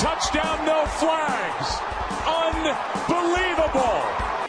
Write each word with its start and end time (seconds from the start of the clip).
touchdown, 0.00 0.64
no 0.64 0.86
flags. 0.98 1.78
Unbelievable. 2.26 4.00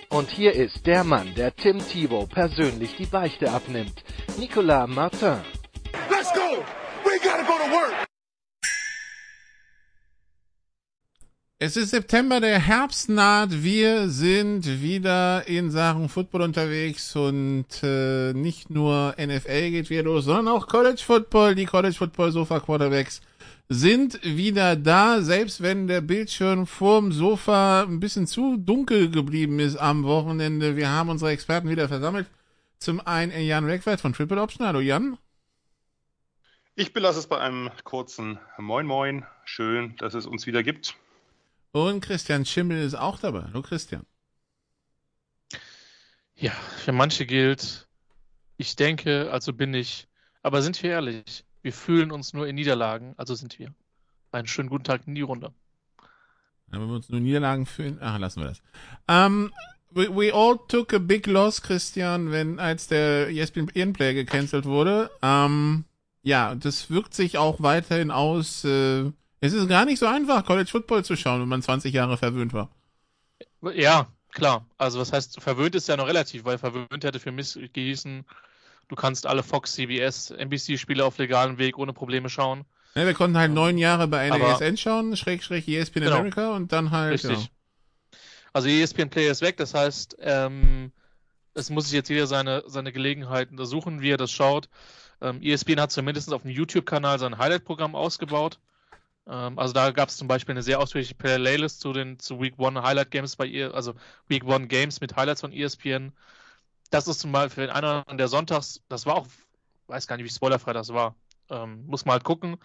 Und 0.09 0.30
hier 0.30 0.53
ist 0.53 0.85
der 0.85 1.03
Mann, 1.03 1.34
der 1.35 1.53
Tim 1.53 1.80
Thibault 1.80 2.30
persönlich 2.30 2.95
die 2.95 3.05
Beichte 3.05 3.52
abnimmt. 3.52 4.03
Nicolas 4.38 4.88
Martin. 4.88 5.41
Let's 6.09 6.31
go! 6.34 6.63
We 7.03 7.20
gotta 7.21 7.43
go 7.43 7.57
to 7.57 7.70
work! 7.70 8.07
Es 11.59 11.77
ist 11.77 11.91
September, 11.91 12.40
der 12.40 12.59
Herbst 12.59 13.09
naht. 13.09 13.62
Wir 13.62 14.09
sind 14.09 14.81
wieder 14.81 15.48
in 15.48 15.70
Sachen 15.70 16.07
Football 16.09 16.41
unterwegs 16.43 17.15
und 17.15 17.68
äh, 17.84 18.34
nicht 18.34 18.70
nur 18.70 19.15
NFL 19.20 19.70
geht 19.70 19.90
wieder 19.90 20.04
los, 20.04 20.26
sondern 20.26 20.48
auch 20.48 20.68
College 20.68 21.02
Football. 21.05 21.55
Die 21.55 21.65
College 21.65 21.93
Football 21.95 22.31
Sofa 22.31 22.62
Quarterbacks 22.62 23.21
sind 23.73 24.21
wieder 24.21 24.75
da, 24.75 25.21
selbst 25.21 25.61
wenn 25.61 25.88
der 25.88 26.02
Bildschirm 26.02 26.67
vorm 26.67 27.13
Sofa 27.13 27.84
ein 27.84 28.02
bisschen 28.02 28.27
zu 28.27 28.57
dunkel 28.57 29.09
geblieben 29.09 29.59
ist 29.59 29.77
am 29.77 30.04
Wochenende. 30.04 30.76
Wir 30.76 30.90
haben 30.90 31.07
unsere 31.07 31.32
Experten 31.32 31.70
wieder 31.70 31.87
versammelt. 31.87 32.27
Zum 32.79 32.99
einen 32.99 33.31
Jan 33.41 33.63
Reckwert 33.63 34.01
von 34.01 34.12
Triple 34.12 34.41
Option. 34.41 34.68
Hallo 34.68 34.81
Jan. 34.81 35.18
Ich 36.76 36.91
belasse 36.91 37.20
es 37.20 37.27
bei 37.27 37.40
einem 37.40 37.71
kurzen 37.85 38.40
Moin 38.57 38.85
Moin. 38.85 39.26
Schön, 39.46 39.96
dass 39.99 40.15
es 40.15 40.26
uns 40.26 40.46
wieder 40.46 40.63
gibt. 40.63 40.96
Und 41.71 42.01
Christian 42.01 42.46
Schimmel 42.46 42.84
ist 42.84 42.96
auch 42.96 43.20
dabei. 43.20 43.43
Hallo 43.43 43.62
Christian. 43.62 44.05
Ja, 46.35 46.51
für 46.51 46.91
manche 46.91 47.26
gilt, 47.26 47.87
ich 48.57 48.76
denke, 48.76 49.31
also 49.31 49.53
bin 49.53 49.74
ich. 49.74 50.09
Aber 50.41 50.62
sind 50.62 50.84
wir 50.84 50.90
ehrlich, 50.90 51.46
wir 51.62 51.73
fühlen 51.73 52.12
uns 52.12 52.34
nur 52.34 52.48
in 52.48 52.55
Niederlagen, 52.55 53.13
also 53.17 53.35
sind 53.35 53.59
wir. 53.59 53.73
Einen 54.31 54.48
schönen 54.48 54.70
guten 54.70 54.84
Tag 54.84 55.07
in 55.07 55.15
die 55.15 55.21
Runde. 55.21 55.54
Ja, 56.71 56.79
wenn 56.79 56.87
wir 56.87 56.95
uns 56.95 57.09
nur 57.09 57.20
Niederlagen 57.20 57.65
fühlen, 57.65 57.98
ach, 58.01 58.18
lassen 58.18 58.41
wir 58.41 58.48
das. 58.48 58.62
Um, 59.07 59.51
we, 59.91 60.07
we 60.15 60.34
all 60.34 60.57
took 60.68 60.93
a 60.93 60.99
big 60.99 61.27
loss, 61.27 61.62
Christian, 61.62 62.31
wenn 62.31 62.59
als 62.59 62.87
der 62.87 63.29
ESPN 63.29 63.93
Player 63.93 64.13
gecancelt 64.13 64.66
wurde. 64.66 65.12
Um, 65.22 65.85
ja, 66.23 66.56
das 66.56 66.90
wirkt 66.90 67.13
sich 67.13 67.38
auch 67.38 67.62
weiterhin 67.62 68.12
aus. 68.12 68.63
Äh, 68.63 69.12
es 69.40 69.53
ist 69.53 69.68
gar 69.68 69.85
nicht 69.85 70.00
so 70.00 70.06
einfach, 70.06 70.46
College 70.46 70.69
Football 70.69 71.03
zu 71.03 71.16
schauen, 71.16 71.41
wenn 71.41 71.50
man 71.50 71.62
20 71.62 71.94
Jahre 71.94 72.18
verwöhnt 72.18 72.53
war. 72.53 72.69
Ja, 73.73 74.07
klar. 74.31 74.66
Also 74.78 75.00
was 75.00 75.12
heißt, 75.12 75.41
verwöhnt 75.41 75.75
ist 75.75 75.88
ja 75.88 75.97
noch 75.97 76.07
relativ, 76.07 76.46
weil 76.46 76.57
verwöhnt 76.57 77.03
hätte 77.03 77.19
für 77.19 77.31
mich 77.31 77.57
gehießen, 77.73 78.23
du 78.91 78.95
kannst 78.95 79.25
alle 79.25 79.41
Fox, 79.41 79.73
CBS, 79.73 80.31
NBC-Spiele 80.31 81.03
auf 81.03 81.17
legalem 81.17 81.57
Weg 81.57 81.78
ohne 81.78 81.94
Probleme 81.94 82.29
schauen. 82.29 82.66
Ja, 82.94 83.06
wir 83.06 83.13
konnten 83.13 83.38
halt 83.38 83.53
neun 83.53 83.78
Jahre 83.78 84.06
bei 84.09 84.28
NASN 84.28 84.75
schauen, 84.75 85.16
Schräg, 85.16 85.44
Schräg, 85.44 85.66
ESPN 85.66 86.01
genau. 86.01 86.17
America 86.17 86.53
und 86.53 86.73
dann 86.73 86.91
halt. 86.91 87.13
Richtig. 87.13 87.44
Ja. 87.44 87.50
Also 88.51 88.67
ESPN 88.67 89.09
Player 89.09 89.31
ist 89.31 89.41
weg, 89.41 89.56
das 89.56 89.73
heißt, 89.73 90.17
ähm, 90.19 90.91
es 91.53 91.69
muss 91.69 91.85
sich 91.85 91.94
jetzt 91.94 92.09
jeder 92.09 92.28
seine, 92.28 92.63
seine 92.68 92.91
Gelegenheiten 92.91 93.53
untersuchen, 93.53 94.01
wie 94.01 94.12
er 94.12 94.18
das 94.18 94.30
schaut. 94.30 94.68
Ähm, 95.22 95.41
ESPN 95.41 95.80
hat 95.80 95.94
zumindest 95.94 96.34
auf 96.34 96.41
dem 96.41 96.51
YouTube-Kanal 96.51 97.18
sein 97.18 97.38
Highlight-Programm 97.38 97.96
ausgebaut. 97.96 98.59
Ähm, 99.25 99.57
also 99.57 99.74
da 99.74 99.91
gab 99.91 100.09
es 100.09 100.18
zum 100.18 100.28
Beispiel 100.28 100.51
eine 100.51 100.63
sehr 100.63 100.81
ausführliche 100.81 101.16
Playlist 101.16 101.80
zu 101.80 101.94
den 101.94 102.19
zu 102.19 102.41
Week 102.41 102.56
One 102.57 102.84
Highlight 102.84 103.12
Games 103.12 103.38
bei 103.38 103.46
ihr, 103.46 103.74
also 103.74 103.94
Week 104.28 104.44
One 104.44 104.68
Games 104.68 105.00
mit 105.00 105.16
Highlights 105.16 105.40
von 105.40 105.53
ESPN. 105.53 106.12
Das 106.91 107.07
ist 107.07 107.19
zum 107.22 107.31
Beispiel 107.31 107.69
einer 107.69 108.03
der 108.03 108.28
Sonntags, 108.28 108.81
das 108.90 109.06
war 109.06 109.16
auch, 109.16 109.28
weiß 109.88 110.07
gar 110.07 110.18
nicht, 110.18 110.25
wie 110.25 110.29
spoilerfrei 110.29 110.74
das 110.74 110.94
war. 110.94 111.16
Ähm, 111.50 111.85
muss 111.88 112.06
mal 112.06 112.13
halt 112.13 112.24
gucken. 112.24 112.57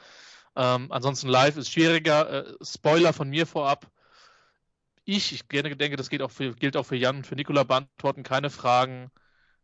Ähm, 0.57 0.91
ansonsten 0.91 1.29
live 1.29 1.57
ist 1.57 1.71
schwieriger. 1.71 2.47
Äh, 2.47 2.55
Spoiler 2.63 3.13
von 3.13 3.31
mir 3.31 3.47
vorab. 3.47 3.91
Ich, 5.05 5.33
ich 5.33 5.47
denke, 5.47 5.97
das 5.97 6.11
auch 6.21 6.31
für, 6.31 6.55
gilt 6.55 6.77
auch 6.77 6.85
für 6.85 6.97
Jan 6.97 7.19
und 7.19 7.27
für 7.27 7.37
Nikola, 7.37 7.63
beantworten 7.63 8.25
keine 8.25 8.51
Fragen, 8.51 9.11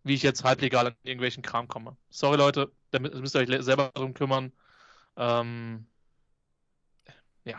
wie 0.04 0.14
ich 0.14 0.22
jetzt 0.22 0.44
halblegal 0.44 0.86
an 0.88 0.96
irgendwelchen 1.02 1.42
Kram 1.42 1.66
komme. 1.66 1.96
Sorry 2.10 2.36
Leute, 2.36 2.70
da 2.92 3.00
müsst 3.00 3.34
ihr 3.34 3.40
euch 3.40 3.64
selber 3.64 3.90
darum 3.94 4.14
kümmern. 4.14 4.52
Ähm, 5.16 5.86
ja, 7.44 7.58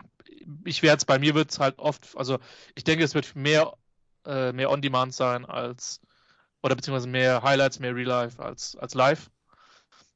ich 0.64 0.82
werde 0.82 0.98
es, 0.98 1.04
bei 1.04 1.18
mir 1.18 1.34
wird 1.34 1.50
es 1.50 1.58
halt 1.58 1.78
oft, 1.78 2.16
also 2.16 2.38
ich 2.74 2.84
denke, 2.84 3.04
es 3.04 3.14
wird 3.14 3.36
mehr, 3.36 3.74
äh, 4.24 4.52
mehr 4.52 4.70
On-Demand 4.70 5.12
sein 5.14 5.44
als, 5.44 6.00
oder 6.64 6.76
beziehungsweise 6.76 7.08
mehr 7.08 7.42
Highlights, 7.42 7.78
mehr 7.78 7.94
Real 7.94 8.08
Life 8.08 8.42
als, 8.42 8.74
als 8.76 8.94
live. 8.94 9.30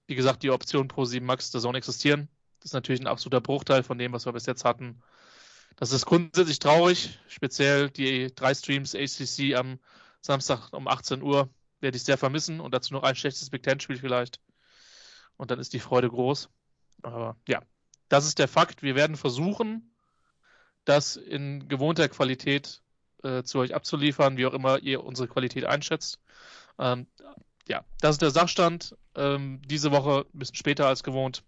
Wie 0.06 0.14
gesagt, 0.14 0.42
die 0.42 0.50
Option 0.50 0.88
Pro 0.88 1.04
7 1.04 1.24
Max 1.24 1.50
der 1.50 1.60
Zone 1.60 1.76
existieren. 1.76 2.30
Das 2.60 2.70
ist 2.70 2.72
natürlich 2.72 3.02
ein 3.02 3.06
absoluter 3.06 3.42
Bruchteil 3.42 3.82
von 3.82 3.98
dem, 3.98 4.14
was 4.14 4.24
wir 4.24 4.32
bis 4.32 4.46
jetzt 4.46 4.64
hatten. 4.64 5.02
Das 5.76 5.92
ist 5.92 6.06
grundsätzlich 6.06 6.58
traurig, 6.58 7.18
speziell 7.28 7.90
die 7.90 8.34
drei 8.34 8.54
Streams 8.54 8.94
ACC 8.94 9.56
am 9.56 9.78
Samstag 10.22 10.72
um 10.72 10.88
18 10.88 11.20
Uhr 11.20 11.50
werde 11.80 11.98
ich 11.98 12.04
sehr 12.04 12.16
vermissen 12.16 12.60
und 12.60 12.72
dazu 12.72 12.94
noch 12.94 13.02
ein 13.02 13.14
schlechtes 13.14 13.50
Big 13.50 13.62
Ten 13.62 13.78
Spiel 13.78 13.98
vielleicht. 13.98 14.40
Und 15.36 15.50
dann 15.50 15.60
ist 15.60 15.74
die 15.74 15.80
Freude 15.80 16.08
groß. 16.08 16.48
Aber 17.02 17.36
ja, 17.46 17.60
das 18.08 18.24
ist 18.24 18.38
der 18.38 18.48
Fakt. 18.48 18.82
Wir 18.82 18.94
werden 18.94 19.16
versuchen, 19.16 19.94
das 20.86 21.16
in 21.16 21.68
gewohnter 21.68 22.08
Qualität 22.08 22.80
äh, 23.22 23.42
zu 23.42 23.58
euch 23.58 23.74
abzuliefern, 23.74 24.36
wie 24.36 24.46
auch 24.46 24.54
immer 24.54 24.78
ihr 24.78 25.04
unsere 25.04 25.28
Qualität 25.28 25.64
einschätzt. 25.64 26.20
Ähm, 26.78 27.06
ja, 27.68 27.84
das 28.00 28.16
ist 28.16 28.22
der 28.22 28.30
Sachstand. 28.30 28.96
Ähm, 29.14 29.60
diese 29.66 29.90
Woche 29.90 30.26
ein 30.32 30.38
bisschen 30.38 30.56
später 30.56 30.86
als 30.86 31.02
gewohnt. 31.02 31.42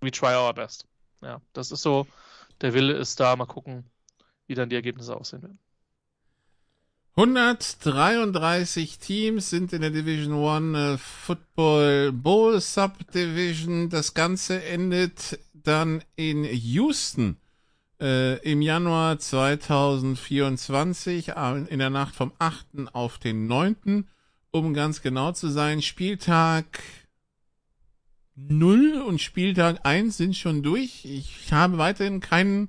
We 0.00 0.10
try 0.10 0.34
our 0.34 0.54
best. 0.54 0.86
Ja, 1.22 1.40
das 1.52 1.70
ist 1.70 1.82
so. 1.82 2.06
Der 2.60 2.74
Wille 2.74 2.94
ist 2.94 3.18
da. 3.20 3.34
Mal 3.36 3.46
gucken, 3.46 3.84
wie 4.46 4.54
dann 4.54 4.68
die 4.68 4.76
Ergebnisse 4.76 5.16
aussehen 5.16 5.42
werden. 5.42 5.58
133 7.16 8.98
Teams 8.98 9.48
sind 9.48 9.72
in 9.72 9.80
der 9.80 9.90
Division 9.90 10.34
One 10.34 10.92
äh, 10.92 10.98
Football 10.98 12.12
Bowl 12.12 12.60
Subdivision. 12.60 13.88
Das 13.88 14.12
Ganze 14.12 14.62
endet 14.62 15.38
dann 15.54 16.04
in 16.14 16.44
Houston 16.44 17.38
äh, 18.00 18.38
im 18.50 18.62
Januar 18.62 19.18
2024, 19.18 21.30
äh, 21.30 21.64
in 21.68 21.78
der 21.78 21.90
Nacht 21.90 22.14
vom 22.14 22.32
8. 22.38 22.66
auf 22.92 23.18
den 23.18 23.46
9., 23.46 24.06
um 24.50 24.74
ganz 24.74 25.02
genau 25.02 25.32
zu 25.32 25.48
sein. 25.48 25.82
Spieltag 25.82 26.82
0 28.36 29.02
und 29.06 29.20
Spieltag 29.20 29.80
1 29.84 30.16
sind 30.16 30.36
schon 30.36 30.62
durch. 30.62 31.04
Ich 31.04 31.52
habe 31.52 31.78
weiterhin 31.78 32.20
keinen 32.20 32.68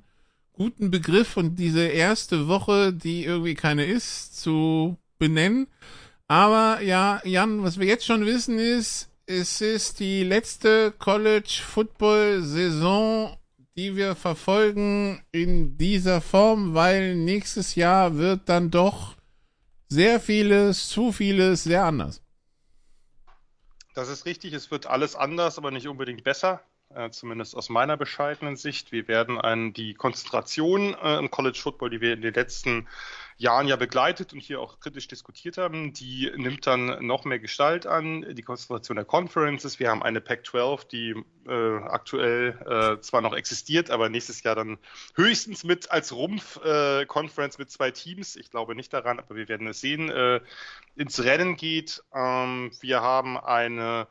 guten 0.54 0.92
Begriff 0.92 1.38
und 1.38 1.58
diese 1.58 1.86
erste 1.86 2.48
Woche, 2.48 2.94
die 2.94 3.24
irgendwie 3.24 3.54
keine 3.54 3.86
ist, 3.86 4.40
zu 4.40 4.98
benennen. 5.20 5.68
Aber 6.28 6.82
ja, 6.82 7.22
Jan, 7.24 7.64
was 7.64 7.80
wir 7.80 7.88
jetzt 7.88 8.06
schon 8.06 8.26
wissen 8.26 8.60
ist, 8.60 9.10
es 9.26 9.62
ist 9.62 10.00
die 10.00 10.24
letzte 10.24 10.94
College 10.98 11.62
Football 11.66 12.42
Saison, 12.42 13.38
die 13.78 13.96
wir 13.96 14.16
verfolgen 14.16 15.24
in 15.32 15.78
dieser 15.78 16.20
Form, 16.20 16.74
weil 16.74 17.16
nächstes 17.16 17.76
Jahr 17.76 18.18
wird 18.18 18.50
dann 18.50 18.72
doch 18.72 19.16
sehr 19.88 20.20
vieles, 20.20 20.90
zu 20.90 21.12
vieles 21.12 21.64
sehr 21.64 21.84
anders. 21.84 22.22
Das 23.94 24.10
ist 24.10 24.26
richtig, 24.26 24.54
es 24.54 24.72
wird 24.72 24.88
alles 24.88 25.16
anders, 25.16 25.58
aber 25.58 25.72
nicht 25.72 25.88
unbedingt 25.88 26.24
besser. 26.24 26.62
Äh, 26.90 27.10
zumindest 27.12 27.56
aus 27.56 27.70
meiner 27.70 27.98
bescheidenen 27.98 28.56
Sicht. 28.56 28.92
Wir 28.92 29.08
werden 29.08 29.40
ein, 29.40 29.74
die 29.74 29.94
Konzentration 29.94 30.96
äh, 30.96 31.18
im 31.18 31.30
College 31.30 31.60
Football, 31.62 31.90
die 31.90 32.02
wir 32.02 32.14
in 32.14 32.22
den 32.22 32.34
letzten 32.34 32.88
Jahren 33.40 33.68
ja 33.68 33.76
begleitet 33.76 34.34
und 34.34 34.40
hier 34.40 34.60
auch 34.60 34.80
kritisch 34.80 35.08
diskutiert 35.08 35.58
haben, 35.58 35.94
die 35.94 36.32
nimmt 36.36 36.66
dann 36.66 37.06
noch 37.06 37.24
mehr 37.24 37.38
Gestalt 37.38 37.86
an. 37.86 38.26
Die 38.36 38.42
Konzentration 38.42 38.96
der 38.96 39.06
Conferences. 39.06 39.80
Wir 39.80 39.90
haben 39.90 40.02
eine 40.02 40.22
Pac-12, 40.22 40.88
die 40.88 41.24
äh, 41.48 41.78
aktuell 41.86 42.98
äh, 42.98 43.02
zwar 43.02 43.22
noch 43.22 43.36
existiert, 43.36 43.92
aber 43.92 44.10
nächstes 44.10 44.42
Jahr 44.42 44.56
dann 44.56 44.80
höchstens 45.16 45.64
mit 45.64 45.92
als 45.92 46.14
Rumpf-Conference 46.14 47.56
äh, 47.58 47.62
mit 47.62 47.70
zwei 47.70 47.92
Teams. 47.92 48.36
Ich 48.36 48.50
glaube 48.50 48.74
nicht 48.74 48.92
daran, 48.92 49.20
aber 49.20 49.36
wir 49.36 49.48
werden 49.48 49.68
es 49.68 49.82
sehen. 49.82 50.10
Äh, 50.10 50.42
ins 50.96 51.24
Rennen 51.24 51.58
geht. 51.58 52.04
Ähm, 52.16 52.72
wir 52.82 53.02
haben 53.02 53.38
eine 53.38 54.08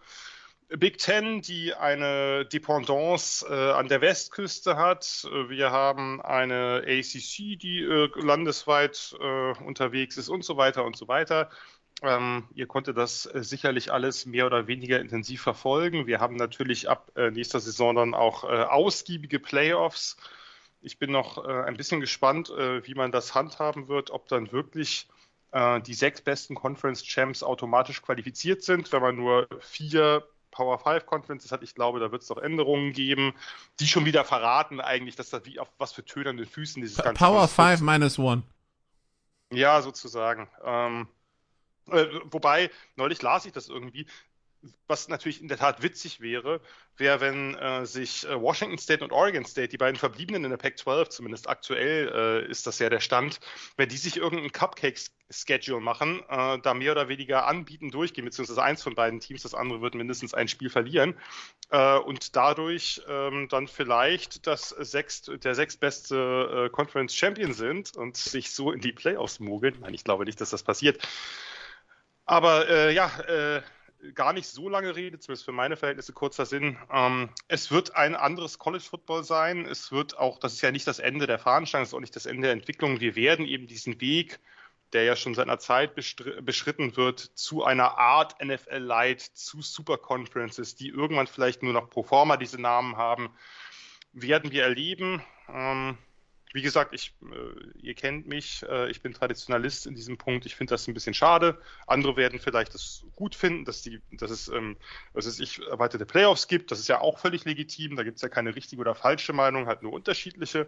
Big 0.69 0.99
Ten, 0.99 1.43
die 1.43 1.75
eine 1.75 2.45
Dependance 2.45 3.47
äh, 3.49 3.71
an 3.73 3.87
der 3.87 4.01
Westküste 4.01 4.77
hat. 4.77 5.29
Wir 5.49 5.71
haben 5.71 6.21
eine 6.21 6.83
ACC, 6.85 7.57
die 7.57 7.83
äh, 7.83 8.11
landesweit 8.17 9.15
äh, 9.21 9.53
unterwegs 9.63 10.17
ist 10.17 10.29
und 10.29 10.45
so 10.45 10.57
weiter 10.57 10.85
und 10.85 10.97
so 10.97 11.07
weiter. 11.07 11.51
Ähm, 12.03 12.49
ihr 12.53 12.67
konntet 12.67 12.97
das 12.97 13.27
äh, 13.27 13.45
sicherlich 13.45 13.93
alles 13.93 14.27
mehr 14.27 14.47
oder 14.47 14.67
weniger 14.67 14.99
intensiv 15.01 15.41
verfolgen. 15.41 16.09
Wir 16.09 16.19
haben 16.19 16.35
natürlich 16.35 16.89
ab 16.89 17.13
äh, 17.15 17.31
nächster 17.31 17.61
Saison 17.61 17.95
dann 17.95 18.15
auch 18.15 18.43
äh, 18.43 18.49
ausgiebige 18.49 19.39
Playoffs. 19.39 20.17
Ich 20.83 20.99
bin 20.99 21.11
noch 21.11 21.39
ein 21.45 21.77
bisschen 21.77 22.01
gespannt, 22.01 22.49
wie 22.49 22.95
man 22.95 23.11
das 23.11 23.35
handhaben 23.35 23.89
wird, 23.89 24.13
ob 24.13 24.29
dann 24.29 24.53
wirklich 24.53 25.09
die 25.53 25.95
sechs 25.95 26.21
besten 26.21 26.55
Conference 26.55 27.03
Champs 27.03 27.43
automatisch 27.43 28.03
qualifiziert 28.03 28.63
sind, 28.63 28.93
wenn 28.93 29.03
man 29.03 29.17
nur 29.17 29.49
vier 29.59 30.23
Power 30.57 30.79
5 30.79 31.05
Conferences 31.05 31.53
hat. 31.53 31.63
Ich 31.63 31.75
glaube, 31.75 32.01
da 32.01 32.11
wird 32.11 32.23
es 32.23 32.29
doch 32.29 32.39
Änderungen 32.39 32.95
geben, 32.95 33.35
die 33.79 33.87
schon 33.87 34.07
wieder 34.07 34.25
verraten 34.25 34.81
eigentlich, 34.81 35.15
dass 35.15 35.29
da 35.29 35.45
wie 35.45 35.61
auf 35.61 35.69
was 35.77 35.93
für 35.93 36.05
tönernden 36.05 36.47
Füßen 36.47 36.81
dieses 36.81 36.97
ganze 36.97 37.23
Power 37.23 37.47
5 37.47 37.83
minus 37.83 38.19
1. 38.19 38.43
Ja, 39.53 39.83
sozusagen. 39.83 40.49
Ähm, 40.65 41.09
äh, 41.91 42.07
wobei, 42.31 42.71
neulich 42.97 43.21
las 43.21 43.45
ich 43.45 43.53
das 43.53 43.69
irgendwie, 43.69 44.07
was 44.87 45.09
natürlich 45.09 45.41
in 45.41 45.49
der 45.49 45.59
Tat 45.59 45.83
witzig 45.83 46.21
wäre, 46.21 46.61
wäre, 46.97 47.21
wenn 47.21 47.55
äh, 47.57 47.87
sich 47.87 48.27
äh, 48.27 48.41
Washington 48.41 48.79
State 48.79 49.03
und 49.03 49.13
Oregon 49.13 49.45
State, 49.45 49.69
die 49.69 49.79
beiden 49.79 49.99
Verbliebenen 49.99 50.45
in 50.45 50.51
der 50.51 50.57
Pac-12, 50.57 51.09
zumindest 51.11 51.49
aktuell 51.49 52.09
äh, 52.47 52.51
ist 52.51 52.67
das 52.67 52.79
ja 52.79 52.89
der 52.89 53.01
Stand, 53.01 53.41
wenn 53.77 53.89
die 53.89 53.97
sich 53.97 54.17
irgendeinen 54.17 54.53
Cupcake-Schedule 54.53 55.81
machen, 55.81 56.23
äh, 56.29 56.59
da 56.61 56.75
mehr 56.75 56.93
oder 56.93 57.09
weniger 57.09 57.47
anbieten, 57.47 57.91
durchgehen, 57.91 58.25
beziehungsweise 58.25 58.63
eins 58.63 58.83
von 58.83 58.95
beiden 58.95 59.21
Teams, 59.21 59.43
das 59.43 59.55
andere 59.55 59.81
wird 59.81 59.95
mindestens 59.95 60.35
ein 60.35 60.49
Spiel 60.49 60.71
verlieren 60.71 61.15
äh, 61.71 61.99
und 61.99 62.37
dadurch 62.37 63.03
ähm, 63.09 63.49
dann 63.51 63.69
vielleicht 63.69 64.47
das 64.47 64.71
sechst, 64.71 65.31
der 65.45 65.55
sechstbeste 65.55 66.71
Conference 66.73 67.15
Champion 67.15 67.53
sind 67.53 67.97
und 67.97 68.17
sich 68.17 68.53
so 68.53 68.73
in 68.73 68.81
die 68.81 68.93
Playoffs 68.93 69.41
mogeln. 69.41 69.77
Nein, 69.81 69.95
ich 69.95 70.05
glaube 70.05 70.25
nicht, 70.25 70.41
dass 70.41 70.51
das 70.51 70.63
passiert. 70.63 71.07
Aber 72.25 72.91
ja, 72.91 73.11
gar 74.15 74.33
nicht 74.33 74.47
so 74.49 74.69
lange 74.69 74.97
Rede, 74.97 75.19
zumindest 75.19 75.45
für 75.45 75.53
meine 75.53 75.77
Verhältnisse 75.77 76.13
kurzer 76.13 76.47
Sinn. 76.47 76.79
Ähm, 76.93 77.31
es 77.49 77.71
wird 77.71 77.95
ein 77.97 78.15
anderes 78.15 78.59
College 78.59 78.85
Football 78.85 79.25
sein. 79.25 79.67
Es 79.67 79.93
wird 79.93 80.19
auch, 80.19 80.39
das 80.39 80.55
ist 80.55 80.63
ja 80.63 80.71
nicht 80.71 80.87
das 80.87 80.99
Ende 80.99 81.27
der 81.27 81.39
Veranstaltung, 81.39 81.83
das 81.83 81.91
ist 81.91 81.95
auch 81.95 82.01
nicht 82.01 82.17
das 82.17 82.27
Ende 82.27 82.43
der 82.43 82.53
Entwicklung. 82.53 83.01
Wir 83.01 83.17
werden 83.17 83.47
eben 83.47 83.67
diesen 83.67 84.01
Weg, 84.01 84.39
der 84.93 85.05
ja 85.05 85.17
schon 85.17 85.35
seit 85.35 85.49
einer 85.49 85.59
Zeit 85.59 85.95
beschritten 85.95 86.97
wird, 86.97 87.21
zu 87.21 87.65
einer 87.65 87.99
Art 87.99 88.43
NFL 88.43 88.79
Light, 88.79 89.21
zu 89.21 89.61
Super 89.63 89.99
Conferences, 89.99 90.77
die 90.77 90.89
irgendwann 90.89 91.27
vielleicht 91.27 91.63
nur 91.63 91.73
noch 91.73 91.91
pro 91.91 92.03
forma 92.03 92.37
diese 92.37 92.61
Namen 92.61 92.97
haben, 92.97 93.31
werden 94.13 94.53
wir 94.53 94.63
erleben. 94.63 95.23
Ähm, 95.49 95.99
wie 96.57 96.63
gesagt, 96.63 96.95
ich, 96.95 97.15
äh, 97.23 97.79
ihr 97.79 97.93
kennt 97.93 98.27
mich, 98.27 98.65
äh, 98.67 98.91
ich 98.91 99.03
bin 99.03 99.13
Traditionalist 99.13 99.87
in 99.87 99.95
diesem 99.95 100.17
Punkt. 100.17 100.47
Ich 100.47 100.57
finde 100.57 100.71
das 100.71 100.89
ein 100.89 100.95
bisschen 100.95 101.13
schade. 101.13 101.61
Andere 101.87 102.17
werden 102.17 102.41
vielleicht 102.41 102.73
das 102.73 103.05
gut 103.15 103.35
finden, 103.35 103.67
dass, 103.67 103.83
die, 103.83 104.01
dass 104.13 104.31
es, 104.31 104.49
ähm, 104.49 104.79
dass 105.13 105.27
es 105.27 105.39
ich 105.39 105.61
erweiterte 105.61 106.07
Playoffs 106.07 106.49
gibt. 106.49 106.71
Das 106.71 106.81
ist 106.81 106.89
ja 106.89 107.03
auch 107.03 107.19
völlig 107.19 107.45
legitim. 107.45 107.95
Da 107.95 108.05
gibt 108.05 108.17
es 108.17 108.23
ja 108.23 108.31
keine 108.31 108.57
richtige 108.57 108.81
oder 108.81 108.95
falsche 108.95 109.35
Meinung, 109.35 109.67
halt 109.67 109.83
nur 109.83 109.93
unterschiedliche. 109.93 110.67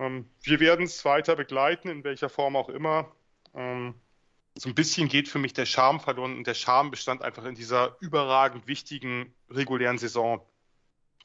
Ähm, 0.00 0.28
wir 0.42 0.58
werden 0.58 0.86
es 0.86 1.04
weiter 1.04 1.36
begleiten, 1.36 1.88
in 1.88 2.02
welcher 2.02 2.28
Form 2.28 2.56
auch 2.56 2.68
immer. 2.68 3.14
Ähm, 3.54 3.94
so 4.56 4.68
ein 4.68 4.74
bisschen 4.74 5.06
geht 5.08 5.28
für 5.28 5.38
mich 5.38 5.52
der 5.52 5.66
Charme 5.66 6.00
verloren 6.00 6.36
und 6.36 6.48
der 6.48 6.54
Charme 6.54 6.90
bestand 6.90 7.22
einfach 7.22 7.44
in 7.44 7.54
dieser 7.54 7.96
überragend 8.00 8.66
wichtigen 8.66 9.32
regulären 9.50 9.98
Saison 9.98 10.44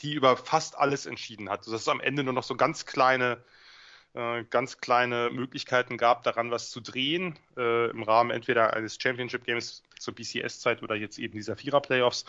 die 0.02 0.14
über 0.14 0.38
fast 0.38 0.78
alles 0.78 1.06
entschieden 1.06 1.50
hat. 1.50 1.62
Dass 1.62 1.74
es 1.74 1.88
am 1.88 2.00
Ende 2.00 2.24
nur 2.24 2.34
noch 2.34 2.44
so 2.44 2.56
ganz 2.56 2.86
kleine, 2.86 3.44
ganz 4.50 4.78
kleine 4.78 5.30
Möglichkeiten 5.30 5.98
gab, 5.98 6.24
daran 6.24 6.50
was 6.50 6.70
zu 6.70 6.80
drehen, 6.80 7.38
äh, 7.58 7.90
im 7.90 8.04
Rahmen 8.04 8.32
entweder 8.32 8.74
eines 8.74 8.98
Championship 9.02 9.44
Games 9.44 9.84
zur 10.00 10.16
BCS-Zeit 10.16 10.84
oder 10.84 10.96
jetzt 10.96 11.20
eben 11.20 11.34
dieser 11.34 11.58
Vierer-Playoffs. 11.58 12.26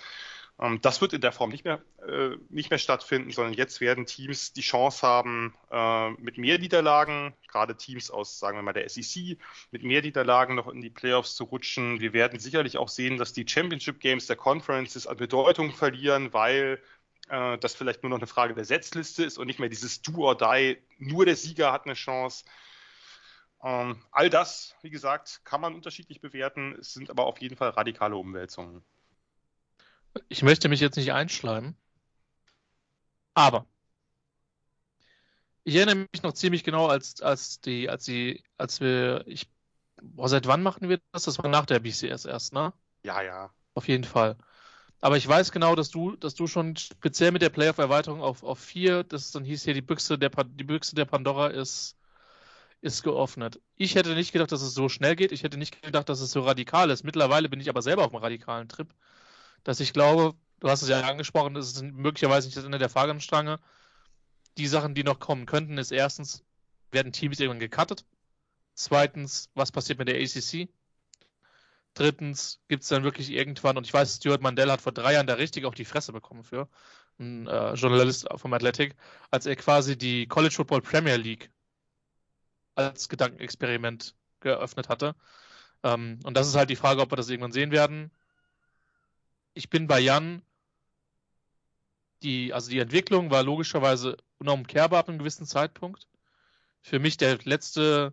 Ähm, 0.59 0.81
das 0.81 1.01
wird 1.01 1.13
in 1.13 1.21
der 1.21 1.33
Form 1.33 1.51
nicht 1.51 1.65
mehr, 1.65 1.81
äh, 2.07 2.37
nicht 2.49 2.71
mehr 2.71 2.79
stattfinden, 2.79 3.31
sondern 3.31 3.55
jetzt 3.55 3.81
werden 3.81 4.07
Teams 4.07 4.53
die 4.53 4.63
Chance 4.63 5.07
haben, 5.07 5.55
äh, 5.71 6.11
mit 6.13 6.39
mehr 6.39 6.59
Niederlagen, 6.59 7.35
gerade 7.49 7.77
Teams 7.77 8.11
aus, 8.11 8.39
sagen 8.39 8.57
wir 8.59 8.63
mal, 8.63 8.73
der 8.73 8.89
SEC, 8.89 9.39
mit 9.71 9.83
mehr 9.83 10.03
Niederlagen 10.03 10.55
noch 10.55 10.69
in 10.69 10.81
die 10.81 10.91
Playoffs 10.91 11.35
zu 11.37 11.45
rutschen. 11.45 12.01
Wir 12.01 12.13
werden 12.13 12.39
sicherlich 12.39 12.79
auch 12.79 12.89
sehen, 12.89 13.19
dass 13.19 13.33
die 13.33 13.47
Championship 13.47 14.01
Games 14.01 14.27
der 14.27 14.37
Conferences 14.37 15.07
an 15.07 15.17
Bedeutung 15.19 15.73
verlieren, 15.73 16.33
weil 16.33 16.81
äh, 17.29 17.59
das 17.59 17.75
vielleicht 17.75 18.03
nur 18.03 18.11
noch 18.11 18.19
eine 18.19 18.27
Frage 18.27 18.55
der 18.55 18.65
Setzliste 18.65 19.25
ist 19.25 19.39
und 19.39 19.47
nicht 19.47 19.59
mehr 19.59 19.69
dieses 19.69 20.03
Do 20.03 20.27
or 20.27 20.37
Die, 20.37 20.79
nur 20.99 21.25
der 21.25 21.37
Sieger 21.37 21.73
hat 21.73 21.85
eine 21.85 21.95
Chance. 21.95 22.45
Ähm, 23.63 24.03
all 24.11 24.31
das, 24.31 24.75
wie 24.83 24.91
gesagt, 24.91 25.41
kann 25.45 25.61
man 25.61 25.75
unterschiedlich 25.75 26.21
bewerten. 26.21 26.77
Es 26.79 26.93
sind 26.93 27.11
aber 27.11 27.27
auf 27.27 27.41
jeden 27.41 27.57
Fall 27.57 27.71
radikale 27.71 28.17
Umwälzungen. 28.17 28.83
Ich 30.29 30.43
möchte 30.43 30.69
mich 30.69 30.81
jetzt 30.81 30.97
nicht 30.97 31.13
einschleimen, 31.13 31.77
aber 33.35 33.67
ich 35.65 35.75
erinnere 35.75 36.07
mich 36.13 36.23
noch 36.23 36.33
ziemlich 36.33 36.63
genau, 36.63 36.87
als, 36.87 37.21
als 37.21 37.61
die, 37.61 37.91
als 37.91 38.05
die, 38.05 38.45
als 38.57 38.81
wir, 38.81 39.25
ich, 39.27 39.51
boah, 40.01 40.29
seit 40.29 40.47
wann 40.47 40.63
machen 40.63 40.89
wir 40.89 41.01
das? 41.11 41.25
Das 41.25 41.39
war 41.39 41.51
nach 41.51 41.67
der 41.67 41.81
BCS 41.81 42.25
erst, 42.25 42.53
ne? 42.53 42.73
Ja, 43.03 43.21
ja. 43.21 43.51
Auf 43.75 43.89
jeden 43.89 44.05
Fall. 44.05 44.37
Aber 45.01 45.17
ich 45.17 45.29
weiß 45.29 45.53
genau, 45.53 45.75
dass 45.75 45.91
du, 45.91 46.17
dass 46.17 46.35
du 46.35 46.47
schon 46.47 46.77
speziell 46.77 47.31
mit 47.33 47.43
der 47.43 47.51
Playoff-Erweiterung 47.51 48.23
auf, 48.23 48.43
auf 48.43 48.59
vier, 48.59 49.05
das 49.05 49.31
dann 49.31 49.45
hieß 49.45 49.65
hier, 49.65 49.75
die 49.75 49.83
Büchse 49.83 50.19
der, 50.19 50.31
die 50.31 50.65
Büchse 50.65 50.95
der 50.95 51.05
Pandora 51.05 51.49
ist, 51.49 51.97
ist 52.81 53.03
geöffnet. 53.03 53.61
Ich 53.77 53.95
hätte 53.95 54.15
nicht 54.15 54.33
gedacht, 54.33 54.53
dass 54.53 54.63
es 54.63 54.75
so 54.75 54.89
schnell 54.89 55.17
geht. 55.17 55.33
Ich 55.33 55.43
hätte 55.43 55.59
nicht 55.59 55.83
gedacht, 55.83 56.09
dass 56.09 56.21
es 56.21 56.31
so 56.31 56.41
radikal 56.41 56.91
ist. 56.91 57.05
Mittlerweile 57.05 57.49
bin 57.49 57.61
ich 57.61 57.69
aber 57.69 57.83
selber 57.83 58.05
auf 58.05 58.13
einem 58.13 58.23
radikalen 58.23 58.69
Trip, 58.69 58.89
dass 59.65 59.81
ich 59.81 59.93
glaube, 59.93 60.35
du 60.61 60.71
hast 60.71 60.83
es 60.83 60.89
ja 60.89 61.01
angesprochen, 61.01 61.55
das 61.55 61.67
ist 61.69 61.83
möglicherweise 61.83 62.49
nicht 62.49 62.57
das 62.57 62.65
Ende 62.65 62.79
der 62.79 62.89
Fahrgemstange. 62.89 63.59
Die 64.57 64.67
Sachen, 64.67 64.95
die 64.95 65.05
noch 65.05 65.21
kommen 65.21 65.47
könnten, 65.47 65.79
ist 65.79 65.93
erstens, 65.93 66.45
werden 66.91 67.13
Teams 67.13 67.41
irgendwann 67.41 67.61
gecuttet? 67.61 68.05
Zweitens, 68.75 69.51
was 69.55 69.73
passiert 69.73 69.99
mit 69.99 70.09
der 70.09 70.21
ACC? 70.21 70.69
Drittens 71.97 72.61
gibt 72.69 72.83
es 72.83 72.91
dann 72.91 73.05
wirklich 73.05 73.31
irgendwann, 73.31 73.79
und 73.79 73.87
ich 73.87 73.95
weiß, 73.95 74.17
Stuart 74.17 74.43
Mandel 74.43 74.71
hat 74.71 74.83
vor 74.83 74.93
drei 74.93 75.15
Jahren 75.15 75.27
da 75.27 75.35
richtig 75.35 75.65
auf 75.65 75.75
die 75.75 75.87
Fresse 75.87 76.13
bekommen 76.13 76.45
für, 76.45 76.69
ein 77.19 77.47
äh, 77.47 77.73
Journalist 77.73 78.29
vom 78.37 78.53
Athletic, 78.53 78.95
als 79.31 79.47
er 79.47 79.57
quasi 79.57 79.97
die 79.97 80.27
College 80.27 80.55
Football 80.55 80.83
Premier 80.83 81.17
League 81.17 81.51
als 82.75 83.09
Gedankenexperiment 83.09 84.15
geöffnet 84.41 84.91
hatte. 84.91 85.17
Ähm, 85.83 86.21
und 86.25 86.37
das 86.37 86.49
ist 86.49 86.55
halt 86.55 86.69
die 86.69 86.77
Frage, 86.77 87.01
ob 87.01 87.11
wir 87.11 87.17
das 87.17 87.31
irgendwann 87.31 87.53
sehen 87.53 87.71
werden. 87.71 88.11
Ich 89.55 89.71
bin 89.71 89.87
bei 89.87 89.99
Jan. 89.99 90.43
Die, 92.23 92.53
also 92.53 92.71
die 92.71 92.79
Entwicklung 92.79 93.31
war 93.31 93.43
logischerweise 93.43 94.19
unumkehrbar 94.37 95.01
ab 95.01 95.09
einem 95.09 95.19
gewissen 95.19 95.47
Zeitpunkt. 95.47 96.09
Für 96.83 96.99
mich 96.99 97.17
der 97.17 97.39
letzte 97.45 98.13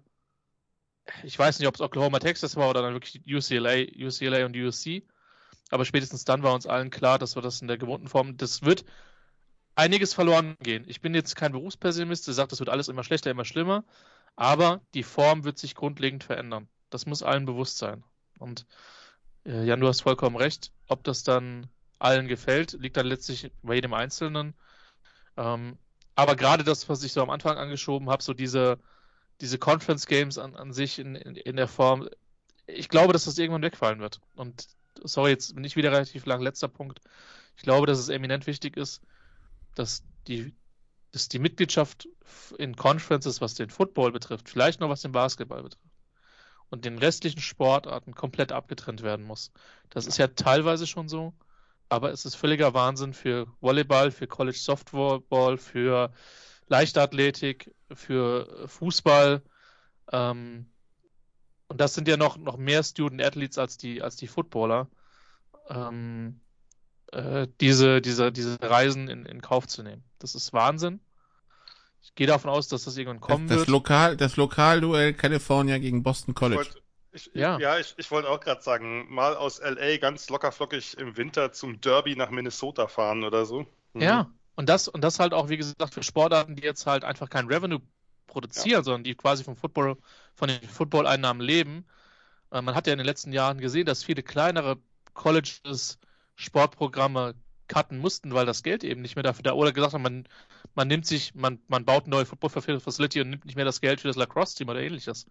ich 1.23 1.37
weiß 1.37 1.59
nicht, 1.59 1.67
ob 1.67 1.75
es 1.75 1.81
Oklahoma, 1.81 2.19
Texas 2.19 2.55
war 2.55 2.69
oder 2.69 2.81
dann 2.81 2.93
wirklich 2.93 3.21
UCLA, 3.27 3.85
UCLA 4.05 4.45
und 4.45 4.55
USC. 4.55 5.03
Aber 5.69 5.85
spätestens 5.85 6.25
dann 6.25 6.43
war 6.43 6.53
uns 6.53 6.67
allen 6.67 6.89
klar, 6.89 7.19
dass 7.19 7.35
wir 7.35 7.41
das 7.41 7.61
in 7.61 7.67
der 7.67 7.77
gewohnten 7.77 8.07
Form, 8.07 8.37
das 8.37 8.63
wird 8.63 8.85
einiges 9.75 10.13
verloren 10.13 10.55
gehen. 10.61 10.85
Ich 10.87 11.01
bin 11.01 11.15
jetzt 11.15 11.35
kein 11.35 11.51
Berufspessimist, 11.51 12.27
der 12.27 12.33
sagt, 12.33 12.51
das 12.51 12.59
wird 12.59 12.69
alles 12.69 12.87
immer 12.87 13.03
schlechter, 13.03 13.31
immer 13.31 13.45
schlimmer. 13.45 13.83
Aber 14.35 14.81
die 14.93 15.03
Form 15.03 15.43
wird 15.43 15.57
sich 15.57 15.75
grundlegend 15.75 16.23
verändern. 16.23 16.67
Das 16.89 17.05
muss 17.05 17.23
allen 17.23 17.45
bewusst 17.45 17.77
sein. 17.77 18.03
Und 18.39 18.65
äh, 19.45 19.63
Jan, 19.63 19.79
du 19.79 19.87
hast 19.87 20.01
vollkommen 20.01 20.35
recht. 20.35 20.71
Ob 20.87 21.03
das 21.03 21.23
dann 21.23 21.69
allen 21.99 22.27
gefällt, 22.27 22.73
liegt 22.73 22.97
dann 22.97 23.07
letztlich 23.07 23.51
bei 23.61 23.75
jedem 23.75 23.93
Einzelnen. 23.93 24.53
Ähm, 25.37 25.77
aber 26.15 26.35
gerade 26.35 26.63
das, 26.63 26.89
was 26.89 27.03
ich 27.03 27.13
so 27.13 27.21
am 27.21 27.29
Anfang 27.29 27.57
angeschoben 27.57 28.09
habe, 28.09 28.21
so 28.21 28.33
diese, 28.33 28.79
diese 29.43 29.59
Conference 29.59 30.07
Games 30.07 30.37
an, 30.37 30.55
an 30.55 30.71
sich 30.71 30.99
in, 30.99 31.15
in, 31.15 31.35
in 31.35 31.57
der 31.57 31.67
Form, 31.67 32.07
ich 32.65 32.87
glaube, 32.87 33.11
dass 33.11 33.25
das 33.25 33.37
irgendwann 33.37 33.61
wegfallen 33.61 33.99
wird. 33.99 34.21
Und 34.35 34.69
sorry, 35.03 35.31
jetzt 35.31 35.53
bin 35.53 35.65
ich 35.65 35.75
wieder 35.75 35.91
relativ 35.91 36.25
lang, 36.25 36.41
letzter 36.41 36.69
Punkt. 36.69 37.01
Ich 37.57 37.63
glaube, 37.63 37.85
dass 37.85 37.99
es 37.99 38.07
eminent 38.07 38.47
wichtig 38.47 38.77
ist, 38.77 39.01
dass 39.75 40.05
die, 40.27 40.55
dass 41.11 41.27
die 41.27 41.39
Mitgliedschaft 41.39 42.07
in 42.57 42.77
Conferences, 42.77 43.41
was 43.41 43.53
den 43.53 43.69
Football 43.69 44.13
betrifft, 44.13 44.47
vielleicht 44.47 44.79
noch 44.79 44.87
was 44.87 45.01
den 45.01 45.11
Basketball 45.11 45.61
betrifft, 45.61 45.91
und 46.69 46.85
den 46.85 46.97
restlichen 46.97 47.41
Sportarten 47.41 48.15
komplett 48.15 48.53
abgetrennt 48.53 49.03
werden 49.03 49.25
muss. 49.25 49.51
Das 49.89 50.07
ist 50.07 50.17
ja 50.17 50.27
teilweise 50.27 50.87
schon 50.87 51.09
so, 51.09 51.33
aber 51.89 52.13
es 52.13 52.23
ist 52.23 52.35
völliger 52.35 52.73
Wahnsinn 52.73 53.13
für 53.13 53.47
Volleyball, 53.59 54.09
für 54.09 54.25
College 54.25 54.57
Softball, 54.57 55.57
für 55.57 56.13
Leichtathletik, 56.67 57.73
für 57.95 58.67
Fußball. 58.67 59.41
Ähm, 60.11 60.65
und 61.67 61.81
das 61.81 61.93
sind 61.93 62.07
ja 62.07 62.17
noch, 62.17 62.37
noch 62.37 62.57
mehr 62.57 62.83
Student 62.83 63.21
Athletes 63.21 63.57
als 63.57 63.77
die, 63.77 64.01
als 64.01 64.15
die 64.15 64.27
Footballer. 64.27 64.87
Ähm, 65.69 66.41
äh, 67.11 67.47
diese, 67.61 68.01
diese, 68.01 68.31
diese 68.31 68.57
Reisen 68.61 69.07
in, 69.07 69.25
in 69.25 69.41
Kauf 69.41 69.67
zu 69.67 69.83
nehmen. 69.83 70.03
Das 70.19 70.35
ist 70.35 70.53
Wahnsinn. 70.53 70.99
Ich 72.01 72.15
gehe 72.15 72.27
davon 72.27 72.49
aus, 72.49 72.67
dass 72.67 72.83
das 72.83 72.97
irgendwann 72.97 73.21
kommen 73.21 73.47
das, 73.47 73.57
das 73.57 73.61
wird. 73.61 73.69
Lokal, 73.69 74.17
das 74.17 74.35
Lokalduell 74.35 75.13
California 75.13 75.77
gegen 75.77 76.03
Boston 76.03 76.33
College. 76.33 76.69
Ich, 77.13 77.29
ja. 77.33 77.59
ja, 77.59 77.77
ich, 77.77 77.93
ich 77.97 78.09
wollte 78.09 78.27
auch 78.29 78.39
gerade 78.39 78.61
sagen, 78.61 79.05
mal 79.13 79.35
aus 79.37 79.61
LA 79.61 79.97
ganz 79.97 80.29
lockerflockig 80.29 80.97
im 80.97 81.15
Winter 81.15 81.51
zum 81.51 81.79
Derby 81.79 82.15
nach 82.15 82.31
Minnesota 82.31 82.87
fahren 82.87 83.23
oder 83.23 83.45
so. 83.45 83.67
Mhm. 83.93 84.01
Ja, 84.01 84.31
und 84.55 84.69
das, 84.69 84.87
und 84.87 85.01
das 85.01 85.19
halt 85.19 85.33
auch, 85.33 85.49
wie 85.49 85.57
gesagt, 85.57 85.93
für 85.93 86.03
Sportarten, 86.03 86.55
die 86.55 86.63
jetzt 86.63 86.85
halt 86.85 87.03
einfach 87.03 87.29
kein 87.29 87.47
Revenue 87.47 87.81
produzieren, 88.27 88.79
ja. 88.79 88.83
sondern 88.83 89.03
die 89.03 89.15
quasi 89.15 89.43
vom 89.43 89.55
Football, 89.55 89.97
von 90.35 90.47
den 90.47 90.61
Football-Einnahmen 90.67 91.41
leben. 91.41 91.85
Äh, 92.51 92.61
man 92.61 92.75
hat 92.75 92.87
ja 92.87 92.93
in 92.93 92.99
den 92.99 93.05
letzten 93.05 93.33
Jahren 93.33 93.59
gesehen, 93.59 93.85
dass 93.85 94.03
viele 94.03 94.23
kleinere 94.23 94.77
Colleges 95.13 95.99
Sportprogramme 96.35 97.35
cutten 97.67 97.97
mussten, 97.97 98.33
weil 98.33 98.45
das 98.45 98.63
Geld 98.63 98.83
eben 98.83 99.01
nicht 99.01 99.15
mehr 99.15 99.23
dafür 99.23 99.43
da 99.43 99.53
oder 99.53 99.71
gesagt 99.71 99.93
haben, 99.93 100.01
man, 100.01 100.27
man 100.75 100.87
nimmt 100.87 101.05
sich, 101.05 101.33
man, 101.33 101.59
man 101.67 101.85
baut 101.85 102.07
neue 102.07 102.25
Football 102.25 102.49
Facility 102.79 103.21
und 103.21 103.29
nimmt 103.29 103.45
nicht 103.45 103.55
mehr 103.55 103.65
das 103.65 103.81
Geld 103.81 104.01
für 104.01 104.07
das 104.07 104.17
Lacrosse-Team 104.17 104.69
oder 104.69 104.81
ähnliches. 104.81 105.25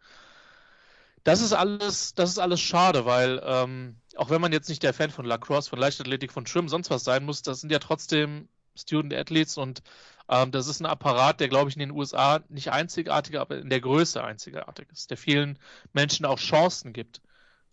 Das 1.24 1.40
ist 1.40 1.52
alles, 1.52 2.14
das 2.14 2.30
ist 2.30 2.38
alles 2.38 2.60
schade, 2.60 3.04
weil 3.04 3.40
ähm, 3.44 3.96
auch 4.16 4.30
wenn 4.30 4.40
man 4.40 4.52
jetzt 4.52 4.68
nicht 4.68 4.82
der 4.82 4.92
Fan 4.92 5.10
von 5.10 5.24
Lacrosse, 5.24 5.70
von 5.70 5.78
Leichtathletik, 5.78 6.32
von 6.32 6.46
Schwimmen, 6.46 6.68
sonst 6.68 6.90
was 6.90 7.04
sein 7.04 7.24
muss, 7.24 7.42
das 7.42 7.60
sind 7.60 7.70
ja 7.70 7.78
trotzdem 7.78 8.48
Student 8.76 9.14
Athletes 9.14 9.56
und 9.58 9.82
ähm, 10.28 10.50
das 10.50 10.66
ist 10.66 10.80
ein 10.80 10.86
Apparat, 10.86 11.40
der, 11.40 11.48
glaube 11.48 11.68
ich, 11.70 11.76
in 11.76 11.80
den 11.80 11.90
USA 11.90 12.40
nicht 12.48 12.70
einzigartig, 12.72 13.38
aber 13.38 13.58
in 13.58 13.70
der 13.70 13.80
Größe 13.80 14.22
einzigartig 14.22 14.88
ist, 14.92 15.10
der 15.10 15.16
vielen 15.16 15.58
Menschen 15.92 16.26
auch 16.26 16.38
Chancen 16.38 16.92
gibt, 16.92 17.20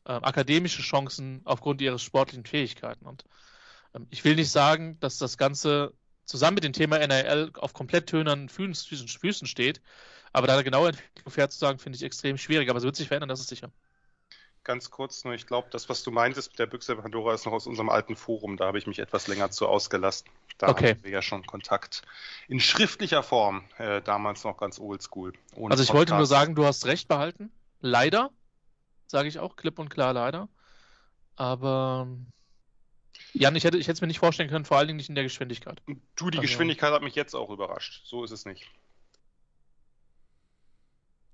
äh, 0.06 0.14
akademische 0.14 0.82
Chancen 0.82 1.42
aufgrund 1.46 1.82
ihres 1.82 2.02
sportlichen 2.04 2.46
Fähigkeiten. 2.46 3.06
Und 3.06 3.26
ähm, 3.96 4.08
ich 4.10 4.24
will 4.26 4.36
nicht 4.36 4.52
sagen, 4.52 5.00
dass 5.00 5.18
das 5.18 5.38
Ganze 5.38 5.94
zusammen 6.26 6.56
mit 6.56 6.64
dem 6.64 6.74
Thema 6.74 7.00
NRL 7.00 7.52
auf 7.56 7.74
komplett 7.74 8.08
tönernen 8.08 8.50
Füßen, 8.50 9.08
Füßen 9.08 9.48
steht, 9.48 9.82
aber 10.34 10.48
da 10.48 10.54
eine 10.54 10.64
genaue 10.64 10.90
Entwicklung 10.90 11.32
fair 11.32 11.50
zu 11.50 11.58
sagen, 11.60 11.80
finde 11.80 11.98
ich 11.98 12.04
extrem 12.04 12.38
schwierig, 12.38 12.70
aber 12.70 12.78
es 12.78 12.86
wird 12.86 12.96
sich 12.96 13.08
verändern, 13.08 13.30
das 13.30 13.40
ist 13.40 13.50
sicher. 13.50 13.72
Ganz 14.70 14.92
kurz 14.92 15.24
nur, 15.24 15.34
ich 15.34 15.48
glaube, 15.48 15.68
das, 15.72 15.90
was 15.90 16.04
du 16.04 16.12
meintest 16.12 16.52
mit 16.52 16.60
der 16.60 16.68
Büchse 16.68 16.96
Pandora, 16.96 17.34
ist 17.34 17.44
noch 17.48 17.54
aus 17.54 17.66
unserem 17.66 17.90
alten 17.90 18.16
Forum. 18.16 18.56
Da 18.56 18.68
habe 18.68 18.78
ich 18.78 18.86
mich 18.86 19.00
etwas 19.00 19.26
länger 19.26 19.50
zu 19.50 19.68
ausgelassen. 19.68 20.30
Da 20.60 20.68
okay. 20.68 20.92
hatten 20.92 21.04
wir 21.04 21.10
ja 21.10 21.24
schon 21.24 21.44
Kontakt 21.44 22.04
in 22.48 22.60
schriftlicher 22.60 23.24
Form, 23.24 23.64
äh, 23.80 24.00
damals 24.04 24.44
noch 24.44 24.58
ganz 24.58 24.80
oldschool. 24.80 25.34
Also 25.54 25.58
ich 25.58 25.66
Podcast. 25.70 25.94
wollte 25.94 26.16
nur 26.18 26.28
sagen, 26.28 26.54
du 26.54 26.66
hast 26.66 26.86
recht 26.86 27.08
behalten. 27.08 27.52
Leider, 27.82 28.30
sage 29.08 29.28
ich 29.28 29.40
auch, 29.40 29.56
klipp 29.56 29.80
und 29.80 29.90
klar 29.90 30.14
leider. 30.14 30.50
Aber 31.36 32.08
Jan, 33.34 33.56
ich 33.56 33.64
hätte, 33.64 33.80
ich 33.80 33.88
hätte 33.88 33.94
es 33.94 34.02
mir 34.02 34.08
nicht 34.08 34.20
vorstellen 34.20 34.52
können, 34.52 34.66
vor 34.66 34.78
allen 34.78 34.86
Dingen 34.86 34.98
nicht 34.98 35.10
in 35.10 35.16
der 35.16 35.24
Geschwindigkeit. 35.24 35.82
Du, 36.16 36.30
die 36.30 36.38
also, 36.38 36.42
Geschwindigkeit 36.42 36.94
hat 36.94 37.02
mich 37.02 37.16
jetzt 37.16 37.34
auch 37.34 37.50
überrascht. 37.50 38.04
So 38.06 38.24
ist 38.24 38.30
es 38.30 38.46
nicht. 38.46 38.70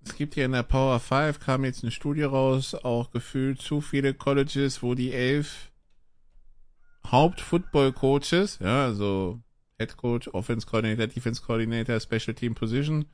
Es 0.06 0.16
gibt 0.16 0.36
hier 0.36 0.46
in 0.46 0.52
der 0.52 0.64
Power 0.64 1.00
5, 1.00 1.40
kam 1.40 1.66
jetzt 1.66 1.84
eine 1.84 1.92
Studie 1.92 2.24
raus, 2.24 2.76
auch 2.76 3.12
gefühlt 3.12 3.62
zu 3.62 3.82
viele 3.82 4.14
Colleges, 4.14 4.84
wo 4.84 4.94
die 4.94 5.12
elf 5.12 5.72
Haupt-Football-Coaches, 7.12 8.60
ja, 8.62 8.86
also 8.86 9.42
Head 9.78 9.98
Coach, 9.98 10.28
Offense 10.30 10.66
Coordinator, 10.66 11.08
Defense 11.08 11.42
Coordinator, 11.42 12.00
Special 12.00 12.34
Team 12.34 12.56
Position, 12.56 13.06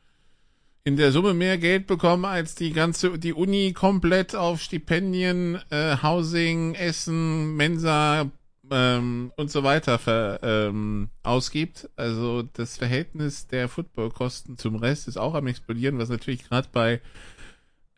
in 0.84 0.98
der 0.98 1.12
Summe 1.12 1.34
mehr 1.34 1.58
Geld 1.58 1.88
bekommen 1.88 2.26
als 2.26 2.56
die 2.56 2.72
ganze, 2.72 3.18
die 3.18 3.34
Uni 3.34 3.74
komplett 3.74 4.36
auf 4.36 4.62
Stipendien, 4.62 5.60
äh, 5.70 5.98
Housing, 6.02 6.76
Essen, 6.76 7.56
Mensa, 7.56 8.32
ähm, 8.72 9.32
und 9.36 9.52
so 9.52 9.64
weiter 9.64 10.00
ver, 10.00 10.40
ähm, 10.42 11.10
ausgibt. 11.24 11.90
Also 11.98 12.42
das 12.42 12.78
Verhältnis 12.78 13.48
der 13.48 13.68
Footballkosten 13.68 14.58
zum 14.58 14.76
Rest 14.76 15.08
ist 15.08 15.18
auch 15.18 15.36
am 15.36 15.48
explodieren, 15.48 16.00
was 16.00 16.10
natürlich 16.10 16.48
gerade 16.48 16.70
bei 16.72 17.02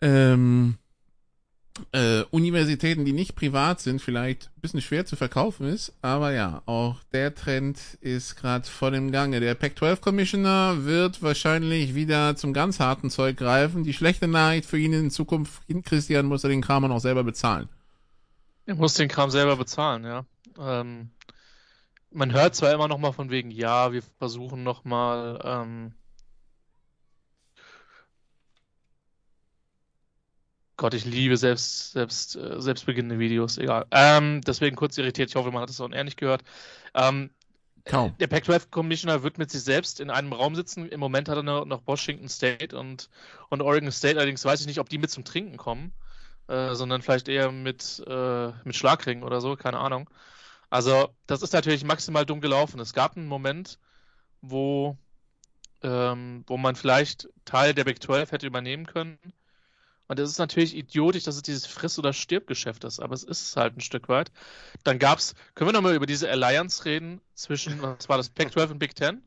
ähm, 0.01 0.77
äh, 1.91 2.21
Universitäten, 2.31 3.05
die 3.05 3.13
nicht 3.13 3.35
privat 3.35 3.81
sind, 3.81 4.01
vielleicht 4.01 4.51
ein 4.57 4.61
bisschen 4.61 4.81
schwer 4.81 5.05
zu 5.05 5.15
verkaufen 5.15 5.67
ist. 5.67 5.93
Aber 6.01 6.31
ja, 6.31 6.61
auch 6.65 7.03
der 7.13 7.33
Trend 7.33 7.79
ist 8.01 8.35
gerade 8.35 8.67
voll 8.67 8.95
im 8.95 9.11
Gange. 9.11 9.39
Der 9.39 9.55
Pac-12 9.55 10.01
Commissioner 10.01 10.85
wird 10.85 11.21
wahrscheinlich 11.21 11.95
wieder 11.95 12.35
zum 12.35 12.53
ganz 12.53 12.79
harten 12.79 13.09
Zeug 13.09 13.37
greifen. 13.37 13.83
Die 13.83 13.93
schlechte 13.93 14.27
Nachricht 14.27 14.65
für 14.65 14.77
ihn 14.77 14.93
in 14.93 15.11
Zukunft, 15.11 15.61
Christian 15.83 16.25
muss 16.25 16.43
er 16.43 16.49
den 16.49 16.61
Kram 16.61 16.91
auch 16.91 16.99
selber 16.99 17.23
bezahlen. 17.23 17.69
Er 18.65 18.75
muss 18.75 18.93
den 18.93 19.09
Kram 19.09 19.29
selber 19.29 19.57
bezahlen, 19.57 20.05
ja. 20.05 20.25
Ähm, 20.59 21.11
man 22.11 22.33
hört 22.33 22.55
zwar 22.55 22.71
immer 22.73 22.87
noch 22.87 22.99
mal 22.99 23.11
von 23.11 23.29
wegen, 23.29 23.51
ja, 23.51 23.91
wir 23.91 24.03
versuchen 24.19 24.63
noch 24.63 24.83
mal 24.85 25.39
ähm, 25.43 25.93
Gott, 30.75 30.95
ich 30.95 31.05
liebe 31.05 31.37
selbst, 31.37 31.91
selbst, 31.93 32.35
äh, 32.35 32.59
selbstbeginnende 32.59 33.19
Videos, 33.19 33.57
egal. 33.57 33.85
Ähm, 33.91 34.41
deswegen 34.41 34.75
kurz 34.75 34.97
irritiert, 34.97 35.29
ich 35.29 35.35
hoffe, 35.35 35.51
man 35.51 35.61
hat 35.61 35.69
es 35.69 35.79
auch 35.79 35.91
ehrlich 35.91 36.17
gehört. 36.17 36.43
Ähm, 36.93 37.29
Kaum. 37.85 38.15
Der 38.19 38.27
Pac-12 38.27 38.69
Commissioner 38.69 39.23
wird 39.23 39.37
mit 39.37 39.51
sich 39.51 39.61
selbst 39.61 39.99
in 39.99 40.09
einem 40.09 40.31
Raum 40.31 40.55
sitzen. 40.55 40.87
Im 40.87 40.99
Moment 40.99 41.27
hat 41.27 41.35
er 41.35 41.43
noch, 41.43 41.65
noch 41.65 41.85
Washington 41.85 42.29
State 42.29 42.77
und, 42.77 43.09
und 43.49 43.61
Oregon 43.61 43.91
State. 43.91 44.17
Allerdings 44.17 44.45
weiß 44.45 44.61
ich 44.61 44.67
nicht, 44.67 44.79
ob 44.79 44.87
die 44.87 44.97
mit 44.97 45.11
zum 45.11 45.25
Trinken 45.25 45.57
kommen, 45.57 45.91
äh, 46.47 46.75
sondern 46.75 47.01
vielleicht 47.01 47.27
eher 47.27 47.51
mit, 47.51 48.01
äh, 48.07 48.51
mit 48.63 48.75
Schlagringen 48.75 49.23
oder 49.23 49.41
so, 49.41 49.55
keine 49.57 49.79
Ahnung. 49.79 50.09
Also, 50.73 51.13
das 51.27 51.43
ist 51.43 51.53
natürlich 51.53 51.83
maximal 51.83 52.25
dumm 52.25 52.41
gelaufen. 52.41 52.79
Es 52.79 52.93
gab 52.93 53.15
einen 53.15 53.27
Moment, 53.27 53.77
wo, 54.41 54.97
ähm, 55.83 56.43
wo 56.47 56.57
man 56.57 56.75
vielleicht 56.75 57.29
Teil 57.45 57.75
der 57.75 57.83
Big 57.83 58.01
12 58.01 58.31
hätte 58.31 58.47
übernehmen 58.47 58.87
können. 58.87 59.19
Und 60.07 60.19
es 60.19 60.31
ist 60.31 60.39
natürlich 60.39 60.75
idiotisch, 60.75 61.25
dass 61.25 61.35
es 61.35 61.43
dieses 61.43 61.67
Friss- 61.67 61.99
oder 61.99 62.11
Stirb-Geschäft 62.11 62.85
ist, 62.85 62.99
aber 62.99 63.13
es 63.13 63.21
ist 63.21 63.49
es 63.49 63.55
halt 63.55 63.77
ein 63.77 63.81
Stück 63.81 64.09
weit. 64.09 64.31
Dann 64.83 64.97
gab 64.97 65.19
es, 65.19 65.35
können 65.53 65.67
wir 65.67 65.73
nochmal 65.73 65.93
über 65.93 66.07
diese 66.07 66.27
Alliance 66.27 66.83
reden 66.85 67.21
zwischen, 67.35 67.79
was 67.79 68.09
war 68.09 68.17
das, 68.17 68.29
Pac 68.29 68.51
12 68.51 68.71
und 68.71 68.79
Big 68.79 68.97
10? 68.97 69.21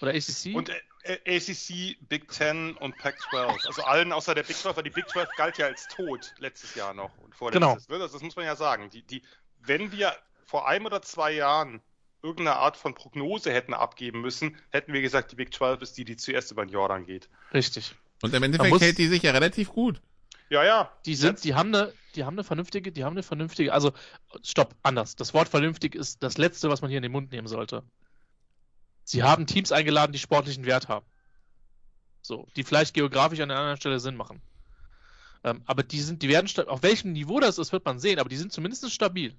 Oder 0.00 0.12
ACC? 0.12 0.54
Und 0.54 0.70
äh, 1.02 1.36
ACC, 1.36 1.98
Big 2.08 2.32
10 2.32 2.78
und 2.78 2.96
Pac 2.96 3.20
12. 3.28 3.66
Also 3.66 3.82
allen 3.82 4.10
außer 4.10 4.34
der 4.34 4.42
Big 4.42 4.56
12, 4.56 4.74
weil 4.74 4.84
die 4.84 4.90
Big 4.90 5.06
12 5.06 5.28
galt 5.36 5.58
ja 5.58 5.66
als 5.66 5.86
tot 5.88 6.32
letztes 6.38 6.74
Jahr 6.74 6.94
noch 6.94 7.14
und 7.18 7.34
vorletztes. 7.34 7.86
Genau. 7.86 7.98
Das, 7.98 8.12
das 8.12 8.22
muss 8.22 8.36
man 8.36 8.46
ja 8.46 8.56
sagen. 8.56 8.88
Die, 8.88 9.02
die, 9.02 9.22
wenn 9.60 9.92
wir 9.92 10.16
vor 10.48 10.66
einem 10.66 10.86
oder 10.86 11.02
zwei 11.02 11.32
Jahren 11.32 11.82
irgendeine 12.22 12.56
Art 12.56 12.78
von 12.78 12.94
Prognose 12.94 13.52
hätten 13.52 13.74
abgeben 13.74 14.22
müssen, 14.22 14.56
hätten 14.70 14.94
wir 14.94 15.02
gesagt, 15.02 15.30
die 15.30 15.36
Big 15.36 15.52
12 15.52 15.82
ist 15.82 15.98
die, 15.98 16.06
die 16.06 16.16
zuerst 16.16 16.50
über 16.50 16.64
den 16.64 16.72
Jordan 16.72 17.04
geht. 17.04 17.28
Richtig. 17.52 17.94
Und 18.22 18.32
im 18.32 18.42
Endeffekt 18.42 18.70
muss, 18.70 18.80
hält 18.80 18.96
die 18.96 19.08
sich 19.08 19.22
ja 19.22 19.32
relativ 19.32 19.68
gut. 19.68 20.00
Ja, 20.48 20.64
ja. 20.64 20.90
Die 21.04 21.14
sind, 21.14 21.44
die 21.44 21.54
haben 21.54 21.74
eine, 21.74 21.92
die 22.14 22.24
haben 22.24 22.34
eine 22.34 22.44
vernünftige, 22.44 22.90
die 22.90 23.04
haben 23.04 23.12
eine 23.12 23.22
vernünftige, 23.22 23.74
also, 23.74 23.92
stopp, 24.42 24.74
anders. 24.82 25.16
Das 25.16 25.34
Wort 25.34 25.50
vernünftig 25.50 25.94
ist 25.94 26.22
das 26.22 26.38
letzte, 26.38 26.70
was 26.70 26.80
man 26.80 26.88
hier 26.88 26.96
in 26.96 27.02
den 27.02 27.12
Mund 27.12 27.30
nehmen 27.30 27.46
sollte. 27.46 27.82
Sie 29.04 29.22
haben 29.22 29.46
Teams 29.46 29.70
eingeladen, 29.70 30.12
die 30.12 30.18
sportlichen 30.18 30.64
Wert 30.64 30.88
haben. 30.88 31.04
So, 32.22 32.48
die 32.56 32.64
vielleicht 32.64 32.94
geografisch 32.94 33.40
an 33.40 33.50
einer 33.50 33.60
anderen 33.60 33.76
Stelle 33.76 34.00
Sinn 34.00 34.16
machen. 34.16 34.40
Ähm, 35.44 35.62
aber 35.66 35.82
die 35.82 36.00
sind, 36.00 36.22
die 36.22 36.28
werden, 36.30 36.48
auf 36.68 36.82
welchem 36.82 37.12
Niveau 37.12 37.38
das 37.38 37.58
ist, 37.58 37.70
wird 37.70 37.84
man 37.84 37.98
sehen, 37.98 38.18
aber 38.18 38.30
die 38.30 38.36
sind 38.38 38.50
zumindest 38.50 38.90
stabil. 38.90 39.36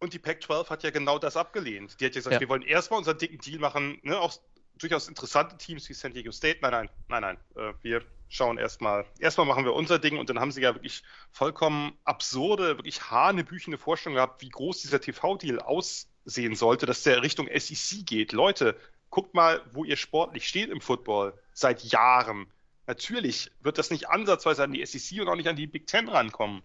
Und 0.00 0.12
die 0.12 0.18
Pac-12 0.18 0.70
hat 0.70 0.82
ja 0.84 0.90
genau 0.90 1.18
das 1.18 1.36
abgelehnt. 1.36 2.00
Die 2.00 2.06
hat 2.06 2.14
ja 2.14 2.20
gesagt, 2.20 2.34
ja. 2.34 2.40
wir 2.40 2.48
wollen 2.48 2.62
erstmal 2.62 2.98
unseren 2.98 3.18
dicken 3.18 3.38
Deal 3.38 3.58
machen, 3.58 3.98
ne, 4.02 4.18
auch 4.18 4.32
durchaus 4.78 5.08
interessante 5.08 5.58
Teams 5.58 5.88
wie 5.88 5.94
San 5.94 6.12
Diego 6.12 6.30
State. 6.30 6.58
Nein, 6.62 6.70
nein, 6.70 6.90
nein, 7.08 7.20
nein. 7.22 7.38
Äh, 7.56 7.74
wir 7.82 8.02
schauen 8.28 8.58
erstmal, 8.58 9.04
erstmal 9.18 9.46
machen 9.46 9.64
wir 9.64 9.74
unser 9.74 9.98
Ding 9.98 10.18
und 10.18 10.30
dann 10.30 10.38
haben 10.38 10.52
sie 10.52 10.60
ja 10.60 10.74
wirklich 10.74 11.02
vollkommen 11.32 11.98
absurde, 12.04 12.76
wirklich 12.78 13.10
hanebüchende 13.10 13.78
Vorstellungen 13.78 14.16
gehabt, 14.16 14.42
wie 14.42 14.50
groß 14.50 14.82
dieser 14.82 15.00
TV-Deal 15.00 15.60
aussehen 15.60 16.54
sollte, 16.54 16.86
dass 16.86 17.02
der 17.02 17.22
Richtung 17.22 17.48
SEC 17.52 18.06
geht. 18.06 18.32
Leute, 18.32 18.76
guckt 19.10 19.34
mal, 19.34 19.62
wo 19.72 19.84
ihr 19.84 19.96
sportlich 19.96 20.46
steht 20.46 20.70
im 20.70 20.80
Football 20.80 21.34
seit 21.52 21.82
Jahren. 21.84 22.46
Natürlich 22.86 23.50
wird 23.60 23.78
das 23.78 23.90
nicht 23.90 24.08
ansatzweise 24.08 24.64
an 24.64 24.72
die 24.72 24.84
SEC 24.84 25.20
und 25.20 25.28
auch 25.28 25.36
nicht 25.36 25.48
an 25.48 25.56
die 25.56 25.66
Big 25.66 25.86
Ten 25.86 26.08
rankommen. 26.08 26.62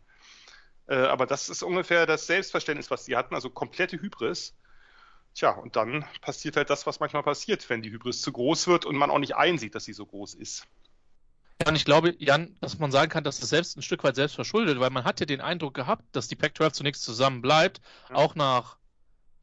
Äh, 0.87 0.95
aber 0.95 1.25
das 1.25 1.49
ist 1.49 1.63
ungefähr 1.63 2.05
das 2.05 2.27
Selbstverständnis, 2.27 2.91
was 2.91 3.05
sie 3.05 3.15
hatten, 3.15 3.35
also 3.35 3.49
komplette 3.49 4.01
Hybris. 4.01 4.55
Tja, 5.33 5.51
und 5.51 5.75
dann 5.75 6.05
passiert 6.21 6.57
halt 6.57 6.69
das, 6.69 6.85
was 6.85 6.99
manchmal 6.99 7.23
passiert, 7.23 7.67
wenn 7.69 7.81
die 7.81 7.91
Hybris 7.91 8.21
zu 8.21 8.31
groß 8.31 8.67
wird 8.67 8.85
und 8.85 8.95
man 8.95 9.09
auch 9.09 9.19
nicht 9.19 9.35
einsieht, 9.35 9.73
dass 9.73 9.85
sie 9.85 9.93
so 9.93 10.05
groß 10.05 10.35
ist. 10.35 10.67
Ja, 11.61 11.69
und 11.69 11.75
ich 11.75 11.85
glaube, 11.85 12.15
Jan, 12.19 12.55
dass 12.61 12.77
man 12.77 12.91
sagen 12.91 13.09
kann, 13.09 13.23
dass 13.23 13.39
das 13.39 13.49
selbst 13.49 13.77
ein 13.77 13.81
Stück 13.81 14.03
weit 14.03 14.15
selbst 14.15 14.35
verschuldet, 14.35 14.79
weil 14.79 14.89
man 14.89 15.05
hat 15.05 15.19
ja 15.19 15.25
den 15.25 15.41
Eindruck 15.41 15.73
gehabt, 15.73 16.03
dass 16.11 16.27
die 16.27 16.35
Pac-12 16.35 16.73
zunächst 16.73 17.03
zusammen 17.03 17.41
bleibt, 17.41 17.81
ja. 18.09 18.15
auch 18.15 18.35
nach, 18.35 18.77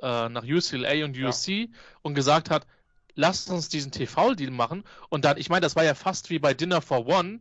äh, 0.01 0.29
nach 0.29 0.45
UCLA 0.45 1.05
und 1.05 1.17
USC 1.17 1.49
ja. 1.49 1.67
und 2.03 2.15
gesagt 2.15 2.51
hat, 2.51 2.67
lasst 3.15 3.51
uns 3.51 3.69
diesen 3.69 3.91
TV-Deal 3.91 4.51
machen. 4.51 4.85
Und 5.09 5.25
dann, 5.25 5.39
ich 5.39 5.49
meine, 5.49 5.63
das 5.63 5.77
war 5.77 5.85
ja 5.85 5.95
fast 5.95 6.31
wie 6.31 6.39
bei 6.39 6.55
Dinner 6.55 6.83
for 6.83 7.07
One, 7.07 7.41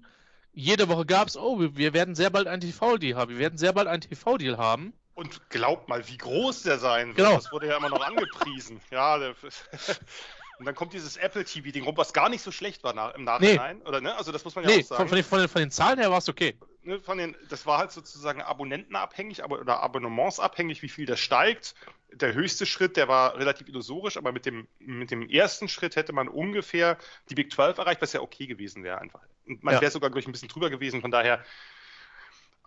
jede 0.54 0.90
Woche 0.90 1.06
gab 1.06 1.28
es, 1.28 1.38
oh, 1.38 1.60
wir 1.60 1.94
werden 1.94 2.16
sehr 2.16 2.30
bald 2.30 2.48
einen 2.48 2.62
TV-Deal 2.62 3.18
haben, 3.18 3.32
wir 3.32 3.40
werden 3.40 3.58
sehr 3.58 3.74
bald 3.74 3.88
einen 3.88 4.02
TV-Deal 4.02 4.58
haben. 4.58 4.94
Und 5.14 5.50
glaubt 5.50 5.90
mal, 5.90 6.08
wie 6.08 6.18
groß 6.18 6.64
der 6.64 6.80
sein 6.80 7.10
wird. 7.10 7.18
Genau. 7.18 7.36
Das 7.36 7.52
wurde 7.52 7.68
ja 7.68 7.78
immer 7.78 7.90
noch 7.90 8.02
angepriesen. 8.02 8.80
Ja, 8.92 9.16
und 10.60 10.66
dann 10.66 10.76
kommt 10.76 10.94
dieses 10.94 11.18
Apple 11.18 11.44
TV-Ding 11.44 11.84
rum, 11.84 11.98
was 11.98 12.14
gar 12.14 12.30
nicht 12.30 12.42
so 12.42 12.52
schlecht 12.52 12.84
war 12.84 12.94
nach, 12.94 13.16
im 13.16 13.24
Nachhinein. 13.26 13.80
Nee. 13.80 13.86
Oder, 13.86 14.02
ne? 14.02 14.16
Also 14.16 14.32
das 14.32 14.44
muss 14.46 14.56
man 14.56 14.64
ja 14.64 14.72
nee, 14.72 14.82
auch 14.82 14.88
sagen. 14.88 15.00
Von, 15.00 15.08
von, 15.10 15.16
den, 15.18 15.26
von, 15.26 15.40
den, 15.40 15.48
von 15.50 15.62
den 15.62 15.72
Zahlen 15.72 16.00
her 16.00 16.10
war 16.10 16.20
es 16.20 16.30
okay. 16.30 16.58
Ne, 16.84 17.00
von 17.00 17.18
den, 17.18 17.36
das 17.50 17.66
war 17.66 17.78
halt 17.78 17.92
sozusagen 17.92 18.42
abonnentenabhängig 18.42 19.44
aber, 19.44 19.60
oder 19.60 19.82
abonnementsabhängig, 19.82 20.82
wie 20.82 20.90
viel 20.90 21.06
das 21.06 21.20
steigt. 21.20 21.76
Der 22.14 22.34
höchste 22.34 22.66
Schritt, 22.66 22.98
der 22.98 23.08
war 23.08 23.38
relativ 23.38 23.68
illusorisch, 23.68 24.18
aber 24.18 24.32
mit 24.32 24.46
dem, 24.46 24.68
mit 24.80 25.12
dem 25.12 25.30
ersten 25.30 25.68
Schritt 25.68 25.98
hätte 25.98 26.14
man 26.14 26.28
ungefähr 26.28 26.98
die 27.30 27.36
Big 27.36 27.52
12 27.52 27.78
erreicht, 27.78 28.02
was 28.02 28.14
ja 28.14 28.22
okay 28.22 28.48
gewesen 28.48 28.84
wäre 28.84 29.00
einfach. 29.00 29.22
Und 29.50 29.64
man 29.64 29.74
ja. 29.74 29.82
wäre 29.82 29.92
sogar, 29.92 30.10
glaube 30.10 30.22
ich, 30.22 30.28
ein 30.28 30.32
bisschen 30.32 30.48
drüber 30.48 30.70
gewesen. 30.70 31.02
Von 31.02 31.12
daher 31.12 31.44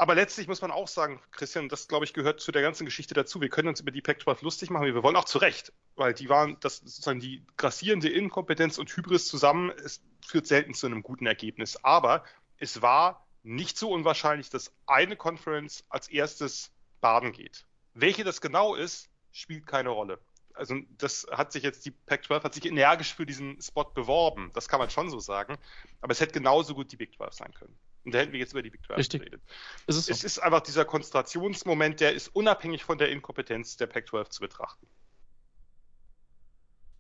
aber 0.02 0.16
letztlich 0.16 0.48
muss 0.48 0.62
man 0.62 0.70
auch 0.70 0.88
sagen, 0.88 1.20
Christian, 1.30 1.68
das 1.68 1.86
glaube 1.86 2.04
ich 2.04 2.12
gehört 2.12 2.40
zu 2.40 2.50
der 2.50 2.62
ganzen 2.62 2.84
Geschichte 2.84 3.14
dazu. 3.14 3.40
Wir 3.40 3.48
können 3.48 3.68
uns 3.68 3.80
über 3.80 3.90
die 3.90 4.00
Pac-12 4.00 4.42
lustig 4.42 4.70
machen, 4.70 4.86
wir 4.86 5.02
wollen 5.02 5.14
auch 5.14 5.26
zu 5.26 5.38
Recht, 5.38 5.72
weil 5.94 6.14
die 6.14 6.28
waren, 6.28 6.56
das 6.60 6.78
sozusagen 6.78 7.20
die 7.20 7.44
grassierende 7.56 8.08
Inkompetenz 8.08 8.78
und 8.78 8.90
Hybris 8.90 9.28
zusammen, 9.28 9.70
es 9.70 10.02
führt 10.26 10.46
selten 10.46 10.74
zu 10.74 10.86
einem 10.86 11.02
guten 11.02 11.26
Ergebnis. 11.26 11.84
Aber 11.84 12.24
es 12.58 12.82
war 12.82 13.26
nicht 13.44 13.78
so 13.78 13.90
unwahrscheinlich, 13.90 14.50
dass 14.50 14.72
eine 14.86 15.16
Conference 15.16 15.84
als 15.88 16.08
erstes 16.08 16.72
baden 17.00 17.32
geht. 17.32 17.64
Welche 17.94 18.24
das 18.24 18.40
genau 18.40 18.74
ist, 18.74 19.08
spielt 19.30 19.66
keine 19.66 19.90
Rolle. 19.90 20.18
Also 20.54 20.76
das 20.98 21.26
hat 21.30 21.52
sich 21.52 21.62
jetzt 21.62 21.84
die 21.86 21.90
Pac-12 21.90 22.44
hat 22.44 22.54
sich 22.54 22.66
energisch 22.66 23.14
für 23.14 23.26
diesen 23.26 23.60
Spot 23.60 23.84
beworben. 23.84 24.50
Das 24.54 24.68
kann 24.68 24.78
man 24.78 24.90
schon 24.90 25.10
so 25.10 25.18
sagen. 25.18 25.56
Aber 26.00 26.12
es 26.12 26.20
hätte 26.20 26.32
genauso 26.32 26.74
gut 26.74 26.92
die 26.92 26.96
Big 26.96 27.14
12 27.14 27.32
sein 27.32 27.54
können. 27.54 27.76
Und 28.04 28.14
da 28.14 28.18
hätten 28.18 28.32
wir 28.32 28.40
jetzt 28.40 28.52
über 28.52 28.62
die 28.62 28.70
Big 28.70 28.84
12 28.84 28.98
Richtig. 28.98 29.20
geredet. 29.20 29.42
Es 29.86 29.96
ist, 29.96 30.06
so. 30.06 30.12
es 30.12 30.24
ist 30.24 30.38
einfach 30.38 30.60
dieser 30.60 30.84
Konzentrationsmoment, 30.84 32.00
der 32.00 32.12
ist 32.12 32.28
unabhängig 32.28 32.84
von 32.84 32.98
der 32.98 33.10
Inkompetenz 33.10 33.76
der 33.76 33.86
Pac-12 33.86 34.30
zu 34.30 34.40
betrachten. 34.40 34.86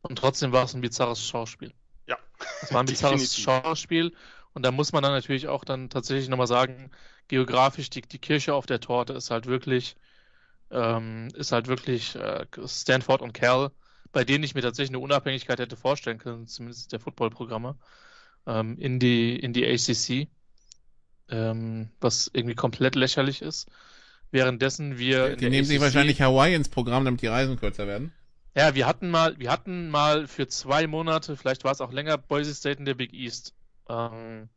Und 0.02 0.16
trotzdem 0.16 0.52
war 0.52 0.64
es 0.64 0.74
ein 0.74 0.80
bizarres 0.80 1.24
Schauspiel. 1.24 1.72
Ja. 2.06 2.18
Es 2.60 2.72
war 2.72 2.82
ein 2.82 2.86
bizarres 2.86 3.36
Schauspiel. 3.36 4.14
Und 4.54 4.64
da 4.64 4.70
muss 4.70 4.92
man 4.92 5.02
dann 5.02 5.12
natürlich 5.12 5.48
auch 5.48 5.64
dann 5.64 5.90
tatsächlich 5.90 6.28
nochmal 6.28 6.46
sagen, 6.46 6.90
geografisch 7.28 7.90
die, 7.90 8.02
die 8.02 8.18
Kirche 8.18 8.54
auf 8.54 8.66
der 8.66 8.80
Torte 8.80 9.14
ist 9.14 9.30
halt 9.30 9.46
wirklich, 9.46 9.96
ähm, 10.72 11.28
ist 11.34 11.52
halt 11.52 11.68
wirklich 11.68 12.16
äh, 12.16 12.46
Stanford 12.66 13.22
und 13.22 13.34
Cal, 13.34 13.70
bei 14.12 14.24
denen 14.24 14.44
ich 14.44 14.54
mir 14.54 14.62
tatsächlich 14.62 14.90
eine 14.90 14.98
Unabhängigkeit 14.98 15.58
hätte 15.58 15.76
vorstellen 15.76 16.18
können, 16.18 16.46
zumindest 16.46 16.92
der 16.92 17.00
Footballprogramme, 17.00 17.76
ähm, 18.46 18.76
in 18.78 18.98
die, 18.98 19.38
in 19.38 19.52
die 19.52 19.66
ACC 19.66 20.28
ähm, 21.32 21.88
was 22.00 22.30
irgendwie 22.32 22.54
komplett 22.54 22.94
lächerlich 22.94 23.42
ist. 23.42 23.68
Währenddessen 24.30 24.98
wir. 24.98 25.36
Die 25.36 25.44
nehmen 25.46 25.64
ACC, 25.64 25.66
sich 25.66 25.80
wahrscheinlich 25.80 26.20
Hawaii 26.20 26.54
ins 26.54 26.68
Programm, 26.68 27.04
damit 27.04 27.22
die 27.22 27.26
Reisen 27.26 27.58
kürzer 27.58 27.86
werden. 27.86 28.12
Ja, 28.54 28.74
wir 28.74 28.86
hatten 28.86 29.10
mal, 29.10 29.38
wir 29.38 29.50
hatten 29.50 29.88
mal 29.88 30.26
für 30.26 30.46
zwei 30.46 30.86
Monate, 30.86 31.36
vielleicht 31.36 31.64
war 31.64 31.72
es 31.72 31.80
auch 31.80 31.90
länger, 31.90 32.18
Boise 32.18 32.54
State 32.54 32.78
in 32.78 32.84
der 32.84 32.94
Big 32.94 33.14
East. 33.14 33.54
Ähm, 33.88 34.50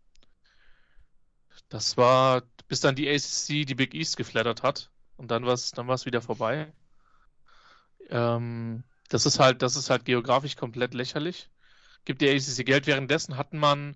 das 1.69 1.95
war, 1.95 2.43
bis 2.67 2.81
dann 2.81 2.95
die 2.95 3.09
ACC 3.09 3.65
die 3.65 3.75
Big 3.75 3.93
East 3.93 4.17
geflattert 4.17 4.63
hat 4.63 4.91
und 5.17 5.31
dann 5.31 5.45
war 5.45 5.53
es 5.53 5.71
dann 5.71 5.87
war's 5.87 6.05
wieder 6.05 6.21
vorbei. 6.21 6.71
Ähm, 8.09 8.83
das 9.09 9.25
ist 9.25 9.39
halt, 9.39 9.61
das 9.61 9.75
ist 9.75 9.89
halt 9.89 10.05
geografisch 10.05 10.55
komplett 10.55 10.93
lächerlich. 10.93 11.49
Gibt 12.05 12.21
die 12.21 12.29
ACC 12.29 12.65
Geld. 12.65 12.87
Währenddessen 12.87 13.37
hatten 13.37 13.57
man 13.57 13.95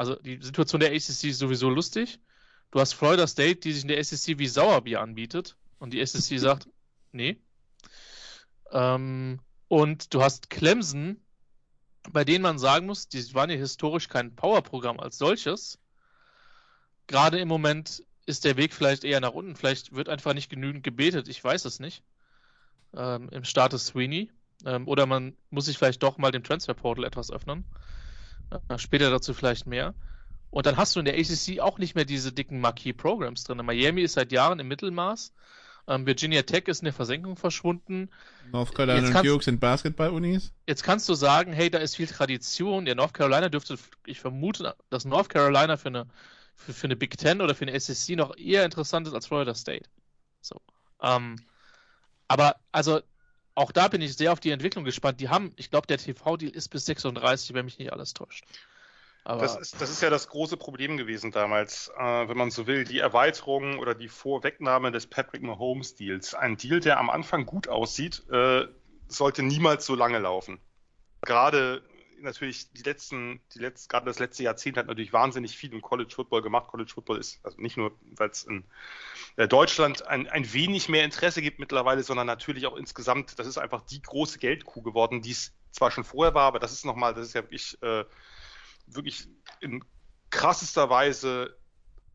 also 0.00 0.14
die 0.14 0.40
Situation 0.40 0.80
der 0.80 0.92
ACC 0.92 1.24
ist 1.24 1.40
sowieso 1.40 1.68
lustig. 1.68 2.20
Du 2.70 2.80
hast 2.80 2.94
Florida 2.94 3.26
State, 3.26 3.56
die 3.56 3.72
sich 3.74 3.82
in 3.82 3.88
der 3.88 3.98
ACC 3.98 4.38
wie 4.38 4.46
Sauerbier 4.46 5.02
anbietet 5.02 5.58
und 5.78 5.92
die 5.92 6.00
ACC 6.00 6.38
sagt, 6.38 6.70
nee. 7.12 7.38
Ähm, 8.72 9.40
und 9.68 10.14
du 10.14 10.22
hast 10.22 10.48
Clemson, 10.48 11.22
bei 12.10 12.24
denen 12.24 12.40
man 12.40 12.58
sagen 12.58 12.86
muss, 12.86 13.08
die 13.08 13.34
waren 13.34 13.50
ja 13.50 13.56
historisch 13.56 14.08
kein 14.08 14.34
Powerprogramm 14.34 14.98
als 14.98 15.18
solches. 15.18 15.78
Gerade 17.06 17.38
im 17.38 17.48
Moment 17.48 18.02
ist 18.26 18.44
der 18.44 18.56
Weg 18.56 18.72
vielleicht 18.72 19.04
eher 19.04 19.20
nach 19.20 19.32
unten. 19.32 19.56
Vielleicht 19.56 19.94
wird 19.94 20.08
einfach 20.08 20.34
nicht 20.34 20.50
genügend 20.50 20.84
gebetet. 20.84 21.28
Ich 21.28 21.42
weiß 21.42 21.64
es 21.64 21.80
nicht. 21.80 22.02
Ähm, 22.96 23.28
Im 23.30 23.44
Status 23.44 23.86
Sweeney. 23.86 24.30
Ähm, 24.64 24.86
oder 24.88 25.06
man 25.06 25.36
muss 25.50 25.66
sich 25.66 25.78
vielleicht 25.78 26.02
doch 26.02 26.18
mal 26.18 26.30
dem 26.30 26.44
Transfer 26.44 26.74
Portal 26.74 27.04
etwas 27.04 27.30
öffnen. 27.30 27.64
Später 28.78 29.10
dazu 29.10 29.32
vielleicht 29.32 29.66
mehr. 29.66 29.94
Und 30.50 30.66
dann 30.66 30.76
hast 30.76 30.96
du 30.96 31.00
in 31.00 31.04
der 31.04 31.14
ACC 31.14 31.60
auch 31.60 31.78
nicht 31.78 31.94
mehr 31.94 32.04
diese 32.04 32.32
dicken 32.32 32.60
Marquee-Programs 32.60 33.44
drin. 33.44 33.64
Miami 33.64 34.02
ist 34.02 34.14
seit 34.14 34.32
Jahren 34.32 34.58
im 34.58 34.68
Mittelmaß. 34.68 35.32
Ähm, 35.86 36.06
Virginia 36.06 36.42
Tech 36.42 36.64
ist 36.66 36.80
in 36.80 36.86
der 36.86 36.92
Versenkung 36.92 37.36
verschwunden. 37.36 38.10
North 38.52 38.74
Carolina 38.74 39.18
und 39.18 39.26
Duke 39.26 39.44
sind 39.44 39.60
Basketball-Unis. 39.60 40.52
Jetzt 40.66 40.82
kannst 40.82 41.08
du 41.08 41.14
sagen, 41.14 41.52
hey, 41.52 41.70
da 41.70 41.78
ist 41.78 41.96
viel 41.96 42.08
Tradition. 42.08 42.86
Ja, 42.86 42.94
North 42.94 43.14
Carolina 43.14 43.48
dürfte, 43.48 43.78
ich 44.06 44.20
vermute, 44.20 44.74
dass 44.90 45.04
North 45.04 45.28
Carolina 45.28 45.76
für 45.76 45.88
eine, 45.88 46.06
für, 46.60 46.72
für 46.72 46.86
eine 46.86 46.96
Big 46.96 47.16
Ten 47.16 47.40
oder 47.40 47.54
für 47.54 47.66
eine 47.66 47.78
SEC 47.78 48.16
noch 48.16 48.36
eher 48.36 48.64
interessant 48.64 49.06
ist 49.06 49.14
als 49.14 49.26
Florida 49.26 49.54
State. 49.54 49.88
So. 50.40 50.60
Ähm, 51.02 51.36
aber, 52.28 52.56
also, 52.72 53.00
auch 53.54 53.72
da 53.72 53.88
bin 53.88 54.00
ich 54.00 54.16
sehr 54.16 54.32
auf 54.32 54.40
die 54.40 54.50
Entwicklung 54.50 54.84
gespannt. 54.84 55.20
Die 55.20 55.28
haben, 55.28 55.52
ich 55.56 55.70
glaube, 55.70 55.86
der 55.86 55.98
TV-Deal 55.98 56.52
ist 56.52 56.68
bis 56.68 56.86
36, 56.86 57.54
wenn 57.54 57.64
mich 57.64 57.78
nicht 57.78 57.92
alles 57.92 58.14
täuscht. 58.14 58.44
Aber 59.24 59.42
das, 59.42 59.56
ist, 59.56 59.80
das 59.80 59.90
ist 59.90 60.00
ja 60.00 60.08
das 60.08 60.28
große 60.28 60.56
Problem 60.56 60.96
gewesen 60.96 61.30
damals, 61.30 61.90
äh, 61.98 62.28
wenn 62.28 62.38
man 62.38 62.50
so 62.50 62.66
will, 62.66 62.84
die 62.84 63.00
Erweiterung 63.00 63.78
oder 63.78 63.94
die 63.94 64.08
Vorwegnahme 64.08 64.92
des 64.92 65.06
Patrick 65.06 65.42
Mahomes-Deals. 65.42 66.34
Ein 66.34 66.56
Deal, 66.56 66.80
der 66.80 66.98
am 66.98 67.10
Anfang 67.10 67.44
gut 67.44 67.68
aussieht, 67.68 68.22
äh, 68.30 68.66
sollte 69.08 69.42
niemals 69.42 69.84
so 69.84 69.94
lange 69.94 70.18
laufen. 70.18 70.58
Gerade 71.22 71.82
natürlich 72.22 72.70
die 72.72 72.82
letzten, 72.82 73.40
die 73.54 73.58
letzten, 73.58 73.88
gerade 73.88 74.06
das 74.06 74.18
letzte 74.18 74.42
Jahrzehnt 74.42 74.76
hat 74.76 74.86
natürlich 74.86 75.12
wahnsinnig 75.12 75.56
viel 75.56 75.72
im 75.72 75.82
College 75.82 76.14
Football 76.14 76.42
gemacht. 76.42 76.68
College 76.68 76.90
Football 76.92 77.18
ist 77.18 77.40
also 77.44 77.60
nicht 77.60 77.76
nur, 77.76 77.92
weil 78.16 78.30
es 78.30 78.44
in 78.44 78.64
äh, 79.36 79.48
Deutschland 79.48 80.06
ein, 80.06 80.28
ein 80.28 80.52
wenig 80.52 80.88
mehr 80.88 81.04
Interesse 81.04 81.42
gibt 81.42 81.58
mittlerweile, 81.58 82.02
sondern 82.02 82.26
natürlich 82.26 82.66
auch 82.66 82.76
insgesamt, 82.76 83.38
das 83.38 83.46
ist 83.46 83.58
einfach 83.58 83.82
die 83.82 84.02
große 84.02 84.38
Geldkuh 84.38 84.82
geworden, 84.82 85.22
die 85.22 85.32
es 85.32 85.52
zwar 85.70 85.90
schon 85.90 86.04
vorher 86.04 86.34
war, 86.34 86.44
aber 86.44 86.58
das 86.58 86.72
ist 86.72 86.84
nochmal, 86.84 87.14
das 87.14 87.28
ist 87.28 87.34
ja 87.34 87.42
wirklich, 87.42 87.80
äh, 87.82 88.04
wirklich 88.86 89.28
in 89.60 89.84
krassester 90.30 90.90
Weise 90.90 91.56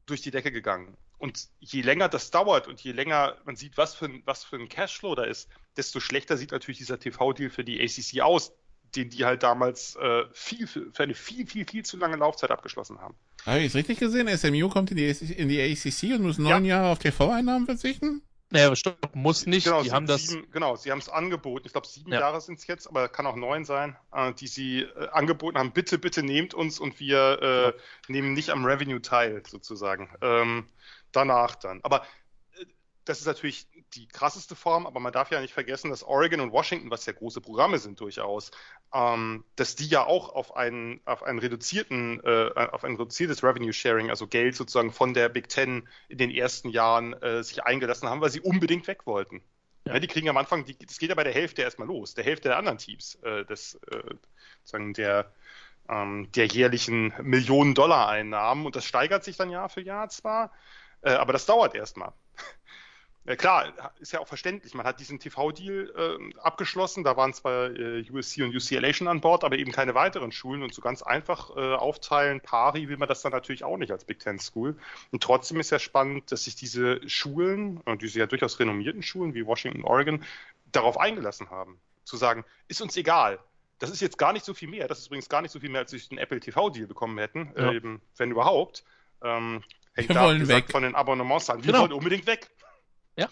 durch 0.06 0.22
die 0.22 0.32
Decke 0.32 0.52
gegangen. 0.52 0.98
Und 1.18 1.48
je 1.60 1.82
länger 1.82 2.10
das 2.10 2.30
dauert 2.32 2.68
und 2.68 2.82
je 2.82 2.92
länger 2.92 3.38
man 3.46 3.56
sieht, 3.56 3.78
was 3.78 3.96
für 3.96 4.06
ein, 4.06 4.22
was 4.26 4.44
für 4.44 4.58
ein 4.58 4.70
Cashflow 4.70 5.16
da 5.16 5.24
ist, 5.24 5.50
desto 5.78 6.00
schlechter 6.00 6.38
sieht 6.38 6.52
natürlich 6.52 6.78
dieser 6.78 7.00
TV-Deal 7.00 7.50
für 7.50 7.64
die 7.64 7.82
ACC 7.82 8.22
aus, 8.22 8.54
den 8.96 9.10
die 9.10 9.26
halt 9.26 9.44
damals 9.44 9.96
äh, 9.96 10.24
viel, 10.32 10.68
für 10.68 10.92
eine 10.98 11.14
viel, 11.14 11.46
viel, 11.48 11.66
viel 11.68 11.84
zu 11.84 11.98
lange 11.98 12.16
Laufzeit 12.18 12.52
abgeschlossen 12.52 13.00
haben. 13.02 13.16
Habe 13.46 13.60
ich 13.60 13.68
es 13.68 13.76
richtig 13.76 14.00
gesehen? 14.00 14.28
SMU 14.36 14.70
kommt 14.70 14.92
in 14.92 14.98
die, 14.98 15.10
in 15.10 15.50
die 15.50 15.62
ACC 15.62 16.16
und 16.16 16.24
muss 16.24 16.38
neun 16.38 16.66
ja. 16.66 16.78
Jahre 16.78 16.92
auf 16.92 17.00
TV-Einnahmen 17.00 17.66
verzichten? 17.66 18.22
Naja, 18.52 18.68
aber 18.68 18.76
stopp, 18.76 18.98
muss 19.14 19.48
nicht. 19.48 19.66
Genau, 19.66 19.82
die 19.82 19.92
haben 19.92 20.06
das. 20.06 20.28
Sieben, 20.28 20.50
genau, 20.52 20.76
sie 20.76 20.92
haben 20.92 21.00
es 21.00 21.10
angeboten. 21.10 21.66
Ich 21.66 21.74
glaube, 21.74 21.88
sieben 21.88 22.12
ja. 22.12 22.20
Jahre 22.20 22.40
sind 22.42 22.60
es 22.60 22.68
jetzt, 22.68 22.88
aber 22.88 23.10
kann 23.10 23.26
auch 23.26 23.36
neun 23.36 23.66
sein, 23.66 23.98
äh, 24.14 24.34
die 24.34 24.48
sie 24.48 24.82
äh, 24.82 25.08
angeboten 25.12 25.58
haben. 25.58 25.72
Bitte, 25.72 25.98
bitte 25.98 26.24
nehmt 26.24 26.54
uns 26.54 26.80
und 26.80 27.00
wir 27.00 27.40
äh, 27.42 27.66
ja. 27.66 27.74
nehmen 28.08 28.34
nicht 28.34 28.52
am 28.52 28.64
Revenue 28.64 29.02
teil, 29.02 29.42
sozusagen. 29.48 30.10
Ähm, 30.22 30.68
danach 31.12 31.56
dann. 31.56 31.80
Aber 31.84 32.06
das 33.06 33.20
ist 33.20 33.28
natürlich 33.28 33.68
die 33.94 34.08
krasseste 34.08 34.56
Form, 34.56 34.88
aber 34.88 35.00
man 35.00 35.14
darf 35.14 35.32
ja 35.32 35.40
nicht 35.40 35.54
vergessen, 35.54 35.90
dass 35.92 36.04
Oregon 36.04 36.42
und 36.42 36.52
Washington, 36.52 36.90
was 36.90 37.06
ja 37.06 37.14
große 37.14 37.40
Programme 37.40 37.78
sind 37.78 38.00
durchaus, 38.00 38.52
ähm, 38.94 39.46
dass 39.56 39.76
die 39.76 39.88
ja 39.88 40.06
auch 40.06 40.30
auf 40.30 40.56
einen, 40.56 41.00
auf 41.06 41.24
einen 41.24 41.40
reduzierten, 41.40 42.22
äh, 42.24 42.50
auf 42.56 42.84
ein 42.84 42.96
reduziertes 42.96 43.44
Revenue 43.44 43.74
Sharing, 43.74 44.10
also 44.10 44.28
Geld 44.28 44.56
sozusagen 44.56 44.92
von 44.92 45.14
der 45.14 45.30
Big 45.30 45.50
Ten 45.50 45.88
in 46.10 46.18
den 46.18 46.32
ersten 46.32 46.70
Jahren 46.70 47.14
äh, 47.22 47.44
sich 47.44 47.64
eingelassen 47.64 48.10
haben, 48.10 48.22
weil 48.22 48.32
sie 48.32 48.42
unbedingt 48.42 48.88
weg 48.88 49.06
wollten. 49.06 49.42
Ja. 49.86 49.94
ja 49.94 50.00
die 50.00 50.08
kriegen 50.08 50.28
am 50.28 50.38
Anfang, 50.38 50.66
die, 50.66 50.78
das 50.78 50.98
geht 50.98 51.10
ja 51.10 51.16
bei 51.16 51.24
der 51.24 51.34
Hälfte 51.34 51.62
erstmal 51.62 51.88
los, 51.88 52.16
der 52.16 52.24
Hälfte 52.24 52.50
der 52.50 52.58
anderen 52.58 52.80
Teams, 52.80 53.16
äh, 53.24 53.46
des, 53.46 53.76
äh, 53.92 54.16
sozusagen 54.64 54.94
der, 54.94 55.32
ähm, 55.88 56.32
der 56.32 56.48
jährlichen 56.48 57.14
Millionen 57.22 57.76
Dollar 57.76 58.10
Einnahmen 58.10 58.66
und 58.66 58.76
das 58.76 58.86
steigert 58.86 59.24
sich 59.24 59.38
dann 59.38 59.52
Jahr 59.52 59.70
für 59.70 59.82
Jahr 59.82 60.10
zwar, 60.10 60.52
äh, 61.02 61.12
aber 61.12 61.34
das 61.34 61.46
dauert 61.46 61.76
erstmal. 61.76 62.14
Ja, 63.28 63.36
klar, 63.36 63.74
ist 64.00 64.12
ja 64.14 64.20
auch 64.20 64.28
verständlich. 64.28 64.76
Man 64.76 64.86
hat 64.86 65.00
diesen 65.00 65.20
TV-Deal 65.20 65.94
äh, 65.98 66.38
abgeschlossen. 66.40 67.04
Da 67.04 67.18
waren 67.18 67.34
zwar 67.34 67.72
äh, 67.72 68.06
USC 68.12 68.44
und 68.44 68.56
UCLA 68.56 68.94
schon 68.94 69.08
an 69.08 69.20
Bord, 69.20 69.44
aber 69.44 69.58
eben 69.58 69.72
keine 69.72 69.96
weiteren 69.96 70.32
Schulen. 70.32 70.62
Und 70.62 70.76
so 70.76 70.82
ganz 70.82 71.02
einfach 71.02 71.50
äh, 71.56 71.74
aufteilen, 71.74 72.40
pari, 72.40 72.88
will 72.88 72.98
man 72.98 73.08
das 73.08 73.24
dann 73.24 73.32
natürlich 73.32 73.64
auch 73.64 73.78
nicht 73.78 73.92
als 73.92 74.06
Big 74.06 74.20
Ten 74.20 74.38
School. 74.38 74.78
Und 75.12 75.24
trotzdem 75.24 75.60
ist 75.60 75.72
ja 75.72 75.80
spannend, 75.80 76.32
dass 76.32 76.44
sich 76.44 76.56
diese 76.56 77.02
Schulen, 77.10 77.78
und 77.86 78.04
diese 78.04 78.20
ja 78.20 78.28
durchaus 78.28 78.60
renommierten 78.60 79.02
Schulen 79.02 79.34
wie 79.34 79.46
Washington, 79.46 79.84
Oregon, 79.84 80.24
darauf 80.72 81.00
eingelassen 81.00 81.50
haben. 81.50 81.80
Zu 82.04 82.18
sagen, 82.18 82.46
ist 82.68 82.82
uns 82.82 82.96
egal. 82.96 83.40
Das 83.80 83.90
ist 83.90 84.02
jetzt 84.02 84.20
gar 84.20 84.34
nicht 84.34 84.46
so 84.46 84.54
viel 84.54 84.68
mehr. 84.70 84.88
Das 84.88 85.00
ist 85.00 85.08
übrigens 85.08 85.30
gar 85.30 85.42
nicht 85.42 85.52
so 85.52 85.60
viel 85.60 85.70
mehr, 85.70 85.82
als 85.82 85.90
sie 85.92 86.00
den 86.00 86.20
Apple 86.20 86.40
TV-Deal 86.40 86.86
bekommen 86.86 87.18
hätten, 87.18 87.52
ja. 87.58 87.72
äh, 87.72 87.76
eben, 87.76 88.02
wenn 88.18 88.30
überhaupt. 88.30 88.84
Ähm, 89.24 89.64
hängt 89.96 90.10
Wir 90.10 90.16
da 90.16 90.24
wollen 90.26 90.40
gesagt, 90.40 90.68
weg. 90.68 90.72
von 90.72 90.84
den 90.84 90.94
Abonnements 90.94 91.50
an. 91.50 91.58
Wir 91.64 91.72
Genau. 91.72 91.82
wollen 91.82 91.94
unbedingt 91.94 92.28
weg. 92.28 92.52
Ja. 93.18 93.30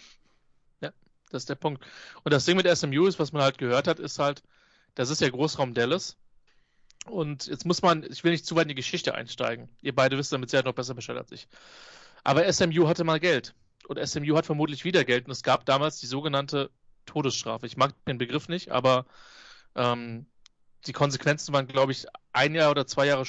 Das 1.33 1.43
ist 1.43 1.49
der 1.49 1.55
Punkt. 1.55 1.83
Und 2.23 2.31
das 2.31 2.45
Ding 2.45 2.55
mit 2.55 2.67
SMU 2.67 3.07
ist, 3.07 3.19
was 3.19 3.33
man 3.33 3.41
halt 3.41 3.57
gehört 3.57 3.87
hat, 3.87 3.99
ist 3.99 4.19
halt, 4.19 4.43
das 4.93 5.09
ist 5.09 5.19
ja 5.19 5.29
Großraum 5.29 5.73
Dallas. 5.73 6.15
Und 7.05 7.47
jetzt 7.47 7.65
muss 7.65 7.81
man, 7.81 8.03
ich 8.03 8.23
will 8.23 8.31
nicht 8.31 8.45
zu 8.45 8.55
weit 8.55 8.63
in 8.63 8.69
die 8.69 8.75
Geschichte 8.75 9.15
einsteigen. 9.15 9.67
Ihr 9.81 9.95
beide 9.95 10.17
wisst 10.17 10.31
damit 10.31 10.51
sehr 10.51 10.63
noch 10.63 10.73
besser 10.73 10.93
Bescheid 10.93 11.17
als 11.17 11.31
ich. 11.31 11.47
Aber 12.23 12.51
SMU 12.53 12.87
hatte 12.87 13.03
mal 13.03 13.19
Geld. 13.19 13.55
Und 13.87 13.99
SMU 14.07 14.37
hat 14.37 14.45
vermutlich 14.45 14.85
wieder 14.85 15.03
Geld. 15.03 15.25
Und 15.25 15.31
es 15.31 15.41
gab 15.41 15.65
damals 15.65 15.99
die 15.99 16.05
sogenannte 16.05 16.69
Todesstrafe. 17.07 17.65
Ich 17.65 17.77
mag 17.77 17.93
den 18.05 18.19
Begriff 18.19 18.47
nicht, 18.47 18.69
aber 18.69 19.05
ähm, 19.75 20.27
die 20.85 20.93
Konsequenzen 20.93 21.51
waren, 21.53 21.67
glaube 21.67 21.91
ich, 21.91 22.05
ein 22.31 22.53
Jahr 22.53 22.71
oder 22.71 22.85
zwei 22.85 23.07
Jahre 23.07 23.25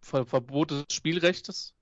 Ver 0.00 0.26
Verbot 0.26 0.70
des 0.70 0.84
Spielrechtes. 0.92 1.74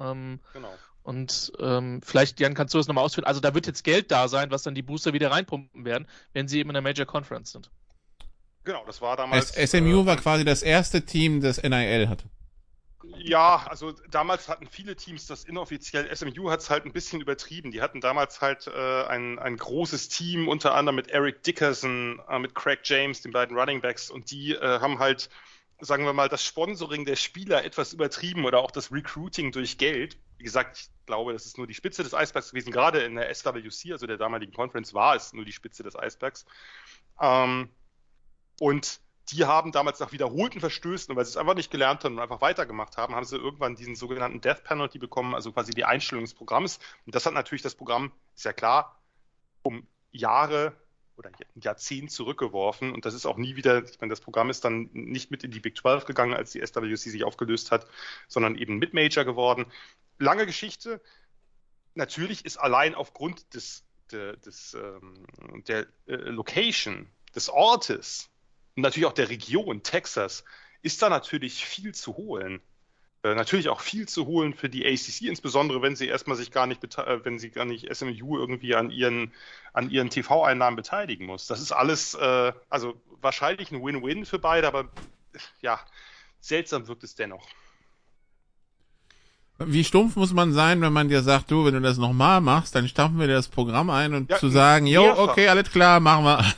Ähm, 0.00 0.40
genau. 0.54 0.74
Und 1.08 1.52
ähm, 1.58 2.02
vielleicht, 2.04 2.38
Jan, 2.38 2.52
kannst 2.52 2.74
du 2.74 2.78
das 2.78 2.86
nochmal 2.86 3.02
ausführen? 3.02 3.24
Also 3.24 3.40
da 3.40 3.54
wird 3.54 3.66
jetzt 3.66 3.82
Geld 3.82 4.10
da 4.10 4.28
sein, 4.28 4.50
was 4.50 4.62
dann 4.62 4.74
die 4.74 4.82
Booster 4.82 5.14
wieder 5.14 5.30
reinpumpen 5.30 5.86
werden, 5.86 6.06
wenn 6.34 6.48
sie 6.48 6.58
eben 6.58 6.68
in 6.68 6.74
der 6.74 6.82
Major 6.82 7.06
Conference 7.06 7.50
sind. 7.50 7.70
Genau, 8.64 8.84
das 8.84 9.00
war 9.00 9.16
damals. 9.16 9.52
S 9.52 9.70
SMU 9.70 10.02
äh, 10.02 10.06
war 10.06 10.16
quasi 10.18 10.44
das 10.44 10.62
erste 10.62 11.06
Team, 11.06 11.40
das 11.40 11.62
NIL 11.62 12.10
hatte. 12.10 12.26
Ja, 13.16 13.66
also 13.70 13.92
damals 14.10 14.50
hatten 14.50 14.66
viele 14.66 14.96
Teams 14.96 15.26
das 15.26 15.44
inoffiziell. 15.44 16.14
SMU 16.14 16.50
hat 16.50 16.60
es 16.60 16.68
halt 16.68 16.84
ein 16.84 16.92
bisschen 16.92 17.22
übertrieben. 17.22 17.70
Die 17.70 17.80
hatten 17.80 18.02
damals 18.02 18.42
halt 18.42 18.66
äh, 18.66 19.04
ein, 19.04 19.38
ein 19.38 19.56
großes 19.56 20.10
Team, 20.10 20.46
unter 20.46 20.74
anderem 20.74 20.96
mit 20.96 21.08
Eric 21.08 21.42
Dickerson, 21.42 22.20
äh, 22.28 22.38
mit 22.38 22.54
Craig 22.54 22.80
James, 22.84 23.22
den 23.22 23.32
beiden 23.32 23.56
Running 23.56 23.80
Backs, 23.80 24.10
und 24.10 24.30
die 24.30 24.52
äh, 24.52 24.80
haben 24.80 24.98
halt, 24.98 25.30
sagen 25.80 26.04
wir 26.04 26.12
mal, 26.12 26.28
das 26.28 26.44
Sponsoring 26.44 27.04
der 27.04 27.16
Spieler 27.16 27.64
etwas 27.64 27.92
übertrieben 27.92 28.44
oder 28.44 28.58
auch 28.58 28.70
das 28.70 28.92
Recruiting 28.92 29.52
durch 29.52 29.78
Geld. 29.78 30.18
Wie 30.36 30.44
gesagt, 30.44 30.78
ich 30.78 31.06
glaube, 31.06 31.32
das 31.32 31.46
ist 31.46 31.58
nur 31.58 31.66
die 31.66 31.74
Spitze 31.74 32.02
des 32.02 32.14
Eisbergs 32.14 32.50
gewesen. 32.50 32.72
Gerade 32.72 33.00
in 33.00 33.14
der 33.14 33.32
SWC, 33.32 33.92
also 33.92 34.06
der 34.06 34.16
damaligen 34.16 34.52
Conference, 34.52 34.94
war 34.94 35.14
es 35.14 35.32
nur 35.32 35.44
die 35.44 35.52
Spitze 35.52 35.82
des 35.82 35.96
Eisbergs. 35.96 36.46
Ähm, 37.20 37.70
und 38.60 39.00
die 39.30 39.44
haben 39.44 39.72
damals 39.72 40.00
nach 40.00 40.12
wiederholten 40.12 40.60
Verstößen, 40.60 41.14
weil 41.14 41.24
sie 41.24 41.30
es 41.30 41.36
einfach 41.36 41.54
nicht 41.54 41.70
gelernt 41.70 42.04
haben 42.04 42.14
und 42.14 42.20
einfach 42.20 42.40
weitergemacht 42.40 42.96
haben, 42.96 43.14
haben 43.14 43.26
sie 43.26 43.36
irgendwann 43.36 43.76
diesen 43.76 43.94
sogenannten 43.94 44.40
Death 44.40 44.64
Penalty 44.64 44.98
bekommen, 44.98 45.34
also 45.34 45.52
quasi 45.52 45.72
die 45.72 45.84
Einstellung 45.84 46.24
des 46.24 46.34
Programms. 46.34 46.78
Und 47.04 47.14
das 47.14 47.26
hat 47.26 47.34
natürlich 47.34 47.62
das 47.62 47.74
Programm, 47.74 48.12
ist 48.34 48.44
ja 48.44 48.52
klar, 48.52 49.00
um 49.62 49.86
Jahre 50.10 50.74
oder 51.18 51.30
ein 51.30 51.60
Jahrzehnt 51.60 52.10
zurückgeworfen. 52.10 52.92
Und 52.92 53.04
das 53.04 53.14
ist 53.14 53.26
auch 53.26 53.36
nie 53.36 53.56
wieder, 53.56 53.84
ich 53.84 54.00
meine, 54.00 54.10
das 54.10 54.20
Programm 54.20 54.50
ist 54.50 54.64
dann 54.64 54.88
nicht 54.92 55.30
mit 55.30 55.44
in 55.44 55.50
die 55.50 55.60
Big 55.60 55.76
12 55.76 56.04
gegangen, 56.04 56.34
als 56.34 56.52
die 56.52 56.64
SWC 56.64 56.96
sich 56.96 57.24
aufgelöst 57.24 57.70
hat, 57.70 57.86
sondern 58.28 58.54
eben 58.56 58.78
mit 58.78 58.94
Major 58.94 59.24
geworden. 59.24 59.66
Lange 60.18 60.46
Geschichte. 60.46 61.00
Natürlich 61.94 62.44
ist 62.44 62.56
allein 62.56 62.94
aufgrund 62.94 63.54
des, 63.54 63.84
des, 64.12 64.40
des 64.40 64.74
ähm, 64.74 65.64
der 65.66 65.86
äh, 66.06 66.14
Location, 66.14 67.08
des 67.34 67.48
Ortes, 67.48 68.30
und 68.76 68.82
natürlich 68.82 69.06
auch 69.06 69.12
der 69.12 69.28
Region 69.28 69.82
Texas 69.82 70.44
ist 70.82 71.02
da 71.02 71.08
natürlich 71.08 71.64
viel 71.64 71.92
zu 71.92 72.16
holen. 72.16 72.60
Äh, 73.24 73.34
natürlich 73.34 73.68
auch 73.68 73.80
viel 73.80 74.06
zu 74.06 74.26
holen 74.26 74.54
für 74.54 74.68
die 74.68 74.86
ACC, 74.86 75.22
insbesondere 75.22 75.82
wenn 75.82 75.96
sie 75.96 76.06
erstmal 76.06 76.36
sich 76.36 76.52
gar 76.52 76.66
nicht, 76.66 76.84
äh, 76.98 77.24
wenn 77.24 77.38
sie 77.38 77.50
gar 77.50 77.64
nicht 77.64 77.92
SMU 77.94 78.38
irgendwie 78.38 78.76
an 78.76 78.90
ihren, 78.90 79.32
an 79.72 79.90
ihren 79.90 80.08
TV-Einnahmen 80.08 80.76
beteiligen 80.76 81.26
muss. 81.26 81.46
Das 81.48 81.60
ist 81.60 81.72
alles, 81.72 82.14
äh, 82.14 82.52
also 82.68 83.00
wahrscheinlich 83.20 83.72
ein 83.72 83.82
Win-Win 83.82 84.24
für 84.24 84.38
beide, 84.38 84.68
aber 84.68 84.88
ja, 85.60 85.80
seltsam 86.40 86.86
wirkt 86.86 87.02
es 87.02 87.16
dennoch. 87.16 87.48
Wie 89.58 89.82
stumpf 89.82 90.14
muss 90.14 90.32
man 90.32 90.52
sein, 90.52 90.80
wenn 90.80 90.92
man 90.92 91.08
dir 91.08 91.22
sagt, 91.22 91.50
du, 91.50 91.64
wenn 91.64 91.74
du 91.74 91.80
das 91.80 91.98
nochmal 91.98 92.40
machst, 92.40 92.76
dann 92.76 92.86
stampfen 92.86 93.18
wir 93.18 93.26
dir 93.26 93.34
das 93.34 93.48
Programm 93.48 93.90
ein 93.90 94.14
und 94.14 94.30
ja, 94.30 94.36
zu 94.38 94.48
sagen, 94.48 94.86
jo, 94.86 95.18
okay, 95.18 95.48
alles 95.48 95.72
klar, 95.72 95.98
machen 95.98 96.24
wir. 96.24 96.54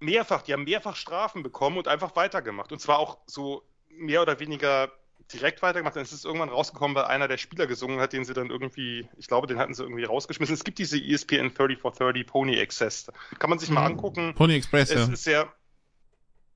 mehrfach, 0.00 0.42
die 0.42 0.52
haben 0.52 0.64
mehrfach 0.64 0.96
Strafen 0.96 1.42
bekommen 1.42 1.78
und 1.78 1.88
einfach 1.88 2.14
weitergemacht. 2.14 2.70
Und 2.72 2.80
zwar 2.80 2.98
auch 2.98 3.16
so 3.26 3.62
mehr 3.88 4.20
oder 4.20 4.38
weniger 4.40 4.90
direkt 5.34 5.62
weitergemacht. 5.62 5.96
Dann 5.96 6.04
ist 6.04 6.12
es 6.12 6.24
irgendwann 6.24 6.48
rausgekommen, 6.48 6.94
weil 6.94 7.04
einer 7.04 7.28
der 7.28 7.36
Spieler 7.36 7.66
gesungen 7.66 8.00
hat, 8.00 8.12
den 8.12 8.24
sie 8.24 8.32
dann 8.32 8.50
irgendwie, 8.50 9.08
ich 9.18 9.26
glaube, 9.26 9.46
den 9.46 9.58
hatten 9.58 9.74
sie 9.74 9.82
irgendwie 9.82 10.04
rausgeschmissen. 10.04 10.54
Es 10.54 10.64
gibt 10.64 10.78
diese 10.78 10.96
ESPN 10.96 11.52
3430 11.54 12.26
Pony 12.26 12.60
Access. 12.60 13.10
Kann 13.38 13.50
man 13.50 13.58
sich 13.58 13.70
mal 13.70 13.80
mhm. 13.80 13.96
angucken. 13.96 14.34
Pony 14.34 14.54
Express, 14.54 14.90
es 14.90 15.06
ja. 15.06 15.12
Ist 15.12 15.24
sehr, 15.24 15.52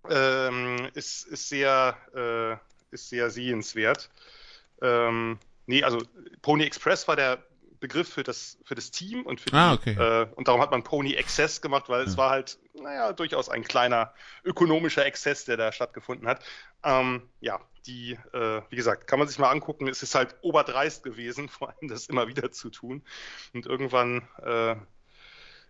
ähm, 0.08 0.88
ist, 0.94 1.26
ist 1.26 1.48
sehr, 1.48 1.96
äh, 2.14 2.94
ist 2.94 3.08
sehr 3.10 3.30
sehenswert. 3.30 4.10
Ähm, 4.80 5.38
nee, 5.66 5.82
also 5.82 5.98
Pony 6.42 6.64
Express 6.64 7.06
war 7.08 7.16
der 7.16 7.42
Begriff 7.80 8.08
für 8.08 8.22
das, 8.22 8.58
für 8.64 8.74
das 8.74 8.90
Team 8.90 9.24
und 9.24 9.40
für 9.40 9.52
ah, 9.52 9.74
okay. 9.74 9.92
äh, 9.92 10.26
und 10.34 10.48
darum 10.48 10.60
hat 10.60 10.70
man 10.70 10.82
Pony 10.82 11.16
Access 11.16 11.60
gemacht, 11.60 11.88
weil 11.88 12.02
ja. 12.02 12.06
es 12.06 12.16
war 12.16 12.30
halt, 12.30 12.58
naja, 12.74 13.12
durchaus 13.12 13.48
ein 13.48 13.62
kleiner 13.64 14.12
ökonomischer 14.44 15.04
Exzess, 15.06 15.44
der 15.44 15.56
da 15.56 15.72
stattgefunden 15.72 16.28
hat. 16.28 16.44
Ähm, 16.84 17.28
ja, 17.40 17.60
die, 17.86 18.12
äh, 18.32 18.62
wie 18.70 18.76
gesagt, 18.76 19.06
kann 19.06 19.18
man 19.18 19.28
sich 19.28 19.38
mal 19.38 19.50
angucken. 19.50 19.88
Es 19.88 20.02
ist 20.02 20.14
halt 20.14 20.36
oberdreist 20.42 21.02
gewesen, 21.02 21.48
vor 21.48 21.68
allem 21.70 21.88
das 21.88 22.06
immer 22.06 22.28
wieder 22.28 22.50
zu 22.52 22.70
tun. 22.70 23.02
Und 23.52 23.66
irgendwann 23.66 24.28
äh, 24.42 24.76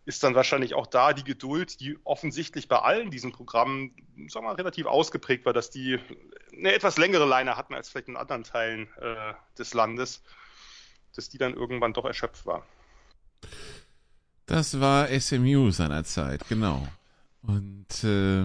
ist 0.04 0.24
dann 0.24 0.34
wahrscheinlich 0.34 0.74
auch 0.74 0.86
da 0.86 1.12
die 1.12 1.24
Geduld, 1.24 1.80
die 1.80 1.98
offensichtlich 2.04 2.66
bei 2.66 2.78
allen 2.78 3.10
diesen 3.10 3.30
Programmen, 3.30 3.94
sagen 4.28 4.46
wir 4.46 4.50
mal, 4.50 4.54
relativ 4.54 4.86
ausgeprägt 4.86 5.44
war, 5.44 5.52
dass 5.52 5.70
die 5.70 5.98
eine 6.56 6.72
etwas 6.72 6.96
längere 6.96 7.26
Leine 7.26 7.56
hatten 7.56 7.74
als 7.74 7.90
vielleicht 7.90 8.08
in 8.08 8.16
anderen 8.16 8.42
Teilen 8.42 8.88
äh, 9.00 9.34
des 9.58 9.74
Landes 9.74 10.22
dass 11.14 11.28
die 11.28 11.38
dann 11.38 11.54
irgendwann 11.54 11.92
doch 11.92 12.04
erschöpft 12.04 12.46
war. 12.46 12.64
Das 14.46 14.80
war 14.80 15.08
SMU 15.08 15.70
seinerzeit, 15.70 16.48
genau. 16.48 16.86
Und 17.42 18.04
äh, 18.04 18.44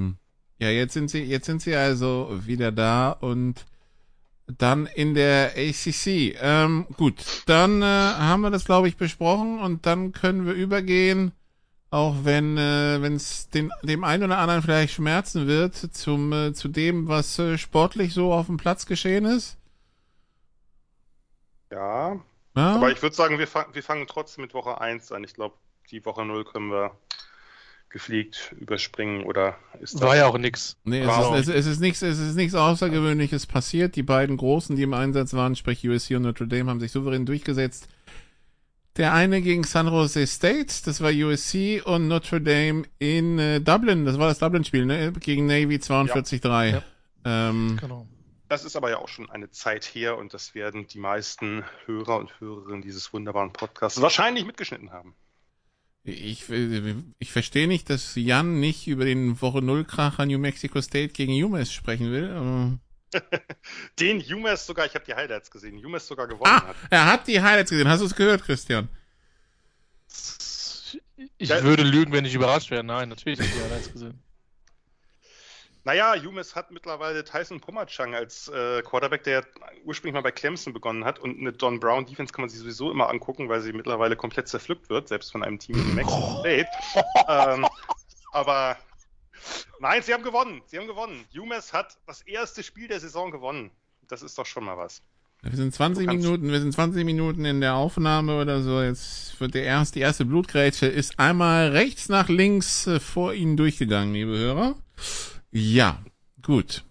ja, 0.60 0.69
jetzt 0.69 0.93
sind 0.93 1.10
sie, 1.10 1.23
jetzt 1.23 1.45
sind 1.45 1.62
sie 1.62 1.76
also 1.76 2.30
wieder 2.45 2.71
da 2.71 3.12
und 3.12 3.65
dann 4.47 4.86
in 4.86 5.13
der 5.13 5.54
ACC. 5.56 6.36
Ähm, 6.41 6.86
gut, 6.97 7.15
dann 7.45 7.82
äh, 7.82 7.86
haben 7.86 8.41
wir 8.41 8.49
das, 8.49 8.65
glaube 8.65 8.88
ich, 8.88 8.97
besprochen 8.97 9.60
und 9.60 9.86
dann 9.86 10.12
können 10.12 10.45
wir 10.45 10.54
übergehen, 10.54 11.32
auch 11.89 12.15
wenn 12.23 12.58
äh, 12.58 12.97
es 13.08 13.49
dem 13.49 14.04
einen 14.04 14.23
oder 14.23 14.39
anderen 14.39 14.62
vielleicht 14.62 14.93
schmerzen 14.93 15.47
wird, 15.47 15.76
zum 15.76 16.34
äh, 16.34 16.54
zu 16.54 16.67
dem, 16.67 17.08
was 17.08 17.38
äh, 17.39 17.58
sportlich 17.58 18.13
so 18.13 18.34
auf 18.34 18.47
dem 18.47 18.58
Platz 18.58 18.86
geschehen 18.86 19.26
ist. 19.26 19.58
Ja, 21.71 22.19
ja. 22.55 22.75
Aber 22.75 22.91
ich 22.91 23.01
würde 23.01 23.15
sagen, 23.15 23.39
wir, 23.39 23.47
fang, 23.47 23.65
wir 23.73 23.83
fangen 23.83 24.07
trotzdem 24.07 24.43
mit 24.43 24.53
Woche 24.53 24.79
1 24.79 25.11
an. 25.11 25.23
Ich 25.23 25.33
glaube, 25.33 25.55
die 25.91 26.05
Woche 26.05 26.25
0 26.25 26.45
können 26.45 26.69
wir 26.69 26.91
gepflegt 27.93 28.53
überspringen 28.59 29.23
oder 29.23 29.55
ist 29.79 29.93
das 29.93 30.01
War 30.01 30.17
ja 30.17 30.25
auch 30.25 30.37
nix. 30.37 30.77
Nee, 30.83 31.01
es 31.01 31.15
ist, 31.15 31.47
es, 31.47 31.55
es 31.55 31.65
ist 31.67 31.79
nichts, 31.79 32.01
es 32.01 32.17
ist 32.17 32.35
nichts 32.35 32.55
Außergewöhnliches 32.55 33.45
passiert. 33.45 33.95
Die 33.95 34.03
beiden 34.03 34.35
Großen, 34.35 34.75
die 34.75 34.81
im 34.81 34.95
Einsatz 34.95 35.33
waren, 35.33 35.55
sprich 35.55 35.87
USC 35.87 36.15
und 36.15 36.23
Notre 36.23 36.47
Dame, 36.47 36.69
haben 36.71 36.79
sich 36.79 36.91
souverän 36.91 37.25
durchgesetzt. 37.25 37.87
Der 38.97 39.13
eine 39.13 39.41
gegen 39.41 39.63
San 39.63 39.87
Jose 39.87 40.25
State, 40.27 40.73
das 40.85 41.01
war 41.01 41.11
USC 41.11 41.81
und 41.83 42.07
Notre 42.07 42.41
Dame 42.41 42.83
in 42.99 43.39
äh, 43.39 43.61
Dublin, 43.61 44.05
das 44.05 44.19
war 44.19 44.27
das 44.27 44.39
Dublin-Spiel, 44.39 44.85
ne? 44.85 45.13
Gegen 45.19 45.45
Navy 45.45 45.75
42-3. 45.75 46.65
Ja. 46.65 46.83
Ja. 47.25 47.49
Ähm, 47.49 47.77
genau. 47.79 48.07
Das 48.53 48.65
ist 48.65 48.75
aber 48.75 48.91
ja 48.91 48.99
auch 48.99 49.07
schon 49.07 49.31
eine 49.31 49.49
Zeit 49.49 49.83
her 49.83 50.15
und 50.15 50.35
das 50.35 50.53
werden 50.53 50.85
die 50.85 50.99
meisten 50.99 51.65
Hörer 51.87 52.17
und 52.17 52.39
Hörerinnen 52.39 52.83
dieses 52.83 53.11
wunderbaren 53.11 53.51
Podcasts 53.51 53.99
wahrscheinlich 53.99 54.45
mitgeschnitten 54.45 54.91
haben. 54.91 55.15
Ich, 56.03 56.47
ich 57.17 57.31
verstehe 57.31 57.67
nicht, 57.67 57.89
dass 57.89 58.13
Jan 58.13 58.59
nicht 58.59 58.85
über 58.85 59.05
den 59.05 59.41
Woche 59.41 59.63
Null 59.63 59.85
Kracher 59.85 60.27
New 60.27 60.37
Mexico 60.37 60.79
State 60.83 61.13
gegen 61.13 61.33
UMass 61.43 61.73
sprechen 61.73 62.11
will. 62.11 62.77
den 63.99 64.21
UMass 64.21 64.67
sogar, 64.67 64.85
ich 64.85 64.93
habe 64.93 65.05
die 65.05 65.15
Highlights 65.15 65.49
gesehen, 65.49 65.83
UMass 65.83 66.05
sogar 66.05 66.27
gewonnen 66.27 66.53
ah, 66.53 66.67
hat. 66.67 66.75
Er 66.91 67.05
hat 67.07 67.27
die 67.27 67.41
Highlights 67.41 67.71
gesehen. 67.71 67.87
Hast 67.87 68.01
du 68.01 68.05
es 68.05 68.15
gehört, 68.15 68.43
Christian? 68.43 68.87
Ich 71.39 71.49
würde 71.49 71.81
lügen, 71.81 72.11
wenn 72.11 72.25
ich 72.25 72.35
überrascht 72.35 72.69
wäre. 72.69 72.83
Nein, 72.83 73.09
natürlich 73.09 73.39
habe 73.39 73.49
ich 73.49 73.55
die 73.55 73.61
Highlights 73.63 73.91
gesehen. 73.91 74.19
Naja, 75.86 76.15
Jumis 76.15 76.56
hat 76.56 76.72
mittlerweile 76.72 77.26
Tyson 77.26 77.60
Pomachang 77.60 78.15
als 78.15 78.48
äh, 78.48 78.82
Quarterback, 78.84 79.24
der 79.24 79.46
ursprünglich 79.84 80.13
mal 80.13 80.22
bei 80.22 80.32
Clemson 80.32 80.72
begonnen 80.72 81.04
hat. 81.04 81.19
Und 81.19 81.38
eine 81.39 81.52
Don 81.52 81.80
Brown 81.80 82.06
Defense 82.06 82.32
kann 82.32 82.43
man 82.43 82.50
sich 82.50 82.60
sowieso 82.60 82.89
immer 82.89 83.10
angucken, 83.10 83.50
weil 83.50 83.60
sie 83.60 83.74
mittlerweile 83.74 84.15
komplett 84.15 84.48
zerpflückt 84.48 84.89
wird, 84.89 85.10
selbst 85.10 85.32
von 85.32 85.43
einem 85.43 85.60
Team 85.60 85.76
wie 85.76 85.93
Mexico 85.93 86.39
State. 86.39 86.69
ähm, 87.28 87.67
aber 88.32 88.78
nein, 89.80 90.02
sie 90.02 90.13
haben 90.13 90.24
gewonnen. 90.24 90.62
Sie 90.67 90.78
haben 90.78 90.88
gewonnen. 90.88 91.26
UMass 91.38 91.74
hat 91.74 91.98
das 92.08 92.22
erste 92.22 92.63
Spiel 92.63 92.88
der 92.88 93.02
Saison 93.02 93.32
gewonnen. 93.32 93.69
Das 94.08 94.22
ist 94.22 94.38
doch 94.38 94.46
schon 94.46 94.63
mal 94.63 94.78
was. 94.78 95.02
Wir 95.41 95.58
sind 95.58 95.76
20 95.76 96.08
Minuten, 96.08 96.50
wir 96.50 96.62
sind 96.62 96.72
20 96.72 97.04
Minuten 97.04 97.43
in 97.43 97.60
der 97.60 97.76
Aufnahme 97.76 98.39
oder 98.39 98.62
so. 98.62 98.82
Jetzt 98.82 99.38
wird 99.41 99.54
der 99.54 99.63
erste, 99.63 99.96
die 99.96 100.00
erste 100.00 100.24
Blutgrätsche 100.24 100.86
ist 100.86 101.19
einmal 101.19 101.72
rechts 101.72 102.08
nach 102.08 102.30
links 102.30 102.88
äh, 102.88 103.02
vor 103.02 103.34
Ihnen 103.34 103.58
durchgegangen, 103.58 104.13
liebe 104.13 104.38
Hörer. 104.38 104.76
Ja, 105.53 105.99
gut. 106.41 106.83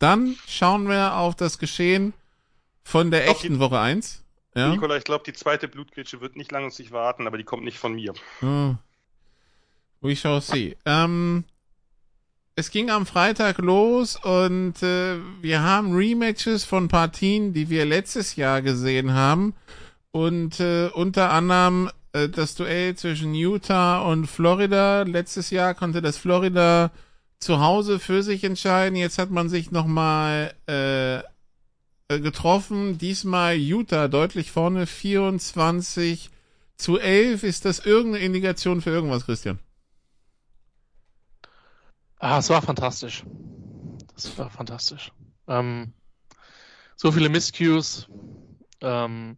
Dann 0.00 0.36
schauen 0.48 0.88
wir 0.88 1.14
auf 1.14 1.36
das 1.36 1.58
Geschehen 1.58 2.12
von 2.82 3.12
der 3.12 3.28
echten 3.28 3.54
die, 3.54 3.58
Woche 3.60 3.78
1. 3.78 4.24
Ja? 4.56 4.70
Nikola, 4.70 4.96
ich 4.96 5.04
glaube, 5.04 5.22
die 5.24 5.32
zweite 5.32 5.68
Blutgrätsche 5.68 6.20
wird 6.20 6.36
nicht 6.36 6.50
lange 6.50 6.66
auf 6.66 6.74
sich 6.74 6.90
warten, 6.90 7.28
aber 7.28 7.38
die 7.38 7.44
kommt 7.44 7.64
nicht 7.64 7.78
von 7.78 7.94
mir. 7.94 8.12
Oh. 8.42 8.74
We 10.00 10.16
shall 10.16 10.40
see. 10.40 10.76
Ähm, 10.84 11.44
es 12.56 12.70
ging 12.70 12.90
am 12.90 13.06
Freitag 13.06 13.58
los 13.58 14.16
und 14.16 14.82
äh, 14.82 15.18
wir 15.40 15.62
haben 15.62 15.94
Rematches 15.94 16.64
von 16.64 16.88
Partien, 16.88 17.52
die 17.52 17.70
wir 17.70 17.86
letztes 17.86 18.34
Jahr 18.34 18.62
gesehen 18.62 19.14
haben. 19.14 19.54
Und 20.10 20.58
äh, 20.58 20.88
unter 20.92 21.30
anderem 21.30 21.90
äh, 22.12 22.28
das 22.28 22.56
Duell 22.56 22.96
zwischen 22.96 23.34
Utah 23.34 24.00
und 24.00 24.26
Florida. 24.26 25.02
Letztes 25.02 25.50
Jahr 25.50 25.74
konnte 25.74 26.02
das 26.02 26.16
Florida 26.16 26.90
zu 27.38 27.60
Hause 27.60 27.98
für 27.98 28.22
sich 28.22 28.44
entscheiden. 28.44 28.96
Jetzt 28.96 29.18
hat 29.18 29.30
man 29.30 29.48
sich 29.48 29.70
nochmal 29.70 30.54
äh, 30.68 31.18
äh, 32.08 32.20
getroffen. 32.20 32.98
Diesmal 32.98 33.56
Utah 33.56 34.08
deutlich 34.08 34.52
vorne, 34.52 34.86
24 34.86 36.30
zu 36.76 36.98
11. 36.98 37.42
Ist 37.42 37.64
das 37.64 37.80
irgendeine 37.80 38.24
Indikation 38.24 38.80
für 38.80 38.90
irgendwas, 38.90 39.26
Christian? 39.26 39.58
Ah, 42.18 42.38
es 42.38 42.48
war 42.48 42.62
fantastisch. 42.62 43.24
Das 44.14 44.38
war 44.38 44.50
fantastisch. 44.50 45.12
Ähm, 45.48 45.92
so 46.96 47.12
viele 47.12 47.28
Miscues. 47.28 48.08
Ähm, 48.80 49.36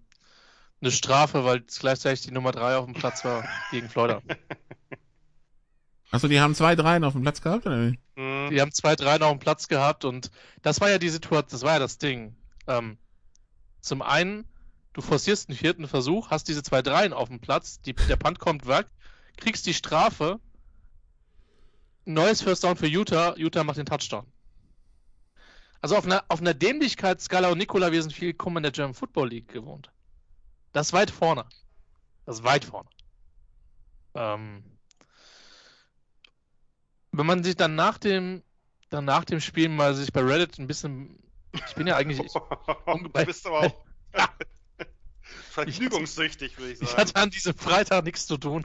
eine 0.81 0.91
Strafe, 0.93 1.45
weil 1.45 1.65
es 1.67 1.81
gleichzeitig 1.81 2.23
die 2.23 2.31
Nummer 2.31 2.53
3 2.53 2.77
auf 2.77 2.85
dem 2.85 2.95
Platz 2.95 3.25
war 3.25 3.49
gegen 3.71 3.89
Florida. 3.89 4.23
Achso, 6.11 6.29
die 6.29 6.41
haben 6.41 6.55
zwei 6.55 6.75
Dreien 6.75 7.05
auf 7.05 7.13
dem 7.13 7.23
Platz 7.23 7.43
gehabt, 7.43 7.67
oder 7.67 7.89
wie? 7.89 7.99
Mhm. 8.17 8.51
Die 8.51 8.61
haben 8.61 8.73
zwei 8.73 8.97
Dreien 8.97 9.23
auf 9.23 9.33
dem 9.33 9.41
Platz 9.41 9.69
gehabt 9.69 10.05
und 10.05 10.31
das 10.63 10.81
war 10.81 10.91
ja 10.91 10.99
die 10.99 11.11
Situation, 11.11 11.51
das 11.51 11.63
war 11.63 11.75
ja 11.75 11.79
das 11.79 11.99
Ding. 11.99 12.37
Ähm, 12.67 12.99
zum 13.81 14.03
einen, 14.03 14.47
du 14.95 15.03
forcierst 15.03 15.49
einen 15.49 15.59
vierten 15.59 15.87
Versuch, 15.87 16.31
hast 16.31 16.49
diese 16.49 16.63
zwei 16.63 16.83
Dreien 16.83 17.13
auf 17.13 17.29
dem 17.29 17.41
Platz, 17.41 17.81
die, 17.83 17.95
der 17.95 18.17
Punt 18.17 18.39
kommt 18.39 18.67
weg, 18.67 18.87
kriegst 19.37 19.67
die 19.67 19.75
Strafe, 19.75 20.41
neues 22.07 22.43
First 22.43 22.65
Down 22.65 22.77
für 22.77 22.87
Utah, 22.87 23.35
Utah 23.37 23.65
macht 23.65 23.79
den 23.79 23.87
Touchdown. 23.87 24.27
Also 25.81 25.97
auf 25.97 26.07
einer, 26.07 26.25
auf 26.29 26.41
einer 26.41 26.55
Dämlichkeitsskala 26.55 27.51
und 27.51 27.59
Nikola, 27.59 27.93
wir 27.93 28.03
sind 28.03 28.13
viel 28.13 28.35
kommen 28.35 28.59
in 28.59 28.63
der 28.65 28.73
German 28.73 28.95
Football 28.95 29.29
League 29.29 29.49
gewohnt. 29.49 29.91
Das 30.73 30.89
ist 30.89 30.93
weit 30.93 31.11
vorne. 31.11 31.45
Das 32.27 32.39
ist 32.39 32.45
weit 32.45 32.65
vorne. 32.65 32.89
Ähm, 34.15 34.65
wenn 37.19 37.27
man 37.27 37.43
sich 37.43 37.57
dann 37.57 37.75
nach 37.75 37.99
dem, 37.99 38.43
dann 38.91 39.05
nach 39.05 39.25
dem 39.25 39.41
Spiel 39.41 39.69
mal 39.69 39.95
sich 39.95 40.13
bei 40.13 40.23
Reddit 40.23 40.59
ein 40.59 40.69
bisschen, 40.69 41.19
ich 41.53 41.75
bin 41.75 41.87
ja 41.87 41.97
eigentlich, 41.97 42.21
ich, 42.21 42.33
du 42.33 43.09
bist 43.27 43.47
aber 43.47 43.61
auch 43.61 43.85
vergnügungssüchtig, 45.51 46.57
würde 46.59 46.73
ich 46.73 46.79
sagen. 46.79 46.91
Ich 46.91 46.97
hatte 46.97 47.17
an 47.17 47.31
diesem 47.31 47.55
Freitag 47.55 48.05
nichts 48.05 48.27
zu 48.27 48.37
tun. 48.37 48.65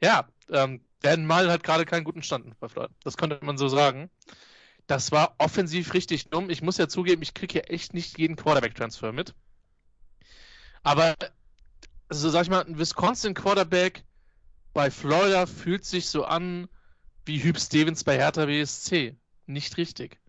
Ja, 0.00 0.28
ähm, 0.50 0.84
Dan 1.02 1.26
Mal 1.26 1.50
hat 1.50 1.64
gerade 1.64 1.84
keinen 1.84 2.04
guten 2.04 2.22
Stand 2.22 2.58
bei 2.60 2.68
Floyd. 2.68 2.90
Das 3.02 3.16
könnte 3.16 3.40
man 3.42 3.58
so 3.58 3.66
sagen. 3.68 4.08
Das 4.86 5.10
war 5.10 5.34
offensiv 5.38 5.94
richtig 5.94 6.28
dumm. 6.28 6.48
Ich 6.48 6.62
muss 6.62 6.78
ja 6.78 6.86
zugeben, 6.86 7.22
ich 7.22 7.34
kriege 7.34 7.52
hier 7.52 7.70
echt 7.70 7.92
nicht 7.92 8.18
jeden 8.18 8.36
Quarterback-Transfer 8.36 9.10
mit. 9.10 9.34
Aber, 10.84 11.16
so 12.08 12.30
sag 12.30 12.42
ich 12.42 12.50
mal, 12.50 12.64
ein 12.64 12.78
Wisconsin-Quarterback 12.78 14.04
bei 14.76 14.90
Florida 14.90 15.46
fühlt 15.46 15.86
sich 15.86 16.06
so 16.06 16.26
an 16.26 16.68
wie 17.24 17.42
Hüb 17.42 17.58
Stevens 17.58 18.04
bei 18.04 18.18
Hertha 18.18 18.44
BSC. 18.44 19.16
Nicht 19.46 19.78
richtig. 19.78 20.20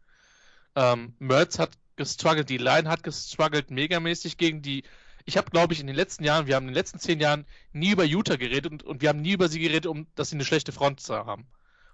Ähm, 0.73 1.15
Mertz 1.19 1.59
hat 1.59 1.71
gestruggelt, 1.97 2.49
die 2.49 2.57
Line 2.57 2.87
hat 2.87 3.03
gestruggelt 3.03 3.71
megamäßig 3.71 4.37
gegen 4.37 4.61
die. 4.61 4.83
Ich 5.25 5.35
habe, 5.35 5.51
glaube 5.51 5.73
ich, 5.73 5.81
in 5.81 5.87
den 5.87 5.97
letzten 5.97 6.23
Jahren, 6.23 6.47
wir 6.47 6.55
haben 6.55 6.63
in 6.63 6.69
den 6.69 6.75
letzten 6.75 6.97
zehn 6.97 7.19
Jahren 7.19 7.45
nie 7.73 7.91
über 7.91 8.05
Utah 8.05 8.37
geredet 8.37 8.71
und, 8.71 8.83
und 8.83 9.01
wir 9.01 9.09
haben 9.09 9.19
nie 9.19 9.33
über 9.33 9.49
sie 9.49 9.59
geredet, 9.59 9.85
um 9.85 10.07
dass 10.15 10.29
sie 10.29 10.37
eine 10.37 10.45
schlechte 10.45 10.71
Front 10.71 11.05
haben. 11.09 11.45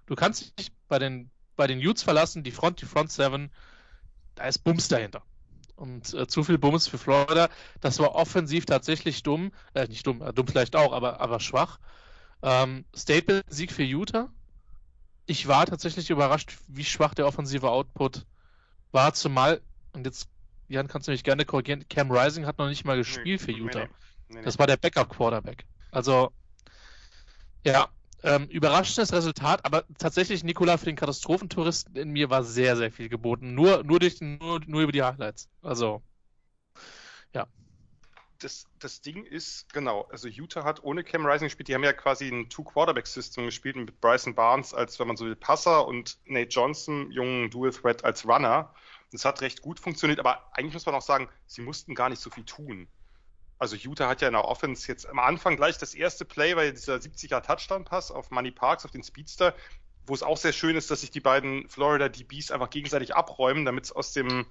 Du 0.06 0.14
kannst 0.14 0.60
dich 0.60 0.72
bei 0.88 1.00
den 1.00 1.32
bei 1.56 1.66
den 1.66 1.80
Utes 1.80 2.04
verlassen, 2.04 2.44
die 2.44 2.52
Front, 2.52 2.82
die 2.82 2.86
Front 2.86 3.12
Seven, 3.12 3.50
da 4.36 4.46
ist 4.46 4.60
Bums 4.60 4.90
dahinter. 4.90 5.24
Und 5.76 6.14
äh, 6.14 6.28
zu 6.28 6.44
viel 6.44 6.60
Bums 6.60 6.88
für 6.88 7.00
Florida. 7.00 7.50
Das 7.82 7.98
war 7.98 8.14
offensiv 8.14 8.68
tatsächlich 8.68 9.24
dumm. 9.24 9.52
Äh, 9.74 9.88
nicht 9.88 10.06
dumm, 10.06 10.22
äh, 10.22 10.32
dumm 10.32 10.48
vielleicht 10.48 10.76
auch, 10.76 10.94
aber, 10.94 11.20
aber 11.20 11.40
schwach. 11.40 11.80
Ähm, 12.44 12.84
Statement-Sieg 12.94 13.72
für 13.72 13.84
Utah. 13.84 14.30
Ich 15.26 15.48
war 15.48 15.66
tatsächlich 15.66 16.10
überrascht, 16.10 16.58
wie 16.68 16.84
schwach 16.84 17.14
der 17.14 17.26
offensive 17.26 17.70
Output 17.70 18.26
war, 18.92 19.14
zumal, 19.14 19.62
und 19.94 20.06
jetzt, 20.06 20.28
Jan, 20.68 20.90
kannst 20.90 21.08
du 21.08 21.12
mich 21.12 21.24
gerne 21.24 21.46
korrigieren, 21.46 21.88
Cam 21.90 22.12
Rising 22.12 22.46
hat 22.46 22.58
noch 22.58 22.68
nicht 22.68 22.84
mal 22.84 22.98
gespielt 22.98 23.40
nee, 23.40 23.46
für 23.46 23.52
Utah. 23.52 23.86
Nee, 23.86 23.90
nee, 24.36 24.42
das 24.42 24.60
war 24.60 24.68
der 24.68 24.76
Backup-Quarterback. 24.76 25.66
Also, 25.92 26.32
ja, 27.66 27.88
ähm, 28.24 28.48
überraschendes 28.48 29.14
Resultat, 29.14 29.66
aber 29.66 29.86
tatsächlich, 29.98 30.44
Nikola, 30.44 30.78
für 30.78 30.86
den 30.86 30.98
Katastrophentouristen 30.98 31.96
in 31.96 32.12
mir 32.12 32.30
war 32.30 32.44
sehr, 32.44 32.76
sehr 32.76 32.92
viel 32.92 33.08
geboten. 33.08 33.54
Nur, 33.54 33.84
nur, 33.84 34.00
durch, 34.00 34.20
nur, 34.20 34.60
nur 34.66 34.82
über 34.82 34.92
die 34.92 35.04
Highlights. 35.04 35.50
Also, 35.62 36.04
ja. 37.34 37.48
Das, 38.44 38.68
das 38.80 39.02
Ding 39.02 39.24
ist, 39.24 39.72
genau, 39.72 40.08
also 40.12 40.28
Utah 40.28 40.64
hat 40.64 40.84
ohne 40.84 41.04
Cam 41.04 41.26
Rising 41.26 41.48
gespielt, 41.48 41.70
die 41.70 41.76
haben 41.76 41.84
ja 41.84 41.94
quasi 41.94 42.28
ein 42.28 42.50
Two-Quarterback-System 42.50 43.46
gespielt 43.46 43.76
mit 43.76 44.02
Bryson 44.02 44.36
Barnes 44.36 44.74
als, 44.74 45.00
wenn 45.00 45.08
man 45.08 45.16
so 45.16 45.26
will, 45.26 45.36
Passer 45.36 45.88
und 45.88 46.18
Nate 46.26 46.50
Johnson, 46.50 47.10
jungen 47.12 47.50
Dual-Threat 47.50 48.04
als 48.04 48.28
Runner. 48.28 48.74
Das 49.12 49.24
hat 49.26 49.42
recht 49.42 49.62
gut 49.62 49.80
funktioniert, 49.80 50.20
aber 50.20 50.50
eigentlich 50.54 50.74
muss 50.74 50.86
man 50.86 50.96
auch 50.96 51.02
sagen, 51.02 51.30
sie 51.46 51.62
mussten 51.62 51.96
gar 51.96 52.10
nicht 52.10 52.22
so 52.22 52.30
viel 52.30 52.44
tun. 52.44 52.88
Also 53.60 53.78
Utah 53.78 54.10
hat 54.10 54.22
ja 54.22 54.28
in 54.28 54.34
der 54.34 54.46
Offense 54.46 54.88
jetzt 54.90 55.08
am 55.08 55.20
Anfang 55.20 55.56
gleich 55.56 55.78
das 55.78 55.94
erste 55.94 56.26
Play, 56.26 56.56
weil 56.58 56.74
dieser 56.74 56.96
70er 56.96 57.42
Touchdown-Pass 57.42 58.12
auf 58.12 58.30
Money 58.30 58.52
Parks, 58.52 58.84
auf 58.84 58.92
den 58.92 59.04
Speedster, 59.04 59.56
wo 60.06 60.14
es 60.14 60.24
auch 60.24 60.38
sehr 60.38 60.52
schön 60.52 60.76
ist, 60.76 60.92
dass 60.92 61.02
sich 61.02 61.12
die 61.12 61.22
beiden 61.22 61.70
Florida 61.70 62.10
DBs 62.10 62.52
einfach 62.52 62.70
gegenseitig 62.70 63.16
abräumen, 63.16 63.64
damit 63.64 63.86
es 63.86 63.92
aus 63.92 64.12
dem, 64.12 64.46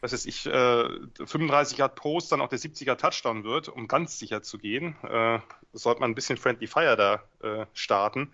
was 0.00 0.12
weiß 0.12 0.24
ich, 0.26 0.46
äh, 0.46 0.88
35 1.24 1.78
Yard 1.78 1.94
Post 1.94 2.32
dann 2.32 2.40
auch 2.40 2.48
der 2.48 2.58
70er 2.58 2.96
Touchdown 2.96 3.44
wird, 3.44 3.68
um 3.68 3.86
ganz 3.86 4.18
sicher 4.18 4.42
zu 4.42 4.58
gehen. 4.58 4.96
Äh, 5.02 5.40
sollte 5.72 6.00
man 6.00 6.10
ein 6.10 6.14
bisschen 6.14 6.38
Friendly 6.38 6.66
Fire 6.66 6.96
da 6.96 7.22
äh, 7.46 7.66
starten. 7.74 8.32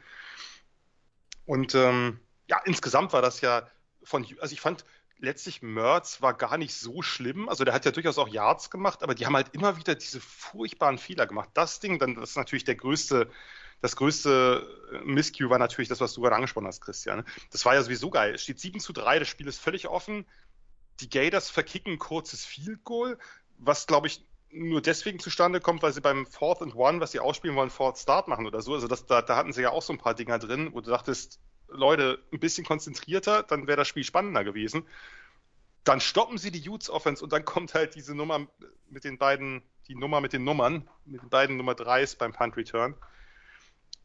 Und 1.44 1.74
ähm, 1.74 2.20
ja, 2.48 2.60
insgesamt 2.64 3.12
war 3.12 3.22
das 3.22 3.40
ja 3.40 3.68
von, 4.02 4.24
also 4.40 4.52
ich 4.52 4.60
fand, 4.60 4.84
letztlich 5.18 5.62
Mertz 5.62 6.22
war 6.22 6.34
gar 6.34 6.58
nicht 6.58 6.74
so 6.74 7.02
schlimm. 7.02 7.48
Also 7.48 7.64
der 7.64 7.74
hat 7.74 7.84
ja 7.84 7.90
durchaus 7.90 8.18
auch 8.18 8.28
Yards 8.28 8.70
gemacht, 8.70 9.02
aber 9.02 9.14
die 9.14 9.26
haben 9.26 9.34
halt 9.34 9.54
immer 9.54 9.76
wieder 9.76 9.94
diese 9.94 10.20
furchtbaren 10.20 10.98
Fehler 10.98 11.26
gemacht. 11.26 11.50
Das 11.54 11.80
Ding, 11.80 11.98
dann 11.98 12.14
das 12.14 12.30
ist 12.30 12.36
natürlich 12.36 12.64
der 12.64 12.76
größte, 12.76 13.30
das 13.80 13.96
größte 13.96 14.66
äh, 14.92 14.98
Miscue 15.04 15.50
war 15.50 15.58
natürlich 15.58 15.88
das, 15.88 16.00
was 16.00 16.14
du 16.14 16.20
gerade 16.20 16.36
angesprochen 16.36 16.66
hast, 16.66 16.80
Christian. 16.80 17.24
Das 17.50 17.64
war 17.64 17.74
ja 17.74 17.82
sowieso 17.82 18.10
geil. 18.10 18.34
Es 18.34 18.42
steht 18.42 18.60
7 18.60 18.80
zu 18.80 18.92
3, 18.92 19.18
das 19.18 19.28
Spiel 19.28 19.48
ist 19.48 19.58
völlig 19.58 19.88
offen. 19.88 20.26
Die 21.00 21.10
Gators 21.10 21.50
verkicken 21.50 21.94
ein 21.94 21.98
kurzes 21.98 22.44
Field 22.44 22.84
Goal, 22.84 23.18
was 23.58 23.86
glaube 23.86 24.06
ich 24.06 24.24
nur 24.50 24.80
deswegen 24.80 25.18
zustande 25.18 25.60
kommt, 25.60 25.82
weil 25.82 25.92
sie 25.92 26.00
beim 26.00 26.26
Fourth 26.26 26.62
and 26.62 26.74
One, 26.74 27.00
was 27.00 27.12
sie 27.12 27.20
ausspielen 27.20 27.56
wollen, 27.56 27.70
Fourth 27.70 27.98
Start 27.98 28.28
machen 28.28 28.46
oder 28.46 28.62
so. 28.62 28.74
Also 28.74 28.88
das, 28.88 29.06
da, 29.06 29.22
da 29.22 29.36
hatten 29.36 29.52
sie 29.52 29.62
ja 29.62 29.70
auch 29.70 29.82
so 29.82 29.92
ein 29.92 29.98
paar 29.98 30.14
Dinger 30.14 30.38
drin, 30.38 30.70
wo 30.72 30.80
du 30.80 30.90
dachtest, 30.90 31.40
Leute, 31.68 32.22
ein 32.32 32.38
bisschen 32.38 32.64
konzentrierter, 32.64 33.42
dann 33.42 33.66
wäre 33.66 33.76
das 33.76 33.88
Spiel 33.88 34.04
spannender 34.04 34.44
gewesen. 34.44 34.86
Dann 35.84 36.00
stoppen 36.00 36.38
sie 36.38 36.50
die 36.50 36.68
Utes 36.68 36.90
Offense 36.90 37.22
und 37.22 37.32
dann 37.32 37.44
kommt 37.44 37.74
halt 37.74 37.94
diese 37.94 38.14
Nummer 38.14 38.46
mit 38.88 39.04
den 39.04 39.18
beiden, 39.18 39.62
die 39.88 39.94
Nummer 39.94 40.20
mit 40.20 40.32
den 40.32 40.44
Nummern, 40.44 40.88
mit 41.04 41.22
den 41.22 41.28
beiden 41.28 41.56
Nummer 41.56 41.72
3s 41.72 42.16
beim 42.16 42.32
Punt 42.32 42.56
Return. 42.56 42.94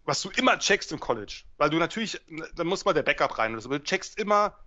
Was 0.06 0.22
du 0.22 0.30
immer 0.32 0.58
checkst 0.58 0.92
im 0.92 1.00
College, 1.00 1.44
weil 1.58 1.70
du 1.70 1.78
natürlich, 1.78 2.20
da 2.56 2.64
muss 2.64 2.86
mal 2.86 2.94
der 2.94 3.04
Backup 3.04 3.38
rein 3.38 3.54
oder 3.54 3.62
so, 3.62 3.70
du 3.70 3.82
checkst 3.82 4.20
immer 4.20 4.58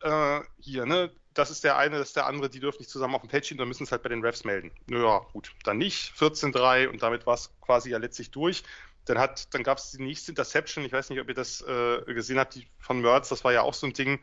äh, 0.00 0.40
hier, 0.58 0.84
ne, 0.84 1.12
das 1.34 1.50
ist 1.50 1.64
der 1.64 1.76
eine, 1.76 1.98
das 1.98 2.08
ist 2.08 2.16
der 2.16 2.26
andere, 2.26 2.48
die 2.48 2.60
dürfen 2.60 2.78
nicht 2.78 2.90
zusammen 2.90 3.14
auf 3.14 3.22
dem 3.22 3.30
Feld 3.30 3.44
stehen, 3.44 3.58
dann 3.58 3.68
müssen 3.68 3.84
es 3.84 3.92
halt 3.92 4.02
bei 4.02 4.08
den 4.08 4.22
Refs 4.22 4.44
melden. 4.44 4.70
Naja, 4.86 5.20
gut, 5.32 5.52
dann 5.64 5.78
nicht, 5.78 6.12
14-3 6.16 6.88
und 6.88 7.02
damit 7.02 7.26
war 7.26 7.34
es 7.34 7.50
quasi 7.60 7.90
ja 7.90 7.98
letztlich 7.98 8.30
durch. 8.30 8.62
Dann 9.04 9.18
dann 9.50 9.62
gab 9.62 9.78
es 9.78 9.90
die 9.90 10.02
nächste 10.02 10.32
Interception, 10.32 10.84
ich 10.84 10.92
weiß 10.92 11.10
nicht, 11.10 11.20
ob 11.20 11.28
ihr 11.28 11.34
das 11.34 11.60
äh, 11.60 12.02
gesehen 12.06 12.38
habt, 12.38 12.54
die 12.54 12.66
von 12.78 13.00
Mertz, 13.00 13.28
das 13.28 13.44
war 13.44 13.52
ja 13.52 13.60
auch 13.62 13.74
so 13.74 13.86
ein 13.86 13.92
Ding, 13.92 14.20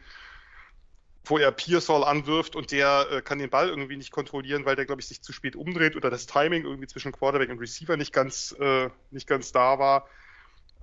wo 1.25 1.37
er 1.37 1.51
Pearsall 1.51 2.03
anwirft 2.03 2.55
und 2.55 2.71
der 2.71 3.07
äh, 3.11 3.21
kann 3.21 3.37
den 3.37 3.49
Ball 3.49 3.69
irgendwie 3.69 3.97
nicht 3.97 4.11
kontrollieren, 4.11 4.65
weil 4.65 4.75
der, 4.75 4.85
glaube 4.85 5.01
ich, 5.01 5.07
sich 5.07 5.21
zu 5.21 5.33
spät 5.33 5.55
umdreht 5.55 5.95
oder 5.95 6.09
das 6.09 6.25
Timing 6.25 6.63
irgendwie 6.63 6.87
zwischen 6.87 7.11
Quarterback 7.11 7.49
und 7.49 7.59
Receiver 7.59 7.95
nicht 7.95 8.11
ganz, 8.11 8.55
äh, 8.59 8.89
nicht 9.11 9.27
ganz 9.27 9.51
da 9.51 9.77
war. 9.77 10.07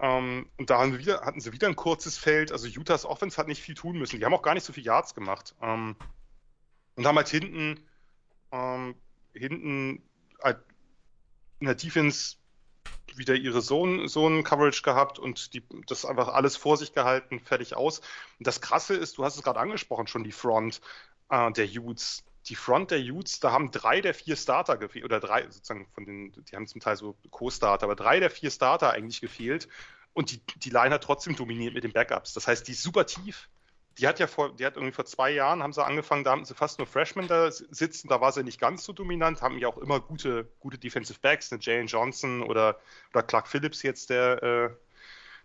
Ähm, 0.00 0.46
und 0.56 0.70
da 0.70 0.96
wieder, 0.96 1.22
hatten 1.22 1.40
sie 1.40 1.52
wieder 1.52 1.66
ein 1.66 1.74
kurzes 1.74 2.18
Feld. 2.18 2.52
Also 2.52 2.68
Utahs 2.68 3.04
Offense 3.04 3.36
hat 3.36 3.48
nicht 3.48 3.62
viel 3.62 3.74
tun 3.74 3.98
müssen. 3.98 4.18
Die 4.18 4.24
haben 4.24 4.34
auch 4.34 4.42
gar 4.42 4.54
nicht 4.54 4.64
so 4.64 4.72
viel 4.72 4.84
Yards 4.84 5.14
gemacht. 5.14 5.56
Ähm, 5.60 5.96
und 6.98 7.06
haben 7.06 7.16
halt 7.16 7.28
hinten, 7.28 7.80
ähm, 8.50 8.96
hinten 9.32 10.02
halt 10.42 10.58
in 11.60 11.66
der 11.66 11.76
Defense 11.76 12.36
wieder 13.14 13.34
ihre 13.34 13.62
Zone-Coverage 13.62 14.82
gehabt 14.82 15.18
und 15.18 15.54
die, 15.54 15.62
das 15.86 16.04
einfach 16.04 16.28
alles 16.28 16.56
vor 16.56 16.76
sich 16.76 16.92
gehalten, 16.92 17.40
fertig 17.40 17.76
aus. 17.76 18.00
Und 18.38 18.46
das 18.46 18.60
Krasse 18.60 18.94
ist, 18.94 19.16
du 19.16 19.24
hast 19.24 19.36
es 19.36 19.42
gerade 19.42 19.60
angesprochen, 19.60 20.08
schon 20.08 20.24
die 20.24 20.32
Front 20.32 20.80
äh, 21.30 21.52
der 21.52 21.68
Utes, 21.68 22.24
die 22.46 22.56
Front 22.56 22.90
der 22.90 23.00
Utes, 23.00 23.38
da 23.38 23.52
haben 23.52 23.70
drei 23.70 24.00
der 24.00 24.14
vier 24.14 24.36
Starter 24.36 24.76
gefehlt, 24.76 25.04
oder 25.04 25.20
drei, 25.20 25.44
sozusagen 25.48 25.86
von 25.94 26.04
den, 26.04 26.32
die 26.32 26.56
haben 26.56 26.66
zum 26.66 26.80
Teil 26.80 26.96
so 26.96 27.16
Co-Starter, 27.30 27.84
aber 27.84 27.96
drei 27.96 28.18
der 28.18 28.30
vier 28.30 28.50
Starter 28.50 28.90
eigentlich 28.90 29.20
gefehlt. 29.20 29.68
Und 30.14 30.32
die, 30.32 30.40
die 30.56 30.70
Line 30.70 30.94
hat 30.94 31.04
trotzdem 31.04 31.36
dominiert 31.36 31.74
mit 31.74 31.84
den 31.84 31.92
Backups. 31.92 32.32
Das 32.32 32.48
heißt, 32.48 32.66
die 32.66 32.72
ist 32.72 32.82
super 32.82 33.06
tief. 33.06 33.48
Die 33.98 34.06
hat 34.06 34.20
ja 34.20 34.26
vor, 34.26 34.54
die 34.54 34.64
hat 34.64 34.76
irgendwie 34.76 34.94
vor 34.94 35.04
zwei 35.04 35.30
Jahren, 35.30 35.62
haben 35.62 35.72
sie 35.72 35.84
angefangen, 35.84 36.24
da 36.24 36.30
haben 36.30 36.44
sie 36.44 36.54
fast 36.54 36.78
nur 36.78 36.86
Freshmen 36.86 37.26
da 37.26 37.50
sitzen, 37.50 38.08
da 38.08 38.20
war 38.20 38.32
sie 38.32 38.44
nicht 38.44 38.60
ganz 38.60 38.84
so 38.84 38.92
dominant, 38.92 39.42
haben 39.42 39.58
ja 39.58 39.68
auch 39.68 39.78
immer 39.78 40.00
gute, 40.00 40.48
gute 40.60 40.78
Defensive 40.78 41.18
Backs, 41.20 41.52
eine 41.52 41.60
Jalen 41.60 41.88
Johnson 41.88 42.42
oder, 42.42 42.78
oder 43.12 43.22
Clark 43.22 43.48
Phillips 43.48 43.82
jetzt, 43.82 44.10
der, 44.10 44.42
äh, 44.42 44.70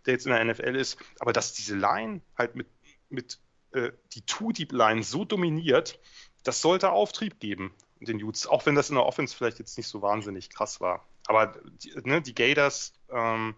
der 0.05 0.13
jetzt 0.13 0.27
in 0.27 0.33
der 0.33 0.45
NFL 0.45 0.75
ist. 0.75 0.97
Aber 1.19 1.33
dass 1.33 1.53
diese 1.53 1.75
Line 1.75 2.21
halt 2.37 2.55
mit, 2.55 2.67
mit 3.09 3.39
äh, 3.71 3.91
die 4.13 4.21
Two-Deep-Line 4.21 5.03
so 5.03 5.25
dominiert, 5.25 5.99
das 6.43 6.61
sollte 6.61 6.91
Auftrieb 6.91 7.39
geben, 7.39 7.73
den 7.99 8.21
Utes, 8.21 8.47
auch 8.47 8.65
wenn 8.65 8.75
das 8.75 8.89
in 8.89 8.95
der 8.95 9.05
Offense 9.05 9.35
vielleicht 9.35 9.59
jetzt 9.59 9.77
nicht 9.77 9.87
so 9.87 10.01
wahnsinnig 10.01 10.49
krass 10.49 10.79
war. 10.79 11.07
Aber 11.25 11.55
die, 11.83 11.93
ne, 12.03 12.21
die 12.21 12.35
Gators, 12.35 12.93
ähm, 13.09 13.55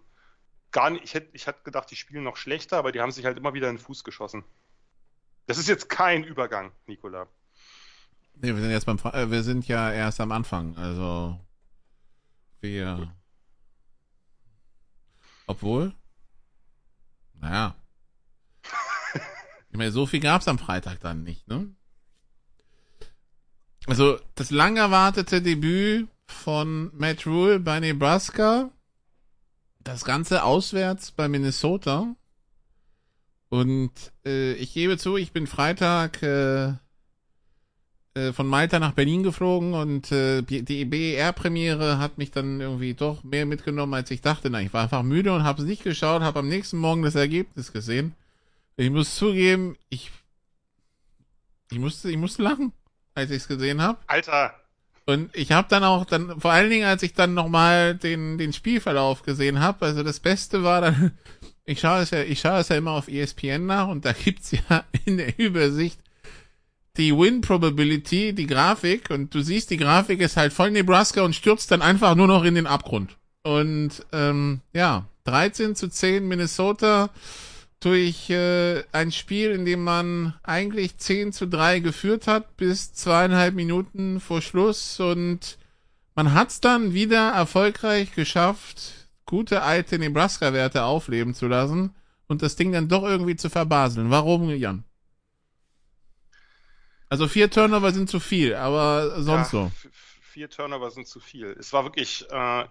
gar 0.72 0.90
nicht, 0.90 1.04
ich 1.04 1.14
hätte 1.14 1.30
ich 1.34 1.48
hätt 1.48 1.64
gedacht, 1.64 1.90
die 1.90 1.96
spielen 1.96 2.24
noch 2.24 2.38
schlechter, 2.38 2.78
aber 2.78 2.92
die 2.92 3.02
haben 3.02 3.12
sich 3.12 3.26
halt 3.26 3.38
immer 3.38 3.54
wieder 3.54 3.70
in 3.70 3.78
den 3.78 3.82
Fuß 3.82 4.04
geschossen. 4.04 4.44
Das 5.46 5.58
ist 5.58 5.68
jetzt 5.68 5.90
kein 5.90 6.24
Übergang, 6.24 6.72
Nikola. 6.88 7.28
Nee, 8.36 8.54
wir 8.54 8.62
sind 8.62 8.72
jetzt 8.72 8.86
beim, 8.86 8.98
äh, 9.14 9.32
wir 9.32 9.44
sind 9.44 9.68
ja 9.68 9.92
erst 9.92 10.20
am 10.20 10.32
Anfang, 10.32 10.76
also 10.78 11.40
wir, 12.60 12.96
Gut. 12.96 13.10
obwohl, 15.48 15.94
naja, 17.40 17.76
ich 19.70 19.78
meine, 19.78 19.92
so 19.92 20.06
viel 20.06 20.20
gab's 20.20 20.48
am 20.48 20.60
Freitag 20.60 21.00
dann 21.00 21.24
nicht, 21.24 21.48
ne? 21.48 21.74
Also 23.88 24.20
das 24.34 24.50
lang 24.50 24.78
erwartete 24.78 25.42
Debüt 25.42 26.10
von 26.26 26.90
Matt 26.98 27.26
Rule 27.28 27.60
bei 27.60 27.80
Nebraska, 27.80 28.72
das 29.80 30.04
Ganze 30.04 30.44
auswärts 30.44 31.12
bei 31.12 31.28
Minnesota. 31.28 32.16
Und 33.56 33.92
äh, 34.26 34.52
ich 34.56 34.74
gebe 34.74 34.98
zu, 34.98 35.16
ich 35.16 35.32
bin 35.32 35.48
Freitag 35.48 36.22
äh, 36.22 36.74
äh, 38.14 38.34
von 38.34 38.48
Malta 38.48 38.80
nach 38.80 38.92
Berlin 38.92 39.24
geflogen 39.24 39.74
und 39.74 40.12
äh, 40.12 40.42
die 40.42 40.84
BER-Premiere 40.84 41.98
hat 41.98 42.18
mich 42.18 42.32
dann 42.32 42.60
irgendwie 42.60 42.96
doch 42.96 43.24
mehr 43.24 43.46
mitgenommen, 43.46 43.94
als 43.94 44.12
ich 44.12 44.20
dachte. 44.20 44.50
Na, 44.50 44.60
ich 44.60 44.74
war 44.74 44.84
einfach 44.84 45.04
müde 45.04 45.34
und 45.34 45.46
habe 45.46 45.62
es 45.62 45.68
nicht 45.70 45.86
geschaut, 45.86 46.22
habe 46.22 46.40
am 46.40 46.50
nächsten 46.50 46.78
Morgen 46.78 47.04
das 47.04 47.16
Ergebnis 47.16 47.72
gesehen. 47.72 48.14
Ich 48.76 48.90
muss 48.90 49.16
zugeben, 49.16 49.78
ich 49.88 50.12
ich 51.72 51.80
musste 51.80 52.12
ich 52.12 52.18
musste 52.18 52.44
lachen 52.44 52.74
als 53.14 53.32
ich 53.32 53.38
es 53.38 53.48
gesehen 53.48 53.82
habe. 53.82 53.98
Alter. 54.08 54.54
Und 55.06 55.34
ich 55.34 55.54
habe 55.54 55.70
dann 55.70 55.86
auch 55.86 56.04
dann 56.04 56.42
vor 56.42 56.52
allen 56.52 56.70
Dingen, 56.70 56.88
als 56.88 57.04
ich 57.04 57.14
dann 57.14 57.34
nochmal 57.34 57.96
den 57.96 58.38
den 58.38 58.52
Spielverlauf 58.52 59.24
gesehen 59.24 59.62
habe, 59.62 59.86
also 59.86 60.04
das 60.04 60.20
Beste 60.20 60.64
war 60.64 60.82
dann, 60.82 61.18
ich 61.66 61.80
schaue 61.80 62.02
es 62.02 62.12
ja, 62.12 62.22
ich 62.22 62.40
schaue 62.40 62.60
es 62.60 62.70
ja 62.70 62.78
immer 62.78 62.92
auf 62.92 63.08
ESPN 63.08 63.66
nach 63.66 63.88
und 63.88 64.06
da 64.06 64.14
gibt's 64.14 64.52
ja 64.52 64.86
in 65.06 65.18
der 65.18 65.38
Übersicht 65.40 66.00
die 66.98 67.16
Win 67.16 67.42
Probability, 67.42 68.34
die 68.34 68.48
Grafik 68.48 69.10
und 69.10 69.34
du 69.34 69.42
siehst, 69.42 69.70
die 69.70 69.78
Grafik 69.78 70.22
ist 70.22 70.38
halt 70.38 70.54
voll 70.54 70.72
Nebraska 70.72 71.24
und 71.24 71.36
stürzt 71.36 71.72
dann 71.72 71.82
einfach 71.82 72.16
nur 72.16 72.28
noch 72.28 72.44
in 72.44 72.56
den 72.56 72.68
Abgrund. 72.68 73.18
Und 73.44 74.06
ähm, 74.14 74.62
ja, 74.74 75.06
13 75.26 75.76
zu 75.76 75.90
10 75.90 76.28
Minnesota 76.28 77.10
durch 77.80 78.30
äh, 78.30 78.84
ein 78.94 79.12
Spiel, 79.12 79.52
in 79.52 79.66
dem 79.66 79.84
man 79.84 80.36
eigentlich 80.44 80.98
10 80.98 81.34
zu 81.34 81.48
3 81.48 81.80
geführt 81.80 82.28
hat 82.28 82.56
bis 82.58 82.94
zweieinhalb 82.94 83.54
Minuten 83.54 84.20
vor 84.20 84.42
Schluss 84.42 85.00
und 85.00 85.58
man 86.16 86.34
hat 86.34 86.50
es 86.50 86.62
dann 86.62 86.94
wieder 86.94 87.32
erfolgreich 87.32 88.14
geschafft, 88.14 89.05
gute 89.26 89.62
alte 89.62 89.98
Nebraska-Werte 90.00 90.84
aufleben 90.84 91.34
zu 91.34 91.48
lassen 91.48 91.96
und 92.28 92.42
das 92.42 92.56
Ding 92.56 92.72
dann 92.72 92.88
doch 92.88 93.04
irgendwie 93.04 93.36
zu 93.36 93.50
verbaseln. 93.50 94.10
Warum, 94.10 94.50
Jan? 94.50 94.84
Also 97.10 97.28
vier 97.28 97.50
Turnover 97.50 97.92
sind 97.92 98.10
zu 98.10 98.20
viel, 98.20 98.56
aber 98.56 99.22
sonst 99.22 99.54
ja, 99.54 99.70
so. 99.70 99.72
Vier 100.22 100.50
Turnover 100.50 100.92
sind 100.92 101.08
zu 101.08 101.20
viel. 101.20 101.56
Es 101.60 101.72
war 101.72 101.84
wirklich, 101.84 102.26
äh, 102.30 102.66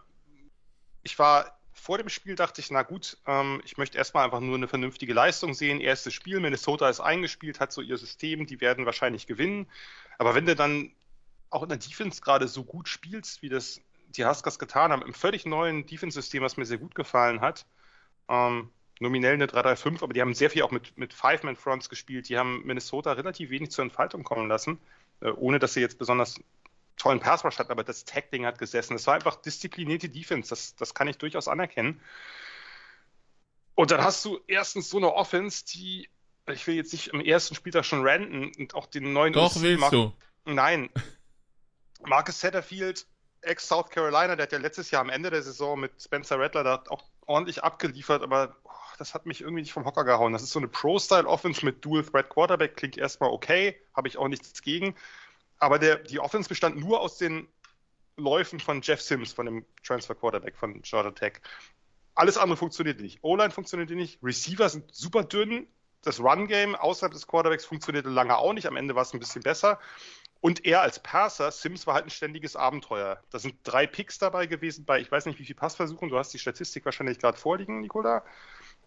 ich 1.03 1.19
war 1.19 1.59
vor 1.73 1.99
dem 1.99 2.09
Spiel 2.09 2.35
dachte 2.35 2.61
ich, 2.61 2.71
na 2.71 2.83
gut, 2.83 3.19
ähm, 3.27 3.61
ich 3.65 3.77
möchte 3.77 3.99
erstmal 3.99 4.25
einfach 4.25 4.41
nur 4.41 4.57
eine 4.57 4.69
vernünftige 4.69 5.13
Leistung 5.13 5.55
sehen. 5.55 5.81
Erstes 5.81 6.15
Spiel, 6.15 6.41
Minnesota 6.41 6.89
ist 6.89 7.01
eingespielt, 7.01 7.61
hat 7.61 7.73
so 7.73 7.83
ihr 7.83 7.99
System, 7.99 8.47
die 8.47 8.61
werden 8.61 8.87
wahrscheinlich 8.87 9.27
gewinnen. 9.27 9.67
Aber 10.17 10.35
wenn 10.35 10.47
du 10.47 10.57
dann 10.57 10.93
auch 11.51 11.63
in 11.63 11.69
der 11.69 11.79
Defense 11.79 12.23
gerade 12.23 12.49
so 12.49 12.65
gut 12.65 12.89
spielst, 12.89 13.43
wie 13.43 13.49
das 13.49 13.81
die 14.17 14.25
Huskers 14.25 14.59
getan 14.59 14.93
haben, 14.93 15.03
im 15.03 15.15
völlig 15.15 15.47
neuen 15.47 15.87
Defense-System, 15.87 16.43
was 16.43 16.57
mir 16.57 16.67
sehr 16.67 16.79
gut 16.79 16.95
gefallen 16.95 17.41
hat, 17.41 17.67
ähm, 18.29 18.71
nominell 19.01 19.35
eine 19.35 19.47
3-3-5, 19.47 20.03
aber 20.03 20.13
die 20.13 20.21
haben 20.21 20.35
sehr 20.35 20.51
viel 20.51 20.63
auch 20.63 20.71
mit, 20.71 20.97
mit 20.97 21.13
Five-Man-Fronts 21.13 21.89
gespielt. 21.89 22.29
Die 22.29 22.39
haben 22.39 22.65
Minnesota 22.65 23.13
relativ 23.13 23.51
wenig 23.51 23.71
zur 23.71 23.85
Entfaltung 23.85 24.25
kommen 24.25 24.49
lassen, 24.49 24.79
äh, 25.21 25.31
ohne 25.31 25.59
dass 25.59 25.75
sie 25.75 25.81
jetzt 25.81 25.99
besonders 25.99 26.37
tollen 26.97 27.21
Pass 27.21 27.45
Rush 27.45 27.59
hat, 27.59 27.71
aber 27.71 27.83
das 27.83 28.05
Tackling 28.05 28.47
hat 28.47 28.59
gesessen. 28.59 28.95
Es 28.95 29.07
war 29.07 29.15
einfach 29.15 29.37
disziplinierte 29.37 30.09
Defense, 30.09 30.49
das, 30.49 30.77
das 30.77 30.95
kann 30.95 31.09
ich 31.09 31.19
durchaus 31.19 31.49
anerkennen. 31.49 32.01
Und 33.75 33.91
dann 33.91 34.03
hast 34.03 34.25
du 34.25 34.39
erstens 34.47 34.89
so 34.89 34.99
eine 34.99 35.13
Offense, 35.13 35.65
die, 35.67 36.09
ich 36.49 36.67
will 36.67 36.77
jetzt 36.77 36.93
nicht 36.93 37.09
im 37.09 37.21
ersten 37.21 37.57
Spieltag 37.57 37.85
schon 37.85 38.07
ranten 38.07 38.53
und 38.57 38.75
auch 38.75 38.87
den 38.87 39.13
neuen... 39.13 39.33
Doch, 39.33 39.61
willst 39.61 39.81
Mar 39.81 39.91
du. 39.91 40.13
Nein. 40.45 40.91
Marcus 42.07 42.41
Satterfield, 42.41 43.07
ex-South 43.47 43.91
Carolina, 43.91 44.37
der 44.37 44.45
hat 44.45 44.53
ja 44.53 44.59
letztes 44.59 44.91
Jahr 44.91 45.03
am 45.03 45.11
Ende 45.11 45.31
der 45.31 45.43
Saison 45.43 45.79
mit 45.79 46.01
Spencer 46.01 46.39
Rattler 46.39 46.65
da 46.65 46.85
auch 46.89 47.05
ordentlich 47.27 47.63
abgeliefert, 47.63 48.23
aber 48.23 48.57
oh, 48.65 48.71
das 48.99 49.15
hat 49.15 49.27
mich 49.27 49.41
irgendwie 49.41 49.63
nicht 49.63 49.73
vom 49.73 49.85
Hocker 49.85 50.05
gehauen. 50.05 50.33
Das 50.33 50.43
ist 50.43 50.51
so 50.51 50.59
eine 50.59 50.69
Pro-Style-Offense 50.69 51.65
mit 51.65 51.85
Dual-Threat-Quarterback, 51.85 52.77
klingt 52.77 52.97
erstmal 52.97 53.31
okay, 53.31 53.81
habe 53.95 54.09
ich 54.09 54.19
auch 54.19 54.29
nichts 54.29 54.63
gegen. 54.63 54.95
Aber 55.59 55.79
der, 55.79 55.97
die 55.97 56.21
Offense 56.21 56.49
bestand 56.49 56.77
nur 56.77 57.01
aus 57.01 57.17
den 57.19 57.49
Läufen 58.17 58.61
von 58.61 58.81
Jeff 58.83 59.01
Sims, 59.01 59.33
von 59.33 59.47
dem 59.47 59.65
Transfer 59.83 60.15
Quarterback 60.15 60.57
von 60.57 60.83
Georgia 60.83 61.11
Tech. 61.11 61.41
Alles 62.15 62.39
andere 62.39 62.57
funktioniert 62.57 63.01
nicht. 63.01 63.19
O-Line 63.23 63.51
funktioniert 63.51 63.91
nicht. 63.91 64.21
Receiver 64.23 64.69
sind 64.69 64.95
super 64.95 65.25
dünn. 65.25 65.67
Das 66.03 66.21
Run-Game 66.21 66.77
außerhalb 66.77 67.13
des 67.13 67.27
Quarterbacks 67.27 67.65
funktionierte 67.65 68.11
lange 68.11 68.37
auch 68.37 68.53
nicht. 68.53 68.67
Am 68.67 68.77
Ende 68.77 68.95
war 68.95 69.03
es 69.03 69.13
ein 69.13 69.19
bisschen 69.19 69.43
besser. 69.43 69.81
Und 70.45 70.67
er 70.67 70.83
als 70.83 70.99
Passer, 70.99 71.51
Sims 71.51 71.87
war 71.87 71.95
halt 71.95 72.05
ein 72.05 72.11
ständiges 72.11 72.55
Abenteuer. 72.55 73.19
Da 73.31 73.39
sind 73.39 73.57
drei 73.65 73.87
Picks 73.87 74.19
dabei 74.19 74.45
gewesen 74.45 74.85
bei, 74.85 75.01
ich 75.01 75.11
weiß 75.11 75.25
nicht, 75.25 75.39
wie 75.39 75.45
viele 75.47 75.59
Passversuchen. 75.59 76.11
Du 76.11 76.19
hast 76.19 76.35
die 76.35 76.39
Statistik 76.39 76.85
wahrscheinlich 76.85 77.19
gerade 77.19 77.39
vorliegen, 77.39 77.81
Nikola, 77.81 78.23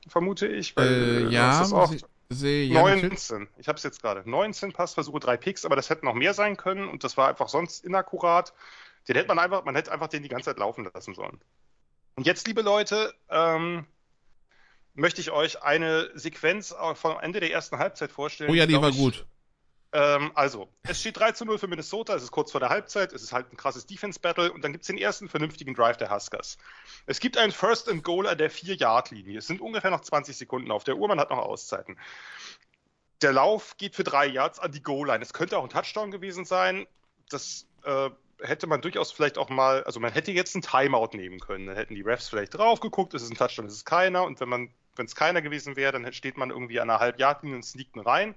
vermute 0.08 0.46
ich. 0.46 0.78
Weil, 0.78 1.26
äh, 1.26 1.34
ja, 1.34 1.68
sehe 2.30 2.64
ja 2.66 2.80
19. 2.80 3.48
Ich 3.58 3.68
habe 3.68 3.78
es 3.78 3.82
jetzt 3.82 4.04
gerade. 4.04 4.22
19 4.30 4.72
Passversuche, 4.72 5.20
drei 5.20 5.36
Picks, 5.36 5.66
aber 5.66 5.76
das 5.76 5.90
hätte 5.90 6.06
noch 6.06 6.14
mehr 6.14 6.36
sein 6.36 6.58
können 6.58 6.88
und 6.88 7.04
das 7.04 7.18
war 7.18 7.28
einfach 7.28 7.50
sonst 7.50 7.84
inakkurat. 7.84 8.54
Den 9.08 9.16
hätte 9.16 9.28
man 9.28 9.40
einfach, 9.40 9.66
man 9.66 9.74
hätte 9.74 9.92
einfach 9.92 10.10
den 10.10 10.22
die 10.22 10.30
ganze 10.30 10.52
Zeit 10.52 10.60
laufen 10.60 10.88
lassen 10.94 11.16
sollen. 11.16 11.42
Und 12.14 12.28
jetzt, 12.28 12.46
liebe 12.46 12.62
Leute, 12.62 13.16
ähm, 13.32 13.88
möchte 14.94 15.22
ich 15.22 15.32
euch 15.32 15.64
eine 15.64 16.12
Sequenz 16.14 16.76
vom 16.94 17.20
Ende 17.20 17.40
der 17.40 17.52
ersten 17.52 17.80
Halbzeit 17.80 18.12
vorstellen. 18.12 18.52
Oh 18.52 18.54
ja, 18.54 18.68
die 18.68 18.80
war 18.80 18.90
ich, 18.90 18.98
gut. 18.98 19.26
Ähm, 19.94 20.32
also, 20.36 20.70
es 20.84 21.00
steht 21.00 21.18
3 21.18 21.32
zu 21.32 21.46
0 21.46 21.58
für 21.58 21.68
Minnesota, 21.68 22.16
es 22.16 22.24
ist 22.24 22.32
kurz 22.32 22.52
vor 22.52 22.60
der 22.60 22.70
Halbzeit, 22.70 23.14
es 23.14 23.24
ist 23.24 23.32
halt 23.32 23.52
ein 23.52 23.58
krasses 23.58 23.86
Defense-Battle 23.86 24.52
und 24.52 24.64
dann 24.64 24.74
gibt 24.74 24.84
es 24.84 24.88
den 24.88 24.98
ersten 24.98 25.30
vernünftigen 25.30 25.74
Drive 25.74 25.98
der 25.98 26.14
Huskers. 26.14 26.58
Es 27.06 27.20
gibt 27.20 27.38
einen 27.38 27.52
First 27.52 27.90
and 27.90 28.04
Goal 28.04 28.28
an 28.28 28.38
der 28.38 28.52
4-Yard-Linie. 28.52 29.38
Es 29.38 29.48
sind 29.48 29.62
ungefähr 29.62 29.92
noch 29.92 30.02
20 30.02 30.36
Sekunden 30.36 30.72
auf 30.72 30.84
der 30.84 30.98
Uhr, 30.98 31.08
man 31.08 31.20
hat 31.20 31.30
noch 31.30 31.38
Auszeiten. 31.38 31.98
Der 33.22 33.34
Lauf 33.34 33.78
geht 33.78 33.96
für 33.96 34.04
drei 34.04 34.28
Yards 34.28 34.60
an 34.60 34.72
die 34.72 34.84
Goal-Line. 34.84 35.24
Es 35.24 35.34
könnte 35.34 35.58
auch 35.58 35.64
ein 35.64 35.70
Touchdown 35.70 36.12
gewesen 36.12 36.46
sein. 36.46 36.86
Das 37.30 37.66
äh, 37.84 38.10
hätte 38.42 38.68
man 38.68 38.82
durchaus 38.82 39.12
vielleicht 39.12 39.38
auch 39.38 39.50
mal, 39.50 39.84
also 39.86 40.00
man 40.00 40.12
hätte 40.12 40.32
jetzt 40.32 40.56
ein 40.56 40.62
Timeout 40.62 41.10
nehmen 41.14 41.40
können. 41.40 41.66
Dann 41.66 41.76
hätten 41.76 41.96
die 41.96 42.02
Refs 42.02 42.30
vielleicht 42.30 42.56
drauf 42.56 42.80
geguckt, 42.80 43.14
es 43.14 43.24
ist 43.24 43.32
ein 43.32 43.38
Touchdown, 43.38 43.66
es 43.66 43.74
ist 43.74 43.86
keiner. 43.86 44.24
Und 44.24 44.40
wenn 44.40 44.72
wenn 44.98 45.06
es 45.06 45.16
keiner 45.16 45.42
gewesen 45.42 45.76
wäre, 45.76 45.92
dann 45.92 46.12
steht 46.14 46.38
man 46.38 46.50
irgendwie 46.50 46.80
an 46.80 46.90
einer 46.90 47.00
Halb-Yard-Linie 47.00 47.58
und 47.58 47.64
sneakt 47.64 47.96
rein. 48.06 48.36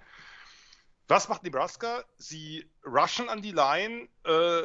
Was 1.11 1.28
macht 1.28 1.42
Nebraska? 1.42 2.04
Sie 2.18 2.70
rushen 2.86 3.28
an 3.28 3.42
die 3.42 3.50
Line, 3.50 4.08
äh, 4.24 4.62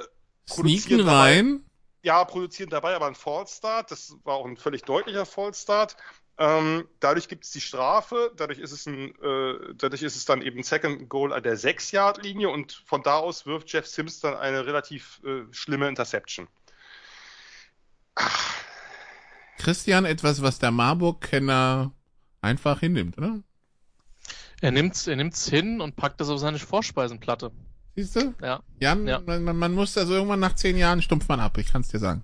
Sneaken 0.47 1.01
rein? 1.01 1.65
Ja, 2.03 2.23
produzieren 2.23 2.69
dabei 2.69 2.95
aber 2.95 3.07
einen 3.07 3.15
Fallstart. 3.15 3.89
Das 3.89 4.15
war 4.23 4.35
auch 4.35 4.45
ein 4.45 4.55
völlig 4.55 4.83
deutlicher 4.83 5.25
Fallstart. 5.25 5.97
Ähm, 6.37 6.87
dadurch 6.99 7.29
gibt 7.29 7.45
es 7.45 7.51
die 7.51 7.61
Strafe, 7.61 8.31
dadurch 8.35 8.59
ist 8.59 8.73
es 8.73 8.85
ein, 8.85 9.15
äh, 9.23 9.73
dadurch 9.73 10.03
ist 10.03 10.15
es 10.15 10.25
dann 10.25 10.43
eben 10.43 10.61
Second 10.61 11.09
Goal 11.09 11.33
an 11.33 11.41
der 11.41 11.57
6-Yard-Linie 11.57 12.49
und 12.49 12.73
von 12.85 13.01
da 13.01 13.15
aus 13.17 13.47
wirft 13.47 13.71
Jeff 13.71 13.87
Sims 13.87 14.19
dann 14.19 14.35
eine 14.35 14.67
relativ 14.67 15.21
äh, 15.23 15.51
schlimme 15.51 15.87
Interception. 15.87 16.47
Ach. 18.15 18.53
Christian, 19.57 20.05
etwas, 20.05 20.43
was 20.43 20.59
der 20.59 20.71
Marburg-Kenner 20.71 21.91
einfach 22.41 22.81
hinnimmt, 22.81 23.17
oder? 23.17 23.41
Er 24.65 24.71
nimmt's, 24.71 25.05
er 25.05 25.15
nimmt's 25.15 25.47
hin 25.47 25.79
und 25.79 25.95
packt 25.95 26.19
es 26.21 26.29
auf 26.29 26.39
seine 26.39 26.57
Vorspeisenplatte. 26.57 27.51
Siehst 27.95 28.15
du? 28.15 28.33
Ja. 28.41 28.63
Jan, 28.79 29.07
ja. 29.07 29.19
Man, 29.19 29.43
man, 29.55 29.73
muss 29.75 29.95
also 29.95 30.15
irgendwann 30.15 30.39
nach 30.39 30.55
zehn 30.55 30.75
Jahren 30.75 31.03
stumpft 31.03 31.29
man 31.29 31.39
ab, 31.39 31.59
ich 31.59 31.71
kann 31.71 31.81
es 31.81 31.89
dir 31.89 31.99
sagen. 31.99 32.23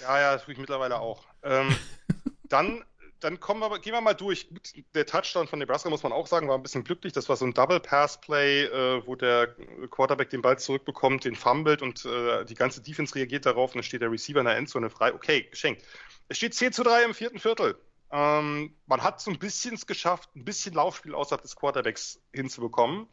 Ja, 0.00 0.20
ja, 0.20 0.32
das 0.34 0.44
tue 0.44 0.52
ich 0.52 0.60
mittlerweile 0.60 1.00
auch. 1.00 1.24
Ähm, 1.42 1.74
dann 2.48 2.84
dann 3.18 3.40
kommen 3.40 3.60
wir, 3.60 3.78
gehen 3.80 3.92
wir 3.92 4.00
mal 4.00 4.14
durch. 4.14 4.48
Der 4.94 5.04
Touchdown 5.04 5.48
von 5.48 5.58
Nebraska, 5.58 5.90
muss 5.90 6.04
man 6.04 6.12
auch 6.12 6.28
sagen, 6.28 6.48
war 6.48 6.56
ein 6.56 6.62
bisschen 6.62 6.84
glücklich. 6.84 7.12
Das 7.12 7.28
war 7.28 7.36
so 7.36 7.44
ein 7.44 7.54
Double-Pass-Play, 7.54 8.64
äh, 8.64 9.06
wo 9.06 9.16
der 9.16 9.48
Quarterback 9.90 10.30
den 10.30 10.42
Ball 10.42 10.60
zurückbekommt, 10.60 11.24
den 11.24 11.34
fummelt 11.34 11.82
und 11.82 12.04
äh, 12.04 12.44
die 12.44 12.54
ganze 12.54 12.82
Defense 12.82 13.16
reagiert 13.16 13.46
darauf 13.46 13.72
und 13.72 13.78
dann 13.78 13.84
steht 13.84 14.02
der 14.02 14.10
Receiver 14.12 14.40
in 14.40 14.46
der 14.46 14.56
Endzone 14.56 14.90
frei. 14.90 15.12
Okay, 15.12 15.48
geschenkt. 15.50 15.82
Es 16.28 16.36
steht 16.36 16.54
10 16.54 16.72
zu 16.72 16.84
3 16.84 17.04
im 17.04 17.14
vierten 17.14 17.40
Viertel. 17.40 17.76
Ähm, 18.12 18.76
man 18.86 19.02
hat 19.02 19.20
so 19.20 19.30
ein 19.30 19.38
bisschen 19.38 19.74
es 19.74 19.86
geschafft, 19.86 20.36
ein 20.36 20.44
bisschen 20.44 20.74
Laufspiel 20.74 21.14
außerhalb 21.14 21.40
des 21.40 21.56
Quarterbacks 21.56 22.20
hinzubekommen. 22.32 23.08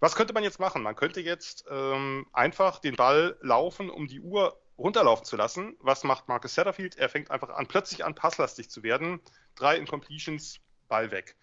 Was 0.00 0.14
könnte 0.14 0.34
man 0.34 0.44
jetzt 0.44 0.60
machen? 0.60 0.82
Man 0.82 0.94
könnte 0.94 1.20
jetzt 1.20 1.64
ähm, 1.70 2.26
einfach 2.32 2.78
den 2.78 2.94
Ball 2.94 3.36
laufen, 3.40 3.90
um 3.90 4.06
die 4.06 4.20
Uhr 4.20 4.60
runterlaufen 4.76 5.24
zu 5.24 5.36
lassen. 5.36 5.76
Was 5.80 6.04
macht 6.04 6.28
Marcus 6.28 6.54
Satterfield? 6.54 6.96
Er 6.96 7.08
fängt 7.08 7.30
einfach 7.30 7.48
an, 7.48 7.66
plötzlich 7.66 8.04
an, 8.04 8.14
passlastig 8.14 8.70
zu 8.70 8.82
werden. 8.82 9.20
Drei 9.56 9.76
Incompletions, 9.76 10.60
Ball 10.86 11.10
weg. 11.10 11.34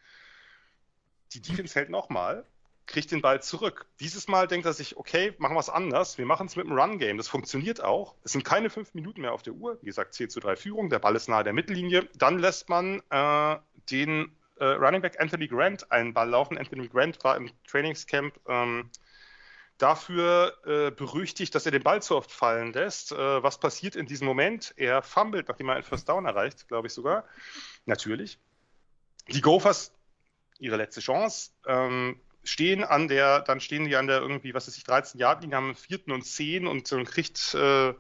Die 1.34 1.42
Defense 1.42 1.76
hält 1.76 1.90
nochmal, 1.90 2.46
kriegt 2.88 3.12
den 3.12 3.22
Ball 3.22 3.42
zurück. 3.42 3.86
Dieses 4.00 4.28
Mal 4.28 4.48
denkt 4.48 4.66
er 4.66 4.74
sich, 4.74 4.98
okay, 4.98 5.34
machen 5.38 5.56
wir 5.56 5.60
es 5.60 5.70
anders. 5.70 6.18
Wir 6.18 6.26
machen 6.26 6.48
es 6.48 6.56
mit 6.56 6.68
dem 6.68 6.78
Run-Game. 6.78 7.18
Das 7.18 7.28
funktioniert 7.28 7.84
auch. 7.84 8.16
Es 8.24 8.32
sind 8.32 8.44
keine 8.44 8.70
fünf 8.70 8.94
Minuten 8.94 9.22
mehr 9.22 9.34
auf 9.34 9.44
der 9.44 9.54
Uhr. 9.54 9.78
Wie 9.82 9.88
gesagt, 9.88 10.14
10 10.14 10.30
zu 10.30 10.40
3 10.40 10.56
Führung. 10.56 10.90
Der 10.90 11.00
Ball 11.00 11.16
ist 11.16 11.28
nahe 11.28 11.44
der 11.44 11.54
Mittellinie. 11.54 12.08
Dann 12.16 12.40
lässt 12.40 12.70
man 12.70 13.02
äh, 13.10 13.58
den 13.90 14.36
äh, 14.60 14.66
Running 14.66 15.02
Back 15.02 15.20
Anthony 15.20 15.48
Grant 15.48 15.92
einen 15.92 16.14
Ball 16.14 16.30
laufen. 16.30 16.58
Anthony 16.58 16.88
Grant 16.88 17.24
war 17.24 17.38
im 17.38 17.50
Trainingscamp 17.68 18.40
ähm, 18.48 18.90
dafür 19.78 20.56
äh, 20.66 20.92
berüchtigt, 20.92 21.54
dass 21.56 21.66
er 21.66 21.72
den 21.72 21.84
Ball 21.84 22.02
zu 22.02 22.16
oft 22.16 22.32
fallen 22.32 22.72
lässt. 22.74 23.12
Äh, 23.12 23.44
was 23.44 23.60
passiert 23.60 23.96
in 23.96 24.06
diesem 24.06 24.28
Moment? 24.28 24.74
Er 24.78 25.02
fummelt, 25.02 25.48
nachdem 25.48 25.70
er 25.70 25.76
einen 25.76 25.84
First 25.84 26.08
Down 26.08 26.26
erreicht, 26.26 26.68
glaube 26.68 26.88
ich 26.88 26.94
sogar. 26.94 27.26
Natürlich. 27.86 28.40
Die 29.28 29.42
Gophers, 29.42 29.92
ihre 30.60 30.78
letzte 30.78 31.02
Chance, 31.02 31.52
ähm, 31.66 32.20
stehen 32.46 32.84
an 32.84 33.08
der, 33.08 33.42
dann 33.42 33.60
stehen 33.60 33.86
die 33.86 33.96
an 33.96 34.08
der 34.08 34.22
irgendwie, 34.22 34.54
was 34.54 34.68
ist 34.68 34.78
ich, 34.78 34.84
13 34.84 35.20
Yard 35.20 35.42
linie 35.42 35.58
haben 35.58 35.76
vierten 35.76 36.12
und 36.12 36.24
zehn 36.24 36.68
und 36.68 36.88
so 36.88 37.04
kriegt 37.04 37.54
äh, 37.56 37.94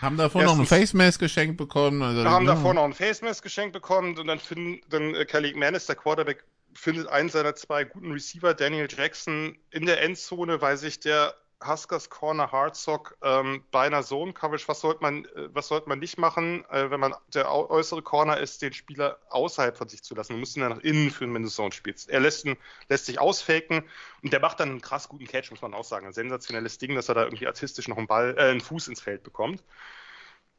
haben 0.00 0.18
davor 0.18 0.42
noch 0.42 0.58
ein 0.58 0.66
Face 0.66 0.92
Mask 0.92 1.20
geschenkt 1.20 1.56
bekommen. 1.56 2.02
Also, 2.02 2.24
haben 2.24 2.46
ja. 2.46 2.54
davor 2.54 2.74
noch 2.74 2.84
ein 2.84 2.92
Face 2.92 3.22
Mask 3.22 3.42
geschenkt 3.42 3.72
bekommen 3.72 4.18
und 4.18 4.26
dann 4.26 4.38
finden 4.38 4.80
dann 4.90 5.14
äh, 5.14 5.24
Kelly 5.24 5.54
Manis, 5.54 5.86
der 5.86 5.96
Quarterback, 5.96 6.44
findet 6.74 7.08
einen 7.08 7.30
seiner 7.30 7.54
zwei 7.54 7.84
guten 7.84 8.12
Receiver, 8.12 8.52
Daniel 8.52 8.88
Jackson, 8.90 9.56
in 9.70 9.86
der 9.86 10.02
Endzone, 10.02 10.60
weil 10.60 10.76
sich 10.76 11.00
der 11.00 11.34
Huskers 11.64 12.10
Corner 12.10 12.52
Hardsock 12.52 13.16
ähm, 13.22 13.64
bei 13.70 13.86
einer 13.86 14.02
Zone 14.02 14.32
Coverage, 14.32 14.68
was 14.68 14.80
sollte 14.80 15.00
man, 15.02 15.24
äh, 15.24 15.54
was 15.54 15.68
sollte 15.68 15.88
man 15.88 15.98
nicht 15.98 16.18
machen, 16.18 16.64
äh, 16.70 16.90
wenn 16.90 17.00
man 17.00 17.14
der 17.34 17.50
äußere 17.50 18.02
Corner 18.02 18.38
ist, 18.38 18.62
den 18.62 18.72
Spieler 18.72 19.18
außerhalb 19.30 19.76
von 19.76 19.88
sich 19.88 20.02
zu 20.02 20.14
lassen. 20.14 20.34
Man 20.34 20.40
muss 20.40 20.56
ihn 20.56 20.60
dann 20.60 20.72
nach 20.72 20.82
innen 20.82 21.10
für 21.10 21.24
ein 21.24 21.32
Mindestzone 21.32 21.72
spielen. 21.72 21.96
Er 22.08 22.20
lässt, 22.20 22.44
ihn, 22.44 22.56
lässt 22.88 23.06
sich 23.06 23.18
ausfaken 23.18 23.84
und 24.22 24.32
der 24.32 24.40
macht 24.40 24.60
dann 24.60 24.70
einen 24.70 24.80
krass 24.82 25.08
guten 25.08 25.26
Catch, 25.26 25.50
muss 25.50 25.62
man 25.62 25.74
auch 25.74 25.84
sagen. 25.84 26.06
Ein 26.06 26.12
sensationelles 26.12 26.78
Ding, 26.78 26.94
dass 26.94 27.08
er 27.08 27.14
da 27.14 27.24
irgendwie 27.24 27.46
artistisch 27.46 27.88
noch 27.88 27.96
einen 27.96 28.06
Ball, 28.06 28.34
äh, 28.36 28.50
einen 28.50 28.60
Fuß 28.60 28.88
ins 28.88 29.00
Feld 29.00 29.22
bekommt. 29.22 29.62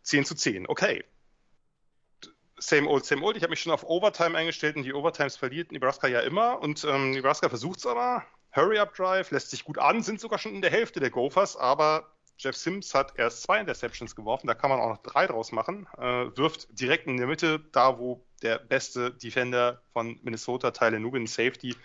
10 0.04 0.26
zu 0.26 0.36
10. 0.36 0.68
Okay 0.68 1.04
same 2.60 2.88
old, 2.88 3.06
same 3.06 3.22
old. 3.22 3.38
Ich 3.38 3.44
habe 3.44 3.52
mich 3.52 3.62
schon 3.62 3.72
auf 3.72 3.84
Overtime 3.84 4.38
eingestellt 4.38 4.76
und 4.76 4.84
die 4.84 4.94
Overtimes 4.94 5.38
verliert 5.38 5.72
Nebraska 5.72 6.08
ja 6.08 6.22
immer. 6.22 6.60
Und 6.62 6.84
ähm, 6.84 7.12
Nebraska 7.12 7.50
versucht 7.50 7.80
es 7.80 7.86
aber. 7.86 8.26
Hurry-up-Drive 8.58 9.32
lässt 9.32 9.52
sich 9.52 9.64
gut 9.64 9.78
an, 9.78 10.02
sind 10.02 10.20
sogar 10.20 10.40
schon 10.40 10.56
in 10.56 10.62
der 10.62 10.72
Hälfte 10.72 11.00
der 11.00 11.12
Gophers, 11.12 11.56
aber 11.56 12.12
Jeff 12.40 12.56
Sims 12.56 12.94
hat 12.94 13.14
erst 13.18 13.44
zwei 13.44 13.60
Interceptions 13.60 14.16
geworfen, 14.16 14.48
da 14.48 14.54
kann 14.54 14.70
man 14.70 14.80
auch 14.80 14.90
noch 14.90 15.02
drei 15.04 15.26
draus 15.28 15.52
machen. 15.52 15.88
Äh, 15.98 16.36
wirft 16.38 16.68
direkt 16.80 17.08
in 17.08 17.18
der 17.18 17.28
Mitte, 17.28 17.60
da 17.72 17.98
wo 17.98 18.24
der 18.42 18.60
beste 18.60 19.12
Defender 19.12 19.82
von 19.94 20.20
Minnesota, 20.24 20.72
Tyler 20.72 21.00
Nubin, 21.00 21.26
Safety, 21.26 21.76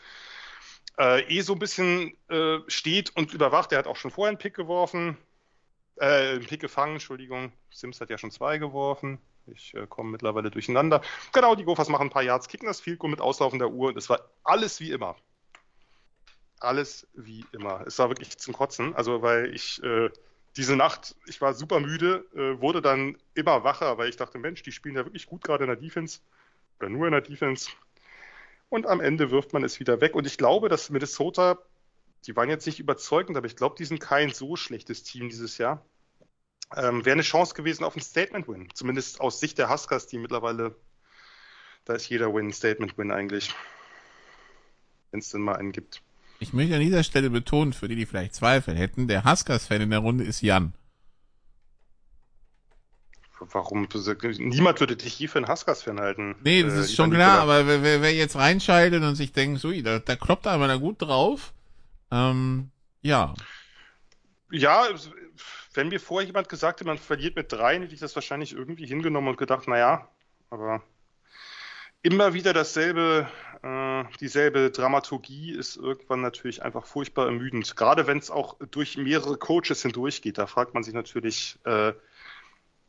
äh, 0.99 1.23
eh 1.23 1.41
so 1.41 1.55
ein 1.55 1.59
bisschen 1.59 2.17
äh, 2.29 2.59
steht 2.69 3.17
und 3.17 3.33
überwacht. 3.33 3.73
Er 3.73 3.79
hat 3.79 3.87
auch 3.87 3.97
schon 3.97 4.11
vorher 4.11 4.31
einen 4.31 4.39
Pick 4.39 4.55
geworfen, 4.55 5.17
äh, 5.97 6.33
einen 6.33 6.47
Pick 6.47 6.61
gefangen, 6.61 6.95
Entschuldigung. 6.95 7.53
Sims 7.71 8.01
hat 8.01 8.11
ja 8.11 8.19
schon 8.19 8.31
zwei 8.31 8.59
geworfen. 8.59 9.19
Ich 9.47 9.75
äh, 9.75 9.87
komme 9.87 10.11
mittlerweile 10.11 10.51
durcheinander. 10.51 11.01
Genau, 11.33 11.55
die 11.55 11.65
Gophers 11.65 11.89
machen 11.89 12.09
ein 12.09 12.11
paar 12.11 12.23
Yards, 12.23 12.49
kicken 12.49 12.67
das 12.67 12.81
Field 12.81 12.99
Goal 12.99 13.11
mit 13.11 13.21
auslaufender 13.21 13.71
Uhr 13.71 13.89
und 13.89 13.97
es 13.97 14.09
war 14.09 14.21
alles 14.45 14.81
wie 14.81 14.91
immer. 14.91 15.17
Alles 16.63 17.09
wie 17.15 17.45
immer. 17.53 17.85
Es 17.87 17.99
war 17.99 18.09
wirklich 18.09 18.39
zum 18.39 18.55
Kotzen. 18.55 18.95
Also, 18.95 19.21
weil 19.21 19.53
ich 19.55 19.83
äh, 19.83 20.11
diese 20.57 20.77
Nacht, 20.77 21.17
ich 21.27 21.41
war 21.41 21.55
super 21.55 21.81
müde, 21.81 22.25
äh, 22.35 22.61
wurde 22.61 22.83
dann 22.83 23.17
immer 23.35 23.65
wacher, 23.65 23.99
weil 23.99 24.09
ich 24.09 24.17
dachte, 24.17 24.39
Mensch, 24.39 24.63
die 24.63 24.73
spielen 24.73 24.97
ja 24.97 25.05
wirklich 25.05 25.27
gut 25.27 25.43
gerade 25.43 25.65
in 25.65 25.69
der 25.69 25.77
Defense. 25.77 26.21
Oder 26.79 26.91
nur 26.91 27.07
in 27.07 27.13
der 27.13 27.21
Defense. 27.21 27.71
Und 28.69 28.87
am 28.87 29.01
Ende 29.01 29.31
wirft 29.31 29.53
man 29.53 29.65
es 29.65 29.81
wieder 29.81 30.01
weg. 30.01 30.15
Und 30.15 30.27
ich 30.27 30.39
glaube, 30.39 30.69
dass 30.69 30.91
Minnesota, 30.91 31.59
die 32.27 32.37
waren 32.37 32.49
jetzt 32.49 32.67
nicht 32.67 32.81
überzeugend, 32.81 33.37
aber 33.37 33.47
ich 33.47 33.57
glaube, 33.57 33.77
die 33.77 33.85
sind 33.85 34.01
kein 34.01 34.33
so 34.33 34.57
schlechtes 34.57 35.03
Team 35.03 35.29
dieses 35.29 35.59
Jahr. 35.59 35.85
Ähm, 36.77 37.05
Wäre 37.05 37.15
eine 37.15 37.23
Chance 37.23 37.55
gewesen 37.55 37.85
auf 37.85 37.97
ein 37.97 38.03
Statement-Win. 38.03 38.69
Zumindest 38.75 39.21
aus 39.21 39.41
Sicht 39.41 39.59
der 39.59 39.69
Huskers, 39.69 40.07
die 40.07 40.19
mittlerweile, 40.19 40.75
da 41.85 41.95
ist 41.95 42.09
jeder 42.09 42.33
Win 42.33 42.53
Statement-Win 42.53 43.11
eigentlich. 43.11 43.55
Wenn 45.11 45.21
es 45.21 45.31
denn 45.31 45.43
mal 45.43 45.57
einen 45.57 45.73
gibt. 45.73 46.03
Ich 46.43 46.53
möchte 46.53 46.75
an 46.75 46.81
dieser 46.81 47.05
Stelle 47.05 47.31
betonen, 47.31 47.73
für 47.73 47.87
die, 47.87 47.95
die 47.95 48.05
vielleicht 48.05 48.35
Zweifel 48.35 48.77
hätten, 48.77 49.07
der 49.07 49.25
Huskers-Fan 49.25 49.83
in 49.83 49.91
der 49.91 50.01
Runde 50.01 50.25
ist 50.25 50.43
Jan. 50.43 50.75
Warum? 53.39 53.89
Niemand 54.39 54.81
würde 54.81 54.97
dich 54.97 55.19
je 55.21 55.29
für 55.29 55.39
einen 55.39 55.49
Huskers-Fan 55.49 56.01
halten. 56.01 56.35
Nee, 56.43 56.65
das 56.65 56.75
äh, 56.75 56.81
ist 56.81 56.97
schon 56.97 57.13
klar, 57.13 57.41
aber 57.41 57.67
wer, 57.69 58.03
wer, 58.03 58.13
jetzt 58.13 58.35
reinschaltet 58.35 59.05
und 59.05 59.15
sich 59.15 59.33
denkt, 59.33 59.61
so, 59.61 59.71
da, 59.71 60.01
da 60.01 60.17
kloppt 60.17 60.49
einmal 60.49 60.67
da 60.67 60.77
gut 60.77 61.01
drauf, 61.01 61.53
ähm, 62.11 62.71
ja. 63.03 63.35
Ja, 64.51 64.87
wenn 65.75 65.89
mir 65.89 66.01
vorher 66.01 66.27
jemand 66.27 66.49
gesagt 66.49 66.81
hätte, 66.81 66.89
man 66.89 66.99
verliert 66.99 67.37
mit 67.37 67.53
drei, 67.53 67.79
hätte 67.79 67.95
ich 67.95 68.01
das 68.01 68.17
wahrscheinlich 68.17 68.53
irgendwie 68.53 68.87
hingenommen 68.87 69.29
und 69.29 69.39
gedacht, 69.39 69.69
naja, 69.69 70.09
aber 70.51 70.83
immer 72.03 72.35
wieder 72.35 72.53
dasselbe, 72.53 73.29
äh, 73.63 74.05
dieselbe 74.21 74.71
Dramaturgie 74.71 75.53
ist 75.53 75.77
irgendwann 75.77 76.21
natürlich 76.21 76.63
einfach 76.63 76.87
furchtbar 76.87 77.27
ermüdend. 77.27 77.77
Gerade 77.77 78.07
wenn 78.07 78.19
es 78.19 78.31
auch 78.31 78.59
durch 78.71 78.97
mehrere 78.97 79.37
Coaches 79.37 79.83
hindurchgeht, 79.83 80.39
da 80.39 80.47
fragt 80.47 80.75
man 80.75 80.83
sich 80.83 80.95
natürlich, 80.95 81.59
äh, 81.65 81.93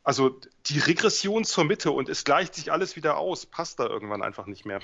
also 0.02 0.38
die 0.66 0.78
Regression 0.78 1.44
zur 1.44 1.64
Mitte 1.64 1.90
und 1.90 2.08
es 2.08 2.24
gleicht 2.24 2.54
sich 2.54 2.72
alles 2.72 2.96
wieder 2.96 3.16
aus, 3.16 3.46
passt 3.46 3.80
da 3.80 3.86
irgendwann 3.86 4.22
einfach 4.22 4.46
nicht 4.46 4.66
mehr. 4.66 4.80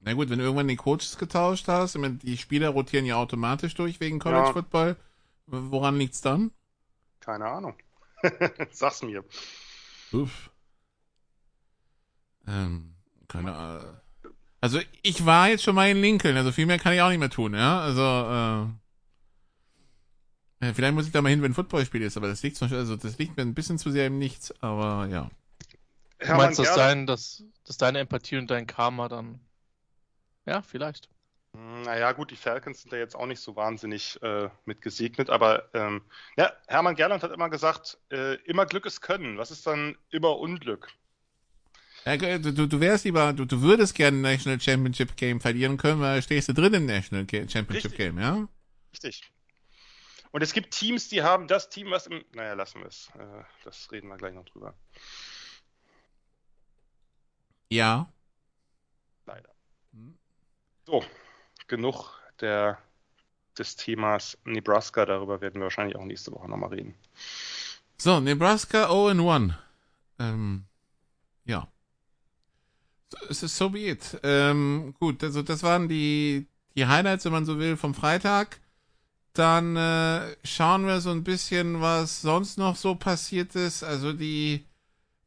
Na 0.00 0.12
gut, 0.12 0.30
wenn 0.30 0.38
du 0.38 0.44
irgendwann 0.44 0.68
die 0.68 0.76
Coaches 0.76 1.18
getauscht 1.18 1.66
hast, 1.66 1.98
die 2.22 2.36
Spieler 2.38 2.68
rotieren 2.68 3.04
ja 3.04 3.16
automatisch 3.16 3.74
durch 3.74 3.98
wegen 3.98 4.20
College 4.20 4.46
ja. 4.46 4.52
Football, 4.52 4.96
Woran 5.50 5.96
liegt's 5.96 6.20
dann? 6.20 6.50
Keine 7.20 7.46
Ahnung. 7.46 7.74
Sag's 8.70 9.02
mir. 9.02 9.24
Uff. 10.12 10.50
Ähm, 12.46 12.94
keine 13.28 13.54
Ahnung. 13.54 13.84
Also 14.60 14.80
ich 15.02 15.24
war 15.24 15.48
jetzt 15.48 15.62
schon 15.62 15.76
mal 15.76 15.88
in 15.88 16.00
Lincoln, 16.00 16.36
also 16.36 16.50
viel 16.50 16.66
mehr 16.66 16.78
kann 16.78 16.92
ich 16.92 17.00
auch 17.00 17.10
nicht 17.10 17.20
mehr 17.20 17.30
tun, 17.30 17.54
ja. 17.54 17.80
Also 17.80 18.72
äh, 20.60 20.72
vielleicht 20.74 20.94
muss 20.94 21.06
ich 21.06 21.12
da 21.12 21.22
mal 21.22 21.28
hin, 21.28 21.42
wenn 21.42 21.52
ein 21.52 21.54
Footballspiel 21.54 22.02
ist, 22.02 22.16
aber 22.16 22.26
das 22.26 22.42
liegt 22.42 22.56
zum 22.56 22.72
also 22.72 22.96
das 22.96 23.18
liegt 23.18 23.36
mir 23.36 23.44
ein 23.44 23.54
bisschen 23.54 23.78
zu 23.78 23.90
sehr 23.90 24.08
im 24.08 24.18
Nichts, 24.18 24.52
aber 24.60 25.06
ja. 25.06 25.30
Du 26.18 26.34
meinst, 26.34 26.58
dass, 26.58 26.74
dein, 26.74 27.06
dass, 27.06 27.44
dass 27.64 27.76
deine 27.76 28.00
Empathie 28.00 28.38
und 28.38 28.50
dein 28.50 28.66
Karma 28.66 29.08
dann 29.08 29.38
ja, 30.48 30.62
vielleicht. 30.62 31.08
Naja, 31.52 32.12
gut, 32.12 32.30
die 32.30 32.36
Falcons 32.36 32.82
sind 32.82 32.92
ja 32.92 32.98
jetzt 32.98 33.14
auch 33.14 33.26
nicht 33.26 33.40
so 33.40 33.54
wahnsinnig 33.54 34.20
äh, 34.22 34.48
mit 34.64 34.80
gesegnet, 34.80 35.28
aber 35.28 35.68
ähm, 35.74 36.02
ja, 36.36 36.52
Hermann 36.66 36.94
Gerland 36.94 37.22
hat 37.22 37.32
immer 37.32 37.50
gesagt, 37.50 37.98
äh, 38.10 38.34
immer 38.44 38.64
Glück 38.64 38.86
ist 38.86 39.00
Können. 39.00 39.38
Was 39.38 39.50
ist 39.50 39.66
dann 39.66 39.96
immer 40.10 40.38
Unglück? 40.38 40.88
Du, 42.04 42.66
du 42.66 42.80
wärst 42.80 43.04
lieber, 43.04 43.32
du, 43.32 43.44
du 43.44 43.60
würdest 43.60 43.94
gerne 43.94 44.16
ein 44.16 44.22
National 44.22 44.60
Championship 44.60 45.16
Game 45.16 45.40
verlieren 45.40 45.76
können, 45.76 46.00
weil 46.00 46.22
stehst 46.22 46.48
du 46.48 46.54
drin 46.54 46.72
im 46.72 46.86
National 46.86 47.26
Championship 47.28 47.70
Richtig. 47.70 47.96
Game, 47.96 48.18
ja? 48.18 48.48
Richtig. 48.92 49.22
Und 50.30 50.42
es 50.42 50.52
gibt 50.52 50.72
Teams, 50.72 51.08
die 51.08 51.22
haben 51.22 51.48
das 51.48 51.68
Team, 51.68 51.90
was 51.90 52.06
im. 52.06 52.24
Naja, 52.32 52.54
lassen 52.54 52.80
wir 52.80 52.86
es. 52.86 53.10
Äh, 53.18 53.44
das 53.64 53.90
reden 53.92 54.08
wir 54.08 54.16
gleich 54.16 54.34
noch 54.34 54.44
drüber. 54.44 54.74
Ja. 57.70 58.10
Leider. 59.26 59.50
So, 60.86 61.04
genug 61.66 62.18
der, 62.40 62.78
des 63.58 63.76
Themas 63.76 64.38
Nebraska. 64.44 65.04
Darüber 65.04 65.40
werden 65.40 65.56
wir 65.56 65.64
wahrscheinlich 65.64 65.96
auch 65.96 66.04
nächste 66.04 66.32
Woche 66.32 66.48
nochmal 66.48 66.70
reden. 66.70 66.94
So, 67.98 68.20
Nebraska 68.20 68.88
0 68.88 69.10
in 69.12 69.20
1. 69.20 69.54
Ähm, 70.18 70.64
ja. 71.44 71.68
Es 73.28 73.42
ist 73.42 73.56
so 73.56 73.70
be 73.70 73.90
it. 73.90 74.18
Ähm, 74.22 74.94
gut, 74.98 75.22
also 75.22 75.42
das 75.42 75.62
waren 75.62 75.88
die, 75.88 76.46
die 76.76 76.86
Highlights, 76.86 77.24
wenn 77.24 77.32
man 77.32 77.46
so 77.46 77.58
will, 77.58 77.76
vom 77.76 77.94
Freitag. 77.94 78.60
Dann 79.32 79.76
äh, 79.76 80.36
schauen 80.44 80.86
wir 80.86 81.00
so 81.00 81.10
ein 81.10 81.24
bisschen, 81.24 81.80
was 81.80 82.22
sonst 82.22 82.58
noch 82.58 82.76
so 82.76 82.94
passiert 82.94 83.54
ist. 83.54 83.82
Also 83.82 84.12
die 84.12 84.64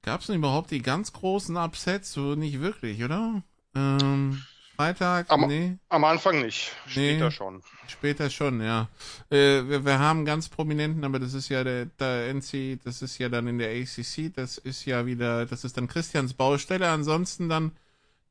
gab 0.02 0.22
es 0.22 0.28
denn 0.28 0.38
überhaupt 0.38 0.72
die 0.72 0.82
ganz 0.82 1.14
großen 1.14 1.56
Upsets? 1.58 2.12
So 2.12 2.36
nicht 2.36 2.60
wirklich, 2.60 3.04
oder? 3.04 3.44
Ähm, 3.76 4.42
Freitag? 4.76 5.30
Am, 5.30 5.47
nee. 5.47 5.78
Am 5.89 6.03
Anfang 6.03 6.41
nicht. 6.41 6.72
Später 6.88 7.26
nee, 7.26 7.32
schon. 7.32 7.61
Später 7.88 8.30
schon, 8.30 8.61
ja. 8.61 8.89
Äh, 9.30 9.67
wir, 9.67 9.86
wir 9.86 9.99
haben 9.99 10.26
ganz 10.26 10.49
prominenten, 10.49 11.03
aber 11.03 11.19
das 11.19 11.34
ist 11.34 11.49
ja 11.49 11.63
der, 11.63 11.86
der 11.86 12.34
NC, 12.34 12.80
das 12.84 13.01
ist 13.01 13.17
ja 13.17 13.30
dann 13.30 13.47
in 13.47 13.59
der 13.59 13.69
ACC, 13.69 14.34
das 14.34 14.57
ist 14.57 14.86
ja 14.86 15.05
wieder, 15.05 15.45
das 15.45 15.63
ist 15.63 15.78
dann 15.78 15.88
Christians 15.88 16.34
Baustelle. 16.34 16.89
Ansonsten 16.89 17.49
dann 17.49 17.72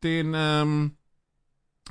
den, 0.02 0.32
ähm, 0.34 0.96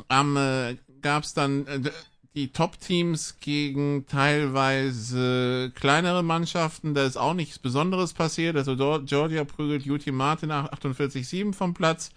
am, 0.08 0.38
äh, 0.38 0.78
gab's 1.02 1.34
dann 1.34 1.68
äh, 1.68 1.92
die 2.36 2.52
Top-Teams 2.52 3.38
gegen 3.40 4.06
teilweise 4.08 5.72
kleinere 5.76 6.24
Mannschaften. 6.24 6.94
Da 6.94 7.06
ist 7.06 7.18
auch 7.18 7.34
nichts 7.34 7.60
Besonderes 7.60 8.14
passiert. 8.14 8.56
Also 8.56 8.76
Georgia 9.06 9.44
prügelt 9.44 9.88
UT 9.88 10.06
Martin 10.08 10.52
48-7 10.52 11.54
vom 11.54 11.74
Platz. 11.74 12.12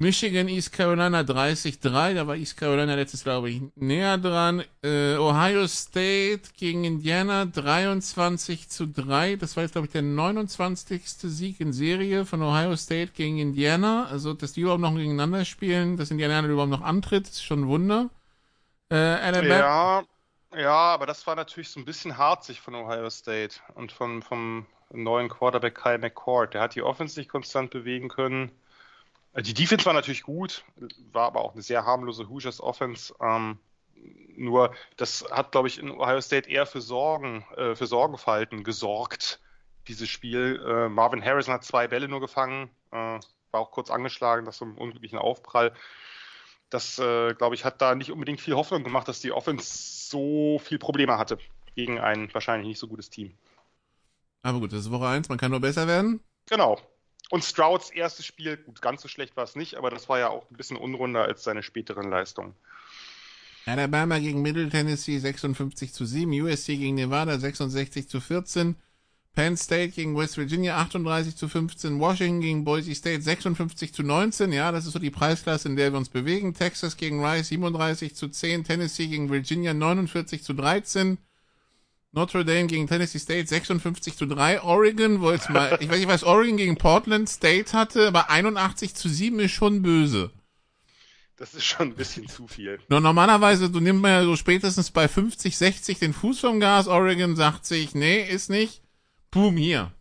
Michigan, 0.00 0.46
East 0.48 0.72
Carolina 0.72 1.22
30-3, 1.22 2.14
da 2.14 2.26
war 2.28 2.36
East 2.36 2.56
Carolina 2.56 2.94
letztes, 2.94 3.24
glaube 3.24 3.50
ich, 3.50 3.62
näher 3.74 4.16
dran. 4.16 4.62
Äh, 4.80 5.16
Ohio 5.16 5.66
State 5.66 6.42
gegen 6.56 6.84
Indiana 6.84 7.46
23 7.46 8.68
zu 8.68 8.86
3. 8.86 9.34
Das 9.34 9.56
war 9.56 9.64
jetzt, 9.64 9.72
glaube 9.72 9.86
ich, 9.86 9.92
der 9.92 10.02
29. 10.02 11.02
Sieg 11.04 11.58
in 11.60 11.72
Serie 11.72 12.24
von 12.26 12.42
Ohio 12.42 12.76
State 12.76 13.10
gegen 13.12 13.38
Indiana. 13.38 14.06
Also, 14.06 14.34
dass 14.34 14.52
die 14.52 14.60
überhaupt 14.60 14.82
noch 14.82 14.94
gegeneinander 14.94 15.44
spielen, 15.44 15.96
dass 15.96 16.12
Indiana 16.12 16.46
überhaupt 16.46 16.70
noch 16.70 16.82
antritt, 16.82 17.26
ist 17.26 17.42
schon 17.42 17.62
ein 17.62 17.66
Wunder. 17.66 18.08
Äh, 18.92 19.48
ja, 19.48 20.04
ja, 20.56 20.76
aber 20.76 21.06
das 21.06 21.26
war 21.26 21.34
natürlich 21.34 21.70
so 21.70 21.80
ein 21.80 21.84
bisschen 21.84 22.16
harzig 22.16 22.60
von 22.60 22.76
Ohio 22.76 23.10
State 23.10 23.56
und 23.74 23.90
von, 23.90 24.22
vom 24.22 24.66
neuen 24.92 25.28
Quarterback 25.28 25.74
Kyle 25.74 25.98
McCord. 25.98 26.54
Der 26.54 26.60
hat 26.60 26.76
die 26.76 26.82
Offense 26.82 27.18
nicht 27.18 27.28
konstant 27.30 27.70
bewegen 27.70 28.08
können. 28.08 28.52
Äh, 29.38 29.42
die 29.42 29.54
Defense 29.54 29.86
war 29.86 29.92
natürlich 29.92 30.22
gut, 30.22 30.64
war 31.12 31.26
aber 31.26 31.42
auch 31.42 31.52
eine 31.52 31.62
sehr 31.62 31.84
harmlose 31.84 32.28
Hoosiers 32.28 32.60
Offense. 32.60 33.14
Ähm, 33.20 33.58
nur 34.36 34.74
das 34.96 35.24
hat, 35.30 35.52
glaube 35.52 35.68
ich, 35.68 35.78
in 35.78 35.90
Ohio 35.90 36.20
State 36.20 36.48
eher 36.48 36.66
für 36.66 36.80
Sorgen, 36.80 37.44
äh, 37.56 37.74
für 37.74 37.86
Sorgenfalten 37.86 38.64
gesorgt, 38.64 39.40
dieses 39.88 40.08
Spiel. 40.08 40.62
Äh, 40.64 40.88
Marvin 40.88 41.24
Harrison 41.24 41.54
hat 41.54 41.64
zwei 41.64 41.88
Bälle 41.88 42.08
nur 42.08 42.20
gefangen, 42.20 42.70
äh, 42.92 42.96
war 43.50 43.60
auch 43.60 43.70
kurz 43.70 43.90
angeschlagen, 43.90 44.44
das 44.44 44.58
so 44.58 44.64
einem 44.64 44.76
unglücklichen 44.76 45.18
Aufprall. 45.18 45.72
Das, 46.70 46.98
äh, 46.98 47.34
glaube 47.34 47.54
ich, 47.54 47.64
hat 47.64 47.80
da 47.80 47.94
nicht 47.94 48.12
unbedingt 48.12 48.40
viel 48.40 48.54
Hoffnung 48.54 48.84
gemacht, 48.84 49.08
dass 49.08 49.20
die 49.20 49.32
Offense 49.32 49.66
so 50.10 50.58
viel 50.58 50.78
Probleme 50.78 51.16
hatte 51.16 51.38
gegen 51.74 51.98
ein 51.98 52.32
wahrscheinlich 52.34 52.68
nicht 52.68 52.78
so 52.78 52.88
gutes 52.88 53.08
Team. 53.08 53.32
Aber 54.42 54.60
gut, 54.60 54.72
das 54.72 54.80
ist 54.80 54.90
Woche 54.90 55.06
1, 55.06 55.28
man 55.28 55.38
kann 55.38 55.50
nur 55.50 55.60
besser 55.60 55.86
werden. 55.86 56.20
Genau. 56.46 56.78
Und 57.30 57.44
Strouds 57.44 57.90
erstes 57.90 58.24
Spiel, 58.24 58.56
gut, 58.56 58.80
ganz 58.80 59.02
so 59.02 59.08
schlecht 59.08 59.36
war 59.36 59.44
es 59.44 59.54
nicht, 59.54 59.76
aber 59.76 59.90
das 59.90 60.08
war 60.08 60.18
ja 60.18 60.28
auch 60.28 60.50
ein 60.50 60.56
bisschen 60.56 60.76
unrunder 60.76 61.24
als 61.24 61.44
seine 61.44 61.62
späteren 61.62 62.08
Leistungen. 62.08 62.54
Alabama 63.66 64.18
gegen 64.18 64.40
Middle 64.40 64.70
Tennessee 64.70 65.18
56 65.18 65.92
zu 65.92 66.06
7, 66.06 66.30
USC 66.40 66.76
gegen 66.78 66.94
Nevada 66.94 67.38
66 67.38 68.08
zu 68.08 68.20
14, 68.20 68.76
Penn 69.34 69.58
State 69.58 69.90
gegen 69.90 70.16
West 70.16 70.38
Virginia 70.38 70.78
38 70.78 71.36
zu 71.36 71.48
15, 71.48 72.00
Washington 72.00 72.40
gegen 72.40 72.64
Boise 72.64 72.94
State 72.94 73.20
56 73.20 73.92
zu 73.92 74.02
19, 74.02 74.52
ja, 74.52 74.72
das 74.72 74.86
ist 74.86 74.94
so 74.94 74.98
die 74.98 75.10
Preisklasse, 75.10 75.68
in 75.68 75.76
der 75.76 75.92
wir 75.92 75.98
uns 75.98 76.08
bewegen, 76.08 76.54
Texas 76.54 76.96
gegen 76.96 77.22
Rice 77.22 77.48
37 77.48 78.16
zu 78.16 78.28
10, 78.28 78.64
Tennessee 78.64 79.06
gegen 79.06 79.30
Virginia 79.30 79.74
49 79.74 80.42
zu 80.42 80.54
13, 80.54 81.18
Notre 82.12 82.44
Dame 82.44 82.66
gegen 82.66 82.86
Tennessee 82.86 83.18
State 83.18 83.48
56 83.48 84.16
zu 84.16 84.26
3. 84.26 84.62
Oregon, 84.62 85.20
wo 85.20 85.30
jetzt 85.30 85.50
mal, 85.50 85.76
ich 85.80 85.88
weiß 85.88 85.98
nicht, 85.98 86.08
was 86.08 86.24
Oregon 86.24 86.56
gegen 86.56 86.76
Portland 86.76 87.28
State 87.28 87.72
hatte, 87.72 88.08
aber 88.08 88.30
81 88.30 88.94
zu 88.94 89.08
7 89.08 89.38
ist 89.40 89.52
schon 89.52 89.82
böse. 89.82 90.30
Das 91.36 91.54
ist 91.54 91.64
schon 91.64 91.88
ein 91.88 91.94
bisschen 91.94 92.26
zu 92.26 92.48
viel. 92.48 92.80
No, 92.88 92.98
normalerweise, 92.98 93.70
du 93.70 93.78
nimmst 93.78 94.04
ja 94.04 94.24
so 94.24 94.34
spätestens 94.34 94.90
bei 94.90 95.06
50, 95.06 95.56
60 95.56 95.98
den 95.98 96.12
Fuß 96.12 96.40
vom 96.40 96.58
Gas. 96.58 96.88
Oregon 96.88 97.36
sagt 97.36 97.64
sich, 97.64 97.94
nee, 97.94 98.22
ist 98.22 98.50
nicht. 98.50 98.82
Boom, 99.30 99.56
hier. 99.56 99.92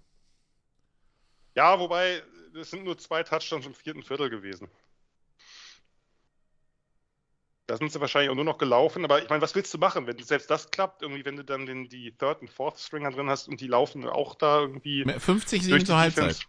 Ja, 1.55 1.77
wobei, 1.79 2.23
es 2.59 2.71
sind 2.71 2.85
nur 2.85 2.97
zwei 2.97 3.21
Touchdowns 3.21 3.67
im 3.67 3.75
vierten 3.75 4.01
Viertel 4.01 4.29
gewesen. 4.29 4.67
Da 7.67 7.75
sind 7.75 7.91
sie 7.91 7.99
wahrscheinlich 7.99 8.31
auch 8.31 8.35
nur 8.35 8.45
noch 8.45 8.57
gelaufen, 8.57 9.03
aber 9.03 9.21
ich 9.21 9.29
meine, 9.29 9.41
was 9.41 9.53
willst 9.53 9.73
du 9.73 9.77
machen, 9.77 10.07
wenn 10.07 10.17
selbst 10.23 10.49
das 10.49 10.71
klappt, 10.71 11.01
irgendwie, 11.01 11.25
wenn 11.25 11.35
du 11.35 11.43
dann 11.43 11.65
den, 11.65 11.89
die 11.89 12.13
Third 12.13 12.41
und 12.41 12.49
Fourth 12.49 12.79
Stringer 12.79 13.11
drin 13.11 13.29
hast 13.29 13.49
und 13.49 13.59
die 13.59 13.67
laufen 13.67 14.07
auch 14.07 14.35
da 14.35 14.61
irgendwie. 14.61 15.03
50 15.03 15.63
7 15.63 15.85
zur 15.85 15.97
Halbzeit. 15.97 16.39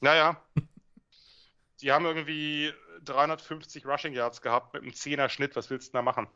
Naja. 0.00 0.42
die 1.80 1.90
haben 1.90 2.04
irgendwie 2.04 2.70
350 3.04 3.86
Rushing 3.86 4.12
Yards 4.12 4.42
gehabt 4.42 4.74
mit 4.74 4.82
einem 4.82 4.92
10er 4.92 5.30
Schnitt, 5.30 5.56
was 5.56 5.70
willst 5.70 5.88
du 5.88 5.92
da 5.92 6.02
machen? 6.02 6.28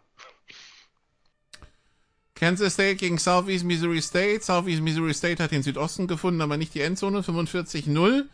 Kansas 2.34 2.74
State 2.74 2.96
gegen 2.96 3.18
Southeast 3.18 3.64
Missouri 3.64 4.02
State. 4.02 4.42
Southeast 4.42 4.82
Missouri 4.82 5.14
State 5.14 5.42
hat 5.42 5.52
den 5.52 5.62
Südosten 5.62 6.06
gefunden, 6.06 6.40
aber 6.40 6.56
nicht 6.56 6.74
die 6.74 6.80
Endzone, 6.80 7.20
45-0. 7.20 8.24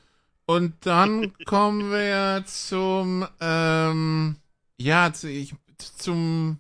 Und 0.47 0.87
dann 0.87 1.33
kommen 1.45 1.91
wir 1.91 2.45
zum, 2.47 3.27
ähm, 3.41 4.37
ja, 4.81 5.13
ich, 5.23 5.55
zum, 5.99 6.59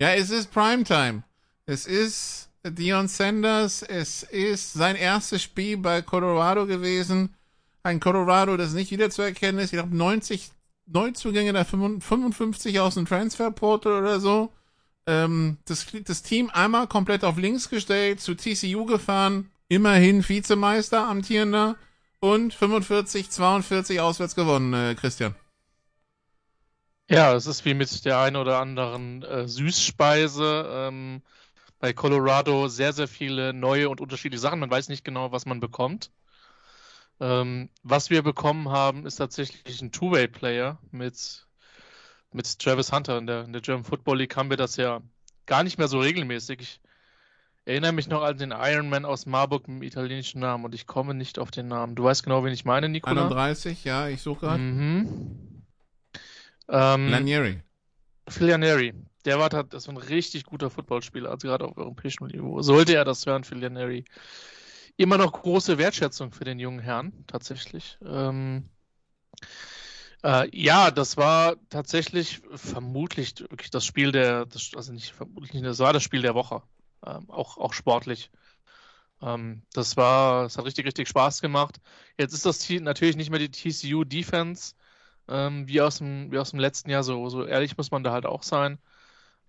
ja, 0.00 0.14
es 0.14 0.30
ist 0.30 0.50
Primetime. 0.50 1.22
Es 1.66 1.86
ist 1.86 2.48
Dion 2.64 3.08
Sanders. 3.08 3.82
Es 3.82 4.22
ist 4.24 4.72
sein 4.72 4.96
erstes 4.96 5.42
Spiel 5.42 5.76
bei 5.76 6.02
Colorado 6.02 6.66
gewesen. 6.66 7.34
Ein 7.82 8.00
Colorado, 8.00 8.56
das 8.56 8.72
nicht 8.72 8.90
wiederzuerkennen 8.90 9.60
ist. 9.60 9.72
Ich 9.72 9.78
glaube, 9.78 9.96
90 9.96 10.50
Neuzugänge, 10.86 11.52
da 11.52 11.64
55 11.64 12.80
aus 12.80 12.94
dem 12.94 13.06
Transferportal 13.06 13.92
oder 13.92 14.18
so. 14.18 14.52
Ähm, 15.06 15.58
das, 15.64 15.86
das 16.04 16.22
Team 16.22 16.50
einmal 16.50 16.88
komplett 16.88 17.24
auf 17.24 17.38
links 17.38 17.70
gestellt, 17.70 18.20
zu 18.20 18.34
TCU 18.34 18.84
gefahren. 18.84 19.50
Immerhin 19.68 20.28
Vizemeister, 20.28 21.06
amtierender. 21.06 21.76
Und 22.18 22.52
45, 22.52 23.30
42 23.30 24.00
auswärts 24.00 24.34
gewonnen, 24.34 24.74
äh, 24.74 24.94
Christian. 24.94 25.34
Ja, 27.10 27.34
es 27.34 27.46
ist 27.46 27.64
wie 27.64 27.74
mit 27.74 28.04
der 28.04 28.20
einen 28.20 28.36
oder 28.36 28.60
anderen 28.60 29.24
äh, 29.24 29.48
Süßspeise. 29.48 30.64
Ähm, 30.72 31.22
bei 31.80 31.92
Colorado 31.92 32.68
sehr, 32.68 32.92
sehr 32.92 33.08
viele 33.08 33.52
neue 33.52 33.88
und 33.88 34.00
unterschiedliche 34.00 34.40
Sachen. 34.40 34.60
Man 34.60 34.70
weiß 34.70 34.88
nicht 34.88 35.04
genau, 35.04 35.32
was 35.32 35.44
man 35.44 35.58
bekommt. 35.58 36.12
Ähm, 37.18 37.68
was 37.82 38.10
wir 38.10 38.22
bekommen 38.22 38.68
haben, 38.68 39.06
ist 39.06 39.16
tatsächlich 39.16 39.82
ein 39.82 39.90
Two-Way-Player 39.90 40.78
mit, 40.92 41.48
mit 42.32 42.58
Travis 42.60 42.92
Hunter. 42.92 43.18
In 43.18 43.26
der, 43.26 43.44
in 43.44 43.52
der 43.52 43.62
German 43.62 43.84
Football 43.84 44.18
League 44.18 44.36
haben 44.36 44.50
wir 44.50 44.56
das 44.56 44.76
ja 44.76 45.00
gar 45.46 45.64
nicht 45.64 45.78
mehr 45.78 45.88
so 45.88 45.98
regelmäßig. 45.98 46.60
Ich 46.60 46.80
erinnere 47.64 47.92
mich 47.92 48.06
noch 48.06 48.22
an 48.22 48.38
den 48.38 48.52
Ironman 48.52 49.04
aus 49.04 49.26
Marburg 49.26 49.66
mit 49.66 49.78
dem 49.78 49.82
italienischen 49.82 50.40
Namen 50.40 50.64
und 50.64 50.76
ich 50.76 50.86
komme 50.86 51.14
nicht 51.14 51.40
auf 51.40 51.50
den 51.50 51.66
Namen. 51.66 51.96
Du 51.96 52.04
weißt 52.04 52.22
genau, 52.22 52.44
wen 52.44 52.52
ich 52.52 52.64
meine, 52.64 52.88
Nicola? 52.88 53.24
31, 53.24 53.82
ja, 53.84 54.06
ich 54.06 54.22
suche 54.22 54.46
gerade. 54.46 54.62
Mhm. 54.62 55.49
Ähm, 56.70 57.08
Lanieri. 57.08 57.62
Phil 58.28 58.48
Lanieri. 58.48 58.94
Der 59.24 59.38
war 59.38 59.50
das 59.50 59.66
ist 59.84 59.88
ein 59.88 59.96
richtig 59.96 60.44
guter 60.44 60.70
Footballspieler, 60.70 61.30
also 61.30 61.48
gerade 61.48 61.66
auf 61.66 61.76
europäischem 61.76 62.28
Niveau. 62.28 62.62
Sollte 62.62 62.94
er 62.94 63.04
das 63.04 63.26
hören, 63.26 63.44
Phil 63.44 63.58
Lanieri. 63.58 64.04
Immer 64.96 65.18
noch 65.18 65.32
große 65.32 65.78
Wertschätzung 65.78 66.32
für 66.32 66.44
den 66.44 66.58
jungen 66.58 66.80
Herrn, 66.80 67.12
tatsächlich. 67.26 67.98
Ähm, 68.04 68.68
äh, 70.22 70.48
ja, 70.56 70.90
das 70.90 71.16
war 71.16 71.56
tatsächlich 71.70 72.40
vermutlich 72.54 73.40
wirklich 73.40 73.70
das 73.70 73.84
Spiel 73.84 74.12
der, 74.12 74.46
das, 74.46 74.70
also 74.74 74.92
nicht 74.92 75.12
vermutlich 75.12 75.52
nicht, 75.54 75.64
das 75.64 75.78
war 75.78 75.92
das 75.92 76.02
Spiel 76.02 76.22
der 76.22 76.34
Woche. 76.34 76.62
Ähm, 77.06 77.30
auch, 77.30 77.56
auch 77.56 77.72
sportlich. 77.72 78.30
Ähm, 79.22 79.62
das 79.72 79.96
war, 79.96 80.46
es 80.46 80.58
hat 80.58 80.64
richtig, 80.64 80.86
richtig 80.86 81.08
Spaß 81.08 81.40
gemacht. 81.40 81.80
Jetzt 82.18 82.34
ist 82.34 82.46
das 82.46 82.68
natürlich 82.68 83.16
nicht 83.16 83.30
mehr 83.30 83.38
die 83.38 83.50
TCU 83.50 84.04
Defense, 84.04 84.74
ähm, 85.30 85.66
wie, 85.68 85.80
aus 85.80 85.98
dem, 85.98 86.30
wie 86.32 86.38
aus 86.38 86.50
dem 86.50 86.60
letzten 86.60 86.90
Jahr. 86.90 87.02
So, 87.04 87.28
so 87.28 87.46
ehrlich 87.46 87.76
muss 87.76 87.90
man 87.90 88.04
da 88.04 88.12
halt 88.12 88.26
auch 88.26 88.42
sein. 88.42 88.78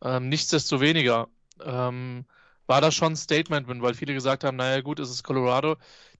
Ähm, 0.04 0.30
nichtsdestoweniger 0.30 1.28
ähm, 1.64 2.26
war 2.68 2.82
das 2.82 2.96
schon 2.96 3.14
ein 3.14 3.18
Statement, 3.18 3.68
weil 3.68 3.94
viele 3.96 4.14
gesagt 4.14 4.44
haben, 4.44 4.58
naja 4.58 4.82
gut, 4.82 5.00
es 5.00 5.10
ist 5.10 5.24
Colorado, 5.24 5.78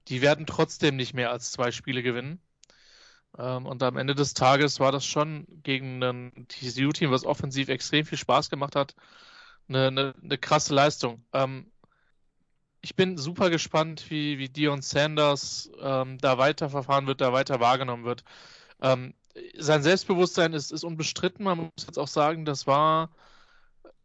die 0.08 0.22
werden 0.22 0.46
trotzdem 0.46 0.96
nicht 0.96 1.14
mehr 1.14 1.30
als 1.30 1.52
zwei 1.52 1.70
Spiele 1.72 2.02
gewinnen. 2.02 2.40
Ähm, 3.38 3.66
und 3.66 3.82
am 3.82 3.96
Ende 3.96 4.14
des 4.14 4.34
Tages 4.34 4.80
war 4.80 4.92
das 4.92 5.06
schon 5.06 5.46
gegen 5.62 6.02
ein 6.02 6.46
TCU-Team, 6.48 7.10
was 7.10 7.24
offensiv 7.24 7.68
extrem 7.68 8.04
viel 8.04 8.18
Spaß 8.18 8.50
gemacht 8.50 8.76
hat, 8.76 8.94
eine, 9.68 9.88
eine, 9.88 10.14
eine 10.22 10.38
krasse 10.38 10.74
Leistung. 10.74 11.24
Ähm, 11.32 11.70
ich 12.82 12.96
bin 12.96 13.16
super 13.16 13.48
gespannt, 13.50 14.10
wie, 14.10 14.38
wie 14.38 14.48
Dion 14.48 14.82
Sanders 14.82 15.70
ähm, 15.80 16.18
da 16.18 16.36
weiterverfahren 16.38 17.06
wird, 17.06 17.20
da 17.20 17.32
weiter 17.32 17.60
wahrgenommen 17.60 18.04
wird. 18.04 18.24
Ähm, 18.82 19.14
sein 19.58 19.82
Selbstbewusstsein 19.82 20.52
ist, 20.52 20.72
ist 20.72 20.84
unbestritten. 20.84 21.44
Man 21.44 21.58
muss 21.58 21.86
jetzt 21.86 21.98
auch 21.98 22.08
sagen, 22.08 22.44
das 22.44 22.66
war, 22.66 23.10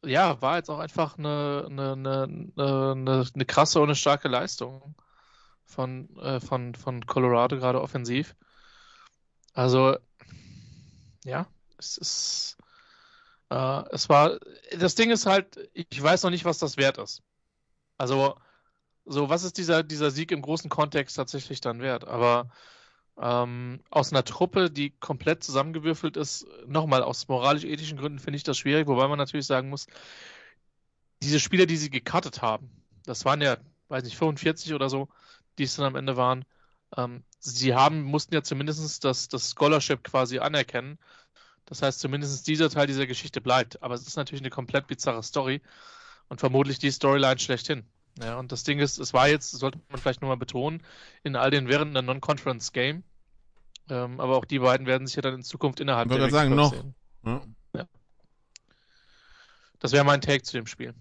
ja, 0.03 0.41
war 0.41 0.57
jetzt 0.57 0.69
auch 0.69 0.79
einfach 0.79 1.17
eine, 1.17 1.65
eine, 1.69 1.93
eine, 1.93 2.51
eine, 2.57 3.25
eine 3.33 3.45
krasse 3.45 3.79
und 3.79 3.89
eine 3.89 3.95
starke 3.95 4.27
Leistung 4.27 4.95
von, 5.65 6.15
äh, 6.17 6.39
von, 6.39 6.75
von 6.75 7.05
Colorado, 7.05 7.57
gerade 7.57 7.81
offensiv. 7.81 8.35
Also, 9.53 9.97
ja, 11.25 11.47
es 11.77 11.97
ist, 11.97 12.57
äh, 13.49 13.83
es 13.91 14.07
war, 14.09 14.39
das 14.77 14.95
Ding 14.95 15.11
ist 15.11 15.25
halt, 15.25 15.69
ich 15.73 16.01
weiß 16.01 16.23
noch 16.23 16.29
nicht, 16.29 16.45
was 16.45 16.59
das 16.59 16.77
wert 16.77 16.97
ist. 16.99 17.21
Also, 17.97 18.37
so, 19.05 19.29
was 19.29 19.43
ist 19.43 19.57
dieser, 19.57 19.83
dieser 19.83 20.11
Sieg 20.11 20.31
im 20.31 20.41
großen 20.41 20.69
Kontext 20.69 21.15
tatsächlich 21.15 21.61
dann 21.61 21.81
wert? 21.81 22.05
Aber 22.07 22.49
ähm, 23.19 23.79
aus 23.89 24.11
einer 24.11 24.23
Truppe, 24.23 24.69
die 24.69 24.91
komplett 24.91 25.43
zusammengewürfelt 25.43 26.17
ist, 26.17 26.45
nochmal 26.67 27.03
aus 27.03 27.27
moralisch-ethischen 27.27 27.97
Gründen 27.97 28.19
finde 28.19 28.37
ich 28.37 28.43
das 28.43 28.57
schwierig, 28.57 28.87
wobei 28.87 29.07
man 29.07 29.17
natürlich 29.17 29.47
sagen 29.47 29.69
muss, 29.69 29.87
diese 31.21 31.39
Spieler, 31.39 31.65
die 31.65 31.77
sie 31.77 31.89
gecuttet 31.89 32.41
haben, 32.41 32.69
das 33.05 33.25
waren 33.25 33.41
ja, 33.41 33.57
weiß 33.89 34.03
nicht, 34.03 34.17
45 34.17 34.73
oder 34.73 34.89
so, 34.89 35.07
die 35.57 35.63
es 35.63 35.75
dann 35.75 35.85
am 35.85 35.95
Ende 35.95 36.17
waren, 36.17 36.45
ähm, 36.95 37.23
sie 37.39 37.73
haben, 37.73 38.03
mussten 38.03 38.33
ja 38.33 38.43
zumindest 38.43 39.03
das, 39.03 39.27
das 39.27 39.51
Scholarship 39.51 40.03
quasi 40.03 40.39
anerkennen. 40.39 40.97
Das 41.65 41.81
heißt, 41.81 41.99
zumindest 41.99 42.47
dieser 42.47 42.69
Teil 42.69 42.87
dieser 42.87 43.07
Geschichte 43.07 43.41
bleibt. 43.41 43.81
Aber 43.83 43.95
es 43.95 44.07
ist 44.07 44.15
natürlich 44.15 44.41
eine 44.41 44.49
komplett 44.49 44.87
bizarre 44.87 45.23
Story 45.23 45.61
und 46.29 46.39
vermutlich 46.39 46.79
die 46.79 46.91
Storyline 46.91 47.39
schlechthin. 47.39 47.83
Ja, 48.21 48.39
und 48.39 48.51
das 48.51 48.63
Ding 48.63 48.79
ist, 48.79 48.97
es 48.97 49.13
war 49.13 49.27
jetzt, 49.27 49.51
sollte 49.51 49.79
man 49.89 49.99
vielleicht 49.99 50.21
nochmal 50.21 50.37
betonen, 50.37 50.81
in 51.23 51.35
all 51.35 51.51
den 51.51 51.67
während 51.67 51.93
der 51.93 52.01
Non-Conference-Game. 52.01 53.03
Ähm, 53.89 54.19
aber 54.19 54.37
auch 54.37 54.45
die 54.45 54.59
beiden 54.59 54.85
werden 54.87 55.07
sich 55.07 55.15
ja 55.15 55.21
dann 55.21 55.35
in 55.35 55.43
Zukunft 55.43 55.79
innerhalb 55.79 56.11
ich 56.11 56.17
der 56.17 56.29
sagen, 56.29 56.55
noch. 56.55 56.73
Sehen. 56.73 56.95
Ja. 57.25 57.41
ja. 57.75 57.85
Das 59.79 59.91
wäre 59.91 60.03
mein 60.03 60.21
Take 60.21 60.43
zu 60.43 60.57
dem 60.57 60.67
Spiel. 60.67 60.93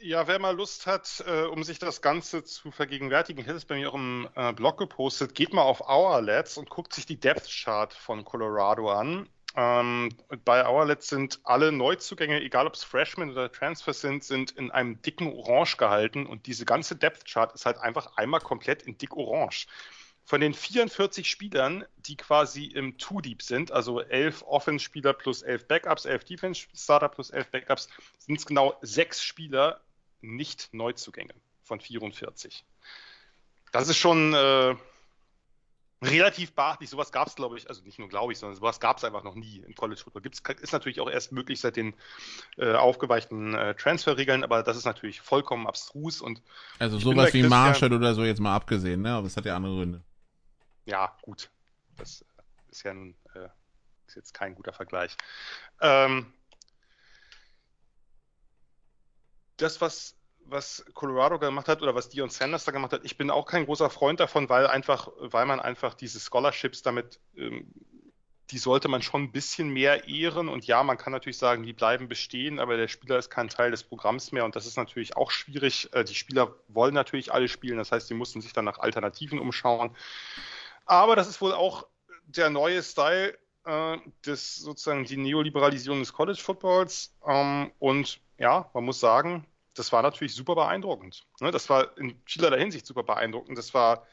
Ja, 0.00 0.28
wer 0.28 0.38
mal 0.38 0.54
Lust 0.54 0.86
hat, 0.86 1.24
äh, 1.26 1.42
um 1.42 1.64
sich 1.64 1.80
das 1.80 2.00
Ganze 2.00 2.44
zu 2.44 2.70
vergegenwärtigen, 2.70 3.44
hätte 3.44 3.56
es 3.56 3.64
bei 3.64 3.74
mir 3.74 3.90
auch 3.90 3.94
im 3.94 4.28
äh, 4.36 4.52
Blog 4.52 4.78
gepostet, 4.78 5.34
geht 5.34 5.52
mal 5.52 5.62
auf 5.62 5.80
Hourlets 5.80 6.56
und 6.56 6.70
guckt 6.70 6.92
sich 6.94 7.04
die 7.04 7.18
Depth 7.18 7.48
Chart 7.50 7.92
von 7.92 8.24
Colorado 8.24 8.92
an. 8.92 9.28
Ähm, 9.56 10.10
bei 10.44 10.64
Hourlets 10.64 11.08
sind 11.08 11.40
alle 11.42 11.72
Neuzugänge, 11.72 12.40
egal 12.40 12.68
ob 12.68 12.74
es 12.74 12.84
Freshmen 12.84 13.30
oder 13.30 13.50
Transfers 13.50 14.00
sind, 14.00 14.22
sind 14.22 14.52
in 14.52 14.70
einem 14.70 15.02
dicken 15.02 15.32
Orange 15.32 15.76
gehalten 15.78 16.26
und 16.26 16.46
diese 16.46 16.64
ganze 16.64 16.94
Depth 16.94 17.24
Chart 17.24 17.52
ist 17.52 17.66
halt 17.66 17.78
einfach 17.78 18.16
einmal 18.16 18.40
komplett 18.40 18.82
in 18.82 18.96
dick 18.98 19.16
Orange. 19.16 19.66
Von 20.28 20.42
den 20.42 20.52
44 20.52 21.26
Spielern, 21.26 21.86
die 21.96 22.14
quasi 22.18 22.66
im 22.66 22.98
Two-Deep 22.98 23.40
sind, 23.40 23.72
also 23.72 24.02
11 24.02 24.42
Offense-Spieler 24.46 25.14
plus 25.14 25.40
11 25.40 25.66
Backups, 25.66 26.04
11 26.04 26.24
Defense-Starter 26.24 27.08
plus 27.08 27.30
11 27.30 27.50
Backups, 27.50 27.88
sind 28.18 28.38
es 28.38 28.44
genau 28.44 28.76
sechs 28.82 29.22
Spieler, 29.22 29.80
nicht 30.20 30.68
Neuzugänge 30.74 31.32
von 31.62 31.80
44. 31.80 32.62
Das 33.72 33.88
ist 33.88 33.96
schon 33.96 34.34
äh, 34.34 34.74
relativ 36.02 36.52
beachtlich. 36.52 36.90
Sowas 36.90 37.10
gab 37.10 37.28
es, 37.28 37.34
glaube 37.34 37.56
ich, 37.56 37.66
also 37.66 37.82
nicht 37.84 37.98
nur 37.98 38.10
glaube 38.10 38.34
ich, 38.34 38.38
sondern 38.38 38.56
sowas 38.56 38.80
gab 38.80 38.98
es 38.98 39.04
einfach 39.04 39.24
noch 39.24 39.34
nie 39.34 39.64
im 39.66 39.74
College 39.74 40.02
Football. 40.04 40.20
Gibt's, 40.20 40.42
ist 40.60 40.74
natürlich 40.74 41.00
auch 41.00 41.08
erst 41.08 41.32
möglich 41.32 41.58
seit 41.58 41.76
den 41.76 41.94
äh, 42.58 42.74
aufgeweichten 42.74 43.54
äh, 43.54 43.74
Transferregeln, 43.74 44.44
aber 44.44 44.62
das 44.62 44.76
ist 44.76 44.84
natürlich 44.84 45.22
vollkommen 45.22 45.66
abstrus 45.66 46.20
und 46.20 46.42
also 46.78 46.98
sowas 46.98 47.32
wie 47.32 47.44
Marshall 47.44 47.94
oder 47.94 48.12
so 48.12 48.24
jetzt 48.24 48.40
mal 48.40 48.54
abgesehen, 48.54 49.00
ne? 49.00 49.14
Aber 49.14 49.26
es 49.26 49.34
hat 49.34 49.46
ja 49.46 49.56
andere 49.56 49.74
Gründe. 49.74 50.02
Ja, 50.88 51.14
gut. 51.20 51.50
Das 51.98 52.24
ist 52.70 52.82
ja 52.82 52.94
nun, 52.94 53.14
äh, 53.34 53.48
ist 54.06 54.16
jetzt 54.16 54.32
kein 54.32 54.54
guter 54.54 54.72
Vergleich. 54.72 55.16
Ähm, 55.82 56.32
das, 59.58 59.82
was, 59.82 60.16
was 60.46 60.86
Colorado 60.94 61.38
gemacht 61.38 61.68
hat 61.68 61.82
oder 61.82 61.94
was 61.94 62.08
Dion 62.08 62.30
Sanders 62.30 62.64
da 62.64 62.72
gemacht 62.72 62.94
hat, 62.94 63.04
ich 63.04 63.18
bin 63.18 63.30
auch 63.30 63.44
kein 63.44 63.66
großer 63.66 63.90
Freund 63.90 64.18
davon, 64.18 64.48
weil 64.48 64.66
einfach, 64.66 65.10
weil 65.18 65.44
man 65.44 65.60
einfach 65.60 65.92
diese 65.92 66.20
Scholarships 66.20 66.80
damit, 66.80 67.20
ähm, 67.36 67.70
die 68.50 68.56
sollte 68.56 68.88
man 68.88 69.02
schon 69.02 69.24
ein 69.24 69.32
bisschen 69.32 69.68
mehr 69.68 70.08
ehren. 70.08 70.48
Und 70.48 70.66
ja, 70.66 70.82
man 70.82 70.96
kann 70.96 71.12
natürlich 71.12 71.36
sagen, 71.36 71.64
die 71.64 71.74
bleiben 71.74 72.08
bestehen, 72.08 72.60
aber 72.60 72.78
der 72.78 72.88
Spieler 72.88 73.18
ist 73.18 73.28
kein 73.28 73.50
Teil 73.50 73.72
des 73.72 73.82
Programms 73.82 74.32
mehr 74.32 74.46
und 74.46 74.56
das 74.56 74.64
ist 74.64 74.78
natürlich 74.78 75.18
auch 75.18 75.30
schwierig. 75.30 75.92
Äh, 75.92 76.04
die 76.04 76.14
Spieler 76.14 76.54
wollen 76.68 76.94
natürlich 76.94 77.30
alle 77.30 77.48
spielen, 77.48 77.76
das 77.76 77.92
heißt, 77.92 78.08
die 78.08 78.14
mussten 78.14 78.40
sich 78.40 78.54
dann 78.54 78.64
nach 78.64 78.78
Alternativen 78.78 79.38
umschauen. 79.38 79.94
Aber 80.88 81.16
das 81.16 81.28
ist 81.28 81.40
wohl 81.40 81.52
auch 81.52 81.86
der 82.26 82.50
neue 82.50 82.82
Style 82.82 83.38
äh, 83.64 83.98
des 84.24 84.56
sozusagen 84.56 85.04
die 85.04 85.18
Neoliberalisierung 85.18 86.00
des 86.00 86.12
College 86.12 86.40
Footballs. 86.40 87.14
Ähm, 87.26 87.70
und 87.78 88.20
ja, 88.38 88.70
man 88.72 88.84
muss 88.84 88.98
sagen, 88.98 89.46
das 89.74 89.92
war 89.92 90.02
natürlich 90.02 90.34
super 90.34 90.54
beeindruckend. 90.54 91.26
Ne? 91.40 91.50
Das 91.50 91.68
war 91.68 91.96
in 91.98 92.20
vielerlei 92.24 92.58
Hinsicht 92.58 92.86
super 92.86 93.02
beeindruckend. 93.02 93.58
Das 93.58 93.74
war 93.74 94.06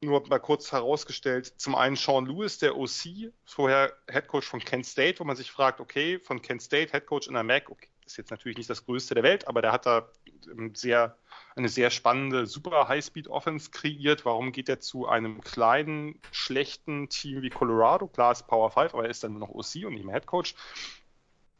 nur 0.00 0.26
mal 0.28 0.38
kurz 0.38 0.72
herausgestellt, 0.72 1.54
zum 1.58 1.74
einen 1.74 1.96
Sean 1.96 2.26
Lewis, 2.26 2.58
der 2.58 2.76
OC, 2.76 3.32
vorher 3.44 3.92
Head 4.10 4.26
Coach 4.28 4.46
von 4.46 4.60
Kent 4.60 4.86
State, 4.86 5.20
wo 5.20 5.24
man 5.24 5.36
sich 5.36 5.50
fragt, 5.50 5.80
okay, 5.80 6.18
von 6.18 6.42
Kent 6.42 6.62
State, 6.62 6.92
Head 6.92 7.06
Coach 7.06 7.26
in 7.26 7.34
der 7.34 7.42
MAC, 7.42 7.70
okay, 7.70 7.88
ist 8.06 8.16
jetzt 8.16 8.30
natürlich 8.30 8.58
nicht 8.58 8.70
das 8.70 8.84
größte 8.84 9.14
der 9.14 9.22
Welt, 9.22 9.48
aber 9.48 9.62
der 9.62 9.72
hat 9.72 9.86
da 9.86 10.08
ähm, 10.50 10.74
sehr, 10.74 11.16
eine 11.56 11.68
sehr 11.68 11.90
spannende, 11.90 12.46
super 12.46 12.88
High-Speed-Offense 12.88 13.70
kreiert. 13.70 14.24
Warum 14.24 14.52
geht 14.52 14.68
er 14.68 14.80
zu 14.80 15.06
einem 15.06 15.40
kleinen, 15.40 16.20
schlechten 16.30 17.08
Team 17.08 17.42
wie 17.42 17.50
Colorado? 17.50 18.06
Klar 18.06 18.32
ist 18.32 18.46
Power 18.46 18.70
5, 18.70 18.94
aber 18.94 19.04
er 19.04 19.10
ist 19.10 19.24
dann 19.24 19.32
nur 19.32 19.40
noch 19.40 19.50
OC 19.50 19.86
und 19.86 19.94
nicht 19.94 20.04
mehr 20.04 20.14
Head 20.14 20.26
Coach. 20.26 20.54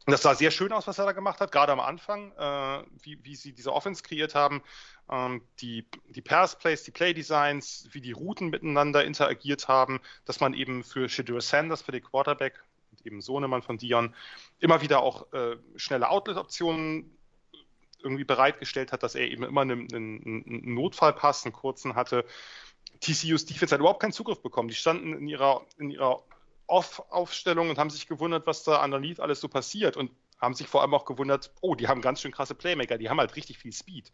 Das 0.07 0.21
sah 0.21 0.35
sehr 0.35 0.51
schön 0.51 0.71
aus, 0.71 0.85
was 0.85 0.99
er 0.99 1.05
da 1.05 1.13
gemacht 1.13 1.39
hat, 1.39 1.51
gerade 1.51 1.71
am 1.71 1.79
Anfang, 1.79 2.31
äh, 2.33 2.83
wie, 3.01 3.17
wie 3.23 3.35
sie 3.35 3.53
diese 3.53 3.73
Offense 3.73 4.03
kreiert 4.03 4.35
haben. 4.35 4.61
Ähm, 5.09 5.41
die, 5.61 5.87
die 6.09 6.21
Pass-Plays, 6.21 6.83
die 6.83 6.91
Play-Designs, 6.91 7.89
wie 7.91 8.01
die 8.01 8.11
Routen 8.11 8.49
miteinander 8.49 9.03
interagiert 9.03 9.67
haben, 9.67 9.99
dass 10.25 10.39
man 10.39 10.53
eben 10.53 10.83
für 10.83 11.09
Shadur 11.09 11.41
Sanders, 11.41 11.81
für 11.81 11.91
den 11.91 12.03
Quarterback, 12.03 12.63
eben 13.03 13.21
Sohnemann 13.21 13.61
von 13.61 13.77
Dion, 13.77 14.13
immer 14.59 14.81
wieder 14.81 15.01
auch 15.01 15.31
äh, 15.33 15.57
schnelle 15.75 16.09
Outlet-Optionen 16.09 17.15
irgendwie 18.01 18.23
bereitgestellt 18.23 18.91
hat, 18.91 19.03
dass 19.03 19.15
er 19.15 19.27
eben 19.27 19.43
immer 19.43 19.61
einen, 19.61 19.87
einen, 19.93 20.23
einen 20.23 20.73
Notfallpass, 20.75 21.45
einen 21.45 21.53
kurzen 21.53 21.95
hatte. 21.95 22.23
TCU's 23.01 23.45
Defense 23.45 23.73
hat 23.73 23.79
überhaupt 23.79 24.01
keinen 24.01 24.13
Zugriff 24.13 24.41
bekommen. 24.41 24.69
Die 24.69 24.75
standen 24.75 25.13
in 25.13 25.27
ihrer, 25.27 25.65
in 25.77 25.89
ihrer 25.89 26.23
Off-Aufstellung 26.67 27.69
und 27.69 27.77
haben 27.77 27.89
sich 27.89 28.07
gewundert, 28.07 28.47
was 28.47 28.63
da 28.63 28.83
underneath 28.83 29.19
alles 29.19 29.41
so 29.41 29.47
passiert 29.47 29.97
und 29.97 30.11
haben 30.39 30.53
sich 30.53 30.67
vor 30.67 30.81
allem 30.81 30.93
auch 30.93 31.05
gewundert, 31.05 31.51
oh, 31.61 31.75
die 31.75 31.87
haben 31.87 32.01
ganz 32.01 32.21
schön 32.21 32.31
krasse 32.31 32.55
Playmaker, 32.55 32.97
die 32.97 33.09
haben 33.09 33.19
halt 33.19 33.35
richtig 33.35 33.57
viel 33.57 33.73
Speed. 33.73 34.11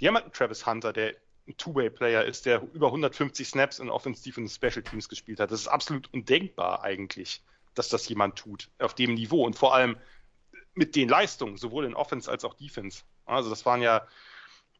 Die 0.00 0.08
haben 0.08 0.14
halt 0.14 0.24
einen 0.24 0.32
Travis 0.32 0.66
Hunter, 0.66 0.92
der 0.92 1.14
ein 1.46 1.56
Two-Way-Player 1.56 2.24
ist, 2.24 2.46
der 2.46 2.62
über 2.72 2.86
150 2.86 3.48
Snaps 3.48 3.78
in 3.78 3.90
Offensive 3.90 4.40
und 4.40 4.48
Special 4.48 4.82
Teams 4.82 5.08
gespielt 5.08 5.40
hat. 5.40 5.50
Das 5.50 5.60
ist 5.60 5.68
absolut 5.68 6.12
undenkbar 6.12 6.82
eigentlich, 6.82 7.42
dass 7.80 7.88
das 7.88 8.08
jemand 8.08 8.36
tut, 8.36 8.70
auf 8.78 8.94
dem 8.94 9.14
Niveau 9.14 9.44
und 9.44 9.56
vor 9.56 9.74
allem 9.74 9.96
mit 10.74 10.94
den 10.96 11.08
Leistungen, 11.08 11.56
sowohl 11.56 11.86
in 11.86 11.94
Offense 11.94 12.30
als 12.30 12.44
auch 12.44 12.52
Defense. 12.54 13.04
Also 13.24 13.48
das 13.48 13.64
waren 13.64 13.80
ja, 13.80 14.06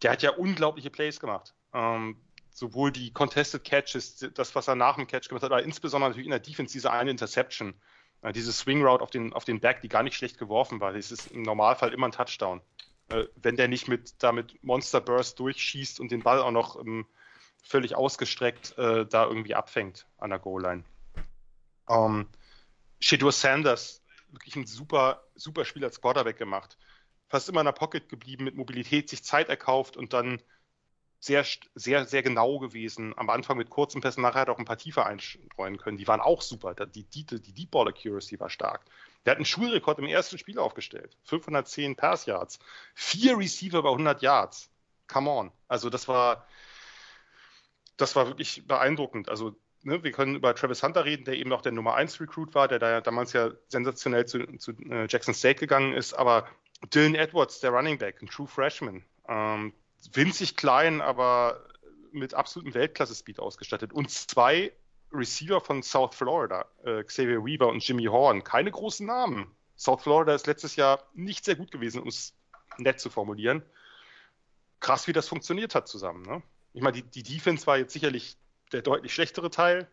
der 0.02 0.12
hat 0.12 0.22
ja 0.22 0.30
unglaubliche 0.30 0.90
Plays 0.90 1.18
gemacht. 1.18 1.54
Ähm, 1.72 2.20
sowohl 2.50 2.92
die 2.92 3.10
Contested 3.10 3.64
Catches, 3.64 4.18
das, 4.34 4.54
was 4.54 4.68
er 4.68 4.74
nach 4.74 4.96
dem 4.96 5.06
Catch 5.06 5.28
gemacht 5.28 5.42
hat, 5.42 5.50
aber 5.50 5.62
insbesondere 5.62 6.10
natürlich 6.10 6.26
in 6.26 6.32
der 6.32 6.40
Defense 6.40 6.72
diese 6.72 6.92
eine 6.92 7.10
Interception, 7.10 7.74
äh, 8.20 8.32
diese 8.32 8.52
Swing 8.52 8.84
Route 8.84 9.02
auf 9.02 9.10
den, 9.10 9.32
auf 9.32 9.46
den 9.46 9.60
Back, 9.60 9.80
die 9.80 9.88
gar 9.88 10.02
nicht 10.02 10.14
schlecht 10.14 10.36
geworfen 10.36 10.78
war. 10.78 10.92
Das 10.92 11.10
ist 11.10 11.28
im 11.28 11.42
Normalfall 11.42 11.94
immer 11.94 12.06
ein 12.06 12.12
Touchdown. 12.12 12.60
Äh, 13.08 13.24
wenn 13.36 13.56
der 13.56 13.68
nicht 13.68 13.88
mit, 13.88 14.22
damit 14.22 14.62
Monster 14.62 15.00
Burst 15.00 15.38
durchschießt 15.38 16.00
und 16.00 16.12
den 16.12 16.22
Ball 16.22 16.40
auch 16.40 16.50
noch 16.50 16.78
ähm, 16.78 17.06
völlig 17.62 17.94
ausgestreckt 17.94 18.76
äh, 18.76 19.06
da 19.06 19.26
irgendwie 19.26 19.54
abfängt 19.54 20.06
an 20.18 20.30
der 20.30 20.38
Goal-Line. 20.38 20.84
Ähm, 21.88 22.28
Shadur 23.00 23.32
Sanders, 23.32 24.02
wirklich 24.28 24.56
ein 24.56 24.66
super, 24.66 25.24
super 25.34 25.64
Spiel 25.64 25.84
als 25.84 26.00
Quarterback 26.00 26.36
gemacht. 26.36 26.78
Fast 27.28 27.48
immer 27.48 27.60
in 27.60 27.66
der 27.66 27.72
Pocket 27.72 28.08
geblieben, 28.08 28.44
mit 28.44 28.56
Mobilität 28.56 29.08
sich 29.08 29.22
Zeit 29.22 29.48
erkauft 29.48 29.96
und 29.96 30.12
dann 30.12 30.42
sehr, 31.20 31.44
sehr, 31.74 32.06
sehr 32.06 32.22
genau 32.22 32.58
gewesen. 32.58 33.12
Am 33.16 33.28
Anfang 33.28 33.58
mit 33.58 33.68
kurzen 33.68 34.00
Pässen, 34.00 34.22
nachher 34.22 34.40
hat 34.40 34.48
er 34.48 34.54
auch 34.54 34.58
ein 34.58 34.64
paar 34.64 34.78
tiefer 34.78 35.06
einstreuen 35.06 35.76
können. 35.76 35.98
Die 35.98 36.08
waren 36.08 36.20
auch 36.20 36.40
super. 36.40 36.74
Die, 36.74 37.04
die, 37.04 37.26
die 37.26 37.52
Deep 37.52 37.70
Ball 37.70 37.88
Accuracy 37.88 38.40
war 38.40 38.48
stark. 38.48 38.86
Der 39.24 39.32
hat 39.32 39.36
einen 39.36 39.44
Schulrekord 39.44 39.98
im 39.98 40.06
ersten 40.06 40.38
Spiel 40.38 40.58
aufgestellt. 40.58 41.16
510 41.24 41.94
Pass 41.94 42.24
Yards. 42.24 42.58
Vier 42.94 43.36
Receiver 43.36 43.82
bei 43.82 43.90
100 43.90 44.22
Yards. 44.22 44.70
Come 45.08 45.30
on. 45.30 45.52
Also 45.68 45.90
das 45.90 46.08
war, 46.08 46.46
das 47.98 48.16
war 48.16 48.26
wirklich 48.26 48.66
beeindruckend. 48.66 49.28
Also 49.28 49.54
ne, 49.82 50.02
wir 50.02 50.12
können 50.12 50.36
über 50.36 50.54
Travis 50.54 50.82
Hunter 50.82 51.04
reden, 51.04 51.24
der 51.24 51.34
eben 51.34 51.52
auch 51.52 51.62
der 51.62 51.72
Nummer 51.72 51.94
1 51.94 52.20
Recruit 52.20 52.54
war, 52.54 52.68
der 52.68 52.78
da 52.78 53.00
damals 53.00 53.32
ja 53.32 53.50
sensationell 53.68 54.26
zu, 54.26 54.46
zu 54.58 54.72
äh, 54.72 55.06
Jackson 55.08 55.34
State 55.34 55.60
gegangen 55.60 55.92
ist. 55.92 56.14
Aber 56.14 56.46
Dylan 56.94 57.14
Edwards, 57.14 57.60
der 57.60 57.70
Running 57.70 57.98
Back, 57.98 58.22
ein 58.22 58.28
True 58.28 58.46
Freshman, 58.46 59.04
ähm, 59.28 59.72
winzig 60.12 60.56
klein, 60.56 61.00
aber 61.00 61.64
mit 62.12 62.34
absolutem 62.34 62.74
Weltklasse-Speed 62.74 63.38
ausgestattet. 63.40 63.92
Und 63.92 64.10
zwei 64.10 64.72
Receiver 65.12 65.60
von 65.60 65.82
South 65.82 66.14
Florida, 66.14 66.66
äh, 66.84 67.02
Xavier 67.04 67.44
Weaver 67.44 67.68
und 67.68 67.86
Jimmy 67.86 68.04
Horn, 68.04 68.44
keine 68.44 68.70
großen 68.70 69.06
Namen. 69.06 69.50
South 69.76 70.02
Florida 70.02 70.34
ist 70.34 70.46
letztes 70.46 70.76
Jahr 70.76 71.02
nicht 71.14 71.44
sehr 71.44 71.56
gut 71.56 71.70
gewesen, 71.70 72.02
um 72.02 72.08
es 72.08 72.34
nett 72.78 73.00
zu 73.00 73.10
formulieren. 73.10 73.62
Krass, 74.78 75.06
wie 75.06 75.12
das 75.12 75.28
funktioniert 75.28 75.74
hat 75.74 75.88
zusammen. 75.88 76.22
Ne? 76.22 76.42
Ich 76.72 76.82
meine, 76.82 77.02
die, 77.02 77.02
die 77.02 77.22
Defense 77.22 77.66
war 77.66 77.78
jetzt 77.78 77.92
sicherlich 77.92 78.36
der 78.72 78.82
deutlich 78.82 79.14
schlechtere 79.14 79.50
Teil. 79.50 79.88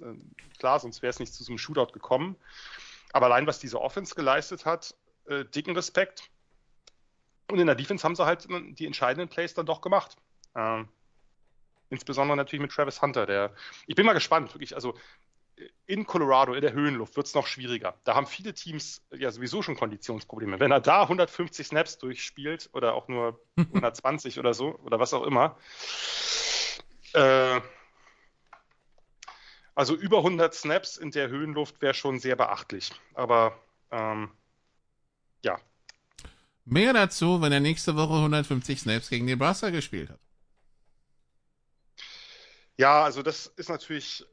Äh, 0.00 0.14
klar, 0.58 0.80
sonst 0.80 1.02
wäre 1.02 1.10
es 1.10 1.20
nicht 1.20 1.34
zu 1.34 1.44
so 1.44 1.52
einem 1.52 1.58
Shootout 1.58 1.92
gekommen. 1.92 2.36
Aber 3.12 3.26
allein, 3.26 3.46
was 3.46 3.58
diese 3.58 3.80
Offense 3.80 4.14
geleistet 4.14 4.64
hat, 4.64 4.94
äh, 5.26 5.44
dicken 5.44 5.74
Respekt. 5.74 6.30
Und 7.50 7.58
in 7.58 7.66
der 7.66 7.76
Defense 7.76 8.04
haben 8.04 8.16
sie 8.16 8.24
halt 8.24 8.46
die 8.48 8.86
entscheidenden 8.86 9.28
Plays 9.28 9.54
dann 9.54 9.66
doch 9.66 9.80
gemacht. 9.80 10.16
Ähm, 10.54 10.88
insbesondere 11.90 12.36
natürlich 12.36 12.62
mit 12.62 12.72
Travis 12.72 13.02
Hunter, 13.02 13.26
der. 13.26 13.54
Ich 13.86 13.94
bin 13.94 14.06
mal 14.06 14.14
gespannt, 14.14 14.54
wirklich. 14.54 14.74
Also 14.74 14.94
in 15.86 16.06
Colorado, 16.06 16.54
in 16.54 16.62
der 16.62 16.72
Höhenluft, 16.72 17.16
wird 17.16 17.26
es 17.26 17.34
noch 17.34 17.46
schwieriger. 17.46 17.94
Da 18.04 18.14
haben 18.14 18.26
viele 18.26 18.54
Teams 18.54 19.02
ja 19.12 19.30
sowieso 19.30 19.62
schon 19.62 19.76
Konditionsprobleme. 19.76 20.58
Wenn 20.60 20.72
er 20.72 20.80
da 20.80 21.02
150 21.02 21.66
Snaps 21.66 21.98
durchspielt 21.98 22.70
oder 22.72 22.94
auch 22.94 23.08
nur 23.08 23.40
120 23.56 24.38
oder 24.38 24.54
so 24.54 24.74
oder 24.78 24.98
was 24.98 25.12
auch 25.12 25.24
immer, 25.24 25.56
äh, 27.12 27.60
also 29.74 29.94
über 29.94 30.18
100 30.18 30.54
Snaps 30.54 30.96
in 30.96 31.10
der 31.10 31.28
Höhenluft 31.28 31.80
wäre 31.80 31.94
schon 31.94 32.18
sehr 32.18 32.36
beachtlich. 32.36 32.90
Aber 33.14 33.58
ähm, 33.90 34.30
ja. 35.42 35.58
Mehr 36.64 36.92
dazu, 36.92 37.40
wenn 37.40 37.52
er 37.52 37.60
nächste 37.60 37.96
Woche 37.96 38.14
150 38.14 38.80
Snaps 38.80 39.10
gegen 39.10 39.24
Nebraska 39.24 39.70
gespielt 39.70 40.10
hat. 40.10 40.18
Ja, 42.76 43.04
also 43.04 43.22
das 43.22 43.46
ist 43.46 43.68
natürlich, 43.68 44.24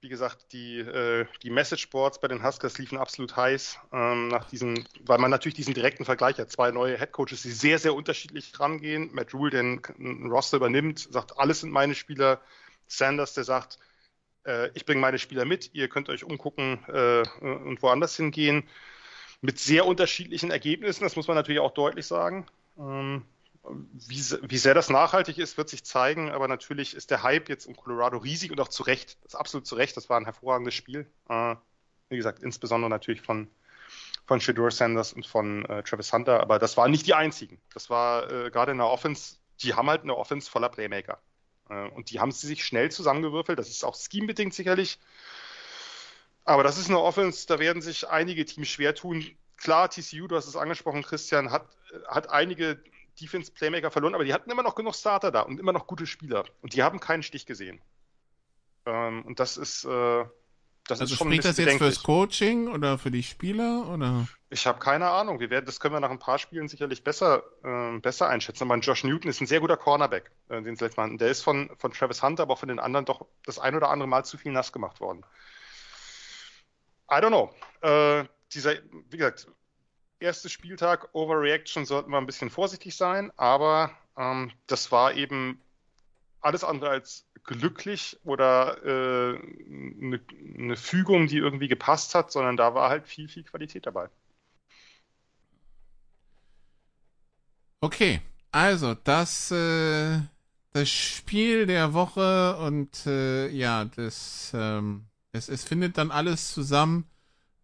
wie 0.00 0.08
gesagt, 0.08 0.52
die, 0.52 0.78
äh, 0.78 1.26
die 1.42 1.50
Message-Boards 1.50 2.20
bei 2.20 2.28
den 2.28 2.42
Huskers 2.44 2.78
liefen 2.78 2.98
absolut 2.98 3.36
heiß, 3.36 3.78
ähm, 3.92 4.28
nach 4.28 4.48
diesem, 4.48 4.84
weil 5.00 5.18
man 5.18 5.30
natürlich 5.30 5.54
diesen 5.54 5.74
direkten 5.74 6.04
Vergleich 6.04 6.38
hat. 6.38 6.50
Zwei 6.50 6.70
neue 6.70 6.96
Headcoaches, 6.98 7.42
die 7.42 7.50
sehr, 7.50 7.78
sehr 7.78 7.94
unterschiedlich 7.94 8.58
rangehen. 8.58 9.10
Matt 9.12 9.34
Rule, 9.34 9.50
der 9.50 9.60
einen 9.60 10.30
Roster 10.30 10.56
übernimmt, 10.58 11.00
sagt, 11.10 11.38
alles 11.38 11.60
sind 11.60 11.70
meine 11.70 11.94
Spieler. 11.94 12.40
Sanders, 12.86 13.34
der 13.34 13.44
sagt, 13.44 13.78
äh, 14.46 14.70
ich 14.74 14.84
bringe 14.84 15.00
meine 15.00 15.18
Spieler 15.18 15.44
mit, 15.44 15.70
ihr 15.74 15.88
könnt 15.88 16.08
euch 16.08 16.24
umgucken 16.24 16.84
äh, 16.88 17.22
und 17.40 17.82
woanders 17.82 18.16
hingehen. 18.16 18.64
Mit 19.40 19.58
sehr 19.58 19.86
unterschiedlichen 19.86 20.50
Ergebnissen, 20.50 21.02
das 21.02 21.16
muss 21.16 21.26
man 21.26 21.36
natürlich 21.36 21.60
auch 21.60 21.72
deutlich 21.72 22.06
sagen. 22.06 22.46
Ähm, 22.78 23.22
wie, 23.92 24.22
wie, 24.42 24.58
sehr 24.58 24.74
das 24.74 24.90
nachhaltig 24.90 25.38
ist, 25.38 25.56
wird 25.56 25.68
sich 25.68 25.84
zeigen, 25.84 26.30
aber 26.30 26.48
natürlich 26.48 26.94
ist 26.94 27.10
der 27.10 27.22
Hype 27.22 27.48
jetzt 27.48 27.66
um 27.66 27.76
Colorado 27.76 28.18
riesig 28.18 28.50
und 28.50 28.60
auch 28.60 28.68
zu 28.68 28.82
Recht. 28.82 29.18
Das 29.22 29.34
ist 29.34 29.38
absolut 29.38 29.66
zu 29.66 29.76
Recht, 29.76 29.96
das 29.96 30.08
war 30.08 30.16
ein 30.16 30.24
hervorragendes 30.24 30.74
Spiel. 30.74 31.06
Äh, 31.28 31.56
wie 32.08 32.16
gesagt, 32.16 32.42
insbesondere 32.42 32.90
natürlich 32.90 33.22
von, 33.22 33.48
von 34.26 34.40
Shador 34.40 34.70
Sanders 34.70 35.12
und 35.12 35.26
von 35.26 35.64
äh, 35.66 35.82
Travis 35.82 36.12
Hunter, 36.12 36.40
aber 36.40 36.58
das 36.58 36.76
waren 36.76 36.90
nicht 36.90 37.06
die 37.06 37.14
einzigen. 37.14 37.60
Das 37.72 37.90
war 37.90 38.30
äh, 38.30 38.50
gerade 38.50 38.72
in 38.72 38.78
der 38.78 38.88
Offense, 38.88 39.36
die 39.60 39.74
haben 39.74 39.88
halt 39.88 40.02
eine 40.02 40.16
Offense 40.16 40.50
voller 40.50 40.68
Playmaker. 40.68 41.20
Äh, 41.72 41.88
und 41.90 42.10
die 42.10 42.20
haben 42.20 42.32
sie 42.32 42.46
sich 42.46 42.64
schnell 42.64 42.90
zusammengewürfelt. 42.90 43.58
Das 43.58 43.68
ist 43.68 43.84
auch 43.84 43.96
scheme-bedingt 43.96 44.54
sicherlich. 44.54 44.98
Aber 46.44 46.62
das 46.64 46.78
ist 46.78 46.88
eine 46.88 47.00
Offense, 47.00 47.46
da 47.46 47.58
werden 47.58 47.82
sich 47.82 48.08
einige 48.08 48.44
Teams 48.44 48.68
schwer 48.68 48.94
tun. 48.94 49.24
Klar, 49.56 49.88
TCU, 49.90 50.26
du 50.26 50.36
hast 50.36 50.48
es 50.48 50.56
angesprochen, 50.56 51.02
Christian, 51.02 51.52
hat, 51.52 51.68
hat 52.08 52.30
einige 52.30 52.82
Defense-Playmaker 53.20 53.92
verloren, 53.92 54.14
aber 54.14 54.24
die 54.24 54.34
hatten 54.34 54.50
immer 54.50 54.64
noch 54.64 54.74
genug 54.74 54.96
Starter 54.96 55.30
da 55.30 55.42
und 55.42 55.60
immer 55.60 55.72
noch 55.72 55.86
gute 55.86 56.06
Spieler. 56.06 56.44
Und 56.60 56.74
die 56.74 56.82
haben 56.82 56.98
keinen 56.98 57.22
Stich 57.22 57.46
gesehen. 57.46 57.80
Ähm, 58.86 59.22
und 59.24 59.38
das 59.38 59.56
ist, 59.56 59.84
äh, 59.84 60.24
das 60.86 61.00
also 61.00 61.12
ist 61.12 61.18
schon 61.18 61.28
spricht 61.28 61.44
das 61.44 61.56
jetzt 61.58 61.78
fürs 61.78 62.02
Coaching 62.02 62.68
oder 62.68 62.98
für 62.98 63.10
die 63.10 63.22
Spieler 63.22 63.88
oder? 63.88 64.26
Ich 64.50 64.66
habe 64.66 64.80
keine 64.80 65.08
Ahnung. 65.08 65.38
Wir 65.38 65.48
werden, 65.48 65.64
das 65.64 65.78
können 65.78 65.94
wir 65.94 66.00
nach 66.00 66.10
ein 66.10 66.18
paar 66.18 66.38
Spielen 66.38 66.68
sicherlich 66.68 67.04
besser, 67.04 67.42
äh, 67.64 67.98
besser 68.00 68.28
einschätzen. 68.28 68.64
Aber 68.64 68.78
Josh 68.80 69.04
Newton 69.04 69.30
ist 69.30 69.40
ein 69.40 69.46
sehr 69.46 69.60
guter 69.60 69.76
Cornerback, 69.76 70.30
äh, 70.48 70.60
den 70.60 70.76
sie 70.76 70.84
letztes 70.84 70.96
Mal 70.96 71.04
hatten. 71.04 71.18
Der 71.18 71.28
ist 71.28 71.42
von, 71.42 71.70
von 71.78 71.92
Travis 71.92 72.22
Hunter, 72.22 72.42
aber 72.42 72.54
auch 72.54 72.58
von 72.58 72.68
den 72.68 72.80
anderen 72.80 73.06
doch 73.06 73.26
das 73.46 73.58
ein 73.58 73.74
oder 73.76 73.90
andere 73.90 74.08
Mal 74.08 74.24
zu 74.24 74.36
viel 74.36 74.52
nass 74.52 74.72
gemacht 74.72 75.00
worden. 75.00 75.24
I 77.10 77.14
don't 77.14 77.28
know. 77.28 77.54
Äh, 77.80 78.24
dieser, 78.52 78.74
wie 79.10 79.16
gesagt, 79.16 79.46
erste 80.18 80.48
Spieltag, 80.48 81.14
Overreaction 81.14 81.84
sollten 81.84 82.10
wir 82.10 82.18
ein 82.18 82.26
bisschen 82.26 82.50
vorsichtig 82.50 82.96
sein, 82.96 83.30
aber 83.36 83.92
ähm, 84.16 84.50
das 84.66 84.90
war 84.90 85.14
eben 85.14 85.60
alles 86.42 86.64
andere 86.64 86.90
als 86.90 87.26
glücklich 87.44 88.18
oder 88.24 88.76
eine 88.82 89.36
äh, 89.36 89.38
ne, 89.66 90.20
ne 90.40 90.76
Fügung, 90.76 91.26
die 91.26 91.38
irgendwie 91.38 91.68
gepasst 91.68 92.14
hat, 92.14 92.30
sondern 92.30 92.56
da 92.56 92.74
war 92.74 92.90
halt 92.90 93.08
viel, 93.08 93.28
viel 93.28 93.44
Qualität 93.44 93.86
dabei. 93.86 94.08
Okay, 97.80 98.20
also 98.52 98.94
das, 98.94 99.50
äh, 99.50 100.20
das 100.72 100.88
Spiel 100.88 101.66
der 101.66 101.94
Woche 101.94 102.56
und 102.58 103.06
äh, 103.06 103.48
ja, 103.48 103.84
das, 103.84 104.52
ähm, 104.54 105.06
es, 105.32 105.48
es 105.48 105.64
findet 105.64 105.98
dann 105.98 106.12
alles 106.12 106.52
zusammen. 106.52 107.08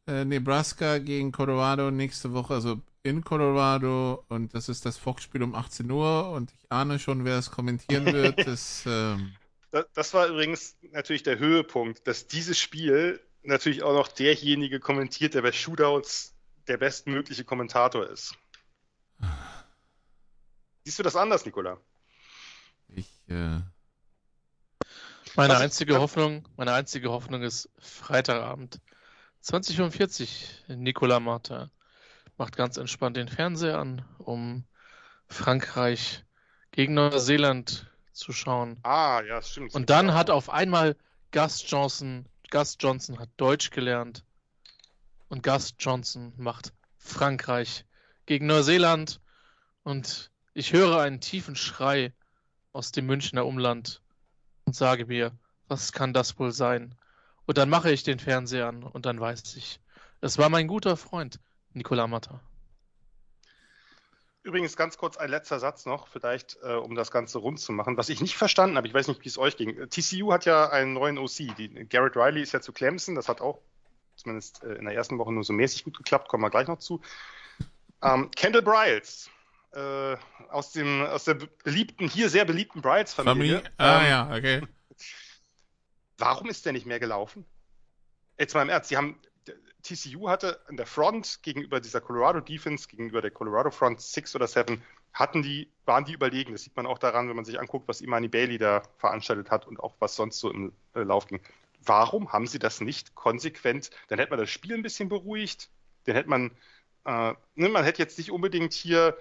Äh, 0.09 0.25
Nebraska 0.25 0.99
gegen 0.99 1.31
Colorado 1.31 1.91
nächste 1.91 2.33
Woche, 2.33 2.55
also 2.55 2.81
in 3.09 3.25
Colorado 3.25 4.25
und 4.29 4.55
das 4.55 4.69
ist 4.69 4.85
das 4.85 4.99
Fox-Spiel 4.99 5.43
um 5.43 5.55
18 5.55 5.91
Uhr 5.91 6.31
und 6.31 6.53
ich 6.53 6.71
ahne 6.71 6.99
schon, 6.99 7.25
wer 7.25 7.39
es 7.39 7.51
kommentieren 7.51 8.07
wird. 8.13 8.47
das, 8.47 8.85
ähm, 8.87 9.35
das, 9.71 9.87
das 9.95 10.15
war 10.15 10.27
übrigens 10.29 10.77
natürlich 10.93 11.23
der 11.23 11.39
Höhepunkt, 11.39 12.07
dass 12.07 12.27
dieses 12.27 12.59
Spiel 12.59 13.21
natürlich 13.43 13.83
auch 13.83 13.95
noch 13.95 14.09
derjenige 14.09 14.79
kommentiert, 14.79 15.35
der 15.35 15.43
bei 15.43 15.53
Shootouts 15.53 16.35
der 16.67 16.77
bestmögliche 16.77 17.45
Kommentator 17.45 18.07
ist. 18.07 18.35
Siehst 20.85 20.99
du 20.99 21.03
das 21.03 21.17
anders, 21.17 21.45
Nikola? 21.45 21.79
Ich, 22.89 23.09
äh... 23.29 23.61
Meine 25.35 25.55
Was 25.55 25.61
einzige 25.61 25.95
ich... 25.95 25.99
Hoffnung, 25.99 26.47
meine 26.57 26.73
einzige 26.73 27.11
Hoffnung 27.11 27.43
ist 27.43 27.71
Freitagabend. 27.79 28.81
2045, 29.41 30.65
Nicola 30.69 31.21
Marta 31.21 31.71
macht 32.39 32.57
ganz 32.57 32.77
entspannt 32.77 33.17
den 33.17 33.29
Fernseher 33.29 33.79
an, 33.79 34.05
um 34.19 34.65
Frankreich 35.27 36.25
gegen 36.71 36.95
Neuseeland 36.95 37.91
zu 38.13 38.33
schauen. 38.33 38.79
Ah, 38.85 39.23
ja, 39.27 39.43
stimmt. 39.43 39.75
Und 39.75 39.91
dann 39.91 40.15
hat 40.15 40.31
auf 40.31 40.49
einmal 40.49 40.97
Gus 41.33 41.65
Johnson, 41.67 42.27
Gus 42.51 42.77
Johnson 42.81 43.19
hat 43.19 43.29
Deutsch 43.37 43.71
gelernt 43.71 44.25
und 45.29 45.43
Gus 45.43 45.75
Johnson 45.79 46.33
macht 46.37 46.73
Frankreich 46.97 47.85
gegen 48.27 48.47
Neuseeland 48.47 49.21
und 49.83 50.31
ich 50.55 50.73
höre 50.73 51.01
einen 51.01 51.21
tiefen 51.21 51.57
Schrei 51.57 52.13
aus 52.73 52.93
dem 52.93 53.07
Münchner 53.07 53.47
Umland 53.47 54.01
und 54.65 54.75
sage 54.75 55.07
mir, 55.07 55.33
was 55.67 55.93
kann 55.93 56.13
das 56.13 56.39
wohl 56.39 56.53
sein? 56.53 56.95
Und 57.47 57.59
dann 57.59 57.71
mache 57.71 57.91
ich 57.91 58.03
den 58.03 58.19
Fernseher 58.19 58.67
an 58.67 58.83
und 58.83 59.07
dann 59.07 59.21
weiß 59.21 59.57
ich, 59.57 59.81
es 60.21 60.39
war 60.39 60.49
mein 60.49 60.67
guter 60.67 60.97
Freund, 60.97 61.41
Nicolas 61.73 62.09
Matta. 62.09 62.41
Übrigens 64.43 64.77
ganz 64.77 64.97
kurz 64.97 65.17
ein 65.17 65.29
letzter 65.29 65.59
Satz 65.59 65.85
noch, 65.85 66.09
vielleicht 66.09 66.59
äh, 66.63 66.73
um 66.73 66.95
das 66.95 67.11
Ganze 67.11 67.39
rund 67.39 67.61
zu 67.61 67.73
machen, 67.73 67.97
was 67.97 68.09
ich 68.09 68.21
nicht 68.21 68.37
verstanden 68.37 68.77
habe. 68.77 68.87
Ich 68.87 68.95
weiß 68.95 69.09
nicht, 69.09 69.23
wie 69.25 69.29
es 69.29 69.37
euch 69.37 69.57
ging. 69.57 69.77
TCU 69.91 70.33
hat 70.33 70.47
ja 70.47 70.71
einen 70.71 70.95
neuen 70.95 71.19
OC. 71.19 71.55
Die, 71.59 71.87
Garrett 71.89 72.17
Riley 72.17 72.43
ist 72.43 72.53
ja 72.53 72.61
zu 72.61 72.73
Clemson. 72.73 73.15
Das 73.15 73.29
hat 73.29 73.41
auch 73.41 73.61
zumindest 74.17 74.63
äh, 74.65 74.75
in 74.75 74.85
der 74.85 74.95
ersten 74.95 75.19
Woche 75.19 75.33
nur 75.33 75.45
so 75.45 75.53
mäßig 75.53 75.85
gut 75.85 75.99
geklappt. 75.99 76.29
Kommen 76.29 76.43
wir 76.43 76.51
gleich 76.51 76.69
noch 76.69 76.79
zu. 76.79 77.03
Ähm, 78.01 78.31
Kendall 78.31 78.63
Bryles 78.63 79.29
äh, 79.73 80.17
aus 80.49 80.73
dem 80.73 81.03
aus 81.03 81.25
der 81.25 81.35
beliebten 81.35 82.09
hier 82.09 82.31
sehr 82.31 82.45
beliebten 82.45 82.81
Bryles 82.81 83.13
Familie. 83.13 83.63
Ah 83.77 84.01
ähm, 84.01 84.09
ja, 84.09 84.37
okay. 84.37 84.63
Warum 86.19 86.49
ist 86.49 86.65
der 86.65 86.73
nicht 86.73 86.87
mehr 86.87 87.01
gelaufen? 87.01 87.45
Jetzt 88.39 88.55
mal 88.55 88.63
im 88.63 88.69
Ernst. 88.69 88.89
Sie 88.89 88.97
haben 88.97 89.21
TCU 89.83 90.29
hatte 90.29 90.61
in 90.69 90.77
der 90.77 90.87
Front 90.87 91.43
gegenüber 91.43 91.81
dieser 91.81 92.01
Colorado 92.01 92.41
Defense, 92.41 92.89
gegenüber 92.89 93.23
der 93.23 93.31
Colorado 93.31 93.71
Front 93.71 94.01
6 94.01 94.35
oder 94.37 94.47
7, 94.47 94.83
hatten 95.13 95.43
die, 95.43 95.69
waren 95.85 96.05
die 96.05 96.13
überlegen. 96.13 96.53
Das 96.53 96.63
sieht 96.63 96.77
man 96.77 96.87
auch 96.87 96.99
daran, 96.99 97.29
wenn 97.29 97.37
man 97.37 97.45
sich 97.45 97.59
anguckt, 97.59 97.89
was 97.89 98.01
Imani 98.01 98.29
Bailey 98.29 98.59
da 98.59 98.83
veranstaltet 98.99 99.51
hat 99.51 99.67
und 99.67 99.81
auch 99.81 99.95
was 99.99 100.15
sonst 100.15 100.39
so 100.39 100.51
im 100.51 100.73
äh, 100.95 101.03
Lauf 101.03 101.27
ging. 101.27 101.41
Warum 101.85 102.33
haben 102.33 102.47
sie 102.47 102.59
das 102.59 102.81
nicht 102.81 103.15
konsequent? 103.15 103.91
Dann 104.09 104.19
hätte 104.19 104.31
man 104.31 104.41
das 104.41 104.51
Spiel 104.51 104.75
ein 104.75 104.83
bisschen 104.83 105.09
beruhigt. 105.09 105.71
Dann 106.05 106.17
hätte 106.17 106.29
man, 106.29 106.51
äh, 107.05 107.35
ne, 107.55 107.69
man 107.69 107.85
hätte 107.85 108.03
jetzt 108.03 108.19
nicht 108.19 108.31
unbedingt 108.31 108.73
hier 108.73 109.17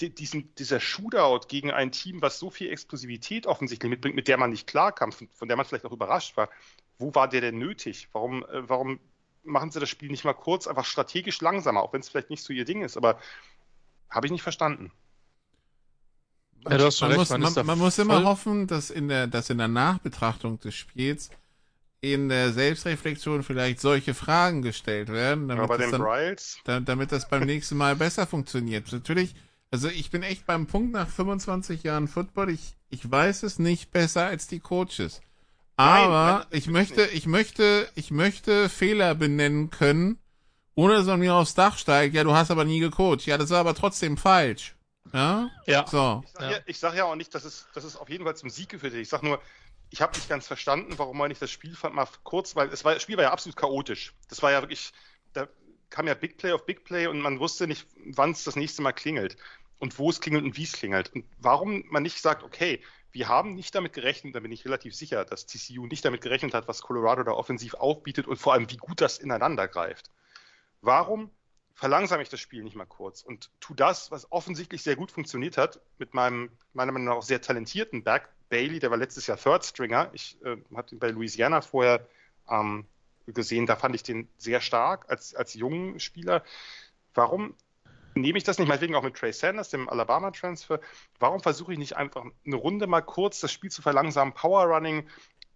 diesen, 0.00 0.52
dieser 0.56 0.80
Shootout 0.80 1.46
gegen 1.46 1.70
ein 1.70 1.92
Team, 1.92 2.20
was 2.20 2.38
so 2.38 2.50
viel 2.50 2.70
Explosivität 2.70 3.46
offensichtlich 3.46 3.88
mitbringt, 3.88 4.16
mit 4.16 4.28
der 4.28 4.36
man 4.36 4.50
nicht 4.50 4.66
klarkam, 4.66 5.12
von 5.12 5.48
der 5.48 5.56
man 5.56 5.64
vielleicht 5.64 5.84
auch 5.84 5.92
überrascht 5.92 6.36
war. 6.36 6.50
Wo 6.98 7.14
war 7.14 7.28
der 7.28 7.40
denn 7.40 7.58
nötig? 7.58 8.08
Warum, 8.12 8.44
äh, 8.44 8.68
warum 8.68 8.98
machen 9.44 9.70
sie 9.70 9.80
das 9.80 9.88
Spiel 9.88 10.10
nicht 10.10 10.24
mal 10.24 10.32
kurz, 10.32 10.66
einfach 10.66 10.84
strategisch 10.84 11.40
langsamer, 11.40 11.82
auch 11.82 11.92
wenn 11.92 12.00
es 12.00 12.08
vielleicht 12.08 12.30
nicht 12.30 12.42
so 12.42 12.52
ihr 12.52 12.64
Ding 12.64 12.82
ist, 12.82 12.96
aber 12.96 13.18
habe 14.10 14.26
ich 14.26 14.32
nicht 14.32 14.42
verstanden. 14.42 14.92
Ja, 16.62 16.70
man, 16.70 16.80
recht, 16.80 17.00
muss, 17.00 17.30
man, 17.30 17.40
man, 17.40 17.66
man 17.66 17.78
muss 17.78 17.98
immer 17.98 18.24
hoffen, 18.24 18.66
dass 18.66 18.90
in 18.90 19.08
der, 19.08 19.26
dass 19.26 19.50
in 19.50 19.58
der 19.58 19.68
Nachbetrachtung 19.68 20.58
des 20.60 20.74
Spiels 20.74 21.30
in 22.00 22.28
der 22.28 22.52
Selbstreflexion 22.52 23.42
vielleicht 23.42 23.80
solche 23.80 24.12
Fragen 24.14 24.62
gestellt 24.62 25.08
werden, 25.08 25.48
damit, 25.48 25.68
bei 25.68 25.78
den 25.78 26.46
dann, 26.64 26.84
damit 26.84 27.12
das 27.12 27.28
beim 27.28 27.44
nächsten 27.44 27.76
Mal 27.76 27.96
besser 27.96 28.26
funktioniert. 28.26 28.92
Natürlich, 28.92 29.34
also 29.70 29.88
ich 29.88 30.10
bin 30.10 30.22
echt 30.22 30.44
beim 30.46 30.66
Punkt 30.66 30.92
nach 30.92 31.08
25 31.08 31.82
Jahren 31.82 32.08
Football, 32.08 32.50
ich, 32.50 32.74
ich 32.90 33.10
weiß 33.10 33.42
es 33.42 33.58
nicht 33.58 33.90
besser 33.90 34.26
als 34.26 34.46
die 34.46 34.60
Coaches. 34.60 35.22
Aber 35.76 36.38
nein, 36.38 36.46
ich 36.50 36.66
möchte, 36.68 37.02
nicht. 37.02 37.14
ich 37.14 37.26
möchte, 37.26 37.88
ich 37.94 38.10
möchte 38.10 38.68
Fehler 38.68 39.14
benennen 39.14 39.70
können, 39.70 40.18
ohne 40.74 40.94
dass 40.94 41.06
man 41.06 41.20
mir 41.20 41.34
aufs 41.34 41.54
Dach 41.54 41.78
steigt. 41.78 42.14
Ja, 42.14 42.24
du 42.24 42.34
hast 42.34 42.50
aber 42.50 42.64
nie 42.64 42.80
gecoacht. 42.80 43.26
Ja, 43.26 43.38
das 43.38 43.50
war 43.50 43.58
aber 43.58 43.74
trotzdem 43.74 44.16
falsch. 44.16 44.76
Ja? 45.12 45.50
Ja. 45.66 45.86
So. 45.86 46.22
Ich 46.24 46.32
sag 46.32 46.50
ja, 46.50 46.58
ich 46.66 46.78
sag 46.78 46.94
ja 46.96 47.04
auch 47.04 47.16
nicht, 47.16 47.34
dass 47.34 47.44
es, 47.44 47.66
dass 47.74 47.84
es 47.84 47.96
auf 47.96 48.08
jeden 48.08 48.24
Fall 48.24 48.36
zum 48.36 48.50
Sieg 48.50 48.68
geführt 48.68 48.92
hat. 48.92 49.00
Ich 49.00 49.08
sag 49.08 49.22
nur, 49.22 49.40
ich 49.90 50.02
habe 50.02 50.14
nicht 50.16 50.28
ganz 50.28 50.46
verstanden, 50.46 50.98
warum 50.98 51.18
man 51.18 51.28
nicht 51.28 51.42
das 51.42 51.50
Spiel 51.50 51.76
mal 51.92 52.08
kurz, 52.22 52.56
weil 52.56 52.68
es 52.68 52.84
war, 52.84 52.94
das 52.94 53.02
Spiel 53.02 53.16
war 53.16 53.24
ja 53.24 53.32
absolut 53.32 53.56
chaotisch. 53.56 54.14
Das 54.28 54.42
war 54.42 54.50
ja 54.50 54.60
wirklich, 54.62 54.92
da 55.32 55.48
kam 55.90 56.06
ja 56.08 56.14
Big 56.14 56.36
Play 56.38 56.52
auf 56.52 56.66
Big 56.66 56.84
Play 56.84 57.06
und 57.06 57.20
man 57.20 57.38
wusste 57.38 57.66
nicht, 57.66 57.86
wann 58.04 58.32
es 58.32 58.44
das 58.44 58.56
nächste 58.56 58.82
Mal 58.82 58.92
klingelt 58.92 59.36
und 59.78 59.98
wo 59.98 60.10
es 60.10 60.20
klingelt 60.20 60.44
und 60.44 60.56
wie 60.56 60.64
es 60.64 60.72
klingelt. 60.72 61.12
Und 61.14 61.24
warum 61.38 61.84
man 61.90 62.02
nicht 62.02 62.20
sagt, 62.20 62.42
okay, 62.42 62.82
wir 63.14 63.28
haben 63.28 63.54
nicht 63.54 63.74
damit 63.76 63.92
gerechnet, 63.92 64.34
da 64.34 64.40
bin 64.40 64.50
ich 64.50 64.64
relativ 64.64 64.94
sicher, 64.94 65.24
dass 65.24 65.46
TCU 65.46 65.86
nicht 65.86 66.04
damit 66.04 66.20
gerechnet 66.20 66.52
hat, 66.52 66.66
was 66.66 66.82
Colorado 66.82 67.22
da 67.22 67.30
offensiv 67.30 67.74
aufbietet 67.74 68.26
und 68.26 68.36
vor 68.36 68.52
allem, 68.52 68.68
wie 68.70 68.76
gut 68.76 69.00
das 69.00 69.18
ineinander 69.18 69.68
greift. 69.68 70.10
Warum 70.80 71.30
verlangsame 71.74 72.24
ich 72.24 72.28
das 72.28 72.40
Spiel 72.40 72.64
nicht 72.64 72.74
mal 72.74 72.86
kurz 72.86 73.22
und 73.22 73.50
tu 73.60 73.72
das, 73.72 74.10
was 74.10 74.30
offensichtlich 74.32 74.82
sehr 74.82 74.96
gut 74.96 75.12
funktioniert 75.12 75.56
hat, 75.56 75.80
mit 75.98 76.12
meinem, 76.12 76.50
meiner 76.72 76.90
Meinung 76.90 77.06
nach 77.06 77.14
auch 77.16 77.22
sehr 77.22 77.40
talentierten 77.40 78.02
Back 78.02 78.28
Bailey, 78.48 78.80
der 78.80 78.90
war 78.90 78.98
letztes 78.98 79.28
Jahr 79.28 79.38
Third 79.38 79.64
Stringer. 79.64 80.10
Ich 80.12 80.36
äh, 80.44 80.56
hatte 80.74 80.96
ihn 80.96 80.98
bei 80.98 81.10
Louisiana 81.10 81.60
vorher 81.60 82.06
ähm, 82.48 82.84
gesehen, 83.26 83.66
da 83.66 83.76
fand 83.76 83.94
ich 83.94 84.02
den 84.02 84.28
sehr 84.38 84.60
stark 84.60 85.08
als, 85.08 85.36
als 85.36 85.54
jungen 85.54 86.00
Spieler. 86.00 86.42
Warum 87.14 87.54
nehme 88.14 88.38
ich 88.38 88.44
das 88.44 88.58
nicht, 88.58 88.68
meinetwegen 88.68 88.94
auch 88.94 89.02
mit 89.02 89.16
Trey 89.16 89.32
Sanders, 89.32 89.70
dem 89.70 89.88
Alabama-Transfer, 89.88 90.80
warum 91.18 91.40
versuche 91.40 91.72
ich 91.72 91.78
nicht 91.78 91.96
einfach 91.96 92.24
eine 92.46 92.56
Runde 92.56 92.86
mal 92.86 93.02
kurz 93.02 93.40
das 93.40 93.52
Spiel 93.52 93.70
zu 93.70 93.82
verlangsamen, 93.82 94.34
Power 94.34 94.64
Running, 94.64 95.08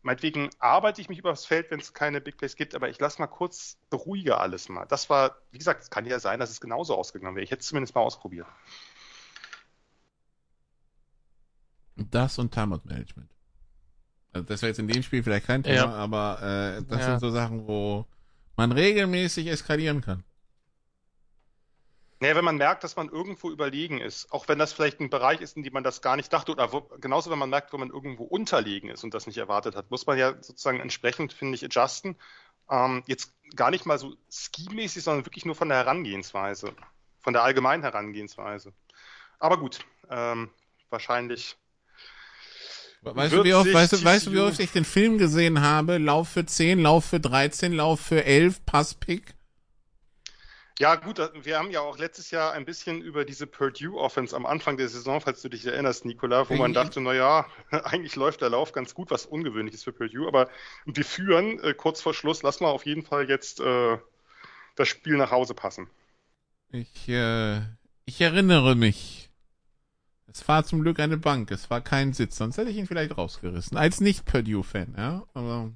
meinetwegen 0.03 0.51
arbeite 0.59 1.01
ich 1.01 1.09
mich 1.09 1.19
übers 1.19 1.45
Feld, 1.45 1.71
wenn 1.71 1.81
es 1.81 1.95
keine 1.95 2.21
Big 2.21 2.37
Plays 2.37 2.57
gibt, 2.57 2.75
aber 2.75 2.89
ich 2.89 2.99
lasse 2.99 3.21
mal 3.21 3.27
kurz, 3.27 3.77
beruhige 3.91 4.39
alles 4.39 4.69
mal. 4.69 4.87
Das 4.87 5.11
war, 5.11 5.37
wie 5.51 5.59
gesagt, 5.59 5.83
es 5.83 5.91
kann 5.91 6.07
ja 6.07 6.19
sein, 6.19 6.41
dass 6.41 6.51
es 6.51 6.61
genauso 6.61 6.97
ausgegangen 6.97 7.37
wäre. 7.37 7.45
Ich 7.45 7.51
hätte 7.51 7.61
es 7.61 7.67
zumindest 7.69 7.95
mal 7.95 8.03
ausprobiert. 8.03 8.47
Das 11.97 12.39
und 12.39 12.53
Timeout 12.53 12.83
Management. 12.85 13.31
Also 14.33 14.47
das 14.47 14.63
wäre 14.63 14.71
jetzt 14.71 14.79
in 14.79 14.89
dem 14.89 15.03
Spiel 15.03 15.23
vielleicht 15.23 15.47
kein 15.47 15.63
Thema, 15.63 15.75
ja. 15.75 15.91
aber 15.91 16.39
äh, 16.43 16.83
das 16.85 17.01
ja. 17.01 17.07
sind 17.07 17.21
so 17.21 17.31
Sachen, 17.31 17.67
wo 17.67 18.07
man 18.57 18.73
regelmäßig 18.73 19.47
eskalieren 19.49 20.01
kann. 20.01 20.25
Naja, 22.21 22.35
wenn 22.35 22.45
man 22.45 22.57
merkt, 22.57 22.83
dass 22.83 22.97
man 22.97 23.09
irgendwo 23.09 23.51
überlegen 23.51 24.01
ist, 24.01 24.33
auch 24.33 24.49
wenn 24.49 24.59
das 24.59 24.73
vielleicht 24.73 24.99
ein 25.01 25.11
Bereich 25.11 25.41
ist, 25.41 25.57
in 25.57 25.63
dem 25.63 25.73
man 25.73 25.85
das 25.85 26.03
gar 26.03 26.17
nicht 26.17 26.33
dachte, 26.33 26.51
oder 26.51 26.73
wo, 26.73 26.81
genauso 27.01 27.31
wenn 27.31 27.39
man 27.39 27.51
merkt, 27.51 27.73
wo 27.73 27.79
man 27.79 27.91
irgendwo 27.91 28.25
unterlegen 28.25 28.91
ist 28.91 29.05
und 29.05 29.15
das 29.15 29.29
nicht 29.29 29.39
erwartet 29.39 29.77
hat, 29.77 29.91
muss 29.91 30.07
man 30.07 30.19
ja 30.19 30.35
sozusagen 30.41 30.81
entsprechend, 30.81 31.33
finde 31.33 31.55
ich, 31.55 31.65
adjusten. 31.65 32.17
Ähm, 32.71 33.05
jetzt 33.07 33.33
gar 33.55 33.71
nicht 33.71 33.87
mal 33.87 33.99
so 33.99 34.15
ski-mäßig, 34.31 35.05
sondern 35.05 35.27
wirklich 35.27 35.45
nur 35.45 35.55
von 35.55 35.69
der 35.69 35.79
Herangehensweise, 35.79 36.75
von 37.21 37.33
der 37.33 37.45
allgemeinen 37.45 37.85
Herangehensweise. 37.85 38.73
Aber 39.39 39.59
gut, 39.59 39.79
ähm, 40.11 40.51
wahrscheinlich. 40.91 41.57
Weißt 43.01 43.33
du, 43.33 43.45
wie 43.45 43.55
oft, 43.55 43.73
weißt, 43.73 43.93
du, 43.93 44.05
weißt 44.05 44.27
du, 44.27 44.33
wie 44.33 44.41
oft 44.41 44.59
ich 44.59 44.73
den 44.73 44.85
Film 44.85 45.19
gesehen 45.19 45.61
habe? 45.61 45.99
Lauf 45.99 46.31
für 46.31 46.45
10, 46.45 46.81
Lauf 46.81 47.05
für 47.05 47.21
13, 47.21 47.73
Lauf 47.73 48.01
für 48.01 48.25
11, 48.25 48.67
Passpick. 48.67 49.38
Ja, 50.81 50.95
gut, 50.95 51.19
wir 51.43 51.59
haben 51.59 51.73
ja 51.73 51.81
auch 51.81 51.99
letztes 51.99 52.31
Jahr 52.31 52.53
ein 52.53 52.65
bisschen 52.65 53.03
über 53.03 53.25
diese 53.25 53.49
Purdue-Offense 53.49 54.35
am 54.37 54.47
Anfang 54.47 54.77
der 54.77 54.89
Saison, 54.89 55.21
falls 55.21 55.43
du 55.43 55.49
dich 55.49 55.67
erinnerst, 55.67 56.05
Nicola, 56.05 56.49
wo 56.49 56.55
man 56.55 56.73
dachte, 56.73 57.01
na 57.01 57.13
ja, 57.13 57.47
eigentlich 57.71 58.15
läuft 58.15 58.43
der 58.43 58.51
Lauf 58.51 58.71
ganz 58.71 58.95
gut, 58.95 59.11
was 59.11 59.27
ungewöhnlich 59.27 59.75
ist 59.75 59.83
für 59.83 59.93
Purdue, 59.93 60.29
aber 60.29 60.49
wir 60.87 61.05
führen 61.05 61.59
äh, 61.65 61.75
kurz 61.75 62.01
vor 62.01 62.15
Schluss, 62.15 62.45
lass 62.45 62.61
mal 62.61 62.69
auf 62.69 62.87
jeden 62.87 63.03
Fall 63.03 63.29
jetzt 63.29 63.59
äh, 63.59 63.99
das 64.77 64.87
Spiel 64.87 65.17
nach 65.17 65.33
Hause 65.33 65.55
passen. 65.55 65.91
Ich, 66.71 67.09
äh, 67.09 67.61
ich 68.05 68.21
erinnere 68.21 68.77
mich. 68.77 69.31
Es 70.29 70.47
war 70.47 70.63
zum 70.63 70.83
Glück 70.83 71.01
eine 71.01 71.17
Bank, 71.17 71.51
es 71.51 71.71
war 71.71 71.81
kein 71.81 72.13
Sitz, 72.13 72.37
sonst 72.37 72.57
hätte 72.57 72.71
ich 72.71 72.77
ihn 72.77 72.87
vielleicht 72.87 73.19
rausgerissen. 73.19 73.77
Als 73.77 74.01
Nicht-Purdue-Fan, 74.01 74.95
ja, 74.97 75.27
aber 75.35 75.73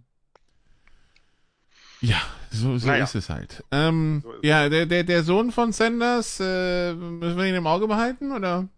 ja, 2.03 2.21
so, 2.51 2.77
so 2.79 2.89
naja. 2.89 3.05
ist 3.05 3.15
es 3.15 3.31
halt. 3.31 3.65
Ähm, 3.71 4.21
so 4.23 4.35
ja, 4.43 4.69
der, 4.69 4.87
der, 4.87 5.05
der 5.05 5.23
Sohn 5.23 5.53
von 5.53 5.73
Sanders, 5.73 6.41
äh, 6.41 6.93
müssen 6.95 7.39
wir 7.39 7.47
ihn 7.47 7.55
im 7.55 7.67
Auge 7.67 7.87
behalten, 7.87 8.33
oder? 8.33 8.69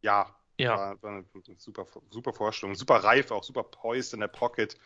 Ja, 0.00 0.34
ja. 0.58 0.76
War, 0.76 1.02
war 1.02 1.10
eine 1.10 1.24
super, 1.58 1.86
super 2.10 2.32
Vorstellung, 2.32 2.74
super 2.74 2.96
reif, 2.96 3.30
auch 3.30 3.44
super 3.44 3.64
poised 3.64 4.14
in 4.14 4.20
der 4.20 4.28
Pocket. 4.28 4.78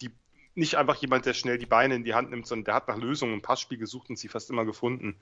Die, 0.00 0.10
nicht 0.54 0.74
einfach 0.76 0.96
jemand, 0.96 1.26
der 1.26 1.34
schnell 1.34 1.58
die 1.58 1.66
Beine 1.66 1.94
in 1.94 2.04
die 2.04 2.14
Hand 2.14 2.30
nimmt, 2.30 2.46
sondern 2.46 2.64
der 2.64 2.74
hat 2.74 2.88
nach 2.88 2.96
Lösungen 2.96 3.34
im 3.34 3.42
Passspiel 3.42 3.78
gesucht 3.78 4.10
und 4.10 4.18
sie 4.18 4.28
fast 4.28 4.50
immer 4.50 4.64
gefunden. 4.64 5.16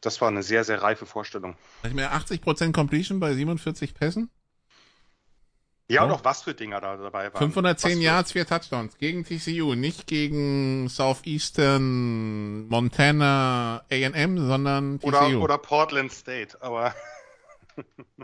Das 0.00 0.20
war 0.20 0.28
eine 0.28 0.42
sehr, 0.42 0.64
sehr 0.64 0.82
reife 0.82 1.06
Vorstellung. 1.06 1.56
Ich 1.84 1.94
meine, 1.94 2.12
80% 2.12 2.72
Completion 2.72 3.20
bei 3.20 3.34
47 3.34 3.94
Pässen? 3.94 4.30
Ja, 5.88 6.04
und 6.04 6.12
auch 6.12 6.24
was 6.24 6.42
für 6.42 6.54
Dinger 6.54 6.80
da 6.80 6.96
dabei 6.96 7.32
waren. 7.34 7.38
510 7.38 8.00
Yards, 8.00 8.32
vier 8.32 8.46
Touchdowns 8.46 8.96
gegen 8.96 9.24
TCU, 9.24 9.74
nicht 9.74 10.06
gegen 10.06 10.88
Southeastern 10.88 12.66
Montana 12.68 13.84
A&M, 13.90 14.38
sondern 14.46 15.00
TCU. 15.00 15.08
Oder, 15.08 15.40
oder 15.40 15.58
Portland 15.58 16.12
State, 16.12 16.62
aber 16.62 16.94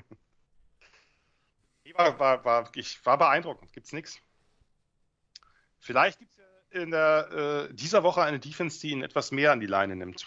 war, 1.98 2.18
war, 2.18 2.44
war, 2.44 2.70
ich 2.74 3.04
war 3.04 3.18
beeindruckend, 3.18 3.72
gibt's 3.72 3.92
nichts. 3.92 4.18
Vielleicht 5.80 6.18
gibt 6.20 6.32
es 6.32 6.38
ja 6.38 6.80
in 6.82 6.90
der, 6.90 7.68
äh, 7.70 7.74
dieser 7.74 8.02
Woche 8.02 8.22
eine 8.22 8.38
Defense, 8.38 8.80
die 8.80 8.90
ihn 8.90 9.02
etwas 9.02 9.32
mehr 9.32 9.52
an 9.52 9.60
die 9.60 9.66
Leine 9.66 9.96
nimmt. 9.96 10.26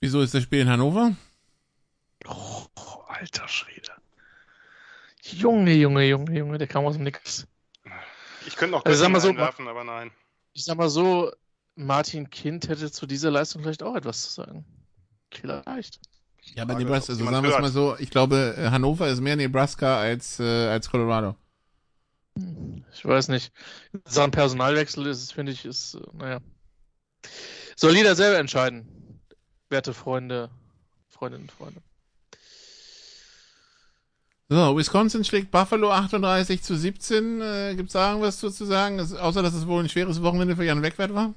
Wieso 0.00 0.22
ist 0.22 0.32
das 0.32 0.42
Spiel 0.44 0.60
in 0.60 0.70
Hannover? 0.70 1.14
Oh, 2.26 2.66
alter 3.08 3.48
Schwede. 3.48 3.92
Junge, 5.22 5.72
Junge, 5.74 6.04
Junge, 6.04 6.38
Junge, 6.38 6.58
der 6.58 6.66
kam 6.66 6.84
aus 6.86 6.94
dem 6.94 7.04
Nix. 7.04 7.46
Ich 8.46 8.56
könnte 8.56 8.72
noch 8.72 8.84
also, 8.84 9.08
mal 9.08 9.20
so, 9.20 9.36
werfen, 9.36 9.68
aber 9.68 9.84
nein. 9.84 10.10
Ich 10.52 10.64
sag 10.64 10.76
mal 10.76 10.88
so, 10.88 11.30
Martin 11.74 12.30
Kind 12.30 12.68
hätte 12.68 12.90
zu 12.90 13.06
dieser 13.06 13.30
Leistung 13.30 13.62
vielleicht 13.62 13.82
auch 13.82 13.94
etwas 13.94 14.22
zu 14.22 14.30
sagen. 14.30 14.64
Vielleicht. 15.30 16.00
Ja, 16.54 16.64
aber 16.64 16.74
Nebraska, 16.74 17.12
also 17.12 17.24
sagen 17.24 17.42
wir 17.44 17.54
es 17.54 17.60
mal 17.60 17.70
so, 17.70 17.96
ich 17.98 18.10
glaube, 18.10 18.54
äh, 18.56 18.70
Hannover 18.70 19.08
ist 19.08 19.20
mehr 19.20 19.36
Nebraska 19.36 19.98
als, 20.00 20.40
äh, 20.40 20.68
als 20.68 20.90
Colorado. 20.90 21.36
Hm, 22.36 22.84
ich 22.92 23.04
weiß 23.04 23.28
nicht. 23.28 23.52
Sachen 24.04 24.30
Personalwechsel 24.30 25.06
ist 25.06 25.22
es, 25.22 25.32
finde 25.32 25.52
ich, 25.52 25.64
ist, 25.64 25.94
äh, 25.94 26.00
naja. 26.12 26.40
Soll 27.76 27.96
jeder 27.96 28.16
selber 28.16 28.38
entscheiden, 28.38 29.20
werte 29.68 29.94
Freunde, 29.94 30.50
Freundinnen 31.08 31.44
und 31.44 31.52
Freunde. 31.52 31.82
So, 34.52 34.76
Wisconsin 34.76 35.22
schlägt 35.22 35.52
Buffalo 35.52 35.92
38 35.92 36.60
zu 36.60 36.74
17. 36.74 37.40
Äh, 37.40 37.74
Gibt 37.76 37.90
es 37.90 37.92
da 37.92 38.10
irgendwas 38.10 38.40
zu, 38.40 38.50
zu 38.50 38.64
sagen, 38.64 38.98
das, 38.98 39.14
außer 39.14 39.44
dass 39.44 39.54
es 39.54 39.68
wohl 39.68 39.80
ein 39.80 39.88
schweres 39.88 40.24
Wochenende 40.24 40.56
für 40.56 40.64
Jan 40.64 40.82
Wegwert 40.82 41.14
war? 41.14 41.34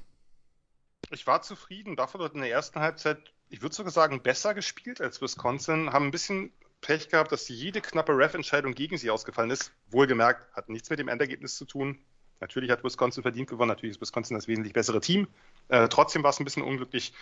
Ich 1.12 1.24
war 1.24 1.40
zufrieden. 1.40 1.94
Buffalo 1.94 2.24
hat 2.24 2.34
in 2.34 2.40
der 2.40 2.50
ersten 2.50 2.80
Halbzeit, 2.80 3.18
ich 3.50 3.62
würde 3.62 3.72
sogar 3.72 3.92
sagen, 3.92 4.20
besser 4.20 4.52
gespielt 4.52 5.00
als 5.00 5.22
Wisconsin. 5.22 5.92
Haben 5.92 6.06
ein 6.06 6.10
bisschen 6.10 6.52
Pech 6.80 7.08
gehabt, 7.08 7.30
dass 7.30 7.48
jede 7.48 7.80
knappe 7.80 8.18
Ref-Entscheidung 8.18 8.74
gegen 8.74 8.98
sie 8.98 9.10
ausgefallen 9.10 9.50
ist. 9.50 9.70
Wohlgemerkt, 9.90 10.52
hat 10.52 10.68
nichts 10.68 10.90
mit 10.90 10.98
dem 10.98 11.06
Endergebnis 11.06 11.54
zu 11.54 11.66
tun. 11.66 12.00
Natürlich 12.40 12.72
hat 12.72 12.82
Wisconsin 12.82 13.22
verdient 13.22 13.48
gewonnen. 13.48 13.68
Natürlich 13.68 13.94
ist 13.94 14.00
Wisconsin 14.00 14.34
das 14.34 14.48
wesentlich 14.48 14.72
bessere 14.72 15.00
Team. 15.00 15.28
Äh, 15.68 15.86
trotzdem 15.86 16.24
war 16.24 16.30
es 16.30 16.40
ein 16.40 16.44
bisschen 16.44 16.64
unglücklich. 16.64 17.12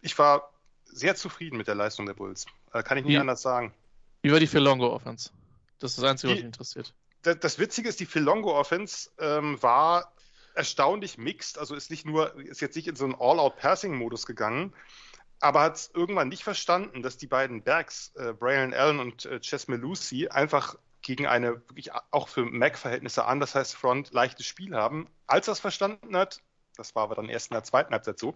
Ich 0.00 0.18
war 0.18 0.54
sehr 0.86 1.16
zufrieden 1.16 1.58
mit 1.58 1.68
der 1.68 1.74
Leistung 1.74 2.06
der 2.06 2.14
Bulls. 2.14 2.46
Äh, 2.72 2.82
kann 2.82 2.96
ich 2.96 3.04
nicht 3.04 3.16
Wie? 3.16 3.18
anders 3.18 3.42
sagen. 3.42 3.74
Wie 4.28 4.32
war 4.32 4.40
die 4.40 4.46
Philongo 4.46 4.92
Offense? 4.92 5.30
Das 5.78 5.92
ist 5.92 6.02
das 6.02 6.04
Einzige, 6.04 6.34
die, 6.34 6.34
was 6.34 6.36
mich 6.40 6.44
interessiert. 6.44 6.94
Das, 7.22 7.38
das, 7.40 7.58
Witzige 7.58 7.88
ist, 7.88 7.98
die 7.98 8.04
Philongo 8.04 8.54
Offense 8.58 9.08
ähm, 9.18 9.56
war 9.62 10.12
erstaunlich 10.54 11.16
mixed. 11.16 11.56
Also 11.56 11.74
ist 11.74 11.88
nicht 11.88 12.04
nur, 12.04 12.38
ist 12.38 12.60
jetzt 12.60 12.76
nicht 12.76 12.88
in 12.88 12.94
so 12.94 13.06
einen 13.06 13.14
All-Out-Passing-Modus 13.14 14.26
gegangen, 14.26 14.74
aber 15.40 15.62
hat 15.62 15.76
es 15.76 15.90
irgendwann 15.94 16.28
nicht 16.28 16.44
verstanden, 16.44 17.02
dass 17.02 17.16
die 17.16 17.26
beiden 17.26 17.62
Backs, 17.62 18.12
äh, 18.16 18.34
Brian 18.34 18.74
Allen 18.74 19.00
und 19.00 19.24
äh, 19.24 19.40
Ches 19.40 19.66
Melusi, 19.66 20.28
einfach 20.28 20.76
gegen 21.00 21.26
eine 21.26 21.54
wirklich 21.66 21.92
auch 22.10 22.28
für 22.28 22.44
Mac-Verhältnisse 22.44 23.24
an, 23.24 23.40
das 23.40 23.54
heißt 23.54 23.76
Front, 23.76 24.12
leichtes 24.12 24.44
Spiel 24.44 24.74
haben. 24.74 25.08
Als 25.26 25.48
er 25.48 25.52
es 25.52 25.60
verstanden 25.60 26.14
hat, 26.14 26.42
das 26.78 26.94
war 26.94 27.02
aber 27.04 27.14
dann 27.14 27.28
erst 27.28 27.50
in 27.50 27.54
der 27.54 27.64
zweiten 27.64 27.92
Halbzeit 27.92 28.18
so. 28.18 28.34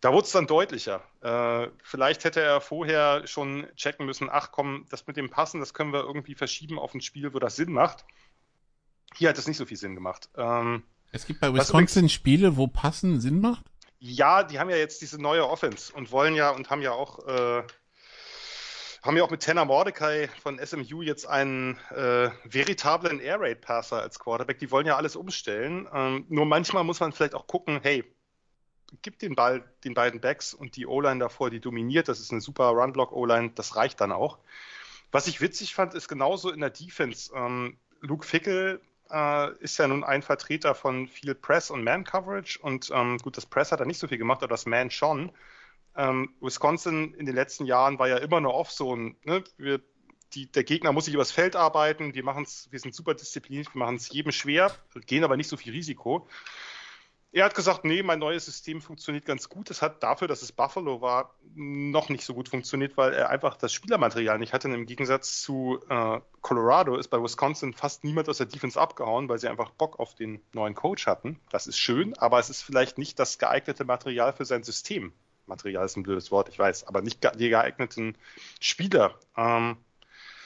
Da 0.00 0.12
wurde 0.12 0.26
es 0.26 0.32
dann 0.32 0.46
deutlicher. 0.46 1.02
Äh, 1.22 1.68
vielleicht 1.82 2.24
hätte 2.24 2.40
er 2.40 2.60
vorher 2.60 3.26
schon 3.26 3.66
checken 3.76 4.04
müssen, 4.04 4.28
ach 4.30 4.50
komm, 4.52 4.86
das 4.90 5.06
mit 5.06 5.16
dem 5.16 5.30
Passen, 5.30 5.60
das 5.60 5.72
können 5.72 5.92
wir 5.92 6.00
irgendwie 6.00 6.34
verschieben 6.34 6.78
auf 6.78 6.94
ein 6.94 7.00
Spiel, 7.00 7.32
wo 7.32 7.38
das 7.38 7.56
Sinn 7.56 7.72
macht. 7.72 8.04
Hier 9.14 9.28
hat 9.28 9.38
es 9.38 9.46
nicht 9.46 9.56
so 9.56 9.64
viel 9.64 9.76
Sinn 9.76 9.94
gemacht. 9.94 10.28
Ähm, 10.36 10.82
es 11.12 11.26
gibt 11.26 11.40
bei 11.40 11.52
Wisconsin 11.54 12.08
Spiele, 12.08 12.56
wo 12.56 12.66
Passen 12.66 13.20
Sinn 13.20 13.40
macht? 13.40 13.64
Ja, 13.98 14.42
die 14.42 14.58
haben 14.58 14.68
ja 14.68 14.76
jetzt 14.76 15.00
diese 15.00 15.20
neue 15.20 15.48
Offense 15.48 15.92
und 15.92 16.12
wollen 16.12 16.34
ja 16.34 16.50
und 16.50 16.68
haben 16.68 16.82
ja 16.82 16.92
auch 16.92 17.26
äh, 17.26 17.62
haben 19.06 19.16
ja 19.16 19.22
auch 19.22 19.30
mit 19.30 19.42
Tanner 19.42 19.64
Mordecai 19.64 20.28
von 20.42 20.58
SMU 20.58 21.02
jetzt 21.02 21.26
einen 21.26 21.78
äh, 21.90 22.30
veritablen 22.44 23.20
Air 23.20 23.40
Raid 23.40 23.60
Passer 23.60 24.02
als 24.02 24.18
Quarterback. 24.18 24.58
Die 24.58 24.70
wollen 24.70 24.86
ja 24.86 24.96
alles 24.96 25.14
umstellen. 25.14 25.88
Ähm, 25.92 26.26
nur 26.28 26.44
manchmal 26.44 26.82
muss 26.82 27.00
man 27.00 27.12
vielleicht 27.12 27.34
auch 27.34 27.46
gucken, 27.46 27.80
hey, 27.82 28.04
gib 29.02 29.18
den 29.18 29.34
Ball 29.34 29.64
den 29.84 29.94
beiden 29.94 30.20
Backs 30.20 30.54
und 30.54 30.76
die 30.76 30.86
O-Line 30.86 31.20
davor, 31.20 31.50
die 31.50 31.60
dominiert. 31.60 32.08
Das 32.08 32.20
ist 32.20 32.32
eine 32.32 32.40
super 32.40 32.70
Run-Block-O-Line, 32.70 33.52
das 33.54 33.76
reicht 33.76 34.00
dann 34.00 34.12
auch. 34.12 34.38
Was 35.12 35.28
ich 35.28 35.40
witzig 35.40 35.74
fand, 35.74 35.94
ist 35.94 36.08
genauso 36.08 36.50
in 36.50 36.60
der 36.60 36.70
Defense. 36.70 37.32
Ähm, 37.34 37.78
Luke 38.00 38.26
Fickel 38.26 38.80
äh, 39.10 39.52
ist 39.58 39.78
ja 39.78 39.86
nun 39.86 40.04
ein 40.04 40.22
Vertreter 40.22 40.74
von 40.74 41.06
viel 41.06 41.34
Press 41.34 41.70
und 41.70 41.84
Man-Coverage 41.84 42.58
und 42.60 42.90
ähm, 42.92 43.18
gut, 43.18 43.36
das 43.36 43.46
Press 43.46 43.72
hat 43.72 43.80
er 43.80 43.86
nicht 43.86 43.98
so 43.98 44.08
viel 44.08 44.18
gemacht, 44.18 44.42
aber 44.42 44.50
das 44.50 44.66
Man 44.66 44.90
schon. 44.90 45.30
Ähm, 45.96 46.34
Wisconsin 46.40 47.14
in 47.14 47.26
den 47.26 47.34
letzten 47.34 47.66
Jahren 47.66 47.98
war 47.98 48.08
ja 48.08 48.18
immer 48.18 48.40
nur 48.40 48.54
off 48.54 48.70
so 48.70 48.94
ein, 48.94 49.16
ne, 49.24 49.42
wir, 49.56 49.80
die, 50.34 50.50
der 50.50 50.64
Gegner 50.64 50.92
muss 50.92 51.06
sich 51.06 51.14
übers 51.14 51.32
Feld 51.32 51.56
arbeiten, 51.56 52.14
wir 52.14 52.24
machen's, 52.24 52.68
wir 52.70 52.78
sind 52.78 52.94
super 52.94 53.14
diszipliniert, 53.14 53.74
wir 53.74 53.78
machen 53.78 53.96
es 53.96 54.10
jedem 54.10 54.32
schwer, 54.32 54.72
gehen 55.06 55.24
aber 55.24 55.36
nicht 55.36 55.48
so 55.48 55.56
viel 55.56 55.72
Risiko. 55.72 56.28
Er 57.32 57.44
hat 57.44 57.54
gesagt, 57.54 57.84
nee, 57.84 58.02
mein 58.02 58.18
neues 58.18 58.46
System 58.46 58.80
funktioniert 58.80 59.26
ganz 59.26 59.50
gut. 59.50 59.70
Es 59.70 59.82
hat 59.82 60.02
dafür, 60.02 60.26
dass 60.26 60.40
es 60.40 60.52
Buffalo 60.52 61.02
war, 61.02 61.34
noch 61.54 62.08
nicht 62.08 62.24
so 62.24 62.32
gut 62.32 62.48
funktioniert, 62.48 62.96
weil 62.96 63.12
er 63.12 63.28
einfach 63.28 63.58
das 63.58 63.74
Spielermaterial 63.74 64.38
nicht 64.38 64.54
hatte. 64.54 64.68
Und 64.68 64.74
Im 64.74 64.86
Gegensatz 64.86 65.42
zu 65.42 65.78
äh, 65.90 66.20
Colorado 66.40 66.96
ist 66.96 67.08
bei 67.08 67.22
Wisconsin 67.22 67.74
fast 67.74 68.04
niemand 68.04 68.30
aus 68.30 68.38
der 68.38 68.46
Defense 68.46 68.80
abgehauen, 68.80 69.28
weil 69.28 69.38
sie 69.38 69.48
einfach 69.48 69.70
Bock 69.70 69.98
auf 69.98 70.14
den 70.14 70.40
neuen 70.54 70.74
Coach 70.74 71.06
hatten. 71.06 71.38
Das 71.50 71.66
ist 71.66 71.78
schön, 71.78 72.16
aber 72.16 72.38
es 72.38 72.48
ist 72.48 72.62
vielleicht 72.62 72.96
nicht 72.96 73.18
das 73.18 73.36
geeignete 73.38 73.84
Material 73.84 74.32
für 74.32 74.46
sein 74.46 74.62
System. 74.62 75.12
Material 75.46 75.84
ist 75.84 75.96
ein 75.96 76.02
blödes 76.02 76.30
Wort, 76.30 76.48
ich 76.48 76.58
weiß, 76.58 76.86
aber 76.86 77.02
nicht 77.02 77.26
die 77.38 77.48
geeigneten 77.48 78.16
Spieler. 78.60 79.18
Ähm, 79.36 79.76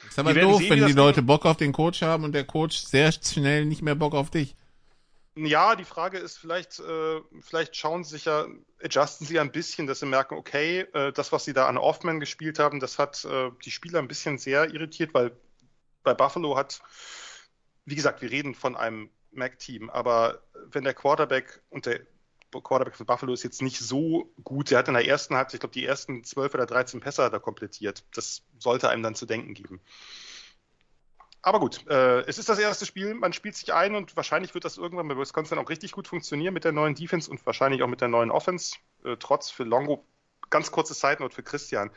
ist 0.07 0.19
aber 0.19 0.33
doof, 0.33 0.59
sehen, 0.59 0.69
wenn 0.69 0.87
die 0.87 0.93
Leute 0.93 1.21
Bock 1.21 1.45
auf 1.45 1.57
den 1.57 1.73
Coach 1.73 2.01
haben 2.01 2.23
und 2.23 2.33
der 2.33 2.43
Coach 2.43 2.77
sehr 2.77 3.11
schnell 3.11 3.65
nicht 3.65 3.81
mehr 3.81 3.95
Bock 3.95 4.13
auf 4.13 4.29
dich. 4.29 4.55
Ja, 5.35 5.75
die 5.77 5.85
Frage 5.85 6.17
ist, 6.17 6.37
vielleicht, 6.37 6.79
äh, 6.79 7.21
vielleicht 7.39 7.77
schauen 7.77 8.03
sie 8.03 8.11
sich 8.11 8.25
ja, 8.25 8.47
adjusten 8.83 9.25
sie 9.25 9.39
ein 9.39 9.51
bisschen, 9.51 9.87
dass 9.87 10.01
sie 10.01 10.05
merken, 10.05 10.35
okay, 10.35 10.81
äh, 10.93 11.13
das, 11.13 11.31
was 11.31 11.45
sie 11.45 11.53
da 11.53 11.67
an 11.67 11.77
Offman 11.77 12.19
gespielt 12.19 12.59
haben, 12.59 12.81
das 12.81 12.99
hat 12.99 13.23
äh, 13.23 13.49
die 13.63 13.71
Spieler 13.71 13.99
ein 13.99 14.09
bisschen 14.09 14.37
sehr 14.37 14.73
irritiert, 14.73 15.13
weil 15.13 15.31
bei 16.03 16.13
Buffalo 16.13 16.57
hat, 16.57 16.81
wie 17.85 17.95
gesagt, 17.95 18.21
wir 18.21 18.29
reden 18.29 18.55
von 18.55 18.75
einem 18.75 19.09
Mac-Team, 19.31 19.89
aber 19.89 20.41
wenn 20.69 20.83
der 20.83 20.93
Quarterback 20.93 21.61
und 21.69 21.85
der 21.85 22.01
Quarterback 22.59 22.95
von 22.95 23.05
Buffalo 23.05 23.33
ist 23.33 23.43
jetzt 23.43 23.61
nicht 23.61 23.79
so 23.79 24.33
gut, 24.43 24.71
der 24.71 24.79
hat 24.79 24.87
in 24.87 24.93
der 24.93 25.07
ersten 25.07 25.35
Halbzeit, 25.35 25.55
ich 25.55 25.59
glaube, 25.61 25.73
die 25.73 25.85
ersten 25.85 26.23
12 26.23 26.53
oder 26.53 26.65
13 26.65 26.99
Pässe 26.99 27.21
er 27.21 27.39
komplettiert. 27.39 28.03
Das 28.13 28.43
sollte 28.59 28.89
einem 28.89 29.03
dann 29.03 29.15
zu 29.15 29.25
denken 29.25 29.53
geben. 29.53 29.79
Aber 31.43 31.59
gut, 31.59 31.87
äh, 31.89 32.19
es 32.21 32.37
ist 32.37 32.49
das 32.49 32.59
erste 32.59 32.85
Spiel, 32.85 33.15
man 33.15 33.33
spielt 33.33 33.55
sich 33.55 33.73
ein 33.73 33.95
und 33.95 34.15
wahrscheinlich 34.15 34.53
wird 34.53 34.63
das 34.63 34.77
irgendwann 34.77 35.07
bei 35.07 35.17
Wisconsin 35.17 35.57
auch 35.57 35.69
richtig 35.69 35.91
gut 35.91 36.07
funktionieren 36.07 36.53
mit 36.53 36.65
der 36.65 36.71
neuen 36.71 36.93
Defense 36.93 37.31
und 37.31 37.43
wahrscheinlich 37.45 37.81
auch 37.81 37.87
mit 37.87 38.01
der 38.01 38.09
neuen 38.09 38.29
Offense. 38.29 38.75
Äh, 39.03 39.17
trotz 39.17 39.49
für 39.49 39.63
Longo, 39.63 40.05
ganz 40.51 40.71
kurze 40.71 40.93
Zeitnote 40.93 41.33
für 41.33 41.43
Christian. 41.43 41.89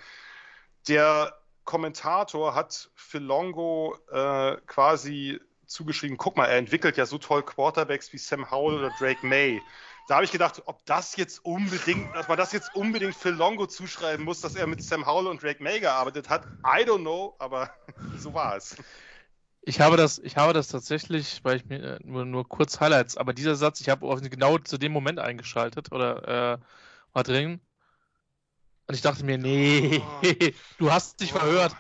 Der 0.89 1.37
Kommentator 1.65 2.55
hat 2.55 2.91
für 2.95 3.19
Longo 3.19 3.99
äh, 4.11 4.57
quasi 4.67 5.41
zugeschrieben, 5.67 6.17
guck 6.17 6.37
mal, 6.37 6.47
er 6.47 6.59
entwickelt 6.59 6.97
ja 6.97 7.07
so 7.07 7.19
toll 7.19 7.43
Quarterbacks 7.43 8.13
wie 8.13 8.19
Sam 8.19 8.51
Howell 8.51 8.79
oder 8.79 8.93
Drake 8.99 9.27
May. 9.27 9.61
Da 10.07 10.17
habe 10.17 10.25
ich 10.25 10.33
gedacht, 10.33 10.63
ob 10.67 10.85
das 10.85 11.17
jetzt 11.17 11.45
unbedingt, 11.45 12.15
dass 12.15 12.29
man 12.29 12.37
das 12.37 12.53
jetzt 12.53 12.75
unbedingt 12.75 13.15
für 13.15 13.31
Longo 13.31 13.67
zuschreiben 13.67 14.25
muss, 14.25 14.41
dass 14.43 14.55
er 14.55 14.67
mit 14.67 14.83
Sam 14.83 15.07
Howell 15.07 15.29
und 15.29 15.43
Drake 15.43 15.63
May 15.63 15.81
gearbeitet 15.81 16.29
hat. 16.29 16.45
I 16.65 16.85
don't 16.85 17.01
know, 17.01 17.35
aber 17.39 17.71
so 18.19 18.35
war 18.35 18.57
es. 18.57 18.77
Ich 19.63 19.81
habe 19.81 19.97
das, 19.97 20.19
ich 20.19 20.37
habe 20.37 20.53
das 20.53 20.69
tatsächlich, 20.69 21.41
weil 21.43 21.57
ich 21.57 21.65
mir 21.65 21.97
äh, 21.97 21.99
nur, 22.05 22.27
nur 22.27 22.47
kurz 22.47 22.81
Highlights, 22.81 23.17
aber 23.17 23.33
dieser 23.33 23.55
Satz, 23.55 23.81
ich 23.81 23.89
habe 23.89 24.21
genau 24.29 24.59
zu 24.59 24.77
dem 24.77 24.93
Moment 24.93 25.19
eingeschaltet 25.19 25.91
oder 25.91 26.59
äh, 26.59 26.59
war 27.15 27.23
drin. 27.23 27.61
Und 28.87 28.95
ich 28.95 29.01
dachte 29.01 29.25
mir, 29.25 29.39
nee, 29.39 30.03
oh. 30.05 30.27
du 30.79 30.93
hast 30.93 31.21
dich 31.21 31.35
oh. 31.35 31.39
verhört. 31.39 31.75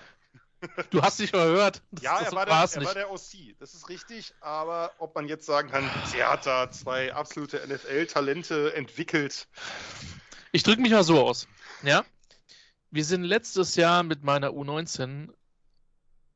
Du 0.90 1.02
hast 1.02 1.18
dich 1.18 1.30
verhört. 1.30 1.82
Ja, 2.00 2.18
das 2.18 2.28
er, 2.28 2.36
war 2.36 2.46
der, 2.46 2.54
er 2.54 2.84
war 2.84 2.94
der 2.94 3.10
OC, 3.10 3.58
das 3.58 3.74
ist 3.74 3.88
richtig, 3.88 4.34
aber 4.40 4.92
ob 4.98 5.14
man 5.14 5.28
jetzt 5.28 5.46
sagen 5.46 5.70
kann, 5.70 5.88
er 6.16 6.30
hat 6.30 6.46
da 6.46 6.70
zwei 6.70 7.12
absolute 7.12 7.66
NFL-Talente 7.66 8.74
entwickelt. 8.74 9.48
Ich 10.52 10.62
drücke 10.62 10.80
mich 10.80 10.92
mal 10.92 11.04
so 11.04 11.20
aus. 11.26 11.48
Ja? 11.82 12.04
Wir 12.90 13.04
sind 13.04 13.24
letztes 13.24 13.74
Jahr 13.74 14.02
mit 14.02 14.22
meiner 14.22 14.50
U19 14.50 15.30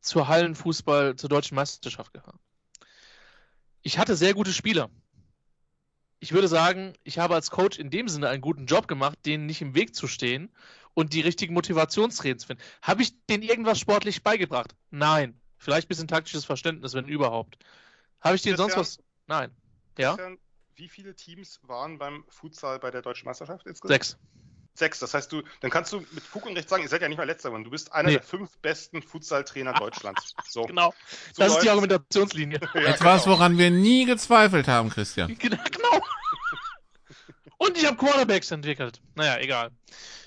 zur 0.01 0.29
Hallenfußball, 0.29 1.17
zur 1.17 1.29
deutschen 1.29 1.55
Meisterschaft 1.55 2.13
gefahren. 2.13 2.39
Ich 3.83 3.99
hatte 3.99 4.17
sehr 4.17 4.35
gute 4.35 4.53
Spieler. 4.53 4.91
Ich 6.21 6.33
würde 6.33 6.49
sagen, 6.49 6.95
ich 7.05 7.19
habe 7.19 7.35
als 7.35 7.51
Coach 7.51 7.79
in 7.79 7.91
dem 7.91 8.09
Sinne 8.09 8.29
einen 8.29 8.43
guten 8.43 8.67
Job 8.67 8.89
gemacht, 8.89 9.19
denen 9.25 9.47
nicht 9.47 9.63
im 9.63 9.75
Weg 9.75 9.95
zu 9.95 10.09
stehen 10.09 10.53
und 10.99 11.13
die 11.13 11.21
richtigen 11.21 11.55
Motivationsreden 11.55 12.41
zu 12.41 12.49
finden. 12.49 12.63
Habe 12.83 13.03
ich 13.03 13.25
denen 13.27 13.45
irgendwas 13.45 13.79
sportlich 13.79 14.25
beigebracht? 14.25 14.75
Nein. 14.91 15.41
Vielleicht 15.57 15.87
ein 15.87 15.91
bisschen 15.91 16.09
taktisches 16.09 16.45
Verständnis, 16.45 16.93
wenn 16.95 17.07
überhaupt. 17.07 17.57
Habe 18.21 18.35
ich 18.35 18.43
denen 18.43 18.57
sonst 18.57 18.77
was? 18.77 18.99
Nein. 19.29 19.55
Ja? 19.97 20.17
Wie 20.75 20.89
viele 20.89 21.15
Teams 21.15 21.61
waren 21.63 21.99
beim 21.99 22.25
Futsal 22.27 22.81
bei 22.81 22.91
der 22.91 23.03
deutschen 23.03 23.27
Meisterschaft 23.27 23.65
insgesamt? 23.65 23.93
Sechs. 23.93 24.19
Sechs. 24.75 24.99
Das 24.99 25.15
heißt, 25.15 25.31
du, 25.31 25.43
dann 25.61 25.71
kannst 25.71 25.93
du 25.93 26.01
mit 26.01 26.25
Fug 26.25 26.47
und 26.47 26.57
Recht 26.57 26.69
sagen, 26.69 26.83
ihr 26.83 26.89
seid 26.89 27.01
ja 27.03 27.09
nicht 27.09 27.19
mal 27.19 27.29
letzter 27.29 27.51
geworden. 27.51 27.63
Du 27.63 27.71
bist 27.71 27.93
einer 27.93 28.09
nee. 28.09 28.15
der 28.15 28.23
fünf 28.25 28.59
besten 28.59 29.01
Futsal-Trainer 29.01 29.75
Deutschlands. 29.75 30.35
So. 30.49 30.63
Genau. 30.67 30.93
So 31.33 31.45
das 31.45 31.53
ist 31.53 31.63
die 31.63 31.71
Argumentationslinie. 31.71 32.59
ja, 32.75 32.81
Etwas, 32.81 33.23
genau. 33.23 33.37
woran 33.37 33.57
wir 33.57 33.71
nie 33.71 34.05
gezweifelt 34.05 34.67
haben, 34.67 34.91
Christian. 34.91 35.29
Genau. 35.39 35.59
Und 37.59 37.77
ich 37.77 37.87
habe 37.87 37.97
Quarterbacks 37.97 38.51
entwickelt. 38.51 39.01
Naja, 39.15 39.39
egal. 39.39 39.71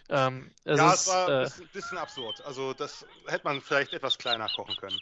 Ähm, 0.09 0.51
es 0.65 0.77
ja, 0.77 0.93
ist, 0.93 1.01
es 1.01 1.07
war 1.07 1.27
ein 1.27 1.33
äh, 1.33 1.43
bisschen, 1.43 1.69
bisschen 1.69 1.97
absurd. 1.97 2.41
Also 2.45 2.73
das 2.73 3.05
hätte 3.27 3.45
man 3.45 3.61
vielleicht 3.61 3.93
etwas 3.93 4.17
kleiner 4.17 4.47
kochen 4.49 4.75
können. 4.75 4.99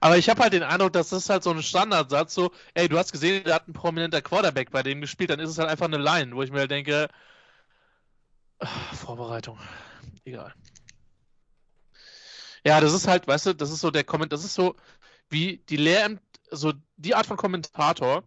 Aber 0.00 0.18
ich 0.18 0.28
habe 0.28 0.42
halt 0.42 0.52
den 0.52 0.62
Eindruck, 0.62 0.92
dass 0.92 1.10
das 1.10 1.30
halt 1.30 1.42
so 1.42 1.50
ein 1.50 1.62
Standardsatz, 1.62 2.34
so, 2.34 2.52
ey, 2.74 2.88
du 2.88 2.98
hast 2.98 3.12
gesehen, 3.12 3.44
da 3.44 3.54
hat 3.54 3.68
ein 3.68 3.72
prominenter 3.72 4.20
Quarterback 4.20 4.70
bei 4.70 4.82
dem 4.82 5.00
gespielt, 5.00 5.30
dann 5.30 5.40
ist 5.40 5.50
es 5.50 5.58
halt 5.58 5.70
einfach 5.70 5.86
eine 5.86 5.98
Line, 5.98 6.34
wo 6.34 6.42
ich 6.42 6.50
mir 6.50 6.60
halt 6.60 6.70
denke, 6.70 7.08
Vorbereitung. 8.92 9.58
Egal. 10.24 10.54
Ja, 12.64 12.80
das 12.80 12.92
ist 12.92 13.06
halt, 13.06 13.26
weißt 13.28 13.46
du, 13.46 13.52
das 13.54 13.70
ist 13.70 13.80
so 13.80 13.90
der 13.90 14.04
Kommentar, 14.04 14.36
das 14.36 14.44
ist 14.44 14.54
so 14.54 14.74
wie 15.28 15.58
die 15.68 15.76
Lehramt, 15.76 16.20
so 16.50 16.72
die 16.96 17.14
Art 17.14 17.26
von 17.26 17.36
Kommentator 17.36 18.24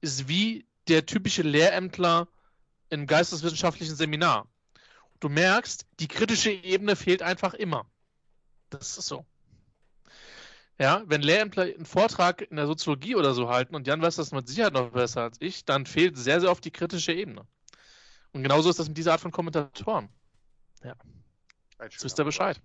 ist 0.00 0.28
wie 0.28 0.66
der 0.88 1.06
typische 1.06 1.42
Lehrämtler 1.42 2.28
im 2.90 3.06
geisteswissenschaftlichen 3.06 3.96
Seminar. 3.96 4.48
Du 5.20 5.28
merkst, 5.28 5.86
die 5.98 6.08
kritische 6.08 6.50
Ebene 6.50 6.96
fehlt 6.96 7.22
einfach 7.22 7.54
immer. 7.54 7.86
Das 8.70 8.98
ist 8.98 9.06
so. 9.06 9.24
Ja, 10.78 11.02
wenn 11.06 11.22
Lehrämtler 11.22 11.64
einen 11.64 11.86
Vortrag 11.86 12.42
in 12.42 12.56
der 12.56 12.66
Soziologie 12.66 13.14
oder 13.14 13.32
so 13.32 13.48
halten, 13.48 13.74
und 13.74 13.86
Jan 13.86 14.02
weiß 14.02 14.16
das 14.16 14.32
mit 14.32 14.46
Sicherheit 14.46 14.74
noch 14.74 14.90
besser 14.90 15.22
als 15.22 15.38
ich, 15.40 15.64
dann 15.64 15.86
fehlt 15.86 16.18
sehr, 16.18 16.40
sehr 16.40 16.50
oft 16.50 16.64
die 16.64 16.70
kritische 16.70 17.12
Ebene. 17.12 17.46
Und 18.32 18.42
genauso 18.42 18.68
ist 18.68 18.78
das 18.78 18.88
mit 18.88 18.98
dieser 18.98 19.12
Art 19.12 19.20
von 19.22 19.30
Kommentatoren. 19.30 20.10
Ja. 20.84 20.94
Jetzt 21.80 22.04
wisst 22.04 22.18
ihr 22.18 22.24
Bescheid. 22.24 22.60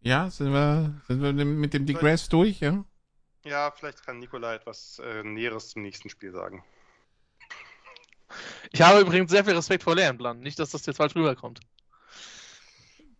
Ja, 0.00 0.30
sind 0.30 0.52
wir, 0.52 1.00
sind 1.08 1.22
wir 1.22 1.32
mit 1.32 1.72
dem 1.72 1.86
Digress 1.86 2.28
durch, 2.28 2.60
ja? 2.60 2.84
Ja, 3.46 3.70
vielleicht 3.70 4.04
kann 4.04 4.18
Nikola 4.18 4.54
etwas 4.54 4.98
äh, 4.98 5.22
Näheres 5.22 5.70
zum 5.70 5.82
nächsten 5.82 6.10
Spiel 6.10 6.32
sagen. 6.32 6.64
Ich 8.72 8.82
habe 8.82 9.00
übrigens 9.00 9.30
sehr 9.30 9.44
viel 9.44 9.54
Respekt 9.54 9.84
vor 9.84 9.94
Lehrenplan. 9.94 10.40
Nicht, 10.40 10.58
dass 10.58 10.70
das 10.70 10.84
jetzt 10.84 10.96
falsch 10.96 11.14
rüberkommt. 11.14 11.60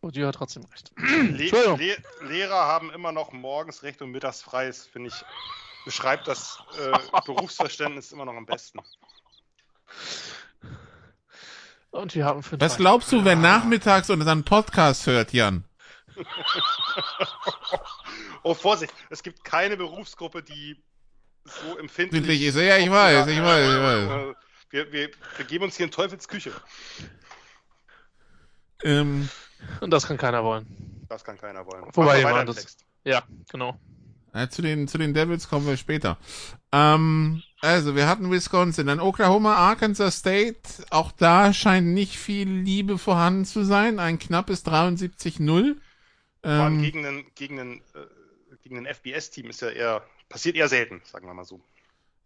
Und 0.01 0.17
die 0.17 0.25
hat 0.25 0.35
trotzdem 0.35 0.65
recht. 0.65 0.93
Le 0.97 1.51
Le 1.79 1.97
Lehrer 2.23 2.67
haben 2.67 2.91
immer 2.91 3.13
noch 3.13 3.33
morgens 3.33 3.85
recht 3.85 4.03
und 4.03 4.11
mittags 4.11 4.43
frei. 4.43 4.67
Das 4.67 4.85
finde 4.87 5.11
ich 5.11 5.25
beschreibt 5.85 6.27
das 6.27 6.59
äh, 6.79 7.21
Berufsverständnis 7.25 8.11
immer 8.11 8.25
noch 8.25 8.35
am 8.35 8.47
besten. 8.47 8.81
Und 11.91 12.15
wir 12.17 12.25
haben 12.25 12.43
Was 12.59 12.77
glaubst 12.77 13.13
du, 13.13 13.25
wer 13.25 13.37
nachmittags 13.37 14.11
unseren 14.11 14.45
Podcast 14.45 15.07
hört, 15.07 15.33
Jan? 15.33 15.65
oh, 18.47 18.55
Vorsicht, 18.55 18.93
es 19.11 19.23
gibt 19.23 19.45
keine 19.45 19.77
Berufsgruppe, 19.77 20.43
die 20.43 20.83
so 21.45 21.79
empfindlich 21.79 22.43
ist. 22.43 22.57
Ja, 22.57 22.77
ich 22.77 22.91
weiß, 22.91 23.27
ich 23.27 23.43
weiß, 23.43 23.69
ich 23.69 23.83
weiß. 23.83 24.37
Wir, 24.71 24.93
wir, 24.93 25.11
wir 25.37 25.45
geben 25.47 25.65
uns 25.65 25.77
hier 25.77 25.87
in 25.87 25.93
Teufels 25.93 26.27
Küche. 26.27 26.53
Ähm, 28.83 29.29
Und 29.81 29.91
das 29.91 30.07
kann 30.07 30.17
keiner 30.17 30.43
wollen. 30.45 30.67
Das 31.09 31.25
kann 31.25 31.39
keiner 31.39 31.65
wollen. 31.67 31.85
Wobei 31.93 32.19
jemand 32.19 32.49
das, 32.49 32.77
Ja, 33.05 33.23
genau. 33.51 33.79
Ja, 34.35 34.51
zu, 34.51 34.61
den, 34.61 34.87
zu 34.87 34.99
den 34.99 35.15
Devils 35.15 35.49
kommen 35.49 35.67
wir 35.67 35.77
später. 35.77 36.19
Ähm, 36.73 37.43
also, 37.61 37.97
wir 37.97 38.07
hatten 38.07 38.31
Wisconsin, 38.31 38.87
dann 38.87 39.01
Oklahoma, 39.01 39.55
Arkansas 39.55 40.19
State. 40.19 40.61
Auch 40.91 41.11
da 41.13 41.55
scheint 41.55 41.87
nicht 41.87 42.19
viel 42.19 42.49
Liebe 42.49 42.99
vorhanden 42.99 43.45
zu 43.45 43.65
sein. 43.65 43.99
Ein 43.99 44.19
knappes 44.19 44.67
73-0. 44.67 45.77
Ähm, 46.43 46.83
gegen 46.83 47.07
einen, 47.07 47.25
gegen 47.35 47.61
einen, 47.61 47.81
äh, 47.95 48.16
gegen 48.69 48.85
ein 48.85 48.93
FBS-Team 48.93 49.49
ist 49.51 49.63
ja 49.63 49.71
eher, 49.71 50.03
passiert 50.29 50.57
eher 50.57 50.69
selten, 50.69 51.01
sagen 51.05 51.27
wir 51.27 51.35
mal 51.35 51.45
so. 51.45 51.61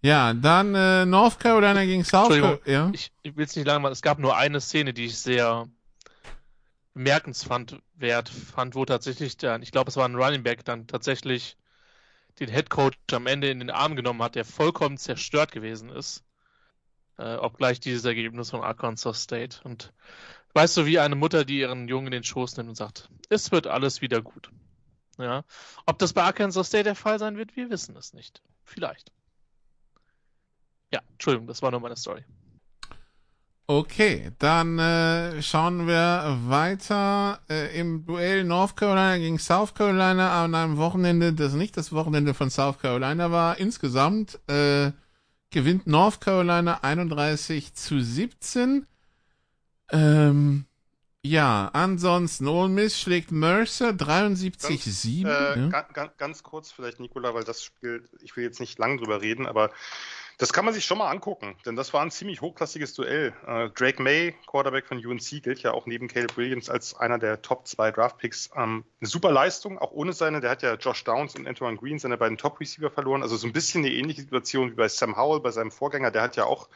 Ja, 0.01 0.33
dann 0.33 0.75
äh, 0.75 1.05
North 1.05 1.39
Carolina 1.39 1.85
gegen 1.85 2.03
South 2.03 2.29
Carolina. 2.29 2.59
Ja? 2.65 2.91
Ich, 2.95 3.13
ich 3.23 3.37
will 3.37 3.45
es 3.45 3.55
nicht 3.55 3.67
lange 3.67 3.81
machen. 3.81 3.93
Es 3.93 4.01
gab 4.01 4.19
nur 4.19 4.37
eine 4.37 4.61
Szene, 4.61 4.95
die 4.95 5.05
ich 5.05 5.19
sehr 5.19 5.69
bemerkenswert 6.95 8.29
fand, 8.29 8.75
wo 8.75 8.85
tatsächlich 8.87 9.37
der, 9.37 9.61
ich 9.61 9.71
glaube, 9.71 9.91
es 9.91 9.97
war 9.97 10.09
ein 10.09 10.17
Running 10.17 10.43
Back, 10.43 10.65
dann 10.65 10.87
tatsächlich 10.87 11.59
den 12.39 12.49
Head 12.49 12.71
Coach 12.71 12.97
am 13.13 13.27
Ende 13.27 13.51
in 13.51 13.59
den 13.59 13.71
Arm 13.71 13.95
genommen 13.95 14.23
hat, 14.23 14.35
der 14.35 14.47
vollkommen 14.47 14.97
zerstört 14.97 15.53
gewesen 15.53 15.91
ist. 15.91 16.25
Äh, 17.19 17.35
obgleich 17.35 17.81
dieses 17.81 18.07
Ergebnis 18.07 18.49
von 18.49 18.63
Arkansas 18.63 19.23
State. 19.23 19.59
Und 19.65 19.93
weißt 20.55 20.79
du, 20.79 20.87
wie 20.87 20.99
eine 20.99 21.17
Mutter, 21.17 21.45
die 21.45 21.59
ihren 21.59 21.87
Jungen 21.87 22.07
in 22.07 22.13
den 22.13 22.25
Schoß 22.25 22.57
nimmt 22.57 22.71
und 22.71 22.77
sagt, 22.77 23.11
es 23.29 23.53
wird 23.53 23.67
alles 23.67 24.01
wieder 24.01 24.23
gut. 24.23 24.51
Ja. 25.21 25.45
Ob 25.87 25.99
das 25.99 26.13
bei 26.13 26.23
Arkansas 26.23 26.69
State 26.69 26.85
der 26.85 26.95
Fall 26.95 27.19
sein 27.19 27.37
wird, 27.37 27.57
wir 27.57 27.71
wissen 27.71 27.97
es 27.97 28.13
nicht. 28.13 28.43
Vielleicht. 28.65 29.13
Ja, 30.93 31.01
Entschuldigung, 31.13 31.47
das 31.47 31.63
war 31.63 31.71
nur 31.71 31.81
meine 31.81 31.97
Story. 31.97 32.25
Okay, 33.67 34.33
dann 34.41 34.81
äh, 34.81 35.41
schauen 35.43 35.87
wir 35.87 36.39
weiter 36.47 37.39
äh, 37.49 37.79
im 37.79 38.05
Duell 38.05 38.43
North 38.43 38.77
Carolina 38.77 39.17
gegen 39.17 39.39
South 39.39 39.75
Carolina 39.75 40.43
an 40.43 40.57
einem 40.57 40.77
Wochenende, 40.77 41.33
das 41.33 41.53
nicht 41.53 41.77
das 41.77 41.93
Wochenende 41.93 42.35
von 42.35 42.51
South 42.51 42.81
Carolina 42.81 43.31
war. 43.31 43.59
Insgesamt 43.59 44.41
äh, 44.49 44.91
gewinnt 45.51 45.87
North 45.87 46.21
Carolina 46.21 46.81
31 46.83 47.75
zu 47.75 48.01
17. 48.01 48.89
Ähm, 49.93 50.65
ja, 51.23 51.71
ansonsten 51.75 52.49
Ole 52.49 52.69
Miss 52.69 52.99
schlägt 52.99 53.31
Mercer 53.31 53.91
73-7. 53.91 55.25
Ganz, 55.25 55.57
äh, 55.57 55.61
ja? 55.61 55.83
ganz, 55.93 56.17
ganz 56.17 56.43
kurz 56.43 56.73
vielleicht, 56.73 56.99
Nikola, 56.99 57.35
weil 57.35 57.45
das 57.45 57.63
Spiel, 57.63 58.09
ich 58.23 58.37
will 58.37 58.45
jetzt 58.45 58.61
nicht 58.61 58.79
lang 58.79 58.97
drüber 58.97 59.21
reden, 59.21 59.47
aber 59.47 59.71
das 60.41 60.55
kann 60.55 60.65
man 60.65 60.73
sich 60.73 60.87
schon 60.87 60.97
mal 60.97 61.11
angucken, 61.11 61.55
denn 61.67 61.77
das 61.77 61.93
war 61.93 62.01
ein 62.01 62.11
ziemlich 62.11 62.41
hochklassiges 62.41 62.95
Duell. 62.95 63.35
Äh, 63.47 63.69
Drake 63.69 64.03
May, 64.03 64.35
Quarterback 64.47 64.87
von 64.87 64.97
UNC, 64.97 65.43
gilt 65.43 65.61
ja 65.63 65.73
auch 65.73 65.85
neben 65.85 66.09
Caleb 66.09 66.39
Williams 66.39 66.71
als 66.71 66.95
einer 66.95 67.19
der 67.19 67.43
Top 67.43 67.69
2 67.69 67.91
Draftpicks. 67.91 68.49
Ähm, 68.57 68.87
eine 69.03 69.09
super 69.09 69.33
Leistung, 69.33 69.79
auch 69.79 69.93
ohne 69.93 70.15
seine, 70.15 70.41
der 70.41 70.49
hat 70.49 70.63
ja 70.63 70.77
Josh 70.77 71.05
Downs 71.05 71.35
und 71.35 71.47
Antoine 71.47 71.77
Green, 71.77 71.99
seine 71.99 72.17
beiden 72.17 72.39
Top-Receiver 72.39 72.91
verloren. 72.91 73.23
Also 73.23 73.37
so 73.37 73.47
ein 73.47 73.53
bisschen 73.53 73.85
eine 73.85 73.93
ähnliche 73.93 74.23
Situation 74.23 74.71
wie 74.71 74.77
bei 74.77 74.89
Sam 74.89 75.19
Howell, 75.19 75.41
bei 75.41 75.51
seinem 75.51 75.71
Vorgänger. 75.71 76.11
Der 76.11 76.23
hat 76.23 76.37
ja 76.37 76.47
auch 76.47 76.71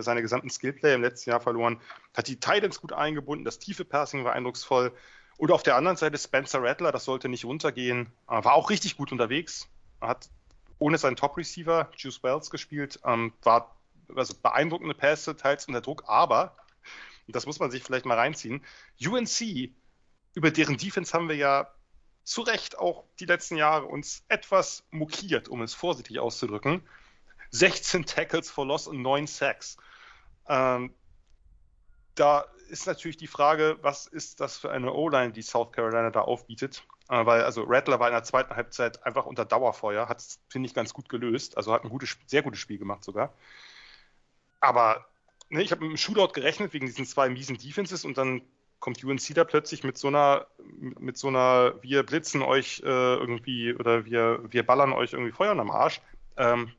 seine 0.00 0.22
gesamten 0.22 0.48
Skillplayer 0.48 0.94
im 0.94 1.02
letzten 1.02 1.30
Jahr 1.30 1.40
verloren, 1.40 1.80
hat 2.16 2.28
die 2.28 2.40
Titans 2.40 2.80
gut 2.80 2.92
eingebunden, 2.92 3.44
das 3.44 3.58
tiefe 3.58 3.84
Passing 3.84 4.24
war 4.24 4.32
eindrucksvoll. 4.32 4.92
Und 5.36 5.50
auf 5.50 5.62
der 5.62 5.76
anderen 5.76 5.96
Seite 5.96 6.18
Spencer 6.18 6.62
Rattler, 6.62 6.92
das 6.92 7.04
sollte 7.04 7.28
nicht 7.28 7.44
runtergehen, 7.44 8.06
äh, 8.28 8.44
war 8.44 8.54
auch 8.54 8.70
richtig 8.70 8.96
gut 8.96 9.12
unterwegs, 9.12 9.68
hat 10.00 10.30
ohne 10.78 10.98
seinen 10.98 11.16
Top-Receiver, 11.16 11.90
Juice 11.96 12.22
Wells, 12.22 12.50
gespielt. 12.50 13.00
Ähm, 13.04 13.32
war 13.42 13.76
also 14.14 14.34
beeindruckende 14.40 14.94
Pässe, 14.94 15.36
teils 15.36 15.66
unter 15.66 15.80
Druck, 15.80 16.04
aber, 16.06 16.56
das 17.28 17.46
muss 17.46 17.60
man 17.60 17.70
sich 17.70 17.82
vielleicht 17.82 18.06
mal 18.06 18.18
reinziehen, 18.18 18.64
UNC, 19.04 19.70
über 20.34 20.50
deren 20.50 20.76
Defense 20.76 21.12
haben 21.12 21.28
wir 21.28 21.36
ja 21.36 21.68
zu 22.24 22.42
Recht 22.42 22.78
auch 22.78 23.04
die 23.18 23.24
letzten 23.24 23.56
Jahre 23.56 23.86
uns 23.86 24.24
etwas 24.28 24.84
mokiert, 24.90 25.48
um 25.48 25.62
es 25.62 25.74
vorsichtig 25.74 26.20
auszudrücken. 26.20 26.82
16 27.52 28.04
Tackles 28.04 28.50
for 28.50 28.66
Loss 28.66 28.86
und 28.88 29.00
9 29.02 29.26
Sacks. 29.26 29.76
Ähm, 30.48 30.92
da 32.14 32.46
ist 32.68 32.86
natürlich 32.86 33.16
die 33.16 33.26
Frage, 33.26 33.78
was 33.82 34.06
ist 34.06 34.40
das 34.40 34.58
für 34.58 34.70
eine 34.70 34.92
O-Line, 34.92 35.32
die 35.32 35.42
South 35.42 35.72
Carolina 35.72 36.10
da 36.10 36.22
aufbietet? 36.22 36.82
Äh, 37.08 37.24
weil 37.26 37.42
also 37.42 37.64
Rattler 37.64 38.00
war 38.00 38.08
in 38.08 38.14
der 38.14 38.24
zweiten 38.24 38.54
Halbzeit 38.56 39.04
einfach 39.04 39.26
unter 39.26 39.44
Dauerfeuer, 39.44 40.08
hat 40.08 40.20
es, 40.20 40.40
finde 40.48 40.66
ich, 40.66 40.74
ganz 40.74 40.94
gut 40.94 41.08
gelöst. 41.08 41.56
Also 41.56 41.72
hat 41.72 41.84
ein 41.84 41.90
gutes, 41.90 42.16
sehr 42.26 42.42
gutes 42.42 42.60
Spiel 42.60 42.78
gemacht 42.78 43.04
sogar. 43.04 43.32
Aber 44.60 45.06
ne, 45.50 45.62
ich 45.62 45.70
habe 45.70 45.82
mit 45.82 45.90
einem 45.90 45.96
Shootout 45.98 46.32
gerechnet 46.32 46.72
wegen 46.72 46.86
diesen 46.86 47.06
zwei 47.06 47.28
miesen 47.28 47.58
Defenses 47.58 48.04
und 48.04 48.16
dann 48.16 48.42
kommt 48.80 49.04
UNC 49.04 49.34
da 49.34 49.44
plötzlich 49.44 49.84
mit 49.84 49.96
so 49.98 50.08
einer, 50.08 50.46
mit 50.98 51.16
so 51.16 51.28
einer, 51.28 51.74
wir 51.82 52.02
blitzen 52.02 52.42
euch 52.42 52.80
äh, 52.84 53.14
irgendwie 53.14 53.74
oder 53.74 54.04
wir, 54.06 54.40
wir 54.50 54.66
ballern 54.66 54.92
euch 54.92 55.12
irgendwie 55.12 55.32
Feuer 55.32 55.56
am 55.56 55.70
Arsch. 55.70 56.00
Ähm, 56.36 56.72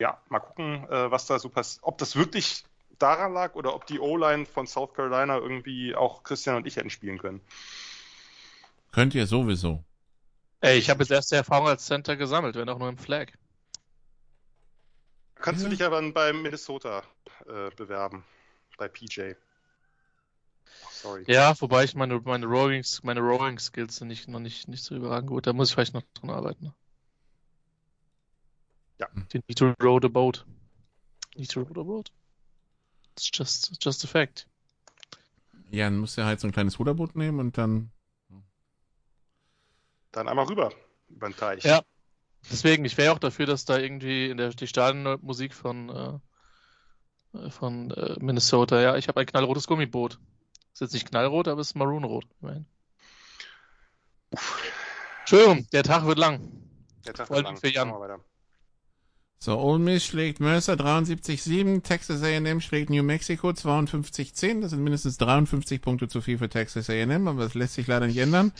ja, 0.00 0.18
mal 0.30 0.40
gucken, 0.40 0.88
äh, 0.88 1.10
was 1.10 1.26
da 1.26 1.38
so 1.38 1.50
passiert. 1.50 1.84
Ob 1.84 1.98
das 1.98 2.16
wirklich 2.16 2.64
daran 2.98 3.34
lag 3.34 3.54
oder 3.54 3.74
ob 3.74 3.86
die 3.86 4.00
O-Line 4.00 4.46
von 4.46 4.66
South 4.66 4.94
Carolina 4.94 5.36
irgendwie 5.36 5.94
auch 5.94 6.22
Christian 6.22 6.56
und 6.56 6.66
ich 6.66 6.76
hätten 6.76 6.90
spielen 6.90 7.18
können. 7.18 7.40
Könnt 8.92 9.14
ihr 9.14 9.26
sowieso. 9.26 9.84
Ey, 10.62 10.78
ich 10.78 10.90
habe 10.90 11.02
jetzt 11.02 11.10
erste 11.10 11.36
Erfahrung 11.36 11.68
als 11.68 11.84
Center 11.86 12.16
gesammelt, 12.16 12.56
wenn 12.56 12.68
auch 12.68 12.78
nur 12.78 12.88
im 12.88 12.98
Flag. 12.98 13.32
Kannst 15.36 15.62
ja. 15.62 15.68
du 15.68 15.76
dich 15.76 15.84
aber 15.84 16.02
bei 16.12 16.32
Minnesota 16.32 17.02
äh, 17.46 17.70
bewerben, 17.76 18.24
bei 18.78 18.88
PJ. 18.88 19.32
sorry. 20.92 21.24
Ja, 21.26 21.58
wobei 21.60 21.84
ich 21.84 21.94
meine, 21.94 22.20
meine 22.20 22.46
Rolling, 22.46 22.84
meine 23.02 23.20
Rolling 23.20 23.58
Skills 23.58 23.96
sind 23.96 24.08
nicht, 24.08 24.28
noch 24.28 24.40
nicht, 24.40 24.68
nicht 24.68 24.82
so 24.82 24.94
überragend 24.94 25.28
gut. 25.28 25.46
Da 25.46 25.52
muss 25.52 25.68
ich 25.68 25.74
vielleicht 25.74 25.94
noch 25.94 26.04
dran 26.14 26.30
arbeiten. 26.30 26.74
Ja. 29.00 29.08
Die 29.32 29.40
need 29.48 29.58
to 29.58 29.74
row 29.82 29.98
the 30.00 30.08
boat. 30.08 30.46
Need 31.34 31.50
to 31.50 31.60
row 31.60 31.68
the 31.68 31.82
boat. 31.82 32.12
It's 33.12 33.30
just, 33.32 33.82
just 33.82 34.04
a 34.04 34.06
fact. 34.06 34.46
Ja, 35.70 35.86
dann 35.86 35.98
musst 35.98 36.18
du 36.18 36.24
halt 36.24 36.40
so 36.40 36.46
ein 36.46 36.52
kleines 36.52 36.78
Ruderboot 36.78 37.16
nehmen 37.16 37.40
und 37.40 37.56
dann 37.56 37.90
dann 40.12 40.28
einmal 40.28 40.46
rüber 40.46 40.72
über 41.08 41.28
den 41.28 41.36
Teich. 41.36 41.64
Ja. 41.64 41.82
Deswegen, 42.50 42.84
ich 42.84 42.96
wäre 42.96 43.12
auch 43.12 43.18
dafür, 43.18 43.46
dass 43.46 43.64
da 43.64 43.78
irgendwie 43.78 44.30
in 44.30 44.36
der 44.36 44.50
die 44.50 44.66
Stadionmusik 44.66 45.54
von, 45.54 46.20
äh, 47.34 47.50
von 47.50 47.90
äh, 47.90 48.16
Minnesota, 48.18 48.80
ja, 48.80 48.96
ich 48.96 49.08
habe 49.08 49.20
ein 49.20 49.26
knallrotes 49.26 49.66
Gummiboot. 49.66 50.18
Ist 50.72 50.80
jetzt 50.80 50.94
nicht 50.94 51.08
knallrot, 51.08 51.48
aber 51.48 51.60
es 51.60 51.68
ist 51.68 51.74
maroonrot. 51.74 52.26
Entschuldigung, 55.20 55.68
der 55.72 55.82
Tag 55.82 56.06
wird 56.06 56.18
lang. 56.18 56.50
Der 57.04 57.14
Tag 57.14 57.30
wird 57.30 57.42
lang. 57.42 57.56
Für 57.56 57.68
Jan. 57.68 57.92
So, 59.42 59.58
Ole 59.58 59.78
Miss 59.78 60.04
schlägt 60.04 60.38
Mercer 60.38 60.74
73-7, 60.74 61.82
Texas 61.82 62.22
A&M 62.22 62.60
schlägt 62.60 62.90
New 62.90 63.02
Mexico 63.02 63.48
52-10. 63.48 64.60
Das 64.60 64.72
sind 64.72 64.84
mindestens 64.84 65.16
53 65.16 65.80
Punkte 65.80 66.08
zu 66.08 66.20
viel 66.20 66.36
für 66.36 66.50
Texas 66.50 66.90
A&M, 66.90 67.26
aber 67.26 67.44
das 67.44 67.54
lässt 67.54 67.72
sich 67.72 67.86
leider 67.86 68.06
nicht 68.06 68.18
ändern. 68.18 68.52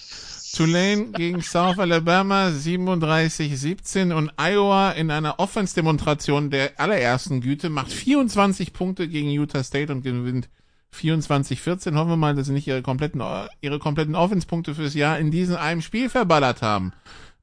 Tulane 0.57 1.09
gegen 1.13 1.43
South 1.43 1.79
Alabama 1.79 2.47
37-17 2.47 4.15
und 4.15 4.33
Iowa 4.39 4.93
in 4.93 5.11
einer 5.11 5.39
Offense-Demonstration 5.39 6.49
der 6.49 6.81
allerersten 6.81 7.43
Güte 7.43 7.69
macht 7.69 7.93
24 7.93 8.73
Punkte 8.73 9.07
gegen 9.07 9.29
Utah 9.29 9.63
State 9.63 9.93
und 9.93 10.01
gewinnt 10.01 10.49
24-14. 10.95 11.95
Hoffen 11.95 12.09
wir 12.09 12.17
mal, 12.17 12.35
dass 12.35 12.47
sie 12.47 12.55
nicht 12.55 12.67
ihre 12.67 12.81
kompletten, 12.81 13.23
ihre 13.61 13.79
kompletten 13.81 14.15
Offense-Punkte 14.15 14.75
fürs 14.75 14.95
Jahr 14.95 15.19
in 15.19 15.31
diesem 15.31 15.57
einen 15.57 15.83
Spiel 15.83 16.09
verballert 16.09 16.63
haben. 16.63 16.95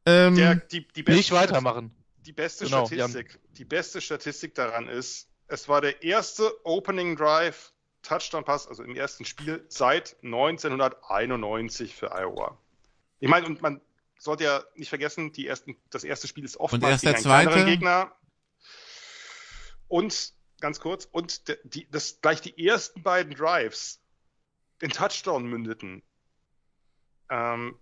Ähm, 0.07 0.36
Der, 0.38 0.56
die, 0.56 0.88
die 0.95 1.03
nicht 1.03 1.32
weitermachen 1.32 1.91
die 2.28 2.34
beste 2.34 2.66
genau, 2.66 2.86
Statistik, 2.86 3.40
die 3.58 3.66
beste 3.66 4.02
Statistik 4.02 4.54
daran 4.54 4.90
ist, 4.90 5.30
es 5.48 5.70
war 5.70 5.80
der 5.80 6.04
erste 6.04 6.54
Opening 6.66 7.16
Drive 7.16 7.72
Touchdown 8.04 8.44
Pass, 8.44 8.68
also 8.68 8.84
im 8.84 8.95
ersten 8.95 9.24
Spiel 9.26 9.66
seit 9.70 10.18
1991 10.24 11.95
für 11.95 12.12
Iowa. 12.12 12.58
Ich 13.20 13.30
meine, 13.30 13.45
und 13.48 13.62
man 13.62 13.82
sollte 14.20 14.44
ja 14.44 14.64
nicht 14.76 14.90
vergessen, 14.90 15.32
die 15.32 15.48
ersten, 15.48 15.78
das 15.90 16.04
erste 16.04 16.28
Spiel 16.28 16.44
ist 16.44 16.58
oftmals 16.58 17.02
gegen 17.02 17.16
einen 17.16 17.24
zweite? 17.24 17.49
kleineren 17.49 17.72
Gegner. 17.72 18.12
Und 19.88 20.34
ganz 20.60 20.80
kurz, 20.82 21.08
und 21.10 21.44
die, 21.64 21.90
das 21.90 22.20
gleich 22.22 22.41
die 22.41 22.68
ersten 22.68 23.04
beiden 23.04 23.34
Drives 23.34 24.02
in 24.82 24.91
Touchdown 24.91 25.45
mündeten. 25.45 26.04
Ähm, 27.30 27.80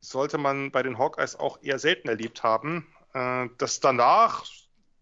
sollte 0.00 0.38
man 0.38 0.72
bei 0.72 0.82
den 0.82 0.98
Hawkeyes 0.98 1.36
auch 1.36 1.62
eher 1.62 1.78
selten 1.78 2.08
erlebt 2.08 2.42
haben 2.42 2.86
äh, 3.14 3.48
dass 3.58 3.80
danach 3.80 4.44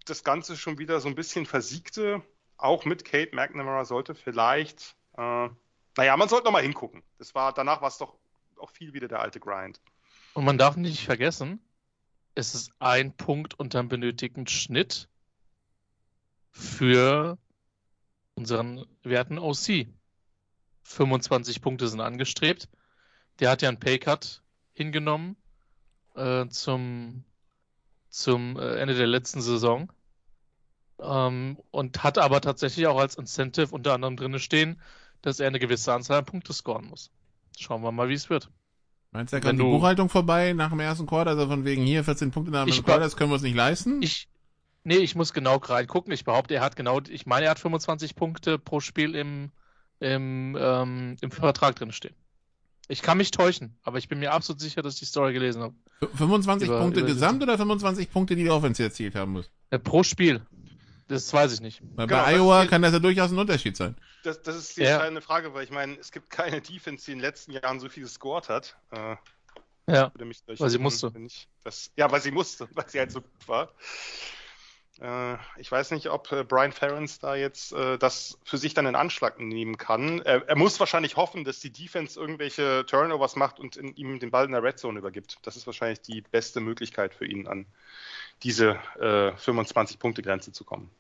das 0.07 0.25
Ganze 0.25 0.57
schon 0.57 0.79
wieder 0.79 1.01
so 1.01 1.09
ein 1.09 1.15
bisschen 1.15 1.47
versiegte, 1.47 2.23
auch 2.57 2.85
mit 2.85 3.05
Kate 3.05 3.35
McNamara 3.35 3.85
sollte 3.85 4.15
vielleicht, 4.15 4.97
äh, 5.17 5.49
naja, 5.97 6.17
man 6.17 6.29
sollte 6.29 6.45
nochmal 6.45 6.63
hingucken. 6.63 7.03
Das 7.19 7.35
war, 7.35 7.53
danach 7.53 7.81
war 7.81 7.89
es 7.89 7.99
doch 7.99 8.17
auch 8.59 8.71
viel 8.71 8.93
wieder 8.93 9.09
der 9.09 9.21
alte 9.21 9.41
Grind. 9.41 9.81
Und 10.35 10.45
man 10.45 10.59
darf 10.59 10.77
nicht 10.77 11.05
vergessen, 11.05 11.61
es 12.35 12.55
ist 12.55 12.73
ein 12.79 13.17
Punkt 13.17 13.55
unterm 13.55 13.89
benötigten 13.89 14.47
Schnitt 14.47 15.09
für 16.53 17.39
unseren 18.35 18.87
werten 19.03 19.39
OC. 19.39 19.87
25 20.83 21.61
Punkte 21.61 21.89
sind 21.89 22.01
angestrebt. 22.01 22.69
Der 23.39 23.51
hat 23.51 23.63
ja 23.63 23.69
einen 23.69 23.79
Paycut 23.79 24.43
hingenommen 24.73 25.37
äh, 26.15 26.47
zum, 26.49 27.25
zum 28.11 28.59
äh, 28.59 28.77
Ende 28.77 28.95
der 28.95 29.07
letzten 29.07 29.41
Saison. 29.41 29.91
Ähm, 31.01 31.59
und 31.71 32.03
hat 32.03 32.19
aber 32.19 32.43
tatsächlich 32.43 32.87
auch 32.87 32.99
als 32.99 33.15
Incentive 33.15 33.75
unter 33.75 33.95
anderem 33.95 34.17
drin 34.17 34.39
stehen, 34.39 34.81
dass 35.23 35.41
er 35.41 35.47
eine 35.47 35.59
gewisse 35.59 35.95
Anzahl 35.95 36.19
an 36.19 36.27
Punkte 36.27 36.53
scoren 36.53 36.87
muss. 36.87 37.11
Schauen 37.59 37.83
wir 37.83 37.93
mal, 37.93 38.09
wie 38.09 38.15
es 38.15 38.29
wird. 38.29 38.51
Meinst 39.13 39.33
du, 39.33 39.39
da 39.39 39.41
kann 39.41 39.57
die 39.57 39.63
Buchhaltung 39.63 40.09
vorbei 40.09 40.53
nach 40.53 40.71
dem 40.71 40.81
ersten 40.81 41.07
Quarter, 41.07 41.31
also 41.31 41.47
von 41.49 41.65
wegen 41.65 41.85
hier 41.85 42.05
14 42.05 42.31
Punkte 42.31 42.53
nach 42.53 42.65
dem 42.65 42.85
Quarter, 42.85 43.01
das 43.01 43.17
können 43.17 43.31
wir 43.31 43.35
uns 43.35 43.43
nicht 43.43 43.57
leisten? 43.57 44.03
Ich, 44.03 44.29
nee, 44.85 44.99
ich 44.99 45.17
muss 45.17 45.33
genau 45.33 45.57
reingucken. 45.57 46.13
Ich 46.13 46.25
behaupte, 46.25 46.55
er 46.55 46.61
hat 46.61 46.77
genau, 46.77 47.01
ich 47.09 47.27
meine, 47.27 47.47
er 47.47 47.53
hat 47.53 47.59
25 47.59 48.15
Punkte 48.15 48.59
pro 48.59 48.81
Spiel 48.81 49.17
im, 49.17 49.51
im, 49.99 50.57
ähm, 50.61 51.17
im 51.21 51.31
Vertrag 51.31 51.77
drin 51.77 51.93
stehen. 51.93 52.15
Ich 52.91 53.03
kann 53.03 53.19
mich 53.19 53.31
täuschen, 53.31 53.79
aber 53.85 53.99
ich 53.99 54.09
bin 54.09 54.19
mir 54.19 54.33
absolut 54.33 54.61
sicher, 54.61 54.83
dass 54.83 54.95
ich 54.95 55.01
die 55.01 55.07
Story 55.07 55.33
gelesen 55.33 55.63
habe. 55.63 55.75
25 56.15 56.69
über, 56.69 56.81
Punkte 56.81 57.01
über 57.01 57.09
gesamt 57.09 57.41
oder 57.41 57.57
25 57.57 58.11
Punkte, 58.11 58.35
die 58.35 58.43
die 58.43 58.51
Offense 58.51 58.83
erzielt 58.83 59.15
haben 59.15 59.31
muss? 59.31 59.49
Ja, 59.71 59.79
pro 59.79 60.03
Spiel. 60.03 60.45
Das 61.07 61.33
weiß 61.33 61.55
ich 61.55 61.61
nicht. 61.61 61.83
Weil 61.95 62.09
genau, 62.09 62.25
bei 62.25 62.37
Iowa 62.37 62.67
kann 62.67 62.83
das 62.83 62.93
ja 62.93 62.99
durchaus 62.99 63.31
ein 63.31 63.39
Unterschied 63.39 63.77
sein. 63.77 63.97
Das, 64.25 64.43
das 64.43 64.57
ist 64.57 64.77
die 64.77 64.83
ja. 64.83 64.91
entscheidende 64.91 65.21
Frage, 65.21 65.55
weil 65.55 65.63
ich 65.63 65.71
meine, 65.71 65.99
es 65.99 66.11
gibt 66.11 66.31
keine 66.31 66.61
Defense, 66.61 67.05
die 67.05 67.13
in 67.13 67.19
den 67.19 67.23
letzten 67.23 67.53
Jahren 67.53 67.79
so 67.79 67.89
viel 67.89 68.03
gescored 68.03 68.49
hat. 68.49 68.77
Äh, 68.91 69.17
ja, 69.87 70.13
weil 70.59 70.71
sie 70.71 70.79
musste. 70.79 71.13
Ich, 71.27 71.49
das, 71.63 71.93
ja, 71.97 72.11
weil 72.11 72.21
sie 72.21 72.33
musste, 72.33 72.69
weil 72.75 72.89
sie 72.89 72.99
halt 72.99 73.13
so 73.13 73.21
gut 73.21 73.49
war. 73.49 73.73
Äh, 75.01 75.37
ich 75.57 75.73
weiß 75.73 75.93
nicht, 75.93 76.11
ob 76.11 76.31
äh, 76.31 76.45
Brian 76.45 76.73
Ferentz 76.73 77.19
da 77.19 77.35
jetzt 77.35 77.73
äh, 77.73 77.97
das 77.99 78.39
für 78.45 78.59
sich 78.59 78.75
dann 78.75 78.87
in 78.87 78.95
Anschlag 78.95 79.41
nehmen 79.41 79.79
kann. 79.79 80.21
Er, 80.21 80.47
er, 80.47 80.57
muss 80.57 80.79
wahrscheinlich 80.79 81.17
hoffen, 81.17 81.45
dass 81.45 81.61
die 81.61 81.73
Defense 81.73 82.21
irgendwelche 82.21 82.85
Turnovers 82.87 83.35
macht 83.35 83.59
und 83.61 83.77
ihm 83.77 84.19
den 84.19 84.31
Ball 84.31 84.45
in 84.45 84.53
der 84.53 84.63
Red 84.63 84.79
Zone 84.79 84.99
übergibt. 84.99 85.39
Das 85.43 85.57
ist 85.57 85.67
wahrscheinlich 85.67 86.03
die 86.03 86.21
beste 86.21 86.61
Möglichkeit 86.61 87.15
für 87.15 87.27
ihn, 87.27 87.47
an 87.49 87.67
diese 88.43 88.79
äh, 88.99 89.33
25-Punkte-Grenze 89.33 90.53
zu 90.53 90.65
kommen. 90.65 90.91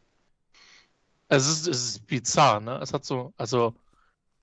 Es 1.28 1.46
ist, 1.46 1.68
es 1.68 1.84
ist 1.84 2.06
bizarr, 2.06 2.60
ne? 2.60 2.80
Es 2.82 2.92
hat 2.92 3.04
so, 3.04 3.32
also, 3.36 3.74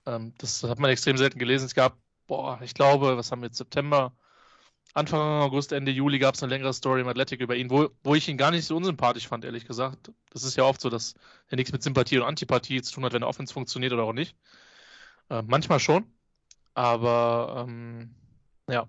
ähm, 0.06 0.32
das 0.38 0.62
hat 0.62 0.78
man 0.78 0.90
extrem 0.90 1.18
selten 1.18 1.38
gelesen. 1.38 1.66
Es 1.66 1.74
gab, 1.74 1.96
boah, 2.26 2.60
ich 2.62 2.74
glaube, 2.74 3.16
was 3.16 3.30
haben 3.30 3.42
wir 3.42 3.48
jetzt, 3.48 3.58
September, 3.58 4.12
Anfang 4.98 5.20
August, 5.20 5.72
Ende 5.72 5.90
Juli 5.90 6.18
gab 6.18 6.34
es 6.34 6.42
eine 6.42 6.50
längere 6.50 6.72
Story 6.72 7.00
im 7.00 7.08
Athletic 7.08 7.40
über 7.40 7.56
ihn, 7.56 7.70
wo, 7.70 7.88
wo 8.02 8.14
ich 8.14 8.28
ihn 8.28 8.36
gar 8.36 8.50
nicht 8.50 8.66
so 8.66 8.76
unsympathisch 8.76 9.28
fand, 9.28 9.44
ehrlich 9.44 9.66
gesagt. 9.66 10.10
Das 10.30 10.44
ist 10.44 10.56
ja 10.56 10.64
oft 10.64 10.80
so, 10.80 10.90
dass 10.90 11.14
er 11.48 11.56
nichts 11.56 11.72
mit 11.72 11.82
Sympathie 11.82 12.18
und 12.18 12.24
Antipathie 12.24 12.82
zu 12.82 12.92
tun 12.92 13.04
hat, 13.04 13.12
wenn 13.12 13.20
der 13.20 13.28
Offense 13.28 13.52
funktioniert 13.52 13.92
oder 13.92 14.02
auch 14.02 14.12
nicht. 14.12 14.36
Äh, 15.30 15.42
manchmal 15.46 15.80
schon, 15.80 16.04
aber 16.74 17.64
ähm, 17.66 18.14
ja, 18.68 18.88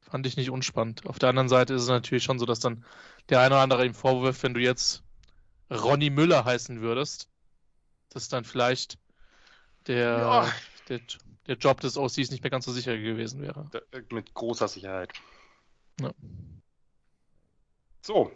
fand 0.00 0.26
ich 0.26 0.36
nicht 0.36 0.50
unspannend. 0.50 1.06
Auf 1.06 1.18
der 1.18 1.30
anderen 1.30 1.48
Seite 1.48 1.74
ist 1.74 1.82
es 1.82 1.88
natürlich 1.88 2.24
schon 2.24 2.38
so, 2.38 2.46
dass 2.46 2.60
dann 2.60 2.84
der 3.28 3.40
eine 3.40 3.54
oder 3.54 3.62
andere 3.62 3.86
ihm 3.86 3.94
vorwirft, 3.94 4.42
wenn 4.42 4.54
du 4.54 4.60
jetzt 4.60 5.02
Ronny 5.70 6.10
Müller 6.10 6.44
heißen 6.44 6.80
würdest, 6.80 7.28
dass 8.10 8.28
dann 8.28 8.44
vielleicht 8.44 8.98
der, 9.86 10.18
ja. 10.18 10.52
Der, 10.88 11.00
der 11.46 11.56
Job 11.56 11.80
des 11.80 11.96
OCs 11.96 12.30
nicht 12.30 12.42
mehr 12.42 12.50
ganz 12.50 12.64
so 12.64 12.72
sicher 12.72 12.96
gewesen 12.96 13.40
wäre. 13.42 13.70
Äh, 13.92 14.02
mit 14.10 14.34
großer 14.34 14.68
Sicherheit. 14.68 15.12
Ja. 16.00 16.12
So. 18.02 18.30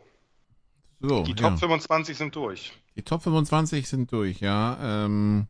so. 1.01 1.23
Die 1.23 1.35
Top 1.35 1.53
ja. 1.53 1.57
25 1.57 2.16
sind 2.16 2.35
durch. 2.35 2.73
Die 2.97 3.03
Top 3.03 3.23
25 3.23 3.89
sind 3.89 4.11
durch, 4.12 4.41
ja. 4.41 5.05
Ähm, 5.05 5.47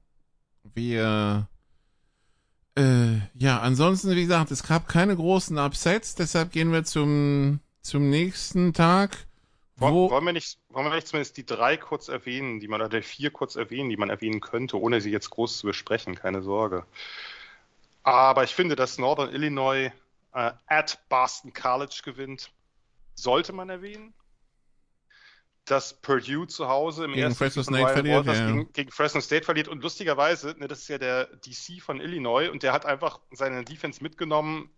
wir 0.74 1.48
äh, 2.78 3.18
ja, 3.34 3.58
ansonsten, 3.58 4.10
wie 4.10 4.22
gesagt, 4.22 4.52
es 4.52 4.62
gab 4.62 4.86
keine 4.86 5.16
großen 5.16 5.58
Upsets, 5.58 6.14
deshalb 6.14 6.52
gehen 6.52 6.70
wir 6.72 6.84
zum, 6.84 7.58
zum 7.80 8.08
nächsten 8.08 8.72
Tag. 8.72 9.26
Wo... 9.78 10.10
Wollen, 10.10 10.24
wir 10.24 10.32
nicht, 10.32 10.58
wollen 10.70 10.86
wir 10.86 10.94
nicht 10.94 11.06
zumindest 11.06 11.36
die 11.36 11.46
drei 11.46 11.76
kurz 11.76 12.08
erwähnen, 12.08 12.58
die 12.58 12.66
man, 12.66 12.80
oder 12.80 13.00
die 13.00 13.02
vier 13.02 13.30
kurz 13.30 13.54
erwähnen, 13.54 13.88
die 13.90 13.96
man 13.96 14.10
erwähnen 14.10 14.40
könnte, 14.40 14.80
ohne 14.80 15.00
sie 15.00 15.10
jetzt 15.10 15.30
groß 15.30 15.58
zu 15.58 15.66
besprechen, 15.68 16.16
keine 16.16 16.42
Sorge. 16.42 16.84
Aber 18.02 18.42
ich 18.42 18.54
finde, 18.54 18.74
dass 18.74 18.98
Northern 18.98 19.32
Illinois 19.32 19.92
äh, 20.32 20.52
at 20.66 20.98
Boston 21.08 21.52
College 21.52 22.00
gewinnt, 22.04 22.50
sollte 23.14 23.52
man 23.52 23.68
erwähnen. 23.68 24.14
Dass 25.64 26.00
Purdue 26.00 26.46
zu 26.46 26.68
Hause 26.68 27.04
im 27.04 27.12
gegen 27.12 27.24
ersten 27.24 27.38
Fresno 27.38 27.62
State 27.62 27.92
verliert, 27.92 28.24
ja. 28.24 28.32
gegen, 28.32 28.72
gegen, 28.72 28.90
Fresno 28.90 29.20
State 29.20 29.44
verliert. 29.44 29.68
Und 29.68 29.82
lustigerweise, 29.82 30.56
ne, 30.58 30.66
das 30.66 30.80
ist 30.80 30.88
ja 30.88 30.98
der 30.98 31.26
DC 31.36 31.82
von 31.82 32.00
Illinois 32.00 32.48
und 32.48 32.62
der 32.62 32.72
hat 32.72 32.86
einfach 32.86 33.20
seine 33.32 33.64
Defense 33.64 34.02
mitgenommen. 34.02 34.70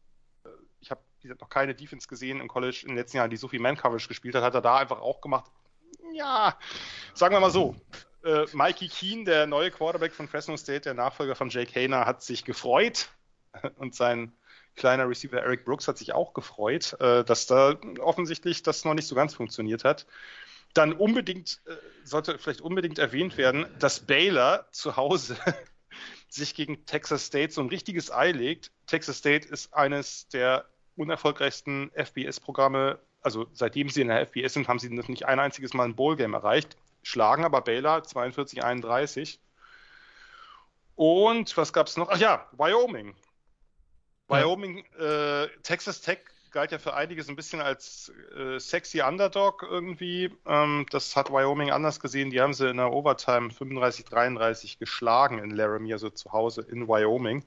Ich 0.80 0.90
habe 0.90 1.00
noch 1.24 1.48
keine 1.48 1.74
Defense 1.74 2.08
gesehen 2.08 2.40
im 2.40 2.48
College 2.48 2.80
in 2.82 2.88
den 2.88 2.96
letzten 2.96 3.18
Jahren, 3.18 3.30
die 3.30 3.36
so 3.36 3.48
viel 3.48 3.60
Man-Coverage 3.60 4.08
gespielt 4.08 4.34
hat, 4.34 4.42
hat 4.42 4.54
er 4.54 4.60
da 4.60 4.76
einfach 4.76 5.00
auch 5.00 5.20
gemacht. 5.20 5.50
Ja, 6.12 6.58
sagen 7.14 7.34
wir 7.34 7.40
mal 7.40 7.50
so. 7.50 7.76
Äh, 8.24 8.46
Mikey 8.52 8.88
Keen, 8.88 9.24
der 9.24 9.46
neue 9.46 9.70
Quarterback 9.70 10.12
von 10.12 10.28
Fresno 10.28 10.56
State, 10.56 10.82
der 10.82 10.94
Nachfolger 10.94 11.34
von 11.34 11.48
Jake 11.48 11.72
Hayner, 11.74 12.04
hat 12.04 12.22
sich 12.22 12.44
gefreut, 12.44 13.10
und 13.76 13.94
sein 13.94 14.32
kleiner 14.76 15.08
Receiver 15.08 15.40
Eric 15.40 15.64
Brooks 15.64 15.88
hat 15.88 15.98
sich 15.98 16.12
auch 16.12 16.32
gefreut, 16.32 16.96
äh, 17.00 17.24
dass 17.24 17.46
da 17.46 17.76
offensichtlich 17.98 18.62
das 18.62 18.84
noch 18.84 18.94
nicht 18.94 19.06
so 19.06 19.14
ganz 19.14 19.34
funktioniert 19.34 19.84
hat. 19.84 20.06
Dann 20.74 20.92
unbedingt, 20.92 21.60
äh, 21.66 21.74
sollte 22.04 22.38
vielleicht 22.38 22.60
unbedingt 22.60 22.98
erwähnt 22.98 23.36
werden, 23.36 23.66
dass 23.78 24.00
Baylor 24.00 24.66
zu 24.70 24.96
Hause 24.96 25.36
sich 26.28 26.54
gegen 26.54 26.86
Texas 26.86 27.26
State 27.26 27.52
so 27.52 27.60
ein 27.60 27.68
richtiges 27.68 28.10
Ei 28.10 28.30
legt. 28.30 28.70
Texas 28.86 29.18
State 29.18 29.48
ist 29.48 29.74
eines 29.74 30.28
der 30.28 30.68
unerfolgreichsten 30.96 31.90
FBS-Programme. 31.94 32.98
Also 33.22 33.46
seitdem 33.52 33.88
sie 33.88 34.02
in 34.02 34.08
der 34.08 34.26
FBS 34.26 34.54
sind, 34.54 34.68
haben 34.68 34.78
sie 34.78 34.88
nicht 34.90 35.26
ein 35.26 35.38
einziges 35.38 35.74
Mal 35.74 35.84
ein 35.84 35.96
Bowl-Game 35.96 36.34
erreicht. 36.34 36.76
Schlagen 37.02 37.44
aber 37.44 37.60
Baylor 37.62 37.98
42-31. 37.98 39.38
Und 40.96 41.56
was 41.56 41.72
gab 41.72 41.86
es 41.86 41.96
noch? 41.96 42.08
Ach 42.10 42.18
ja, 42.18 42.46
Wyoming. 42.52 43.14
Wyoming, 44.28 44.84
äh, 44.98 45.48
Texas 45.62 46.00
Tech 46.00 46.20
galt 46.50 46.72
ja 46.72 46.78
für 46.78 46.94
einige 46.94 47.22
so 47.22 47.32
ein 47.32 47.36
bisschen 47.36 47.60
als 47.60 48.12
äh, 48.36 48.58
sexy 48.58 49.00
Underdog 49.00 49.62
irgendwie. 49.62 50.30
Ähm, 50.46 50.86
das 50.90 51.16
hat 51.16 51.30
Wyoming 51.30 51.70
anders 51.70 52.00
gesehen. 52.00 52.30
Die 52.30 52.40
haben 52.40 52.54
sie 52.54 52.68
in 52.68 52.76
der 52.76 52.92
Overtime 52.92 53.48
35-33 53.48 54.78
geschlagen 54.78 55.38
in 55.38 55.50
Laramie, 55.50 55.92
also 55.92 56.10
zu 56.10 56.32
Hause 56.32 56.62
in 56.62 56.88
Wyoming. 56.88 57.44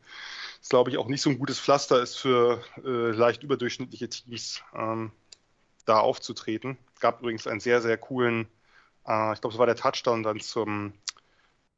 Das 0.63 0.69
glaube 0.69 0.91
ich 0.91 0.97
auch 0.97 1.09
nicht 1.09 1.21
so 1.21 1.29
ein 1.29 1.39
gutes 1.39 1.59
Pflaster 1.59 2.01
ist 2.01 2.15
für 2.15 2.63
äh, 2.85 3.11
leicht 3.11 3.43
überdurchschnittliche 3.43 4.07
Teams, 4.07 4.63
ähm, 4.73 5.11
da 5.85 5.99
aufzutreten. 5.99 6.77
Gab 7.01 7.19
übrigens 7.19 7.47
einen 7.47 7.59
sehr, 7.59 7.81
sehr 7.81 7.97
coolen, 7.97 8.47
äh, 9.05 9.33
ich 9.33 9.41
glaube, 9.41 9.53
es 9.53 9.57
war 9.57 9.65
der 9.65 9.75
Touchdown 9.75 10.23
dann 10.23 10.39
zum 10.39 10.93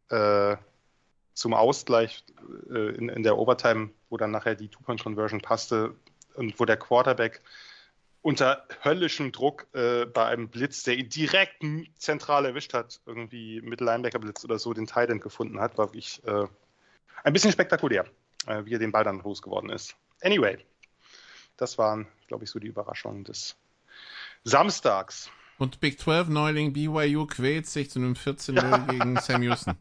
äh, 0.10 0.56
zum 1.34 1.56
Ausgleich 1.56 2.24
äh, 2.70 2.96
in, 2.96 3.10
in, 3.10 3.24
der 3.24 3.40
Overtime, 3.40 3.90
wo 4.10 4.18
dann 4.18 4.30
nachher 4.30 4.54
die 4.54 4.70
Two-Point-Conversion 4.70 5.42
passte 5.42 5.96
und 6.36 6.60
wo 6.60 6.66
der 6.66 6.78
Quarterback 6.78 7.42
unter 8.22 8.68
höllischem 8.84 9.32
Druck 9.32 9.66
äh, 9.74 10.06
bei 10.06 10.26
einem 10.26 10.48
Blitz, 10.48 10.84
der 10.84 10.96
ihn 10.96 11.10
direkt 11.10 11.64
zentral 11.98 12.46
erwischt 12.46 12.76
hat, 12.76 13.02
irgendwie 13.08 13.62
mit 13.62 13.82
Linebacker-Blitz 13.82 14.46
oder 14.46 14.60
so, 14.60 14.76
den 14.76 14.86
Titan 14.86 15.20
gefunden 15.20 15.60
hat, 15.60 15.76
war 15.80 15.88
wirklich 15.88 16.24
äh, 16.26 16.46
ein 17.24 17.34
bisschen 17.34 17.52
spektakulär, 17.52 18.06
äh, 18.48 18.66
wie 18.66 18.74
er 18.74 18.80
den 18.80 18.92
Ball 18.92 19.04
dann 19.04 19.20
losgeworden 19.20 19.70
ist. 19.70 19.96
Anyway, 20.22 20.58
das 21.58 21.78
waren, 21.78 22.08
glaube 22.28 22.44
ich, 22.44 22.50
so 22.50 22.60
die 22.60 22.68
Überraschungen 22.68 23.24
des 23.24 23.56
Samstags. 24.44 25.30
Und 25.58 25.80
Big 25.80 26.00
12 26.00 26.28
Neuling 26.28 26.74
BYU 26.74 27.28
quält 27.28 27.68
sich 27.68 27.90
zu 27.90 28.00
einem 28.00 28.14
14-0 28.14 28.88
gegen 28.88 29.18
Sam 29.18 29.42
Houston. 29.44 29.78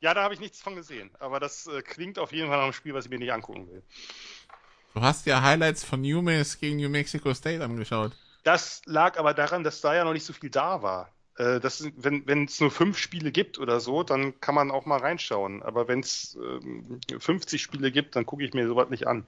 Ja, 0.00 0.12
da 0.12 0.22
habe 0.22 0.34
ich 0.34 0.40
nichts 0.40 0.60
von 0.60 0.76
gesehen. 0.76 1.10
Aber 1.18 1.40
das 1.40 1.66
äh, 1.66 1.80
klingt 1.80 2.18
auf 2.18 2.30
jeden 2.30 2.48
Fall 2.48 2.58
nach 2.58 2.64
einem 2.64 2.74
Spiel, 2.74 2.92
was 2.92 3.06
ich 3.06 3.10
mir 3.10 3.18
nicht 3.18 3.32
angucken 3.32 3.66
will. 3.68 3.82
Du 4.94 5.00
hast 5.00 5.26
ja 5.26 5.42
Highlights 5.42 5.84
von 5.84 6.00
UMass 6.00 6.58
gegen 6.58 6.76
New 6.76 6.90
Mexico 6.90 7.32
State 7.32 7.64
angeschaut. 7.64 8.12
Das 8.44 8.82
lag 8.84 9.18
aber 9.18 9.34
daran, 9.34 9.64
dass 9.64 9.80
da 9.80 9.94
ja 9.94 10.04
noch 10.04 10.12
nicht 10.12 10.24
so 10.24 10.32
viel 10.32 10.50
da 10.50 10.82
war. 10.82 11.10
Äh, 11.36 11.60
das, 11.60 11.86
wenn 11.96 12.44
es 12.44 12.60
nur 12.60 12.70
fünf 12.70 12.98
Spiele 12.98 13.30
gibt 13.30 13.58
oder 13.58 13.80
so, 13.80 14.02
dann 14.02 14.40
kann 14.40 14.54
man 14.54 14.70
auch 14.70 14.86
mal 14.86 14.98
reinschauen. 14.98 15.62
Aber 15.62 15.88
wenn 15.88 16.00
es 16.00 16.36
äh, 17.10 17.18
50 17.18 17.60
Spiele 17.60 17.92
gibt, 17.92 18.16
dann 18.16 18.26
gucke 18.26 18.44
ich 18.44 18.54
mir 18.54 18.66
sowas 18.66 18.90
nicht 18.90 19.06
an. 19.06 19.26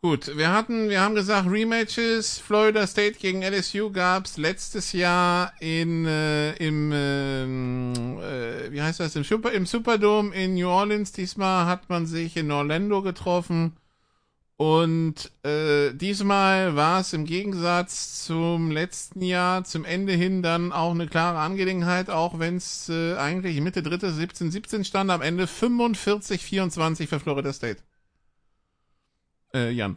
Gut, 0.00 0.36
wir 0.36 0.52
hatten, 0.52 0.88
wir 0.90 1.00
haben 1.00 1.16
gesagt, 1.16 1.50
Rematches, 1.50 2.38
Florida 2.38 2.86
State 2.86 3.18
gegen 3.18 3.42
LSU 3.42 3.90
gab's 3.90 4.36
letztes 4.36 4.92
Jahr 4.92 5.52
in 5.58 6.06
äh, 6.06 6.52
im 6.52 6.92
ähm, 6.94 8.20
äh, 8.20 8.70
wie 8.70 8.80
heißt 8.80 9.00
das 9.00 9.16
im 9.16 9.24
Super 9.24 9.50
im 9.50 9.66
Superdome 9.66 10.32
in 10.36 10.54
New 10.54 10.68
Orleans. 10.68 11.10
Diesmal 11.10 11.66
hat 11.66 11.88
man 11.90 12.06
sich 12.06 12.36
in 12.36 12.52
Orlando 12.52 13.02
getroffen 13.02 13.76
und 14.58 15.30
äh, 15.44 15.94
diesmal 15.94 16.74
war 16.74 16.98
es 16.98 17.12
im 17.12 17.26
Gegensatz 17.26 18.24
zum 18.24 18.72
letzten 18.72 19.22
Jahr 19.22 19.62
zum 19.62 19.84
Ende 19.84 20.14
hin 20.14 20.42
dann 20.42 20.72
auch 20.72 20.90
eine 20.90 21.06
klare 21.06 21.38
Angelegenheit, 21.38 22.10
auch 22.10 22.40
wenn 22.40 22.56
es 22.56 22.88
äh, 22.88 23.14
eigentlich 23.14 23.60
Mitte 23.60 23.84
dritte 23.84 24.10
17 24.10 24.50
17 24.50 24.84
stand, 24.84 25.12
am 25.12 25.22
Ende 25.22 25.46
45 25.46 26.42
24 26.42 27.08
für 27.08 27.20
Florida 27.20 27.52
State. 27.52 27.80
Äh, 29.54 29.70
Jan. 29.70 29.96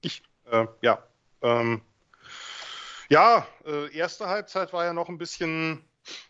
Ich, 0.00 0.22
äh, 0.50 0.66
ja. 0.80 1.02
Ähm, 1.42 1.82
ja, 3.10 3.46
äh, 3.66 3.94
erste 3.94 4.26
Halbzeit 4.26 4.72
war 4.72 4.86
ja 4.86 4.94
noch 4.94 5.10
ein 5.10 5.18
bisschen, 5.18 5.84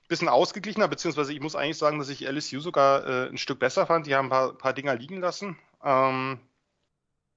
bisschen 0.08 0.28
ausgeglichener, 0.28 0.88
beziehungsweise 0.88 1.32
ich 1.32 1.38
muss 1.38 1.54
eigentlich 1.54 1.78
sagen, 1.78 2.00
dass 2.00 2.08
ich 2.08 2.22
LSU 2.28 2.58
sogar 2.58 3.06
äh, 3.06 3.28
ein 3.28 3.38
Stück 3.38 3.60
besser 3.60 3.86
fand. 3.86 4.08
Die 4.08 4.16
haben 4.16 4.26
ein 4.26 4.30
paar, 4.30 4.58
paar 4.58 4.72
Dinger 4.72 4.96
liegen 4.96 5.20
lassen. 5.20 5.56
Ähm, 5.84 6.40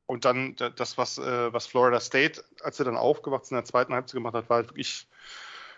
und 0.07 0.23
dann 0.25 0.55
das, 0.55 0.97
was, 0.97 1.17
äh, 1.17 1.53
was 1.53 1.67
Florida 1.67 1.99
State, 1.99 2.43
als 2.61 2.77
sie 2.77 2.85
dann 2.85 2.97
aufgewacht 2.97 3.45
sind, 3.45 3.57
in 3.57 3.61
der 3.61 3.69
zweiten 3.69 3.93
Halbzeit 3.93 4.15
gemacht 4.15 4.33
hat, 4.33 4.49
war 4.49 4.57
halt 4.57 4.69
wirklich, 4.69 5.07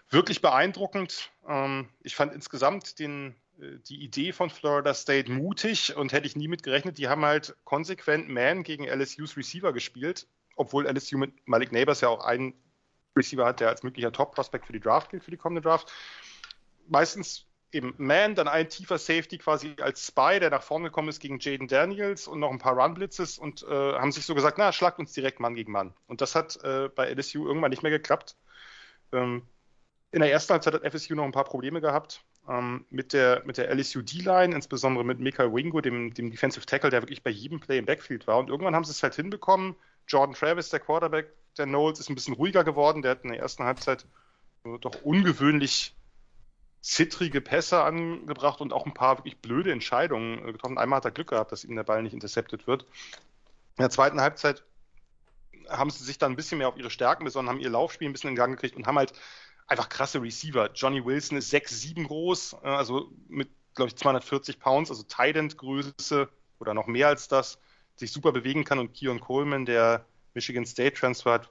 wirklich 0.10 0.42
beeindruckend. 0.42 1.32
Ähm, 1.48 1.90
ich 2.02 2.16
fand 2.16 2.34
insgesamt 2.34 3.00
den, 3.00 3.36
äh, 3.60 3.80
die 3.88 4.04
Idee 4.04 4.32
von 4.32 4.52
Florida 4.52 4.94
State 4.94 5.32
mutig 5.32 5.96
und 5.96 6.14
hätte 6.14 6.28
ich 6.28 6.36
nie 6.36 6.48
mit 6.48 6.62
gerechnet. 6.62 7.00
Die 7.00 7.10
haben 7.10 7.26
halt 7.26 7.56
konsequent 7.64 8.30
Man 8.30 8.64
gegen 8.64 8.86
LSUs 8.88 9.36
Receiver 9.36 9.74
gespielt, 9.74 10.28
obwohl 10.56 10.86
LSU 10.86 11.18
mit 11.18 11.34
Malik 11.48 11.72
Neighbors 11.72 12.02
ja 12.02 12.10
auch 12.10 12.24
einen 12.24 12.54
Receiver 13.18 13.46
hat, 13.46 13.60
der 13.60 13.70
als 13.70 13.82
möglicher 13.82 14.12
Top-Prospect 14.12 14.68
für 14.68 14.74
die 14.74 14.80
Draft 14.80 15.10
gilt, 15.10 15.24
für 15.24 15.32
die 15.32 15.38
kommende 15.38 15.62
Draft. 15.62 15.92
Meistens 16.88 17.49
eben 17.72 17.94
Man, 17.98 18.36
dann 18.36 18.48
ein 18.48 18.70
tiefer 18.70 18.98
Safety 18.98 19.38
quasi 19.38 19.76
als 19.82 20.08
Spy, 20.08 20.40
der 20.40 20.50
nach 20.50 20.64
vorne 20.64 20.86
gekommen 20.86 21.10
ist 21.10 21.20
gegen 21.20 21.40
Jaden 21.40 21.68
Daniels 21.68 22.28
und 22.28 22.40
noch 22.40 22.52
ein 22.52 22.58
paar 22.58 22.78
Run-Blitzes 22.78 23.38
und 23.38 23.64
äh, 23.64 23.94
haben 23.94 24.12
sich 24.12 24.26
so 24.26 24.36
gesagt, 24.36 24.58
na, 24.58 24.72
schlagt 24.72 25.00
uns 25.00 25.14
direkt 25.14 25.40
Mann 25.40 25.56
gegen 25.56 25.72
Mann. 25.72 25.94
Und 26.08 26.22
das 26.22 26.36
hat 26.36 26.64
äh, 26.64 26.90
bei 26.90 27.14
LSU 27.14 27.48
irgendwann 27.48 27.70
nicht 27.70 27.84
mehr 27.84 27.92
geklappt. 27.92 28.36
Ähm, 29.12 29.44
in 30.12 30.22
der 30.22 30.32
ersten 30.32 30.54
Halbzeit 30.54 30.74
hat 30.74 30.94
FSU 30.94 31.14
noch 31.14 31.26
ein 31.26 31.32
paar 31.32 31.44
Probleme 31.44 31.82
gehabt 31.82 32.24
ähm, 32.48 32.86
mit 32.90 33.14
der, 33.14 33.44
mit 33.46 33.58
der 33.58 33.74
LSU 33.74 34.02
D-Line, 34.02 34.56
insbesondere 34.56 35.06
mit 35.06 35.20
Mika 35.20 35.54
Wingo, 35.54 35.82
dem, 35.82 36.14
dem 36.14 36.32
Defensive 36.32 36.66
Tackle, 36.66 36.90
der 36.90 37.04
wirklich 37.04 37.24
bei 37.24 37.30
jedem 37.30 37.60
Play 37.60 37.78
im 37.78 37.86
Backfield 37.86 38.26
war. 38.26 38.40
Und 38.40 38.50
irgendwann 38.50 38.76
haben 38.76 38.84
sie 38.84 38.92
es 38.92 39.04
halt 39.04 39.16
hinbekommen. 39.16 39.76
Jordan 40.08 40.34
Travis, 40.34 40.70
der 40.70 40.80
Quarterback 40.80 41.32
der 41.58 41.68
Knowles, 41.68 42.00
ist 42.00 42.10
ein 42.10 42.16
bisschen 42.16 42.34
ruhiger 42.34 42.64
geworden. 42.64 43.04
Der 43.04 43.12
hat 43.12 43.24
in 43.24 43.30
der 43.30 43.40
ersten 43.40 43.64
Halbzeit 43.64 44.06
doch 44.82 45.04
ungewöhnlich 45.04 45.96
zittrige 46.82 47.42
Pässe 47.42 47.84
angebracht 47.84 48.62
und 48.62 48.74
auch 48.74 48.86
ein 48.86 48.94
paar 48.94 49.18
wirklich 49.18 49.38
blöde 49.38 49.72
Entscheidungen 49.72 50.46
getroffen. 50.46 50.78
Einmal 50.78 50.98
hat 50.98 51.06
er 51.06 51.12
Glück 51.12 51.30
gehabt, 51.30 51.52
dass 51.52 51.64
ihm 51.64 51.76
der 51.76 51.84
Ball 51.84 52.02
nicht 52.04 52.14
intercepted 52.14 52.68
wird. 52.68 52.84
In 52.84 53.84
der 53.84 53.90
zweiten 53.90 54.22
Halbzeit 54.22 54.64
haben 55.68 55.90
sie 55.90 56.04
sich 56.04 56.18
dann 56.18 56.34
ein 56.34 56.36
bisschen 56.36 56.58
mehr 56.58 56.68
auf 56.68 56.78
ihre 56.78 56.90
Stärken 56.90 57.26
besonnen, 57.26 57.50
haben 57.50 57.60
ihr 57.60 57.70
Laufspiel 57.70 58.08
ein 58.08 58.14
bisschen 58.14 58.32
in 58.32 58.36
Gang 58.36 58.56
gekriegt 58.56 58.76
und 58.76 58.88
haben 58.88 58.98
halt 58.98 59.14
einfach 59.68 59.90
krasse 59.90 60.22
Receiver. 60.22 60.72
Johnny 60.74 61.04
Wilson 61.04 61.38
ist 61.38 61.54
6'7 61.54 62.08
groß, 62.08 62.58
äh, 62.64 62.68
also 62.68 63.12
mit, 63.28 63.50
glaube 63.76 63.90
ich, 63.90 63.96
240 63.96 64.60
Pounds, 64.60 64.90
also 64.90 65.04
Tident-Größe 65.04 66.28
oder 66.60 66.74
noch 66.74 66.88
mehr 66.88 67.08
als 67.08 67.28
das, 67.28 67.60
sich 67.96 68.12
super 68.12 68.32
bewegen 68.32 68.64
kann. 68.64 68.80
Und 68.80 68.94
Keon 68.94 69.20
Coleman, 69.20 69.66
der 69.66 70.06
Michigan 70.34 70.66
State 70.66 70.96
Transfer 70.96 71.34
hat, 71.34 71.50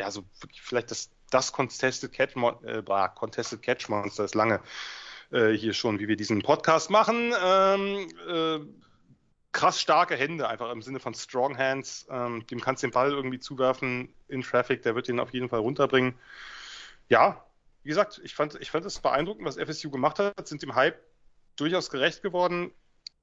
ja, 0.00 0.10
so 0.10 0.24
vielleicht 0.62 0.90
das 0.90 1.10
das 1.30 1.52
Contested 1.52 2.12
Catch, 2.12 2.36
äh, 2.64 2.82
Contested 3.14 3.62
Catch 3.62 3.88
Monster 3.88 4.24
ist 4.24 4.34
lange 4.34 4.60
äh, 5.30 5.52
hier 5.52 5.72
schon, 5.72 5.98
wie 5.98 6.08
wir 6.08 6.16
diesen 6.16 6.42
Podcast 6.42 6.90
machen. 6.90 7.32
Ähm, 7.42 8.08
äh, 8.28 8.60
krass 9.52 9.80
starke 9.80 10.16
Hände, 10.16 10.48
einfach 10.48 10.70
im 10.70 10.82
Sinne 10.82 11.00
von 11.00 11.14
Strong 11.14 11.58
Hands. 11.58 12.06
Ähm, 12.10 12.46
dem 12.48 12.60
kannst 12.60 12.82
du 12.82 12.88
den 12.88 12.92
Ball 12.92 13.10
irgendwie 13.10 13.40
zuwerfen 13.40 14.12
in 14.28 14.42
Traffic, 14.42 14.82
der 14.82 14.94
wird 14.94 15.08
den 15.08 15.20
auf 15.20 15.32
jeden 15.32 15.48
Fall 15.48 15.60
runterbringen. 15.60 16.14
Ja, 17.08 17.44
wie 17.82 17.88
gesagt, 17.88 18.20
ich 18.22 18.34
fand, 18.34 18.56
ich 18.60 18.70
fand 18.70 18.84
es 18.84 19.00
beeindruckend, 19.00 19.46
was 19.46 19.56
FSU 19.56 19.90
gemacht 19.90 20.18
hat, 20.18 20.46
sind 20.46 20.62
dem 20.62 20.74
Hype 20.74 21.00
durchaus 21.56 21.90
gerecht 21.90 22.22
geworden. 22.22 22.72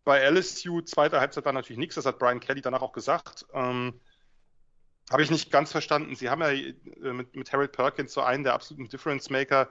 Bei 0.04 0.20
LSU, 0.30 0.82
zweite 0.82 1.20
Halbzeit 1.20 1.46
war 1.46 1.54
natürlich 1.54 1.80
nichts, 1.80 1.96
das 1.96 2.06
hat 2.06 2.20
Brian 2.20 2.40
Kelly 2.40 2.62
danach 2.62 2.82
auch 2.82 2.94
gesagt. 2.94 3.46
Ähm, 3.54 4.00
habe 5.12 5.24
ich 5.24 5.32
nicht 5.32 5.52
ganz 5.52 5.72
verstanden. 5.72 6.16
Sie 6.16 6.30
haben 6.30 6.42
ja 6.42 6.50
äh, 6.50 7.14
mit, 7.14 7.36
mit 7.36 7.52
Harold 7.52 7.72
Perkins 7.72 8.14
so 8.14 8.22
einen 8.22 8.44
der 8.44 8.54
absoluten 8.54 8.90
Difference 8.90 9.30
Maker, 9.30 9.70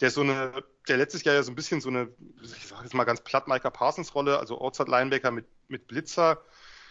der 0.00 0.10
so 0.10 0.20
eine, 0.20 0.52
der 0.88 0.96
letztes 0.98 1.24
Jahr 1.24 1.34
ja 1.34 1.42
so 1.42 1.50
ein 1.50 1.56
bisschen 1.56 1.80
so 1.80 1.88
eine, 1.88 2.08
ich 2.42 2.66
sage 2.66 2.82
jetzt 2.84 2.94
mal 2.94 3.04
ganz 3.04 3.22
platt, 3.22 3.48
Micah 3.48 3.70
Parsons 3.70 4.14
Rolle, 4.14 4.38
also 4.38 4.60
Outside 4.60 4.90
Linebacker 4.90 5.30
mit, 5.30 5.46
mit 5.68 5.86
Blitzer 5.88 6.42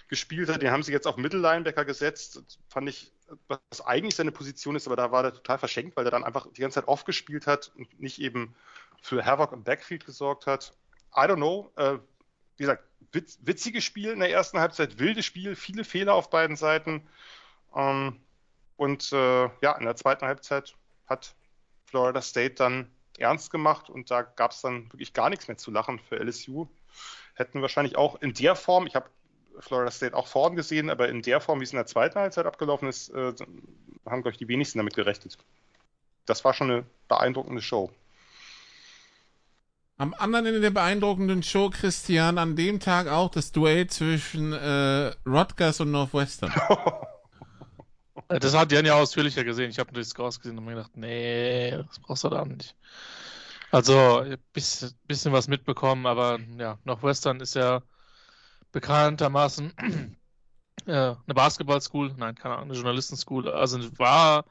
gespielt 0.07 0.49
hat. 0.49 0.61
Den 0.61 0.72
haben 0.72 0.84
sie 0.84 0.91
jetzt 0.91 1.07
auf 1.07 1.17
Mittellinebacker 1.17 1.85
gesetzt. 1.85 2.35
Das 2.35 2.59
fand 2.69 2.89
ich, 2.89 3.11
was 3.47 3.81
eigentlich 3.85 4.15
seine 4.15 4.31
Position 4.31 4.76
ist, 4.76 4.88
aber 4.88 4.95
da 4.95 5.11
war 5.11 5.23
der 5.23 5.34
total 5.34 5.57
verschenkt, 5.57 5.95
weil 5.97 6.05
er 6.05 6.11
dann 6.11 6.23
einfach 6.23 6.47
die 6.51 6.61
ganze 6.61 6.76
Zeit 6.76 6.88
off 6.88 7.05
gespielt 7.05 7.47
hat 7.47 7.72
und 7.76 7.99
nicht 7.99 8.19
eben 8.19 8.55
für 9.01 9.26
Havoc 9.26 9.51
im 9.51 9.63
Backfield 9.63 10.05
gesorgt 10.05 10.47
hat. 10.47 10.73
I 11.15 11.22
don't 11.22 11.35
know. 11.35 11.72
Äh, 11.76 11.99
wie 12.57 12.63
gesagt, 12.63 12.84
witz, 13.11 13.39
witziges 13.41 13.84
Spiel 13.84 14.11
in 14.11 14.19
der 14.19 14.31
ersten 14.31 14.59
Halbzeit, 14.59 14.99
wildes 14.99 15.26
Spiel, 15.26 15.55
viele 15.55 15.84
Fehler 15.84 16.13
auf 16.13 16.30
beiden 16.30 16.55
Seiten. 16.55 17.07
Ähm, 17.76 18.19
und 18.77 19.11
äh, 19.11 19.49
ja, 19.61 19.73
in 19.77 19.85
der 19.85 19.95
zweiten 19.95 20.26
Halbzeit 20.26 20.76
hat 21.07 21.35
Florida 21.85 22.22
State 22.22 22.56
dann 22.56 22.91
ernst 23.18 23.52
gemacht 23.52 23.89
und 23.89 24.11
da 24.11 24.22
gab 24.22 24.52
es 24.52 24.61
dann 24.61 24.91
wirklich 24.91 25.14
gar 25.14 25.30
nichts 25.30 25.47
mehr 25.47 25.57
zu 25.57 25.72
lachen 25.72 25.99
für 25.99 26.18
LSU. 26.18 26.68
Hätten 27.35 27.61
wahrscheinlich 27.61 27.95
auch 27.95 28.22
in 28.22 28.34
der 28.34 28.56
Form, 28.56 28.88
ich 28.88 28.95
habe 28.95 29.10
Florida 29.60 29.91
State 29.91 30.15
auch 30.15 30.27
vorn 30.27 30.56
gesehen, 30.56 30.89
aber 30.89 31.07
in 31.07 31.22
der 31.22 31.39
Form, 31.39 31.60
wie 31.60 31.64
es 31.64 31.72
in 31.72 31.77
der 31.77 31.85
zweiten 31.85 32.19
Halbzeit 32.19 32.45
abgelaufen 32.45 32.89
ist, 32.89 33.10
äh, 33.10 33.34
haben, 34.06 34.22
glaube 34.22 34.31
ich, 34.31 34.38
die 34.38 34.47
wenigsten 34.47 34.80
damit 34.80 34.95
gerechnet. 34.95 35.38
Das 36.26 36.43
war 36.43 36.53
schon 36.53 36.72
eine 36.72 36.85
beeindruckende 37.07 37.61
Show. 37.61 37.91
Am 39.97 40.14
anderen 40.14 40.47
Ende 40.47 40.60
der 40.60 40.72
beeindruckenden 40.72 41.41
Show, 41.41 41.69
Christian, 41.69 42.38
an 42.38 42.57
dem 42.57 42.81
Tag 42.81 43.07
auch 43.07 43.31
das 43.31 43.53
Duell 43.53 43.88
zwischen 43.88 44.52
äh, 44.52 45.14
Rutgers 45.26 45.80
und 45.80 45.91
Northwestern. 45.91 46.52
Das 48.28 48.56
hat 48.56 48.72
Jan 48.72 48.86
ja 48.86 48.96
ausführlicher 48.96 49.44
gesehen. 49.44 49.70
Ich 49.70 49.80
habe 49.80 49.92
nur 49.92 50.02
die 50.02 50.10
Scores 50.10 50.40
gesehen 50.40 50.58
und 50.58 50.66
mir 50.66 50.76
gedacht, 50.76 50.96
nee, 50.96 51.72
das 51.72 52.00
brauchst 52.00 52.24
du 52.24 52.30
da 52.30 52.46
nicht. 52.46 52.76
Also, 53.72 54.20
ein 54.20 54.38
bisschen, 54.54 54.92
bisschen 55.06 55.34
was 55.34 55.48
mitbekommen, 55.48 56.06
aber 56.06 56.40
ja, 56.58 56.78
Northwestern 56.86 57.42
ist 57.42 57.56
ja 57.56 57.82
bekanntermaßen 58.72 59.74
äh, 60.86 60.92
eine 60.92 61.34
Basketball-School, 61.34 62.14
nein, 62.18 62.36
keine 62.36 62.56
Ahnung, 62.56 62.70
eine 62.70 62.76
Journalisten-School. 62.76 63.50
Also 63.50 63.80
war, 63.98 64.46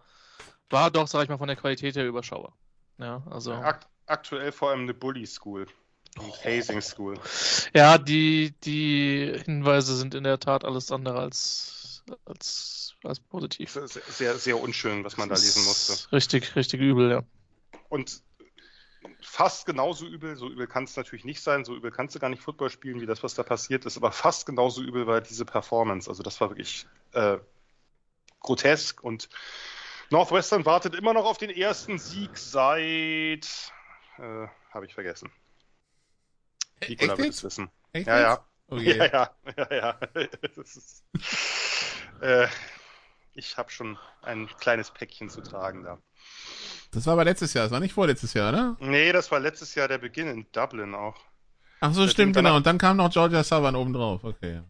war 0.71 0.91
doch, 0.91 1.07
sag 1.07 1.23
ich 1.23 1.29
mal, 1.29 1.39
von 1.39 1.49
der 1.49 1.57
Qualität 1.57 1.97
her 1.97 2.07
überschaubar. 2.07 2.55
Ja, 2.99 3.23
also. 3.31 3.53
Akt 3.53 3.89
aktuell 4.07 4.53
vor 4.53 4.71
allem 4.71 4.83
eine 4.83 4.95
Bully-School. 4.95 5.67
Oh. 6.19 6.33
Hazing 6.45 6.81
School. 6.81 7.19
Ja, 7.75 7.99
die, 7.99 8.55
die 8.63 9.41
Hinweise 9.45 9.97
sind 9.97 10.15
in 10.15 10.25
der 10.25 10.39
Tat 10.39 10.65
alles 10.65 10.93
andere 10.93 11.19
als, 11.19 11.84
als 12.25 12.95
als 13.05 13.21
positiv. 13.21 13.71
Sehr, 13.71 13.89
sehr, 13.89 14.39
sehr 14.39 14.61
unschön, 14.61 15.05
was 15.05 15.17
man 15.17 15.29
da 15.29 15.35
lesen 15.35 15.65
musste. 15.65 16.13
Richtig, 16.13 16.57
richtig 16.57 16.81
übel, 16.81 17.11
ja. 17.11 17.23
Und 17.89 18.23
fast 19.21 19.67
genauso 19.67 20.07
übel, 20.07 20.37
so 20.37 20.49
übel 20.49 20.67
kann 20.67 20.85
es 20.85 20.97
natürlich 20.97 21.25
nicht 21.25 21.43
sein, 21.43 21.65
so 21.65 21.75
übel 21.75 21.91
kannst 21.91 22.15
du 22.15 22.19
gar 22.19 22.29
nicht 22.29 22.43
Football 22.43 22.71
spielen, 22.71 23.01
wie 23.01 23.07
das, 23.07 23.23
was 23.23 23.35
da 23.35 23.43
passiert 23.43 23.85
ist, 23.85 23.97
aber 23.97 24.13
fast 24.13 24.47
genauso 24.47 24.83
übel 24.83 25.07
war 25.07 25.21
diese 25.21 25.45
Performance. 25.45 26.09
Also 26.09 26.23
das 26.23 26.41
war 26.41 26.51
wirklich 26.51 26.87
äh, 27.13 27.39
grotesk 28.41 29.03
und 29.03 29.29
Northwestern 30.11 30.65
wartet 30.65 30.95
immer 30.95 31.15
noch 31.15 31.25
auf 31.25 31.39
den 31.39 31.51
ersten 31.51 31.99
Sieg 31.99 32.37
seit, 32.37 33.73
äh, 34.19 34.47
habe 34.71 34.87
ich 34.87 34.95
vergessen. 34.95 35.31
Nikola 36.87 37.19
wird 37.19 37.31
es 37.31 37.43
wissen. 37.43 37.71
Echt 37.93 38.07
ja, 38.07 38.21
ja. 38.21 38.47
Okay. 38.69 38.99
Ja, 38.99 39.07
ja, 39.07 39.31
ja, 39.57 39.75
ja. 39.75 39.99
ist, 40.57 41.05
äh, 42.25 42.49
ich 43.35 43.57
habe 43.57 43.71
schon 43.71 43.99
ein 44.23 44.49
kleines 44.59 44.91
Päckchen 44.91 45.29
zu 45.29 45.43
tragen 45.43 45.85
da. 45.85 45.99
Das 46.93 47.07
war 47.07 47.15
aber 47.15 47.25
letztes 47.25 47.53
Jahr, 47.55 47.65
das 47.65 47.73
war 47.73 47.81
nicht 47.81 47.93
vorletztes 47.93 48.35
Jahr, 48.35 48.53
oder? 48.53 48.77
Nee, 48.81 49.13
das 49.13 49.31
war 49.31 49.41
letztes 49.41 49.75
Jahr 49.75 49.89
der 49.89 49.99
Beginn 49.99 50.29
in 50.29 50.47
Dublin 50.53 50.95
auch. 50.95 51.17
Ach 51.81 51.93
so, 51.93 52.03
das 52.03 52.13
stimmt, 52.13 52.37
genau. 52.37 52.57
Und 52.57 52.67
dann 52.67 52.79
kam 52.79 52.97
noch 52.97 53.11
Georgia 53.11 53.43
Southern 53.43 53.77
oben 53.77 53.93
drauf, 53.93 54.25
okay. 54.25 54.63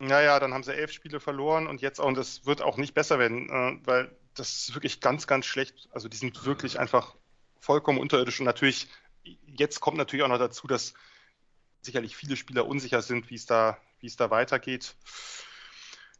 Naja, 0.00 0.38
dann 0.38 0.52
haben 0.52 0.64
sie 0.64 0.74
elf 0.74 0.92
Spiele 0.92 1.18
verloren 1.18 1.66
und 1.66 1.80
jetzt 1.80 2.00
auch, 2.00 2.06
und 2.06 2.16
das 2.16 2.44
wird 2.46 2.62
auch 2.62 2.76
nicht 2.76 2.94
besser 2.94 3.18
werden, 3.18 3.48
äh, 3.48 3.86
weil 3.86 4.10
das 4.34 4.50
ist 4.50 4.74
wirklich 4.74 5.00
ganz, 5.00 5.26
ganz 5.26 5.46
schlecht. 5.46 5.88
Also 5.92 6.08
die 6.08 6.16
sind 6.16 6.44
wirklich 6.44 6.78
einfach 6.78 7.14
vollkommen 7.60 7.98
unterirdisch 7.98 8.38
und 8.40 8.46
natürlich, 8.46 8.88
jetzt 9.46 9.80
kommt 9.80 9.96
natürlich 9.96 10.24
auch 10.24 10.28
noch 10.28 10.38
dazu, 10.38 10.66
dass 10.66 10.94
sicherlich 11.80 12.16
viele 12.16 12.36
Spieler 12.36 12.66
unsicher 12.66 13.02
sind, 13.02 13.30
wie 13.30 13.34
es 13.36 13.46
da, 13.46 13.78
wie 14.00 14.06
es 14.06 14.16
da 14.16 14.30
weitergeht. 14.30 14.94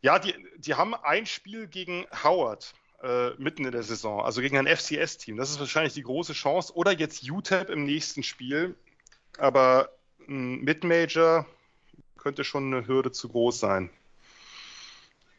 Ja, 0.00 0.18
die, 0.18 0.34
die 0.56 0.74
haben 0.74 0.94
ein 0.94 1.26
Spiel 1.26 1.66
gegen 1.66 2.06
Howard 2.22 2.74
äh, 3.02 3.30
mitten 3.38 3.64
in 3.64 3.72
der 3.72 3.82
Saison, 3.82 4.20
also 4.20 4.40
gegen 4.40 4.56
ein 4.56 4.66
FCS-Team. 4.66 5.36
Das 5.36 5.50
ist 5.50 5.60
wahrscheinlich 5.60 5.94
die 5.94 6.02
große 6.02 6.32
Chance. 6.32 6.74
Oder 6.74 6.92
jetzt 6.92 7.28
UTEP 7.28 7.70
im 7.70 7.84
nächsten 7.84 8.22
Spiel. 8.22 8.76
Aber 9.38 9.90
ein 10.28 10.60
Mid-Major 10.60 11.46
könnte 12.16 12.44
schon 12.44 12.72
eine 12.72 12.86
Hürde 12.86 13.12
zu 13.12 13.28
groß 13.28 13.58
sein. 13.60 13.90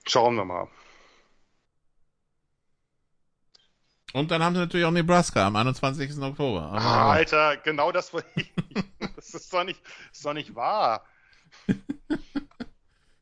Schauen 0.07 0.35
wir 0.35 0.45
mal. 0.45 0.67
Und 4.13 4.31
dann 4.31 4.41
haben 4.41 4.55
sie 4.55 4.61
natürlich 4.61 4.85
auch 4.85 4.91
Nebraska 4.91 5.45
am 5.45 5.55
21. 5.55 6.17
Oktober. 6.19 6.71
Ah, 6.73 7.11
Alter, 7.11 7.57
genau 7.57 7.91
das 7.91 8.13
wollte 8.13 8.27
ich. 8.35 8.51
Das 9.15 9.33
ist 9.33 9.53
doch 9.53 9.65
nicht, 9.65 9.81
ist 10.13 10.25
doch 10.25 10.33
nicht 10.33 10.55
wahr. 10.55 11.05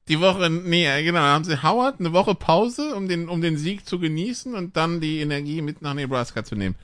die 0.08 0.20
Woche, 0.20 0.50
nee, 0.50 1.04
genau, 1.04 1.20
dann 1.20 1.34
haben 1.34 1.44
sie 1.44 1.62
Howard 1.62 2.00
eine 2.00 2.14
Woche 2.14 2.36
Pause, 2.36 2.96
um 2.96 3.08
den, 3.08 3.28
um 3.28 3.42
den 3.42 3.58
Sieg 3.58 3.86
zu 3.86 4.00
genießen 4.00 4.56
und 4.56 4.78
dann 4.78 5.02
die 5.02 5.20
Energie 5.20 5.62
mit 5.62 5.82
nach 5.82 5.94
Nebraska 5.94 6.44
zu 6.44 6.56
nehmen. 6.56 6.76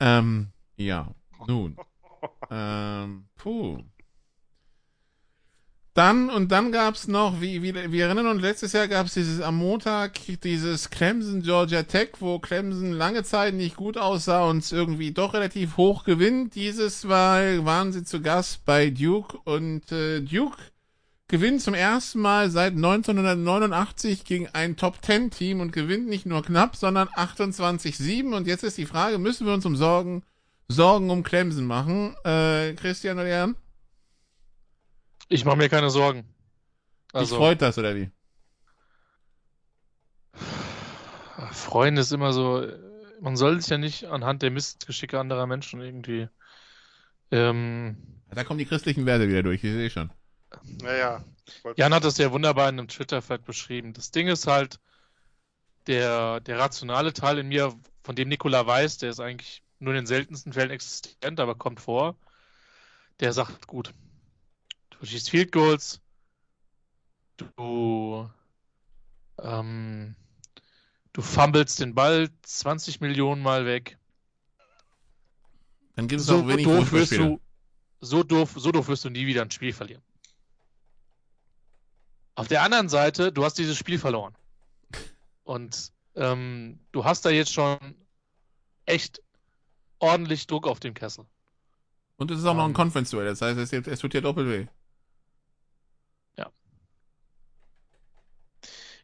Ähm, 0.00 0.48
ja, 0.76 1.08
nun. 1.46 1.76
ähm, 2.50 3.26
puh. 3.36 3.78
Dann, 5.94 6.28
und 6.28 6.50
dann 6.50 6.72
gab's 6.72 7.06
noch, 7.06 7.40
wie, 7.40 7.62
wie, 7.62 7.92
wir 7.92 8.06
erinnern 8.06 8.26
uns, 8.26 8.42
letztes 8.42 8.72
Jahr 8.72 8.88
gab's 8.88 9.14
dieses, 9.14 9.40
am 9.40 9.56
Montag, 9.58 10.18
dieses 10.42 10.90
Clemson 10.90 11.42
Georgia 11.42 11.84
Tech, 11.84 12.14
wo 12.18 12.40
Clemson 12.40 12.90
lange 12.90 13.22
Zeit 13.22 13.54
nicht 13.54 13.76
gut 13.76 13.96
aussah 13.96 14.44
und 14.50 14.70
irgendwie 14.72 15.12
doch 15.12 15.34
relativ 15.34 15.76
hoch 15.76 16.02
gewinnt. 16.02 16.56
Dieses 16.56 17.04
Mal 17.04 17.64
waren 17.64 17.92
sie 17.92 18.02
zu 18.02 18.20
Gast 18.20 18.64
bei 18.64 18.90
Duke 18.90 19.38
und 19.44 19.92
äh, 19.92 20.20
Duke 20.20 20.56
gewinnt 21.28 21.62
zum 21.62 21.74
ersten 21.74 22.20
Mal 22.20 22.50
seit 22.50 22.74
1989 22.74 24.24
gegen 24.24 24.48
ein 24.48 24.76
Top 24.76 25.00
Ten 25.02 25.30
Team 25.30 25.60
und 25.60 25.72
gewinnt 25.72 26.06
nicht 26.06 26.26
nur 26.26 26.42
knapp, 26.42 26.76
sondern 26.76 27.08
28-7. 27.08 28.34
Und 28.34 28.46
jetzt 28.46 28.64
ist 28.64 28.78
die 28.78 28.86
Frage, 28.86 29.18
müssen 29.18 29.46
wir 29.46 29.54
uns 29.54 29.66
um 29.66 29.76
Sorgen, 29.76 30.22
Sorgen 30.68 31.10
um 31.10 31.22
Clemson 31.22 31.66
machen? 31.66 32.14
Äh, 32.24 32.74
Christian 32.74 33.18
oder 33.18 33.28
Jan? 33.28 33.56
Ich 35.28 35.44
mache 35.44 35.56
mir 35.56 35.68
keine 35.68 35.90
Sorgen. 35.90 36.24
Also, 37.12 37.34
Dich 37.34 37.38
freut 37.38 37.62
das, 37.62 37.78
oder 37.78 37.94
wie? 37.96 38.10
Freuen 41.52 41.96
ist 41.96 42.12
immer 42.12 42.32
so, 42.32 42.66
man 43.20 43.36
soll 43.36 43.60
sich 43.60 43.70
ja 43.70 43.78
nicht 43.78 44.04
anhand 44.04 44.42
der 44.42 44.50
Missgeschicke 44.50 45.18
anderer 45.18 45.46
Menschen 45.46 45.80
irgendwie. 45.80 46.28
Ähm, 47.30 47.96
da 48.30 48.44
kommen 48.44 48.58
die 48.58 48.66
christlichen 48.66 49.06
Werte 49.06 49.28
wieder 49.28 49.42
durch, 49.42 49.62
ich 49.64 49.72
sehe 49.72 49.90
schon. 49.90 50.10
Naja. 50.82 51.24
Jan 51.76 51.94
hat 51.94 52.04
das 52.04 52.18
ja 52.18 52.32
wunderbar 52.32 52.68
in 52.68 52.78
einem 52.78 52.88
Twitter-Thread 52.88 53.44
beschrieben. 53.44 53.92
Das 53.92 54.10
Ding 54.10 54.28
ist 54.28 54.46
halt, 54.46 54.78
der, 55.86 56.40
der 56.40 56.58
rationale 56.58 57.12
Teil 57.12 57.38
in 57.38 57.48
mir, 57.48 57.74
von 58.02 58.16
dem 58.16 58.28
Nikola 58.28 58.66
weiß, 58.66 58.98
der 58.98 59.10
ist 59.10 59.20
eigentlich 59.20 59.62
nur 59.78 59.92
in 59.92 60.00
den 60.00 60.06
seltensten 60.06 60.52
Fällen 60.52 60.70
existent, 60.70 61.40
aber 61.40 61.54
kommt 61.54 61.80
vor, 61.80 62.16
der 63.20 63.32
sagt, 63.32 63.66
gut, 63.66 63.92
du 64.90 65.06
schießt 65.06 65.30
Field 65.30 65.52
Goals, 65.52 66.00
du, 67.36 68.28
ähm, 69.38 70.16
du 71.12 71.22
fummelst 71.22 71.80
den 71.80 71.94
Ball 71.94 72.30
20 72.42 73.00
Millionen 73.00 73.42
Mal 73.42 73.66
weg. 73.66 73.98
Dann 75.96 76.08
gibt 76.08 76.20
es 76.20 76.26
so 76.26 76.40
auch 76.40 76.48
wenig 76.48 76.64
doof 76.64 76.92
wirst 76.92 77.12
du, 77.12 77.40
so 78.00 78.22
doof, 78.22 78.54
so 78.56 78.72
doof 78.72 78.88
wirst 78.88 79.04
du 79.04 79.10
nie 79.10 79.26
wieder 79.26 79.42
ein 79.42 79.50
Spiel 79.50 79.72
verlieren. 79.72 80.02
Auf 82.34 82.48
der 82.48 82.62
anderen 82.62 82.88
Seite, 82.88 83.32
du 83.32 83.44
hast 83.44 83.58
dieses 83.58 83.76
Spiel 83.76 83.98
verloren. 83.98 84.34
Und 85.44 85.92
ähm, 86.16 86.80
du 86.92 87.04
hast 87.04 87.24
da 87.24 87.30
jetzt 87.30 87.52
schon 87.52 87.78
echt 88.86 89.22
ordentlich 89.98 90.46
Druck 90.46 90.66
auf 90.66 90.80
dem 90.80 90.94
Kessel. 90.94 91.26
Und 92.16 92.30
es 92.30 92.38
ist 92.38 92.44
auch 92.44 92.52
um, 92.52 92.56
noch 92.58 92.64
ein 92.64 92.70
ähm. 92.70 92.76
Conference-Duell, 92.76 93.26
das 93.26 93.40
heißt, 93.40 93.58
es, 93.58 93.72
es 93.72 93.98
tut 94.00 94.14
dir 94.14 94.22
doppelt 94.22 94.48
weh. 94.48 94.66
Ja. 96.36 96.50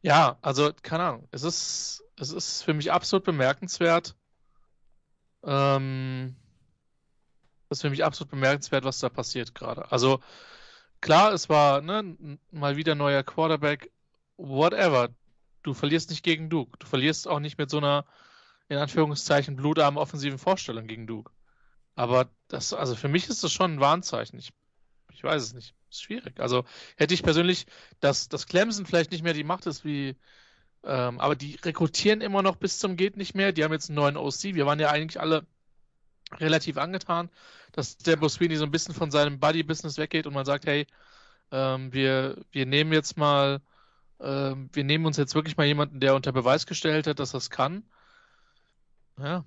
Ja, 0.02 0.38
also, 0.42 0.72
keine 0.82 1.04
Ahnung. 1.04 1.28
Es 1.30 1.42
ist, 1.42 2.04
es 2.16 2.32
ist 2.32 2.62
für 2.62 2.74
mich 2.74 2.92
absolut 2.92 3.24
bemerkenswert. 3.24 4.16
Ähm, 5.42 6.36
es 7.68 7.78
ist 7.78 7.82
für 7.82 7.90
mich 7.90 8.04
absolut 8.04 8.30
bemerkenswert, 8.30 8.84
was 8.84 8.98
da 8.98 9.08
passiert 9.08 9.54
gerade. 9.54 9.90
Also, 9.90 10.20
klar, 11.00 11.32
es 11.32 11.48
war 11.48 11.80
ne, 11.80 12.38
mal 12.50 12.76
wieder 12.76 12.94
neuer 12.94 13.22
Quarterback, 13.22 13.90
whatever. 14.36 15.10
Du 15.62 15.74
verlierst 15.74 16.10
nicht 16.10 16.22
gegen 16.22 16.48
Duke. 16.48 16.76
Du 16.78 16.86
verlierst 16.86 17.28
auch 17.28 17.40
nicht 17.40 17.58
mit 17.58 17.70
so 17.70 17.78
einer, 17.78 18.06
in 18.68 18.78
Anführungszeichen, 18.78 19.56
blutarmen 19.56 19.98
offensiven 19.98 20.38
Vorstellung 20.38 20.86
gegen 20.86 21.06
Duke. 21.06 21.32
Aber 21.94 22.30
das, 22.48 22.72
also 22.72 22.96
für 22.96 23.08
mich 23.08 23.28
ist 23.28 23.44
das 23.44 23.52
schon 23.52 23.74
ein 23.74 23.80
Warnzeichen. 23.80 24.38
Ich, 24.38 24.50
ich 25.12 25.22
weiß 25.22 25.42
es 25.42 25.52
nicht. 25.52 25.74
Ist 25.90 26.02
schwierig. 26.02 26.40
Also 26.40 26.64
hätte 26.96 27.14
ich 27.14 27.22
persönlich, 27.22 27.66
dass, 27.98 28.28
dass 28.28 28.46
Clemson 28.46 28.86
vielleicht 28.86 29.10
nicht 29.10 29.24
mehr 29.24 29.34
die 29.34 29.44
Macht 29.44 29.66
ist 29.66 29.84
wie, 29.84 30.16
ähm, 30.84 31.20
aber 31.20 31.36
die 31.36 31.56
rekrutieren 31.56 32.20
immer 32.20 32.42
noch 32.42 32.56
bis 32.56 32.78
zum 32.78 32.96
Geht 32.96 33.16
nicht 33.16 33.34
mehr. 33.34 33.52
Die 33.52 33.64
haben 33.64 33.72
jetzt 33.72 33.90
einen 33.90 33.96
neuen 33.96 34.16
OC. 34.16 34.54
Wir 34.54 34.66
waren 34.66 34.78
ja 34.78 34.90
eigentlich 34.90 35.20
alle 35.20 35.46
relativ 36.38 36.76
angetan 36.78 37.30
dass 37.72 37.96
der 37.98 38.16
Boswini 38.16 38.56
so 38.56 38.64
ein 38.64 38.70
bisschen 38.70 38.94
von 38.94 39.10
seinem 39.10 39.38
Buddy-Business 39.38 39.98
weggeht 39.98 40.26
und 40.26 40.34
man 40.34 40.44
sagt, 40.44 40.66
hey, 40.66 40.86
ähm, 41.50 41.92
wir, 41.92 42.44
wir 42.52 42.66
nehmen 42.66 42.92
jetzt 42.92 43.16
mal, 43.16 43.60
ähm, 44.20 44.68
wir 44.72 44.84
nehmen 44.84 45.06
uns 45.06 45.16
jetzt 45.16 45.34
wirklich 45.34 45.56
mal 45.56 45.66
jemanden, 45.66 46.00
der 46.00 46.14
unter 46.14 46.32
Beweis 46.32 46.66
gestellt 46.66 47.06
hat, 47.06 47.18
dass 47.18 47.32
das 47.32 47.50
kann. 47.50 47.84
Ja. 49.18 49.44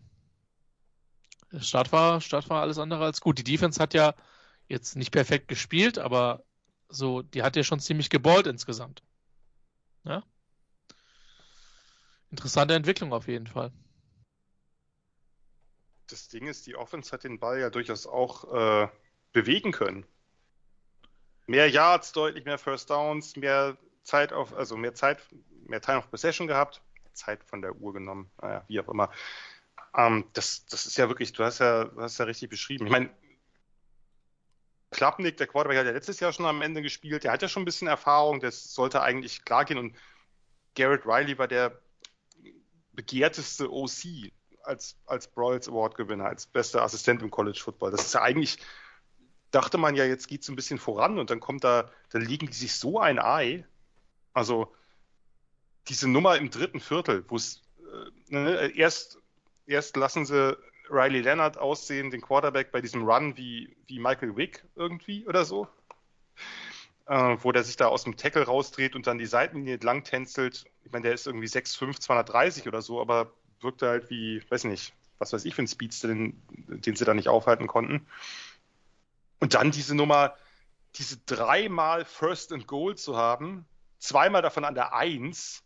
Der 1.52 1.60
Start 1.60 1.92
war, 1.92 2.22
Start 2.22 2.50
war 2.50 2.62
alles 2.62 2.78
andere 2.78 3.06
als 3.06 3.22
gut. 3.22 3.38
Die 3.38 3.44
Defense 3.44 3.82
hat 3.82 3.94
ja 3.94 4.16
jetzt 4.68 4.96
nicht 4.96 5.12
perfekt 5.12 5.48
gespielt, 5.48 6.00
aber 6.00 6.44
so, 6.90 7.22
die 7.22 7.44
hat 7.44 7.56
ja 7.56 7.64
schon 7.64 7.80
ziemlich 7.80 8.10
geballt 8.10 8.48
insgesamt. 8.48 9.04
Ja. 10.04 10.24
Interessante 12.32 12.74
Entwicklung 12.74 13.14
auf 13.14 13.28
jeden 13.28 13.48
Fall 13.48 13.72
das 16.14 16.28
Ding 16.28 16.48
ist, 16.48 16.68
die 16.68 16.76
Offense 16.76 17.12
hat 17.12 17.24
den 17.24 17.40
Ball 17.40 17.60
ja 17.60 17.70
durchaus 17.70 18.06
auch 18.06 18.54
äh, 18.54 18.88
bewegen 19.32 19.72
können. 19.72 20.06
Mehr 21.48 21.70
Yards, 21.70 22.12
deutlich 22.12 22.46
mehr 22.46 22.58
First 22.58 22.90
Downs, 22.90 23.36
mehr 23.36 23.78
Zeit 24.04 24.32
auf, 24.32 24.54
also 24.54 24.78
mehr 24.78 24.94
Zeit, 24.94 25.22
mehr 25.66 25.82
Time 25.82 25.98
of 25.98 26.10
Possession 26.10 26.48
gehabt, 26.48 26.82
Zeit 27.14 27.44
von 27.44 27.62
der 27.62 27.76
Uhr 27.76 27.94
genommen, 27.94 28.32
naja, 28.42 28.64
wie 28.68 28.80
auch 28.80 28.88
immer. 28.88 29.12
Ähm, 29.96 30.26
das, 30.34 30.66
das 30.68 30.86
ist 30.86 30.98
ja 30.98 31.10
wirklich, 31.10 31.34
du 31.34 31.44
hast 31.44 31.60
ja, 31.60 31.90
hast 31.98 32.20
ja 32.20 32.26
richtig 32.26 32.50
beschrieben. 32.50 32.86
Ich 32.86 32.92
meine, 32.92 33.10
Klappnick, 34.92 35.38
der 35.38 35.48
Quarterback, 35.48 35.80
hat 35.80 35.86
ja 35.88 35.92
letztes 35.92 36.20
Jahr 36.20 36.32
schon 36.32 36.46
am 36.46 36.62
Ende 36.62 36.82
gespielt, 36.82 37.24
der 37.24 37.32
hat 37.32 37.42
ja 37.42 37.48
schon 37.48 37.64
ein 37.64 37.66
bisschen 37.66 37.88
Erfahrung, 37.88 38.40
das 38.40 38.74
sollte 38.74 39.02
eigentlich 39.02 39.44
klar 39.44 39.66
gehen 39.66 39.80
und 39.80 39.96
Garrett 40.76 41.06
Riley 41.06 41.38
war 41.38 41.48
der 41.48 41.82
begehrteste 42.94 43.72
OC 43.72 44.32
als, 44.64 44.98
als 45.06 45.28
Broyles 45.28 45.68
Award-Gewinner, 45.68 46.26
als 46.26 46.46
bester 46.46 46.82
Assistent 46.82 47.22
im 47.22 47.32
College 47.32 47.60
Football. 47.62 47.92
Das 47.92 48.06
ist 48.06 48.14
ja 48.14 48.22
eigentlich, 48.22 48.58
dachte 49.52 49.78
man 49.78 49.96
ja, 49.96 50.06
jetzt 50.06 50.28
geht 50.28 50.42
es 50.42 50.50
ein 50.50 50.56
bisschen 50.56 50.80
voran 50.80 51.20
und 51.20 51.30
dann 51.30 51.40
kommt 51.40 51.64
da, 51.64 51.92
dann 52.10 52.22
liegen 52.22 52.48
die 52.48 52.54
sich 52.54 52.76
so 52.76 53.00
ein 53.00 53.20
Ei. 53.20 53.66
Also 54.34 54.74
diese 55.88 56.10
Nummer 56.10 56.38
im 56.38 56.50
dritten 56.50 56.80
Viertel, 56.80 57.26
wo 57.28 57.36
es 57.36 57.62
äh, 57.80 58.34
ne, 58.34 58.72
erst, 58.76 59.20
erst 59.66 59.96
lassen 59.98 60.26
sie 60.26 60.58
Riley 60.90 61.22
Leonard 61.22 61.58
aussehen, 61.58 62.12
den 62.12 62.22
Quarterback 62.22 62.72
bei 62.72 62.82
diesem 62.82 63.04
Run 63.04 63.38
wie, 63.38 63.76
wie 63.88 64.00
Michael 64.00 64.36
Wick 64.36 64.66
irgendwie 64.76 65.26
oder 65.28 65.46
so. 65.46 65.68
Äh, 67.06 67.38
wo 67.42 67.52
der 67.52 67.64
sich 67.64 67.76
da 67.76 67.88
aus 67.88 68.06
dem 68.06 68.16
Tackle 68.16 68.46
rausdreht 68.46 68.96
und 68.96 69.08
dann 69.08 69.18
die 69.18 69.26
Seitenlinie 69.26 69.74
entlang 69.74 70.06
tänzelt. 70.06 70.66
Ich 70.86 70.92
meine, 70.92 71.04
der 71.04 71.14
ist 71.14 71.28
irgendwie 71.28 71.48
6'5, 71.48 72.00
230 72.00 72.68
oder 72.68 72.82
so, 72.82 73.02
aber 73.02 73.34
wirkte 73.64 73.88
halt 73.88 74.10
wie, 74.10 74.42
weiß 74.50 74.66
nicht, 74.66 74.94
was 75.20 75.34
weiß 75.34 75.46
ich 75.46 75.56
für 75.56 75.64
ein 75.64 75.68
Speedster, 75.68 76.10
den, 76.10 76.42
den 76.50 76.96
sie 76.96 77.06
da 77.06 77.14
nicht 77.14 77.30
aufhalten 77.30 77.68
konnten. 77.68 78.06
Und 79.40 79.54
dann 79.54 79.72
diese 79.72 79.96
Nummer, 79.96 80.36
diese 80.96 81.18
dreimal 81.26 82.06
First 82.06 82.52
and 82.54 82.68
Goal 82.68 82.96
zu 82.96 83.18
haben, 83.18 83.66
zweimal 84.00 84.42
davon 84.42 84.66
an 84.66 84.76
der 84.76 84.94
Eins, 84.94 85.64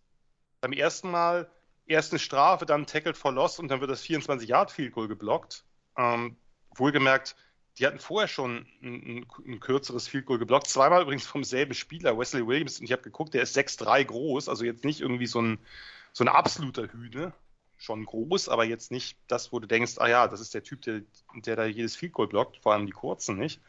beim 0.62 0.74
ersten 0.74 1.12
Mal 1.12 1.50
erst 1.86 2.12
eine 2.12 2.20
Strafe, 2.20 2.66
dann 2.66 2.86
Tackled 2.86 3.18
for 3.18 3.32
Loss 3.32 3.60
und 3.60 3.70
dann 3.70 3.82
wird 3.82 3.92
das 3.92 4.04
24-Yard-Field-Goal 4.04 5.08
geblockt. 5.08 5.64
Ähm, 5.96 6.38
wohlgemerkt, 6.76 7.36
die 7.78 7.86
hatten 7.86 8.00
vorher 8.00 8.28
schon 8.28 8.68
ein, 8.82 8.94
ein, 8.94 9.26
ein 9.48 9.60
kürzeres 9.60 10.08
Field 10.08 10.26
Goal 10.26 10.40
geblockt. 10.40 10.68
Zweimal 10.68 11.02
übrigens 11.02 11.26
vom 11.26 11.44
selben 11.44 11.74
Spieler, 11.74 12.18
Wesley 12.18 12.46
Williams. 12.46 12.80
Und 12.80 12.86
ich 12.86 12.92
habe 12.92 13.04
geguckt, 13.04 13.34
der 13.34 13.44
ist 13.44 13.58
6'3 13.58 14.04
groß, 14.06 14.50
also 14.50 14.66
jetzt 14.66 14.84
nicht 14.84 15.02
irgendwie 15.02 15.28
so 15.28 15.42
ein, 15.42 15.60
so 16.14 16.24
ein 16.24 16.28
absoluter 16.28 16.92
Hühne 16.92 17.34
schon 17.78 18.06
groß, 18.06 18.50
aber 18.50 18.66
jetzt 18.66 18.92
nicht 18.92 19.18
das, 19.28 19.52
wo 19.52 19.60
du 19.60 19.68
denkst, 19.68 19.98
ah 19.98 20.08
ja, 20.08 20.28
das 20.28 20.42
ist 20.42 20.54
der 20.54 20.64
Typ, 20.64 20.82
der, 20.82 21.02
der 21.36 21.56
da 21.56 21.66
jedes 21.66 21.96
Field 21.96 22.14
Goal 22.14 22.28
blockt, 22.28 22.58
vor 22.58 22.74
allem 22.74 22.86
die 22.86 22.92
kurzen 22.92 23.38
nicht. 23.38 23.62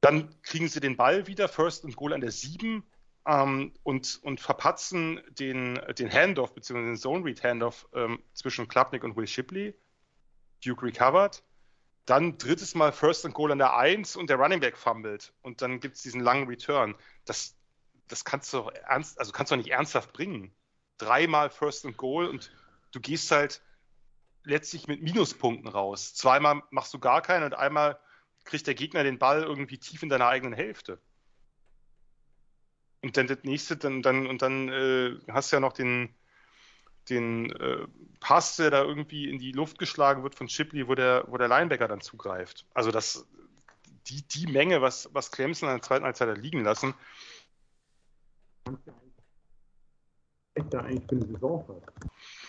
Dann 0.00 0.34
kriegen 0.42 0.68
sie 0.68 0.80
den 0.80 0.96
Ball 0.96 1.26
wieder, 1.26 1.48
First 1.48 1.84
und 1.84 1.96
Goal 1.96 2.12
an 2.12 2.20
der 2.20 2.30
7 2.30 2.82
ähm, 3.26 3.72
und, 3.82 4.20
und 4.22 4.40
verpatzen 4.40 5.20
den, 5.30 5.78
den 5.98 6.10
Handoff, 6.10 6.54
beziehungsweise 6.54 6.92
den 6.92 6.96
Zone 6.96 7.24
Read 7.24 7.42
Handoff 7.44 7.86
ähm, 7.94 8.22
zwischen 8.32 8.66
Klapnick 8.66 9.04
und 9.04 9.16
Will 9.16 9.26
Shipley. 9.26 9.74
Duke 10.64 10.84
recovered. 10.84 11.42
Dann 12.06 12.38
drittes 12.38 12.74
Mal 12.74 12.92
First 12.92 13.24
and 13.24 13.34
Goal 13.34 13.52
an 13.52 13.58
der 13.58 13.76
1 13.76 14.16
und 14.16 14.30
der 14.30 14.36
Running 14.36 14.60
Back 14.60 14.76
fummelt. 14.76 15.32
Und 15.42 15.62
dann 15.62 15.80
gibt 15.80 15.96
es 15.96 16.02
diesen 16.02 16.20
langen 16.20 16.48
Return. 16.48 16.94
Das, 17.24 17.54
das 18.08 18.24
kannst 18.24 18.52
du 18.52 18.70
ernst, 18.88 19.18
also 19.18 19.32
kannst 19.32 19.52
du 19.52 19.56
nicht 19.56 19.70
ernsthaft 19.70 20.12
bringen. 20.12 20.52
Dreimal 20.98 21.50
First 21.50 21.86
and 21.86 21.96
Goal 21.96 22.26
und 22.26 22.50
du 22.92 23.00
gehst 23.00 23.30
halt 23.30 23.62
letztlich 24.44 24.88
mit 24.88 25.02
Minuspunkten 25.02 25.68
raus. 25.68 26.14
Zweimal 26.14 26.62
machst 26.70 26.94
du 26.94 26.98
gar 26.98 27.22
keinen 27.22 27.44
und 27.44 27.54
einmal 27.54 27.98
kriegt 28.44 28.66
der 28.66 28.74
Gegner 28.74 29.04
den 29.04 29.18
Ball 29.18 29.42
irgendwie 29.42 29.78
tief 29.78 30.02
in 30.02 30.08
deiner 30.08 30.28
eigenen 30.28 30.54
Hälfte. 30.54 31.00
Und 33.02 33.16
dann 33.16 33.26
das 33.26 33.38
nächste, 33.44 33.76
dann, 33.76 34.02
dann, 34.02 34.26
und 34.26 34.42
dann 34.42 34.68
äh, 34.68 35.18
hast 35.28 35.52
du 35.52 35.56
ja 35.56 35.60
noch 35.60 35.72
den, 35.72 36.14
den 37.08 37.50
äh, 37.52 37.86
Pass, 38.20 38.56
der 38.56 38.70
da 38.70 38.82
irgendwie 38.82 39.28
in 39.28 39.38
die 39.38 39.52
Luft 39.52 39.78
geschlagen 39.78 40.22
wird 40.22 40.34
von 40.34 40.48
Shipley, 40.48 40.86
wo 40.86 40.94
der, 40.94 41.24
wo 41.28 41.38
der 41.38 41.48
Linebacker 41.48 41.88
dann 41.88 42.02
zugreift. 42.02 42.66
Also 42.74 42.90
das, 42.90 43.26
die, 44.08 44.22
die 44.28 44.46
Menge, 44.46 44.82
was, 44.82 45.08
was 45.14 45.30
Clemson 45.30 45.68
in 45.68 45.76
der 45.76 45.82
zweiten 45.82 46.04
Halbzeit 46.04 46.28
hat 46.28 46.38
liegen 46.38 46.62
lassen. 46.62 46.94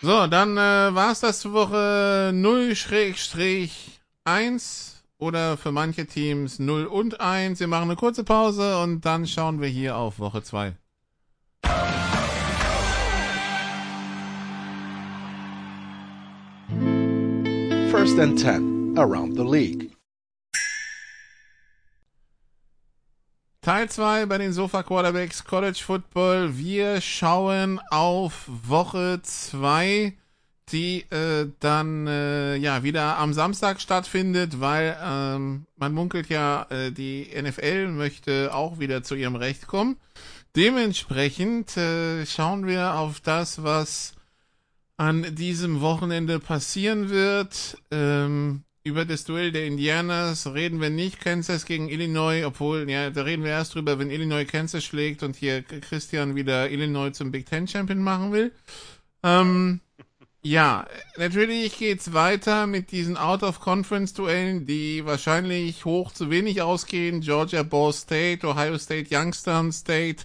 So, 0.04 0.26
dann 0.26 0.56
äh, 0.56 0.92
war 0.96 1.12
es 1.12 1.20
das 1.20 1.38
zu 1.38 1.52
Woche 1.52 2.32
0-1 2.34 3.70
oder 5.18 5.56
für 5.56 5.70
manche 5.70 6.06
Teams 6.06 6.58
0 6.58 6.86
und 6.86 7.20
1. 7.20 7.60
Wir 7.60 7.68
machen 7.68 7.84
eine 7.84 7.94
kurze 7.94 8.24
Pause 8.24 8.80
und 8.80 9.02
dann 9.02 9.28
schauen 9.28 9.60
wir 9.60 9.68
hier 9.68 9.96
auf 9.96 10.18
Woche 10.18 10.42
2. 10.42 10.74
First 17.92 18.18
and 18.18 18.36
10 18.36 18.98
around 18.98 19.36
the 19.36 19.44
league. 19.44 19.91
Teil 23.72 23.88
2 23.88 24.26
bei 24.26 24.36
den 24.36 24.52
Sofa 24.52 24.82
Quarterbacks 24.82 25.44
College 25.44 25.80
Football. 25.82 26.58
Wir 26.58 27.00
schauen 27.00 27.80
auf 27.88 28.44
Woche 28.46 29.20
2 29.22 30.12
die 30.70 31.06
äh, 31.10 31.48
dann 31.58 32.06
äh, 32.06 32.56
ja 32.56 32.82
wieder 32.82 33.16
am 33.16 33.32
Samstag 33.32 33.80
stattfindet, 33.80 34.60
weil 34.60 34.94
ähm, 35.02 35.64
man 35.76 35.94
munkelt 35.94 36.28
ja, 36.28 36.66
äh, 36.68 36.92
die 36.92 37.30
NFL 37.34 37.88
möchte 37.88 38.50
auch 38.52 38.78
wieder 38.78 39.02
zu 39.02 39.14
ihrem 39.14 39.36
Recht 39.36 39.66
kommen. 39.66 39.96
Dementsprechend 40.54 41.74
äh, 41.78 42.26
schauen 42.26 42.66
wir 42.66 42.96
auf 42.96 43.20
das, 43.20 43.62
was 43.62 44.12
an 44.98 45.34
diesem 45.34 45.80
Wochenende 45.80 46.40
passieren 46.40 47.08
wird. 47.08 47.78
Ähm, 47.90 48.64
über 48.84 49.04
das 49.04 49.24
Duell 49.24 49.52
der 49.52 49.66
Indianas 49.66 50.46
reden 50.46 50.80
wir 50.80 50.90
nicht. 50.90 51.20
Kansas 51.20 51.66
gegen 51.66 51.88
Illinois, 51.88 52.44
obwohl, 52.44 52.88
ja, 52.90 53.10
da 53.10 53.22
reden 53.22 53.44
wir 53.44 53.52
erst 53.52 53.74
drüber, 53.74 53.98
wenn 53.98 54.10
Illinois 54.10 54.44
Kansas 54.44 54.82
schlägt 54.84 55.22
und 55.22 55.36
hier 55.36 55.62
Christian 55.62 56.34
wieder 56.34 56.70
Illinois 56.70 57.12
zum 57.12 57.30
Big 57.30 57.46
Ten 57.46 57.68
Champion 57.68 58.02
machen 58.02 58.32
will. 58.32 58.52
Ähm, 59.22 59.80
ja, 60.44 60.86
natürlich 61.16 61.78
geht's 61.78 62.12
weiter 62.12 62.66
mit 62.66 62.90
diesen 62.90 63.16
Out-of-Conference-Duellen, 63.16 64.66
die 64.66 65.06
wahrscheinlich 65.06 65.84
hoch 65.84 66.10
zu 66.12 66.30
wenig 66.30 66.62
ausgehen. 66.62 67.20
Georgia, 67.20 67.62
Ball 67.62 67.92
State, 67.92 68.44
Ohio 68.44 68.76
State, 68.78 69.14
Youngstown 69.16 69.70
State, 69.70 70.24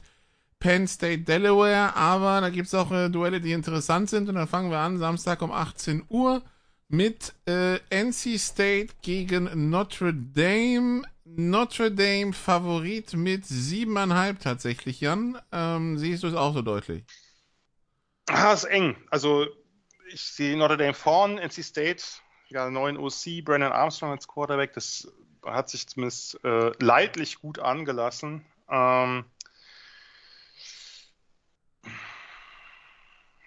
Penn 0.60 0.88
State, 0.88 1.20
Delaware. 1.20 1.96
Aber 1.96 2.42
da 2.42 2.50
gibt's 2.50 2.74
auch 2.74 2.92
äh, 2.92 3.10
Duelle, 3.10 3.40
die 3.40 3.52
interessant 3.52 4.10
sind. 4.10 4.28
Und 4.28 4.34
dann 4.34 4.48
fangen 4.48 4.72
wir 4.72 4.80
an, 4.80 4.98
Samstag 4.98 5.44
um 5.44 5.52
18 5.52 6.06
Uhr 6.10 6.42
mit 6.90 7.34
äh, 7.46 7.80
NC 7.90 8.40
State 8.40 8.90
gegen 9.02 9.70
Notre 9.70 10.14
Dame. 10.14 11.04
Notre 11.26 11.92
Dame 11.92 12.34
Favorit 12.34 13.14
mit 13.14 13.46
siebeneinhalb 13.46 14.40
tatsächlich, 14.40 15.02
Jan. 15.02 15.38
Ähm, 15.52 15.98
siehst 15.98 16.24
du 16.24 16.28
es 16.28 16.34
auch 16.34 16.54
so 16.54 16.62
deutlich? 16.62 17.04
Ah, 18.28 18.54
ist 18.54 18.64
eng. 18.64 18.96
Also 19.10 19.46
ich 20.12 20.22
sehe 20.22 20.58
Notre 20.58 20.78
Dame 20.78 20.94
vorn, 20.94 21.38
NC 21.38 21.64
State, 21.64 22.04
ja, 22.50 22.70
neuen 22.70 22.98
OC, 22.98 23.44
Brandon 23.44 23.72
Armstrong 23.72 24.12
als 24.12 24.28
Quarterback, 24.28 24.74
das 24.74 25.12
hat 25.46 25.70
sich 25.70 25.88
zumindest 25.88 26.44
äh, 26.44 26.72
leidlich 26.80 27.40
gut 27.40 27.60
angelassen. 27.60 28.46
Ähm, 28.70 29.26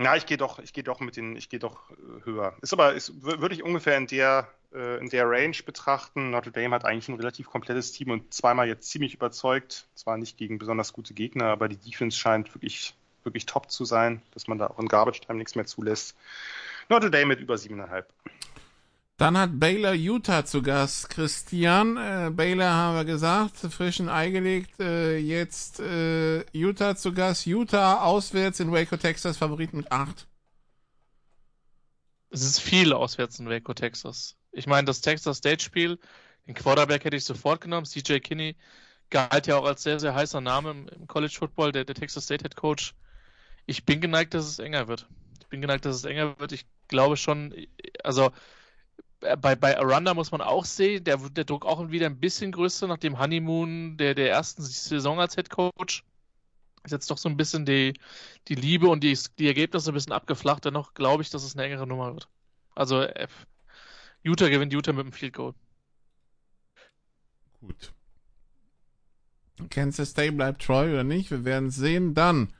na, 0.01 0.16
ich 0.16 0.24
gehe 0.27 0.39
doch, 0.39 0.59
ich 0.59 0.72
gehe 0.72 0.82
doch 0.82 1.01
mit 1.01 1.16
den, 1.16 1.36
ich 1.36 1.48
gehe 1.48 1.59
doch 1.59 1.90
äh, 1.90 2.24
höher. 2.24 2.55
Ist 2.62 2.72
aber, 2.72 2.94
ist, 2.94 3.22
würde 3.22 3.55
ich 3.55 3.62
ungefähr 3.62 3.98
in 3.98 4.06
der, 4.06 4.48
äh, 4.72 4.98
in 4.98 5.10
der 5.10 5.28
Range 5.28 5.56
betrachten. 5.64 6.31
Notre 6.31 6.51
Dame 6.51 6.74
hat 6.74 6.86
eigentlich 6.86 7.09
ein 7.09 7.16
relativ 7.16 7.51
komplettes 7.51 7.93
Team 7.93 8.10
und 8.10 8.32
zweimal 8.32 8.66
jetzt 8.66 8.90
ziemlich 8.90 9.14
überzeugt. 9.14 9.86
Zwar 9.94 10.16
nicht 10.16 10.39
gegen 10.39 10.59
besonders 10.59 10.94
gute 10.94 11.12
Gegner, 11.12 11.47
aber 11.47 11.68
die 11.68 11.77
Defense 11.77 12.18
scheint 12.18 12.55
wirklich 12.55 12.94
wirklich 13.24 13.44
top 13.44 13.70
zu 13.70 13.85
sein, 13.85 14.22
dass 14.32 14.48
man 14.48 14.56
da 14.56 14.68
auch 14.68 14.78
in 14.78 14.89
Garbage 14.89 15.20
Time 15.20 15.39
nichts 15.39 15.55
mehr 15.55 15.66
zulässt. 15.66 16.16
Notre 16.89 17.10
Dame 17.10 17.27
mit 17.27 17.40
über 17.40 17.55
7,5. 17.55 18.05
Dann 19.20 19.36
hat 19.36 19.60
Baylor 19.60 19.92
Utah 19.92 20.47
zu 20.47 20.62
Gast. 20.62 21.10
Christian, 21.10 21.98
äh, 21.98 22.30
Baylor 22.30 22.70
haben 22.70 22.97
wir 22.97 23.05
gesagt, 23.05 23.55
frischen 23.59 24.09
Ei 24.09 24.30
gelegt. 24.30 24.80
Äh, 24.80 25.18
jetzt 25.18 25.78
äh, 25.78 26.42
Utah 26.56 26.97
zu 26.97 27.12
Gast. 27.12 27.44
Utah 27.44 28.01
auswärts 28.02 28.60
in 28.60 28.72
Waco, 28.72 28.97
Texas, 28.97 29.36
Favorit 29.36 29.74
mit 29.74 29.92
8. 29.92 30.26
Es 32.30 32.42
ist 32.42 32.60
viel 32.60 32.94
auswärts 32.94 33.38
in 33.38 33.51
Waco, 33.51 33.74
Texas. 33.74 34.38
Ich 34.52 34.66
meine, 34.66 34.86
das 34.86 35.02
Texas 35.02 35.36
State-Spiel, 35.36 35.98
den 36.47 36.55
Quarterback 36.55 37.05
hätte 37.05 37.18
ich 37.18 37.26
sofort 37.26 37.60
genommen. 37.60 37.84
CJ 37.84 38.20
Kinney 38.20 38.56
galt 39.10 39.47
ja 39.47 39.59
auch 39.59 39.66
als 39.66 39.82
sehr, 39.82 40.01
sehr 40.01 40.14
heißer 40.14 40.40
Name 40.40 40.86
im 40.97 41.06
College 41.09 41.36
Football, 41.38 41.72
der, 41.72 41.84
der 41.84 41.94
Texas 41.94 42.24
State 42.24 42.42
Head 42.42 42.56
Coach. 42.56 42.94
Ich 43.66 43.84
bin 43.84 44.01
geneigt, 44.01 44.32
dass 44.32 44.47
es 44.47 44.59
enger 44.60 44.88
wird. 44.88 45.06
Ich 45.40 45.48
bin 45.48 45.60
geneigt, 45.60 45.84
dass 45.84 45.97
es 45.97 46.05
enger 46.06 46.38
wird. 46.38 46.52
Ich 46.52 46.64
glaube 46.88 47.18
schon, 47.18 47.55
also 48.02 48.30
bei, 49.20 49.55
bei 49.55 49.78
Aranda 49.78 50.14
muss 50.14 50.32
man 50.32 50.40
auch 50.40 50.64
sehen, 50.64 51.05
der, 51.05 51.18
der 51.18 51.44
Druck 51.44 51.66
auch 51.66 51.90
wieder 51.90 52.06
ein 52.06 52.18
bisschen 52.18 52.52
größer 52.52 52.86
nach 52.86 52.98
dem 52.98 53.18
Honeymoon 53.18 53.97
der, 53.97 54.14
der 54.14 54.30
ersten 54.30 54.62
Saison 54.62 55.20
als 55.20 55.34
Head 55.34 55.51
Coach. 55.51 56.05
Ist 56.82 56.92
jetzt 56.92 57.10
doch 57.10 57.18
so 57.18 57.28
ein 57.28 57.36
bisschen 57.36 57.66
die, 57.66 57.92
die 58.48 58.55
Liebe 58.55 58.88
und 58.88 59.05
die, 59.05 59.18
die 59.38 59.47
Ergebnisse 59.47 59.90
ein 59.90 59.94
bisschen 59.94 60.12
abgeflacht. 60.12 60.64
Dennoch 60.64 60.94
glaube 60.94 61.22
ich, 61.22 61.30
dass 61.30 61.44
es 61.44 61.55
eine 61.55 61.66
engere 61.66 61.86
Nummer 61.86 62.14
wird. 62.14 62.28
Also 62.74 63.02
F. 63.02 63.47
Utah 64.22 64.48
gewinnt 64.48 64.72
Utah 64.72 64.92
mit 64.92 65.05
dem 65.05 65.12
Field 65.12 65.34
Goal. 65.34 65.55
Gut. 67.60 67.92
Kansas 69.68 70.10
State 70.10 70.32
bleibt 70.32 70.62
treu 70.62 70.90
oder 70.90 71.05
nicht? 71.05 71.30
Wir 71.30 71.44
werden 71.44 71.70
sehen. 71.70 72.14
Dann 72.14 72.52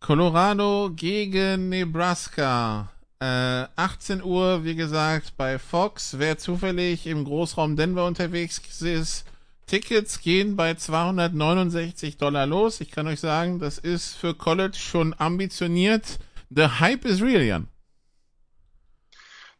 Colorado 0.00 0.90
gegen 0.94 1.68
Nebraska. 1.68 2.91
Äh, 3.22 3.68
18 3.76 4.24
Uhr, 4.24 4.64
wie 4.64 4.74
gesagt, 4.74 5.36
bei 5.36 5.60
Fox. 5.60 6.18
Wer 6.18 6.38
zufällig 6.38 7.06
im 7.06 7.24
Großraum 7.24 7.76
Denver 7.76 8.04
unterwegs 8.04 8.60
ist, 8.82 9.24
Tickets 9.68 10.20
gehen 10.20 10.56
bei 10.56 10.74
269 10.74 12.16
Dollar 12.16 12.46
los. 12.46 12.80
Ich 12.80 12.90
kann 12.90 13.06
euch 13.06 13.20
sagen, 13.20 13.60
das 13.60 13.78
ist 13.78 14.14
für 14.14 14.34
College 14.34 14.76
schon 14.76 15.14
ambitioniert. 15.16 16.18
The 16.50 16.66
Hype 16.80 17.04
is 17.04 17.22
real, 17.22 17.42
Jan. 17.42 17.68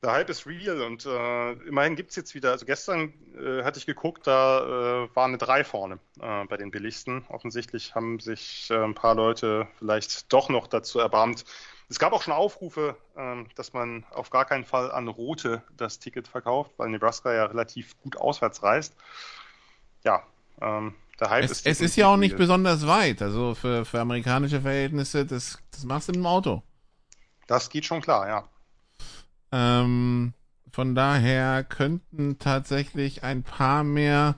Der 0.03 0.11
Hype 0.11 0.31
ist 0.31 0.45
real 0.45 0.83
und 0.83 1.07
äh, 1.07 1.53
immerhin 1.69 1.95
gibt 1.95 2.11
es 2.11 2.17
jetzt 2.17 2.35
wieder, 2.35 2.51
also 2.51 2.67
gestern 2.67 3.15
äh, 3.39 3.63
hatte 3.63 3.79
ich 3.79 3.87
geguckt, 3.87 4.27
da 4.27 5.05
äh, 5.05 5.15
war 5.15 5.27
eine 5.27 5.39
3 5.39 5.63
vorne 5.63 6.01
äh, 6.21 6.45
bei 6.47 6.57
den 6.57 6.73
billigsten. 6.73 7.25
Offensichtlich 7.29 7.95
haben 7.95 8.19
sich 8.19 8.67
äh, 8.73 8.83
ein 8.83 8.97
paar 8.97 9.15
Leute 9.15 9.69
vielleicht 9.79 10.33
doch 10.33 10.49
noch 10.49 10.67
dazu 10.67 10.99
erbarmt. 10.99 11.45
Es 11.93 11.99
gab 11.99 12.15
auch 12.15 12.23
schon 12.23 12.33
Aufrufe, 12.33 12.97
ähm, 13.19 13.49
dass 13.55 13.75
man 13.75 14.07
auf 14.13 14.31
gar 14.31 14.47
keinen 14.47 14.65
Fall 14.65 14.91
an 14.91 15.09
Rote 15.09 15.63
das 15.77 15.99
Ticket 15.99 16.27
verkauft, 16.27 16.71
weil 16.79 16.89
Nebraska 16.89 17.35
ja 17.35 17.45
relativ 17.45 18.01
gut 18.01 18.17
auswärts 18.17 18.63
reist. 18.63 18.97
Ja, 20.03 20.23
ähm, 20.63 20.95
der 21.21 21.29
Hype 21.29 21.45
es, 21.45 21.51
ist. 21.51 21.67
Es 21.67 21.81
ist 21.83 21.97
ja 21.97 22.07
auch 22.07 22.17
nicht 22.17 22.39
besonders 22.39 22.87
weit, 22.87 23.21
also 23.21 23.55
für, 23.55 23.85
für 23.85 24.01
amerikanische 24.01 24.63
Verhältnisse, 24.63 25.27
das, 25.27 25.59
das 25.71 25.85
machst 25.85 26.09
du 26.09 26.15
im 26.15 26.25
Auto. 26.25 26.63
Das 27.47 27.69
geht 27.69 27.85
schon 27.85 28.01
klar, 28.01 28.27
ja. 28.27 28.49
Ähm, 29.53 30.33
von 30.73 30.95
daher 30.95 31.63
könnten 31.63 32.39
tatsächlich 32.39 33.23
ein 33.23 33.43
paar 33.43 33.85
mehr 33.85 34.37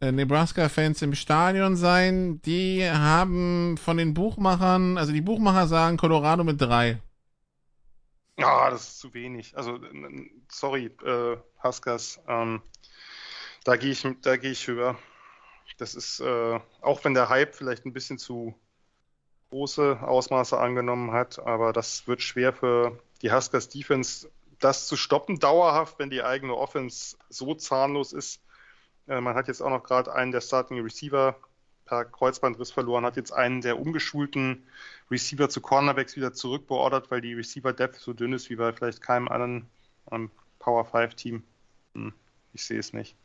Nebraska-Fans 0.00 1.02
im 1.02 1.14
Stadion 1.14 1.76
sein. 1.76 2.40
Die 2.42 2.88
haben 2.88 3.76
von 3.76 3.96
den 3.96 4.14
Buchmachern, 4.14 4.98
also 4.98 5.12
die 5.12 5.20
Buchmacher 5.20 5.66
sagen 5.66 5.96
Colorado 5.96 6.44
mit 6.44 6.60
drei. 6.60 6.98
Ah, 8.36 8.70
das 8.70 8.88
ist 8.88 8.98
zu 9.00 9.14
wenig. 9.14 9.56
Also, 9.56 9.80
sorry, 10.48 10.92
äh, 11.04 11.36
Huskers. 11.62 12.20
Ähm, 12.28 12.62
da 13.64 13.76
gehe 13.76 13.90
ich, 13.90 14.06
da 14.22 14.36
gehe 14.36 14.52
ich 14.52 14.66
höher. 14.66 14.96
Das 15.78 15.94
ist, 15.94 16.20
äh, 16.20 16.60
auch 16.80 17.04
wenn 17.04 17.14
der 17.14 17.28
Hype 17.28 17.54
vielleicht 17.54 17.84
ein 17.84 17.92
bisschen 17.92 18.18
zu 18.18 18.54
große 19.50 19.98
Ausmaße 20.02 20.58
angenommen 20.58 21.12
hat, 21.12 21.38
aber 21.38 21.72
das 21.72 22.06
wird 22.06 22.22
schwer 22.22 22.52
für 22.52 22.98
die 23.22 23.32
Huskers 23.32 23.68
Defense 23.68 24.30
das 24.58 24.86
zu 24.86 24.96
stoppen, 24.96 25.38
dauerhaft, 25.38 25.98
wenn 25.98 26.10
die 26.10 26.22
eigene 26.22 26.54
Offense 26.54 27.16
so 27.28 27.54
zahnlos 27.54 28.12
ist. 28.12 28.42
Äh, 29.08 29.20
man 29.20 29.34
hat 29.34 29.48
jetzt 29.48 29.60
auch 29.60 29.70
noch 29.70 29.82
gerade 29.82 30.14
einen 30.14 30.32
der 30.32 30.40
Starting 30.40 30.80
Receiver 30.80 31.36
per 31.84 32.04
Kreuzbandriss 32.04 32.70
verloren, 32.70 33.04
hat 33.04 33.16
jetzt 33.16 33.32
einen 33.32 33.62
der 33.62 33.80
umgeschulten 33.80 34.66
Receiver 35.10 35.48
zu 35.48 35.60
Cornerbacks 35.60 36.16
wieder 36.16 36.34
zurückbeordert, 36.34 37.10
weil 37.10 37.22
die 37.22 37.32
Receiver 37.32 37.72
Depth 37.72 37.96
so 37.96 38.12
dünn 38.12 38.34
ist 38.34 38.50
wie 38.50 38.56
bei 38.56 38.72
vielleicht 38.72 39.00
keinem 39.00 39.28
anderen 39.28 39.66
um, 40.04 40.30
Power 40.58 40.84
5 40.84 41.14
Team. 41.14 41.42
Hm, 41.94 42.12
ich 42.52 42.64
sehe 42.64 42.78
es 42.78 42.92
nicht. 42.92 43.16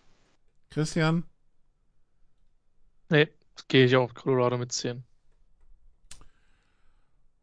Christian? 0.71 1.23
Nee, 3.09 3.27
gehe 3.67 3.85
ich 3.85 3.95
auf 3.95 4.13
Colorado 4.13 4.57
mit 4.57 4.71
10. 4.71 5.03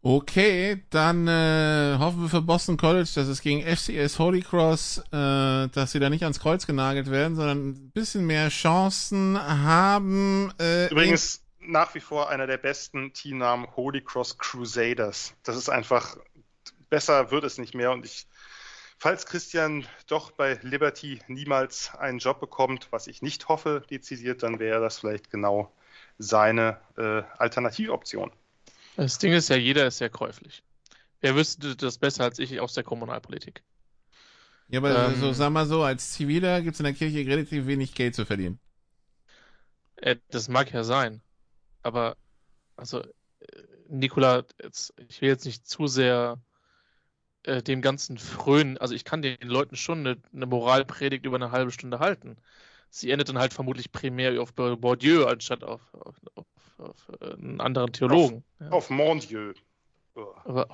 Okay, 0.03 0.83
dann 0.89 1.29
äh, 1.29 1.97
hoffen 1.99 2.23
wir 2.23 2.29
für 2.31 2.41
Boston 2.41 2.79
College, 2.79 3.11
dass 3.15 3.29
es 3.29 3.43
gegen 3.43 3.63
FCS 3.63 4.19
Holy 4.19 4.41
Cross, 4.41 5.03
äh, 5.13 5.69
dass 5.69 5.93
sie 5.93 6.01
da 6.01 6.09
nicht 6.09 6.23
ans 6.23 6.41
Kreuz 6.41 6.67
genagelt 6.67 7.11
werden, 7.11 7.37
sondern 7.37 7.69
ein 7.69 7.91
bisschen 7.91 8.27
mehr 8.27 8.49
Chancen 8.49 9.39
haben. 9.39 10.53
Äh, 10.59 10.89
Übrigens 10.89 11.43
nach 11.61 11.95
wie 11.95 12.01
vor 12.01 12.31
einer 12.31 12.47
der 12.47 12.57
besten 12.57 13.13
Teamnamen 13.13 13.67
Holy 13.77 14.01
Cross 14.01 14.39
Crusaders. 14.39 15.35
Das 15.43 15.57
ist 15.57 15.69
einfach, 15.69 16.17
besser 16.89 17.31
wird 17.31 17.45
es 17.45 17.59
nicht 17.59 17.75
mehr 17.75 17.93
und 17.93 18.07
ich 18.07 18.27
Falls 19.03 19.25
Christian 19.25 19.87
doch 20.09 20.31
bei 20.31 20.59
Liberty 20.61 21.23
niemals 21.27 21.91
einen 21.95 22.19
Job 22.19 22.39
bekommt, 22.39 22.89
was 22.91 23.07
ich 23.07 23.23
nicht 23.23 23.49
hoffe, 23.49 23.83
dezidiert, 23.89 24.43
dann 24.43 24.59
wäre 24.59 24.79
das 24.79 24.99
vielleicht 24.99 25.31
genau 25.31 25.73
seine 26.19 26.79
äh, 26.99 27.23
Alternativoption. 27.39 28.31
Das 28.97 29.19
Ding 29.19 29.33
ist 29.33 29.49
ja, 29.49 29.57
jeder 29.57 29.87
ist 29.87 29.99
sehr 29.99 30.11
käuflich. 30.11 30.63
Wer 31.21 31.37
wüsste 31.37 31.77
das 31.77 31.99
besser 31.99 32.25
als 32.25 32.39
ich 32.39 32.61
aus 32.61 32.75
der 32.75 32.85
Kommunalpolitik? 32.85 33.63
Ja, 34.69 34.79
aber 34.79 35.09
ähm, 35.09 35.21
so, 35.21 35.33
sag 35.33 35.51
mal 35.51 35.67
so, 35.67 35.83
als 35.83 36.13
Ziviler 36.13 36.63
gibt 36.63 36.75
es 36.75 36.81
in 36.81 36.85
der 36.85 36.95
Kirche 36.95 37.19
relativ 37.27 37.67
wenig 37.67 37.95
Geld 37.95 38.15
zu 38.15 38.25
verdienen. 38.25 38.61
Äh, 39.97 40.17
das 40.31 40.49
mag 40.49 40.73
ja 40.73 40.85
sein. 40.85 41.23
Aber, 41.83 42.17
also, 42.77 43.01
äh, 43.01 43.09
Nikola, 43.89 44.45
jetzt, 44.63 44.95
ich 45.09 45.21
will 45.21 45.29
jetzt 45.29 45.45
nicht 45.45 45.67
zu 45.67 45.87
sehr 45.87 46.41
äh, 47.43 47.63
dem 47.63 47.83
Ganzen 47.83 48.19
frönen. 48.19 48.79
Also 48.79 48.95
ich 48.95 49.05
kann 49.05 49.23
den 49.23 49.39
Leuten 49.43 49.77
schon 49.77 50.01
eine, 50.01 50.17
eine, 50.33 50.47
Moralpredigt 50.47 51.25
über 51.25 51.37
eine 51.37 51.51
halbe 51.51 51.71
Stunde 51.71 51.99
halten. 51.99 52.37
Sie 52.91 53.11
endet 53.11 53.29
dann 53.29 53.39
halt 53.39 53.55
vermutlich 53.55 53.93
primär 53.93 54.41
auf 54.41 54.53
Bourdieu 54.55 55.27
anstatt 55.27 55.65
auf, 55.65 55.83
auf, 55.95 56.17
auf, 56.35 56.47
auf 56.81 57.11
äh, 57.21 57.33
einen 57.35 57.61
anderen 57.61 57.93
Theologen. 57.93 58.45
Auf, 58.59 58.67
ja. 58.67 58.71
auf 58.71 58.91
Mondieu. 58.91 59.53
Aber, 60.45 60.69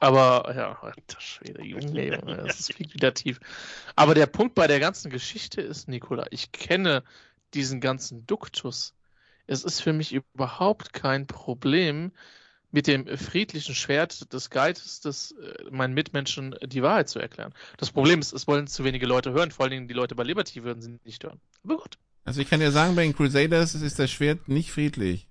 aber 0.00 0.54
ja, 0.54 0.78
alter 0.82 1.20
Schwede, 1.20 1.64
Junge, 1.64 2.18
das 2.46 2.60
ist 2.60 2.74
fliegt 2.74 2.94
wieder 2.94 3.14
tief. 3.14 3.40
Aber 3.96 4.14
der 4.14 4.26
Punkt 4.26 4.54
bei 4.54 4.66
der 4.66 4.80
ganzen 4.80 5.10
Geschichte 5.10 5.60
ist, 5.60 5.88
Nikola, 5.88 6.26
ich 6.30 6.52
kenne 6.52 7.04
diesen 7.54 7.80
ganzen 7.80 8.26
Duktus. 8.26 8.94
Es 9.46 9.62
ist 9.62 9.80
für 9.80 9.92
mich 9.92 10.12
überhaupt 10.12 10.92
kein 10.92 11.26
Problem, 11.26 12.12
mit 12.74 12.88
dem 12.88 13.06
friedlichen 13.16 13.76
Schwert 13.76 14.32
des 14.32 14.50
Geistes 14.50 15.30
äh, 15.30 15.70
meinen 15.70 15.94
Mitmenschen 15.94 16.56
die 16.60 16.82
Wahrheit 16.82 17.08
zu 17.08 17.20
erklären. 17.20 17.54
Das 17.76 17.92
Problem 17.92 18.18
ist, 18.18 18.32
es 18.32 18.48
wollen 18.48 18.66
zu 18.66 18.82
wenige 18.82 19.06
Leute 19.06 19.32
hören, 19.32 19.52
vor 19.52 19.64
allen 19.64 19.70
Dingen 19.70 19.88
die 19.88 19.94
Leute 19.94 20.16
bei 20.16 20.24
Liberty 20.24 20.64
würden 20.64 20.82
sie 20.82 20.98
nicht 21.04 21.22
hören. 21.22 21.40
Aber 21.62 21.76
gut. 21.76 21.98
Also 22.24 22.40
ich 22.40 22.48
kann 22.48 22.60
dir 22.60 22.72
sagen, 22.72 22.96
bei 22.96 23.02
den 23.02 23.14
Crusaders 23.14 23.74
ist 23.74 23.98
das 23.98 24.10
Schwert 24.10 24.48
nicht 24.48 24.72
friedlich. 24.72 25.28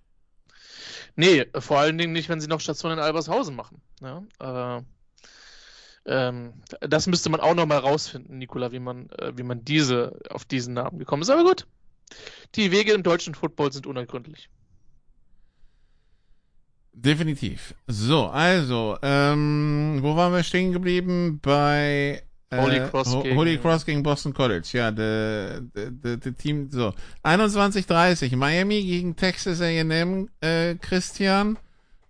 Nee, 1.15 1.45
vor 1.59 1.79
allen 1.79 1.97
Dingen 1.97 2.13
nicht, 2.13 2.29
wenn 2.29 2.41
sie 2.41 2.47
noch 2.47 2.59
Station 2.59 2.91
in 2.91 2.99
Albershausen 2.99 3.55
machen. 3.55 3.81
Ja, 4.01 4.77
äh, 4.77 4.81
ähm, 6.05 6.53
das 6.81 7.07
müsste 7.07 7.29
man 7.29 7.39
auch 7.39 7.55
nochmal 7.55 7.79
rausfinden, 7.79 8.37
Nikola, 8.37 8.71
wie 8.71 8.79
man, 8.79 9.09
äh, 9.11 9.31
wie 9.35 9.43
man 9.43 9.63
diese 9.63 10.19
auf 10.29 10.45
diesen 10.45 10.73
Namen 10.73 10.99
gekommen 10.99 11.21
ist. 11.21 11.29
Aber 11.29 11.43
gut. 11.43 11.67
Die 12.55 12.71
Wege 12.71 12.93
im 12.93 13.03
deutschen 13.03 13.35
Football 13.35 13.71
sind 13.71 13.87
unergründlich. 13.87 14.49
Definitiv. 16.93 17.73
So, 17.87 18.27
also, 18.27 18.97
ähm, 19.01 19.99
wo 20.01 20.15
waren 20.15 20.33
wir 20.33 20.43
stehen 20.43 20.73
geblieben? 20.73 21.39
Bei 21.41 22.23
Holy, 22.61 22.79
Cross 22.89 23.23
gegen, 23.23 23.37
Holy 23.37 23.57
Cross 23.57 23.85
gegen 23.85 24.03
Boston 24.03 24.33
College, 24.33 24.67
ja, 24.73 24.91
der 24.91 25.61
Team, 26.37 26.69
so. 26.71 26.93
21:30 27.23 28.35
Miami 28.35 28.83
gegen 28.83 29.15
Texas 29.15 29.61
A&M, 29.61 30.29
äh, 30.41 30.75
Christian. 30.75 31.57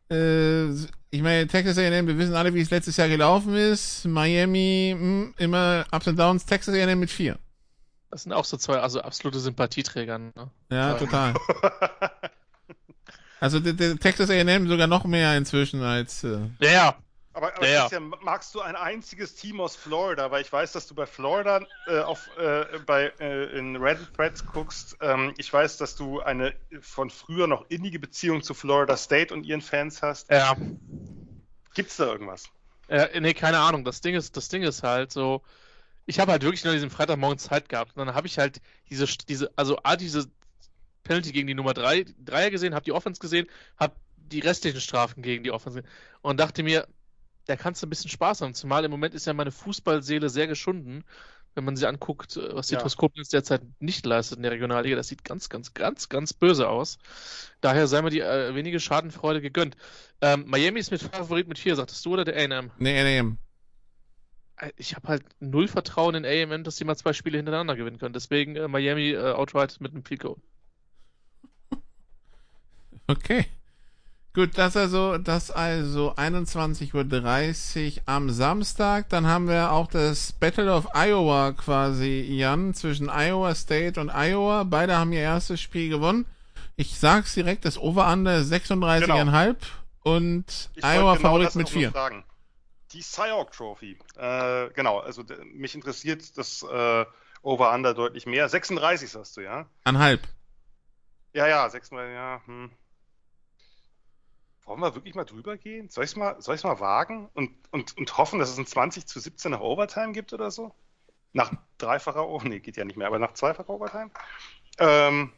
Äh, 0.10 0.70
ich 1.11 1.22
meine, 1.22 1.48
Texas 1.48 1.78
A&M, 1.78 2.07
wir 2.07 2.18
wissen 2.18 2.36
alle, 2.36 2.53
wie 2.53 2.61
es 2.61 2.72
letztes 2.72 2.98
Jahr 2.98 3.07
gelaufen 3.07 3.56
ist. 3.56 4.06
Miami, 4.06 4.95
mh, 4.95 5.02
hm, 5.02 5.34
immer 5.38 5.86
Ups 5.91 6.07
and 6.07 6.20
Downs, 6.20 6.45
Texas 6.45 6.74
A&M 6.74 6.99
mit 6.99 7.11
vier. 7.11 7.38
Das 8.10 8.24
sind 8.24 8.34
auch 8.34 8.45
so 8.45 8.57
zwei, 8.57 8.78
also 8.78 9.02
absolute 9.02 9.40
Sympathieträger, 9.40 10.20
ne? 10.20 10.34
Ja, 10.70 10.94
total. 10.94 11.34
Also 13.44 13.60
Texas 13.60 14.30
A&M 14.30 14.70
sogar 14.70 14.88
noch 14.88 15.03
mehr 15.03 15.36
inzwischen 15.36 15.82
als. 15.82 16.24
Äh 16.24 16.38
ja, 16.61 16.72
ja. 16.72 16.95
Aber, 17.34 17.55
aber 17.55 17.68
ja, 17.68 17.81
Christian, 17.81 18.14
magst 18.22 18.53
du 18.53 18.61
ein 18.61 18.76
einziges 18.76 19.34
Team 19.35 19.60
aus 19.60 19.76
Florida? 19.76 20.30
Weil 20.30 20.41
ich 20.41 20.53
weiß, 20.53 20.72
dass 20.72 20.85
du 20.85 20.93
bei 20.93 21.07
Florida 21.07 21.65
äh, 21.88 21.99
auf, 21.99 22.30
äh, 22.38 22.65
bei, 22.85 23.11
äh, 23.19 23.57
in 23.57 23.76
Reddit 23.76 24.14
Threads 24.15 24.45
guckst. 24.45 24.97
Ähm, 25.01 25.34
ich 25.38 25.51
weiß, 25.51 25.77
dass 25.77 25.95
du 25.95 26.22
eine 26.22 26.53
von 26.81 27.10
früher 27.10 27.47
noch 27.47 27.65
innige 27.69 27.99
Beziehung 27.99 28.43
zu 28.43 28.53
Florida 28.53 28.95
State 28.95 29.34
und 29.34 29.45
ihren 29.45 29.61
Fans 29.61 30.03
hast. 30.03 30.30
Ja. 30.30 30.55
Gibt's 31.73 31.97
da 31.97 32.05
irgendwas? 32.05 32.49
Äh, 32.88 33.19
nee, 33.19 33.34
keine 33.34 33.57
Ahnung. 33.57 33.84
Das 33.84 34.01
Ding 34.01 34.14
ist, 34.14 34.38
das 34.38 34.49
Ding 34.49 34.61
ist 34.61 34.84
halt 34.84 35.11
so. 35.11 35.41
Ich 36.05 36.19
habe 36.19 36.31
halt 36.31 36.43
wirklich 36.43 36.64
nur 36.64 36.73
diesen 36.73 36.91
Freitagmorgen 36.91 37.39
Zeit 37.39 37.68
gehabt. 37.68 37.95
Und 37.95 38.05
dann 38.05 38.14
habe 38.14 38.27
ich 38.27 38.38
halt 38.38 38.61
diese, 38.89 39.07
diese, 39.27 39.51
also 39.55 39.80
A, 39.84 39.95
diese 39.95 40.30
Penalty 41.03 41.31
gegen 41.31 41.47
die 41.47 41.55
Nummer 41.55 41.73
3, 41.73 42.05
Dreier 42.23 42.51
gesehen, 42.51 42.76
habe 42.76 42.85
die 42.85 42.91
Offense 42.91 43.19
gesehen, 43.19 43.47
habe 43.77 43.95
die 44.18 44.39
restlichen 44.39 44.81
Strafen 44.81 45.23
gegen 45.23 45.43
die 45.43 45.51
Offense 45.51 45.81
gesehen 45.81 45.93
und 46.22 46.39
dachte 46.39 46.61
mir, 46.61 46.88
da 47.45 47.56
kannst 47.56 47.82
du 47.82 47.88
ein 47.88 47.90
bisschen 47.90 48.10
Spaß 48.10 48.41
haben. 48.41 48.53
Zumal 48.53 48.86
im 48.86 48.91
Moment 48.91 49.14
ist 49.14 49.28
ja 49.28 49.34
meine 49.34 49.52
Fußballseele 49.52 50.30
sehr 50.30 50.48
geschunden, 50.48 51.03
wenn 51.56 51.65
man 51.65 51.76
sich 51.76 51.88
anguckt, 51.88 52.38
was 52.38 52.68
die 52.68 52.76
ja. 52.76 52.88
Koblenz 52.95 53.30
derzeit 53.30 53.61
nicht 53.80 54.06
leistet 54.06 54.38
in 54.38 54.44
der 54.44 54.52
Regionalliga. 54.52 54.95
Das 54.95 55.07
sieht 55.07 55.24
ganz, 55.24 55.49
ganz, 55.49 55.74
ganz, 55.74 56.10
ganz 56.10 56.34
böse 56.34 56.68
aus. 56.68 56.98
Daher 57.61 57.88
sei 57.88 58.02
mir 58.02 58.10
die 58.10 58.22
äh, 58.22 58.56
wenige 58.56 58.80
Schadenfreude 58.80 59.41
gegönnt. 59.41 59.76
Ähm, 60.22 60.45
Miami 60.48 60.80
ist 60.80 60.91
mit 60.91 61.02
Favorit 61.02 61.48
mit 61.48 61.60
4, 61.60 61.76
sagtest 61.76 62.06
du, 62.06 62.14
oder 62.14 62.26
der 62.26 62.36
A&M? 62.36 62.72
Nee, 62.80 62.99
A&M. 62.99 63.38
Äh, 64.57 64.72
ich 64.78 64.95
habe 64.95 65.07
halt 65.07 65.24
null 65.40 65.68
Vertrauen 65.68 66.15
in 66.15 66.26
A&M, 66.26 66.64
dass 66.64 66.78
die 66.78 66.86
mal 66.86 66.95
zwei 66.95 67.14
Spiele 67.14 67.38
hintereinander 67.38 67.76
gewinnen 67.76 67.99
können. 67.99 68.14
Deswegen 68.14 68.56
äh, 68.56 68.68
Miami 68.68 69.11
äh, 69.11 69.34
outright 69.34 69.80
mit 69.80 69.91
einem 69.91 70.03
Goal. 70.03 70.38
Okay. 73.06 73.45
Gut, 74.35 74.57
das 74.57 74.76
also, 74.76 75.19
das 75.19 75.51
also 75.51 76.15
21.30 76.15 77.97
Uhr 77.97 78.01
am 78.07 78.31
Samstag. 78.31 79.07
Dann 79.10 79.27
haben 79.27 79.47
wir 79.47 79.72
auch 79.72 79.85
das 79.85 80.31
Battle 80.31 80.73
of 80.73 80.88
Iowa 80.95 81.51
quasi, 81.51 82.22
Jan, 82.22 82.73
zwischen 82.73 83.10
Iowa 83.10 83.53
State 83.53 84.01
und 84.01 84.10
Iowa. 84.10 84.64
Beide 84.64 84.97
haben 84.97 85.14
ihr 85.14 85.19
erstes 85.19 85.61
Spiel 85.61 85.89
gewonnen. 85.89 86.26
Ich 86.76 86.97
sag's 86.97 87.35
direkt, 87.35 87.65
das 87.65 87.77
Over-Under 87.77 88.39
36,5 88.39 89.01
genau. 89.05 89.55
und 90.03 90.45
ich 90.73 90.84
Iowa 90.84 91.14
genau 91.14 91.27
Favorit 91.27 91.53
mit 91.53 91.69
4. 91.69 91.93
Die 92.91 93.03
Cyhawk 93.03 93.51
Trophy. 93.51 93.99
Äh, 94.15 94.69
genau, 94.69 94.97
also 94.97 95.23
mich 95.53 95.76
interessiert 95.76 96.35
das 96.39 96.64
äh, 96.64 97.05
Over-Under 97.43 97.93
deutlich 97.93 98.26
mehr. 98.26 98.49
36 98.49 99.11
sagst 99.11 99.38
du, 99.38 99.41
ja? 99.41 99.68
Anhalb. 99.84 100.22
Ja, 101.34 101.47
ja, 101.47 101.69
36, 101.69 102.15
ja. 102.15 102.41
Hm. 102.47 102.72
Wollen 104.65 104.80
wir 104.80 104.95
wirklich 104.95 105.15
mal 105.15 105.26
drüber 105.26 105.57
gehen? 105.57 105.90
Soll 105.90 106.06
ich 106.06 106.11
es 106.11 106.15
mal, 106.15 106.38
mal 106.38 106.80
wagen 106.80 107.30
und, 107.34 107.52
und, 107.72 107.98
und 107.98 108.18
hoffen, 108.18 108.40
dass 108.40 108.49
es 108.49 108.57
ein 108.57 108.65
20 108.65 109.06
zu 109.06 109.19
17 109.19 109.52
nach 109.52 109.60
Overtime 109.60 110.14
gibt 110.14 110.31
oder 110.34 110.52
so? 110.52 110.73
Nach 111.34 111.52
dreifacher, 111.77 112.27
oh 112.27 112.40
nee, 112.44 112.60
geht 112.60 112.77
ja 112.77 112.85
nicht 112.85 112.95
mehr, 112.95 113.07
aber 113.07 113.19
nach 113.19 113.34
zweifacher 113.34 113.69
Overtime? 113.69 114.11
Ähm, 114.77 115.34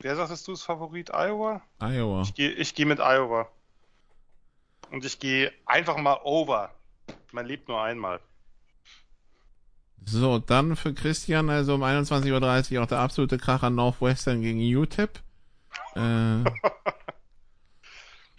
wer 0.00 0.16
sagtest 0.16 0.48
du, 0.48 0.52
ist 0.52 0.64
Favorit? 0.64 1.10
Iowa? 1.10 1.62
Iowa. 1.78 2.22
Ich 2.22 2.34
gehe 2.34 2.50
ich 2.50 2.74
geh 2.74 2.84
mit 2.84 2.98
Iowa. 2.98 3.48
Und 4.90 5.04
ich 5.04 5.20
gehe 5.20 5.52
einfach 5.66 5.96
mal 5.96 6.20
over. 6.24 6.74
Man 7.32 7.46
lebt 7.46 7.68
nur 7.68 7.80
einmal. 7.80 8.20
So, 10.04 10.38
dann 10.38 10.74
für 10.74 10.94
Christian, 10.94 11.50
also 11.50 11.74
um 11.74 11.84
21.30 11.84 12.74
Uhr 12.74 12.82
auch 12.82 12.86
der 12.86 12.98
absolute 12.98 13.38
Kracher 13.38 13.70
Northwestern 13.70 14.42
gegen 14.42 14.58
UTEP. 14.76 15.20
Äh. 15.94 16.44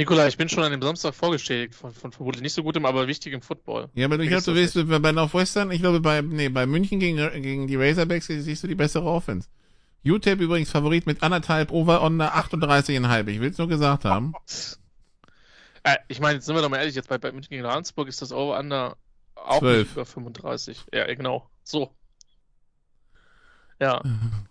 Nikola, 0.02 0.28
ich 0.28 0.38
bin 0.38 0.49
schon 0.49 0.64
an 0.64 0.72
dem 0.72 0.82
Samstag 0.82 1.14
vorgestellt 1.14 1.76
von, 1.76 1.94
von 1.94 2.11
vermutlich 2.11 2.41
nicht 2.41 2.53
so 2.53 2.64
gutem, 2.64 2.86
aber 2.86 3.07
wichtigem 3.07 3.41
Football. 3.41 3.90
Ja, 3.94 4.07
aber 4.07 4.18
du, 4.18 4.23
ich 4.23 4.44
du 4.44 4.56
willst, 4.56 4.76
bei 4.88 5.11
Northwestern, 5.11 5.69
ich 5.69 5.80
glaube, 5.80 5.99
bei, 5.99 6.22
nee, 6.22 6.49
bei 6.49 6.65
München 6.65 6.99
gegen, 6.99 7.18
gegen 7.41 7.68
die 7.68 7.76
Razorbacks 7.76 8.26
siehst 8.26 8.64
du 8.64 8.68
die 8.68 8.76
bessere 8.76 9.06
Offense. 9.06 9.48
UTEP 10.03 10.40
übrigens 10.40 10.72
Favorit 10.72 11.06
mit 11.06 11.22
anderthalb 11.22 11.72
Over-Under 11.72 12.36
38,5. 12.36 13.28
Ich 13.28 13.40
will 13.40 13.52
es 13.52 13.57
nur 13.57 13.68
gesagt 13.68 14.06
haben. 14.06 14.34
Äh, 15.84 15.98
ich 16.10 16.19
meine, 16.19 16.36
jetzt 16.36 16.45
sind 16.45 16.53
wir 16.53 16.61
doch 16.61 16.69
mal 16.69 16.78
ehrlich, 16.78 16.94
jetzt 16.94 17.10
bei, 17.10 17.18
bei 17.18 17.32
München 17.32 17.49
gegen 17.49 17.65
Randsburg 17.65 18.07
ist 18.07 18.22
das 18.22 18.32
Over-Under 18.32 18.98
auch 19.34 19.57
12. 19.57 19.94
über 19.94 20.06
35. 20.06 20.86
Ja, 20.94 21.07
genau. 21.07 21.49
So. 21.64 21.95
Ja. 23.80 24.03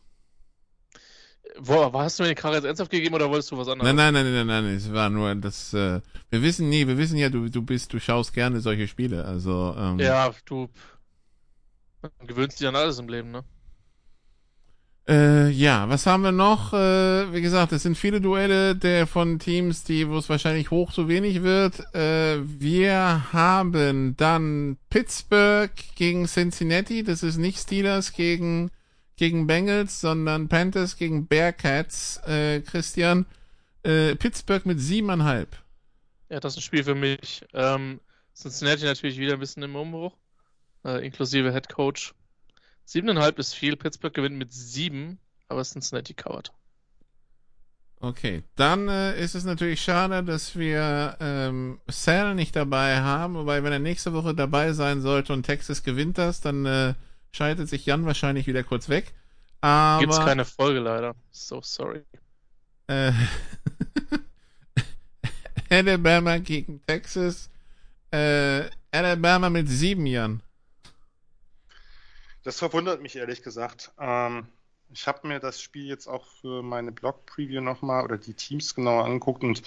Wo, 1.59 1.93
hast 1.93 2.19
du 2.19 2.23
mir 2.23 2.29
den 2.31 2.37
Karre 2.37 2.57
jetzt 2.57 2.65
ernsthaft 2.65 2.91
gegeben 2.91 3.15
oder 3.15 3.29
wolltest 3.29 3.51
du 3.51 3.59
was 3.59 3.69
anderes? 3.69 3.93
Nein, 3.93 4.13
nein, 4.13 4.25
nein, 4.25 4.47
nein, 4.47 4.65
nein, 4.65 4.75
es 4.77 4.93
war 4.93 5.11
nur 5.11 5.35
das, 5.35 5.75
äh, 5.75 6.01
wir 6.31 6.43
wissen 6.43 6.69
nie, 6.69 6.87
wir 6.87 6.99
wissen 6.99 7.17
ja, 7.17 7.29
du, 7.29 7.49
du 7.49 7.63
bist, 7.63 7.93
du 7.93 7.99
schaust 7.99 8.33
gerne 8.33 8.61
solche 8.61 8.87
Spiele, 8.89 9.25
also, 9.25 9.75
ähm, 9.79 9.99
Ja, 9.99 10.31
du, 10.45 10.69
man 12.03 12.27
gewöhnt 12.27 12.53
sich 12.53 12.67
an 12.67 12.77
alles 12.77 12.99
im 12.99 13.09
Leben, 13.09 13.31
ne? 13.31 13.45
Äh, 15.09 15.51
ja, 15.51 15.89
was 15.89 16.07
haben 16.07 16.23
wir 16.23 16.31
noch? 16.31 16.73
Äh, 16.73 17.33
wie 17.33 17.41
gesagt, 17.41 17.73
es 17.73 17.83
sind 17.83 17.97
viele 17.97 18.21
Duelle 18.21 18.77
der 18.77 19.09
von 19.09 19.41
Teams, 19.41 19.83
die, 19.83 20.09
wo 20.09 20.19
es 20.19 20.29
wahrscheinlich 20.29 20.71
hoch 20.71 20.93
so 20.93 21.09
wenig 21.09 21.43
wird. 21.43 21.81
Äh, 21.95 22.39
wir 22.45 23.33
haben 23.33 24.15
dann 24.17 24.77
Pittsburgh 24.89 25.73
gegen 25.97 26.27
Cincinnati. 26.27 27.03
Das 27.03 27.25
ist 27.25 27.39
nicht 27.39 27.59
Steelers 27.59 28.13
gegen 28.13 28.71
gegen 29.21 29.47
Bengals, 29.47 30.01
sondern 30.01 30.49
Panthers 30.49 30.97
gegen 30.97 31.27
Bearcats. 31.27 32.17
Äh, 32.27 32.63
Christian, 32.63 33.27
äh, 33.83 34.17
Pittsburgh 34.17 34.65
mit 34.65 34.81
siebeneinhalb. 34.81 35.59
Ja, 36.31 36.41
das 36.41 36.55
ist 36.55 36.61
ein 36.61 36.63
Spiel 36.63 36.85
für 36.85 36.95
mich. 36.95 37.45
Ähm, 37.53 38.01
Cincinnati 38.35 38.85
natürlich 38.85 39.19
wieder 39.19 39.35
ein 39.35 39.41
bisschen 39.41 39.63
im 39.63 39.77
Umbruch, 39.77 40.17
äh, 40.87 41.05
inklusive 41.05 41.53
Head 41.53 41.69
Coach. 41.69 42.15
Siebeneinhalb 42.87 43.39
ist 43.39 43.53
viel. 43.53 43.77
Pittsburgh 43.77 44.15
gewinnt 44.15 44.39
mit 44.39 44.55
sieben, 44.55 45.19
aber 45.49 45.65
Cincinnati 45.65 46.15
covert. 46.15 46.51
Okay, 48.01 48.43
dann 48.57 48.89
äh, 48.89 49.23
ist 49.23 49.35
es 49.35 49.45
natürlich 49.45 49.83
schade, 49.83 50.25
dass 50.25 50.57
wir 50.57 51.19
ähm, 51.21 51.79
Sal 51.89 52.35
nicht 52.35 52.57
dabei 52.57 53.03
haben, 53.03 53.35
wobei 53.35 53.63
wenn 53.63 53.73
er 53.73 53.81
nächste 53.81 54.15
Woche 54.15 54.35
dabei 54.35 54.73
sein 54.73 55.03
sollte 55.03 55.35
und 55.35 55.43
Texas 55.43 55.83
gewinnt 55.83 56.17
das, 56.17 56.41
dann 56.41 56.65
äh, 56.65 56.95
schaltet 57.33 57.69
sich 57.69 57.87
Jan 57.87 58.07
wahrscheinlich 58.07 58.47
wieder 58.47 58.63
kurz 58.63 58.89
weg. 58.89 59.13
Aber, 59.61 60.01
Gibt's 60.01 60.19
keine 60.19 60.45
Folge 60.45 60.81
leider. 60.81 61.15
So 61.31 61.61
sorry. 61.63 62.03
Äh, 62.87 63.13
Alabama 65.71 66.39
gegen 66.39 66.85
Texas. 66.87 67.51
Äh, 68.11 68.65
Alabama 68.91 69.51
mit 69.51 69.69
sieben 69.69 70.07
Jan. 70.07 70.43
Das 72.43 72.59
verwundert 72.59 73.03
mich 73.03 73.17
ehrlich 73.17 73.43
gesagt. 73.43 73.93
Ähm, 73.99 74.49
ich 74.93 75.07
habe 75.07 75.29
mir 75.29 75.39
das 75.39 75.61
Spiel 75.61 75.87
jetzt 75.87 76.07
auch 76.09 76.25
für 76.41 76.63
meine 76.63 76.91
Blog-Preview 76.91 77.61
nochmal 77.61 78.03
oder 78.05 78.19
die 78.19 78.35
Teams 78.35 78.75
genauer 78.75 79.05
angeguckt 79.05 79.45
und 79.45 79.63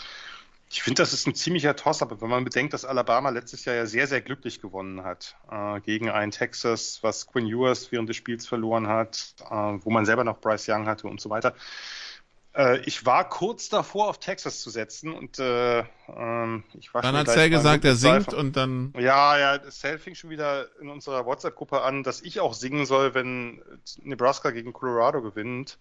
ich 0.74 0.82
finde, 0.82 1.04
das 1.04 1.14
ist 1.14 1.28
ein 1.28 1.36
ziemlicher 1.36 1.76
Toss-up, 1.76 2.20
wenn 2.20 2.30
man 2.30 2.44
bedenkt, 2.44 2.74
dass 2.74 2.84
Alabama 2.84 3.30
letztes 3.30 3.64
Jahr 3.64 3.76
ja 3.76 3.86
sehr, 3.86 4.08
sehr 4.08 4.22
glücklich 4.22 4.60
gewonnen 4.60 5.04
hat 5.04 5.38
äh, 5.52 5.80
gegen 5.82 6.10
ein 6.10 6.32
Texas, 6.32 6.98
was 7.04 7.28
Quinn 7.28 7.46
Ewers 7.46 7.92
während 7.92 8.10
des 8.10 8.18
Spiels 8.18 8.48
verloren 8.48 8.88
hat, 8.88 9.36
äh, 9.52 9.54
wo 9.54 9.92
man 9.92 10.08
selber 10.08 10.24
noch 10.24 10.42
Bryce 10.42 10.70
Young 10.70 10.88
hatte 10.88 11.06
und 11.06 11.22
so 11.22 11.30
weiter. 11.30 11.54
Äh, 12.56 12.80
ich 12.88 13.06
war 13.06 13.30
kurz 13.30 13.70
davor, 13.70 14.10
auf 14.10 14.20
Texas 14.20 14.62
zu 14.62 14.72
setzen 14.72 15.14
und 15.14 15.38
äh, 15.38 15.82
ähm, 16.08 16.64
ich 16.74 16.92
war 16.92 17.04
Dann 17.04 17.18
hat 17.18 17.28
Sal 17.28 17.52
gesagt, 17.52 17.86
er 17.86 17.96
singt 17.96 18.34
und 18.34 18.58
dann. 18.58 18.96
Ja, 18.98 19.38
ja, 19.38 19.60
Sal 19.70 20.00
fing 20.00 20.16
schon 20.16 20.32
wieder 20.32 20.70
in 20.82 20.90
unserer 20.90 21.28
WhatsApp-Gruppe 21.28 21.84
an, 21.84 22.02
dass 22.02 22.20
ich 22.24 22.40
auch 22.40 22.56
singen 22.56 22.88
soll, 22.88 23.14
wenn 23.14 23.62
Nebraska 24.02 24.50
gegen 24.50 24.74
Colorado 24.74 25.22
gewinnt 25.22 25.78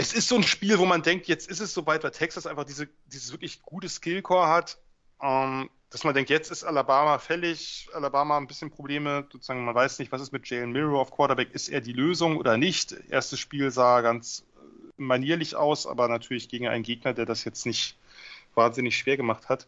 es 0.00 0.14
ist 0.14 0.28
so 0.28 0.36
ein 0.36 0.42
Spiel, 0.42 0.78
wo 0.78 0.86
man 0.86 1.02
denkt, 1.02 1.28
jetzt 1.28 1.50
ist 1.50 1.60
es 1.60 1.74
soweit, 1.74 2.02
weil 2.02 2.10
Texas 2.10 2.46
einfach 2.46 2.64
diese, 2.64 2.88
dieses 3.12 3.32
wirklich 3.32 3.60
gute 3.60 3.88
Skillcore 3.88 4.48
hat, 4.48 4.78
ähm, 5.22 5.68
dass 5.90 6.04
man 6.04 6.14
denkt, 6.14 6.30
jetzt 6.30 6.50
ist 6.50 6.64
Alabama 6.64 7.18
fällig, 7.18 7.86
Alabama 7.92 8.38
ein 8.38 8.46
bisschen 8.46 8.70
Probleme, 8.70 9.26
sozusagen, 9.30 9.62
man 9.62 9.74
weiß 9.74 9.98
nicht, 9.98 10.10
was 10.10 10.22
ist 10.22 10.32
mit 10.32 10.48
Jalen 10.48 10.72
Mirror 10.72 11.02
auf 11.02 11.10
Quarterback, 11.10 11.50
ist 11.52 11.68
er 11.68 11.82
die 11.82 11.92
Lösung 11.92 12.38
oder 12.38 12.56
nicht? 12.56 12.92
Erstes 13.10 13.40
Spiel 13.40 13.70
sah 13.70 14.00
ganz 14.00 14.42
äh, 14.56 14.62
manierlich 14.96 15.54
aus, 15.54 15.86
aber 15.86 16.08
natürlich 16.08 16.48
gegen 16.48 16.66
einen 16.66 16.82
Gegner, 16.82 17.12
der 17.12 17.26
das 17.26 17.44
jetzt 17.44 17.66
nicht 17.66 17.98
wahnsinnig 18.54 18.96
schwer 18.96 19.18
gemacht 19.18 19.50
hat. 19.50 19.66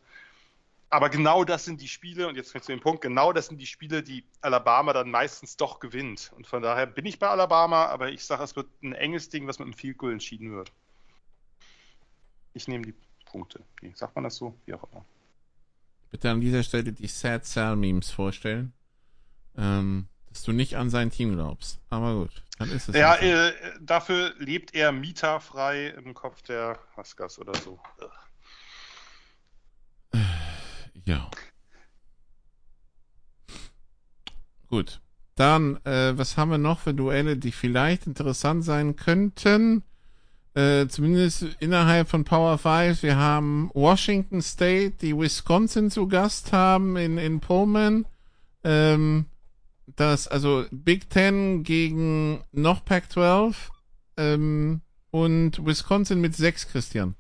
Aber 0.93 1.09
genau 1.09 1.43
das 1.43 1.65
sind 1.65 1.81
die 1.81 1.89
Spiele, 1.89 2.29
und 2.29 2.37
jetzt 2.37 2.53
kommt 2.53 2.65
zu 2.65 2.71
dem 2.71 2.81
Punkt, 2.81 3.01
genau 3.01 3.33
das 3.33 3.47
sind 3.47 3.57
die 3.57 3.67
Spiele, 3.67 4.03
die 4.03 4.27
Alabama 4.43 4.93
dann 4.93 5.11
meistens 5.11 5.57
doch 5.57 5.81
gewinnt. 5.81 6.31
Und 6.37 6.47
von 6.47 6.63
daher 6.63 6.85
bin 6.85 7.07
ich 7.07 7.19
bei 7.19 7.29
Alabama, 7.29 7.87
aber 7.87 8.11
ich 8.11 8.27
sage, 8.27 8.43
es 8.43 8.57
wird 8.57 8.69
ein 8.83 8.93
enges 8.93 9.31
Ding, 9.31 9.47
was 9.47 9.59
mit 9.59 9.65
einem 9.65 9.73
Field 9.73 9.97
Goal 9.97 10.13
entschieden 10.13 10.55
wird. 10.55 10.71
Ich 12.53 12.69
nehme 12.69 12.85
die 12.85 12.95
Punkte. 13.25 13.63
Wie 13.81 13.91
sagt 13.95 14.15
man 14.15 14.25
das 14.25 14.37
so? 14.37 14.55
Wie 14.67 14.75
auch 14.75 14.85
immer. 14.93 15.03
Bitte 16.11 16.31
an 16.31 16.43
dieser 16.43 16.63
Stelle 16.63 16.93
die 16.93 17.07
Sad 17.07 17.47
Cell 17.47 17.75
Memes 17.75 18.11
vorstellen. 18.11 18.75
Ähm, 19.57 20.09
dass 20.29 20.43
du 20.43 20.53
nicht 20.53 20.77
an 20.77 20.91
sein 20.91 21.09
Team 21.09 21.33
glaubst. 21.33 21.81
Aber 21.89 22.17
gut, 22.17 22.43
dann 22.59 22.71
ist 22.71 22.91
es. 22.91 22.95
Ja, 22.95 23.17
äh, 23.17 23.55
dafür 23.81 24.35
lebt 24.37 24.75
er 24.75 24.93
mieterfrei 24.93 25.87
im 25.87 26.13
Kopf 26.13 26.43
der 26.43 26.79
Huskers 26.99 27.39
oder 27.39 27.55
so. 27.55 27.81
Ugh. 27.99 28.11
Ja. 31.05 31.31
Gut. 34.69 35.01
Dann, 35.35 35.77
äh, 35.85 36.17
was 36.17 36.37
haben 36.37 36.51
wir 36.51 36.59
noch 36.59 36.81
für 36.81 36.95
Duelle, 36.95 37.37
die 37.37 37.53
vielleicht 37.53 38.07
interessant 38.07 38.65
sein 38.65 38.97
könnten? 38.97 39.83
Äh, 40.55 40.87
zumindest 40.89 41.43
innerhalb 41.61 42.09
von 42.09 42.25
Power 42.25 42.59
5. 42.59 43.03
Wir 43.03 43.17
haben 43.17 43.71
Washington 43.73 44.43
State, 44.43 44.97
die 45.01 45.17
Wisconsin 45.17 45.91
zu 45.91 46.07
Gast 46.09 46.53
haben 46.53 46.97
in, 46.97 47.17
in 47.17 47.41
Pullman. 47.41 48.05
Ähm, 48.63 49.27
das, 49.97 50.29
also 50.29 50.67
Big 50.71 51.09
Ten 51.09 51.63
gegen 51.63 52.45
noch 52.53 52.85
Pac-12 52.85 53.55
ähm, 54.19 54.83
und 55.11 55.65
Wisconsin 55.65 56.21
mit 56.21 56.37
6, 56.37 56.69
Christian. 56.69 57.15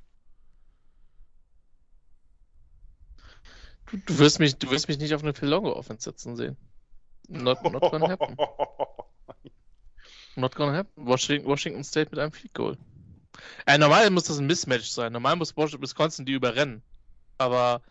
Du, 3.92 4.18
wirst 4.18 4.38
mich, 4.38 4.56
du 4.56 4.70
wirst 4.70 4.88
mich 4.88 4.98
nicht 4.98 5.14
auf 5.14 5.22
eine 5.22 5.34
Philongo 5.34 5.72
Offense 5.74 6.04
setzen 6.04 6.36
sehen. 6.36 6.56
Not, 7.28 7.62
not 7.62 7.82
gonna 7.82 8.08
happen. 8.08 8.36
Not 10.36 10.54
gonna 10.56 10.78
happen. 10.78 11.06
Washington, 11.06 11.46
Washington 11.46 11.84
State 11.84 12.10
mit 12.10 12.18
einem 12.18 12.32
Field 12.32 12.54
Goal. 12.54 12.78
Äh, 13.66 13.78
normal 13.78 14.10
muss 14.10 14.24
das 14.24 14.38
ein 14.38 14.46
Mismatch 14.46 14.88
sein. 14.88 15.12
Normal 15.12 15.36
muss 15.36 15.56
Wisconsin 15.56 16.24
die 16.24 16.32
überrennen. 16.32 16.82
Aber 17.38 17.82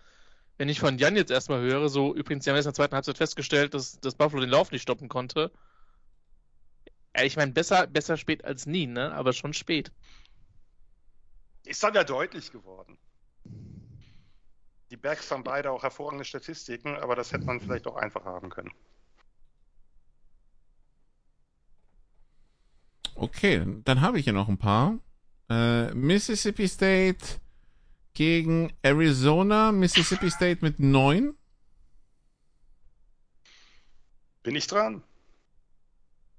wenn 0.57 0.69
ich 0.69 0.79
von 0.79 0.97
Jan 0.97 1.15
jetzt 1.15 1.31
erstmal 1.31 1.61
höre, 1.61 1.89
so 1.89 2.15
übrigens, 2.15 2.43
die 2.43 2.49
haben 2.49 2.57
jetzt 2.57 2.65
in 2.65 2.69
der 2.69 2.75
zweiten 2.75 2.95
Halbzeit 2.95 3.17
festgestellt, 3.17 3.73
dass, 3.73 3.99
dass 3.99 4.15
Buffalo 4.15 4.41
den 4.41 4.49
Lauf 4.49 4.71
nicht 4.71 4.81
stoppen 4.81 5.09
konnte. 5.09 5.51
Ja, 7.15 7.23
ich 7.23 7.35
meine, 7.35 7.51
besser, 7.51 7.87
besser 7.87 8.17
spät 8.17 8.45
als 8.45 8.65
nie, 8.65 8.87
ne? 8.87 9.11
Aber 9.13 9.33
schon 9.33 9.53
spät. 9.53 9.91
Ist 11.65 11.83
dann 11.83 11.93
ja 11.93 12.03
deutlich 12.03 12.51
geworden. 12.51 12.97
Die 14.91 14.97
Backs 14.97 15.31
haben 15.31 15.45
beide 15.45 15.71
auch 15.71 15.83
hervorragende 15.83 16.25
Statistiken, 16.25 16.97
aber 16.97 17.15
das 17.15 17.31
hätte 17.31 17.45
man 17.45 17.61
vielleicht 17.61 17.87
auch 17.87 17.95
einfach 17.95 18.25
haben 18.25 18.49
können. 18.49 18.71
Okay, 23.15 23.65
dann 23.85 24.01
habe 24.01 24.19
ich 24.19 24.25
hier 24.25 24.33
noch 24.33 24.49
ein 24.49 24.57
paar. 24.57 24.99
Äh, 25.49 25.93
Mississippi 25.93 26.67
State 26.67 27.39
gegen 28.13 28.73
Arizona. 28.81 29.71
Mississippi 29.71 30.29
State 30.29 30.59
mit 30.61 30.79
9. 30.79 31.37
Bin 34.43 34.55
ich 34.55 34.67
dran? 34.67 35.03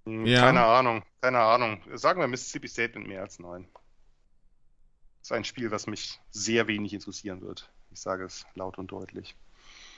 Hm, 0.05 0.27
ja. 0.27 0.41
Keine 0.41 0.65
Ahnung, 0.65 1.03
keine 1.23 1.41
Ahnung. 1.41 1.81
Sagen 1.95 2.20
wir 2.20 2.29
Mississippi 2.29 2.69
State 2.69 2.99
mit 2.99 3.09
mehr 3.09 3.23
als 3.23 3.39
9. 3.39 3.66
Das 3.73 5.29
ist 5.29 5.33
ein 5.33 5.45
Spiel, 5.45 5.70
was 5.70 5.87
mich 5.87 6.20
sehr 6.31 6.66
wenig 6.66 6.93
interessieren 6.93 7.41
wird. 7.41 7.73
Ich 7.93 8.01
sage 8.01 8.24
es 8.24 8.47
laut 8.55 8.78
und 8.78 8.90
deutlich. 8.90 9.36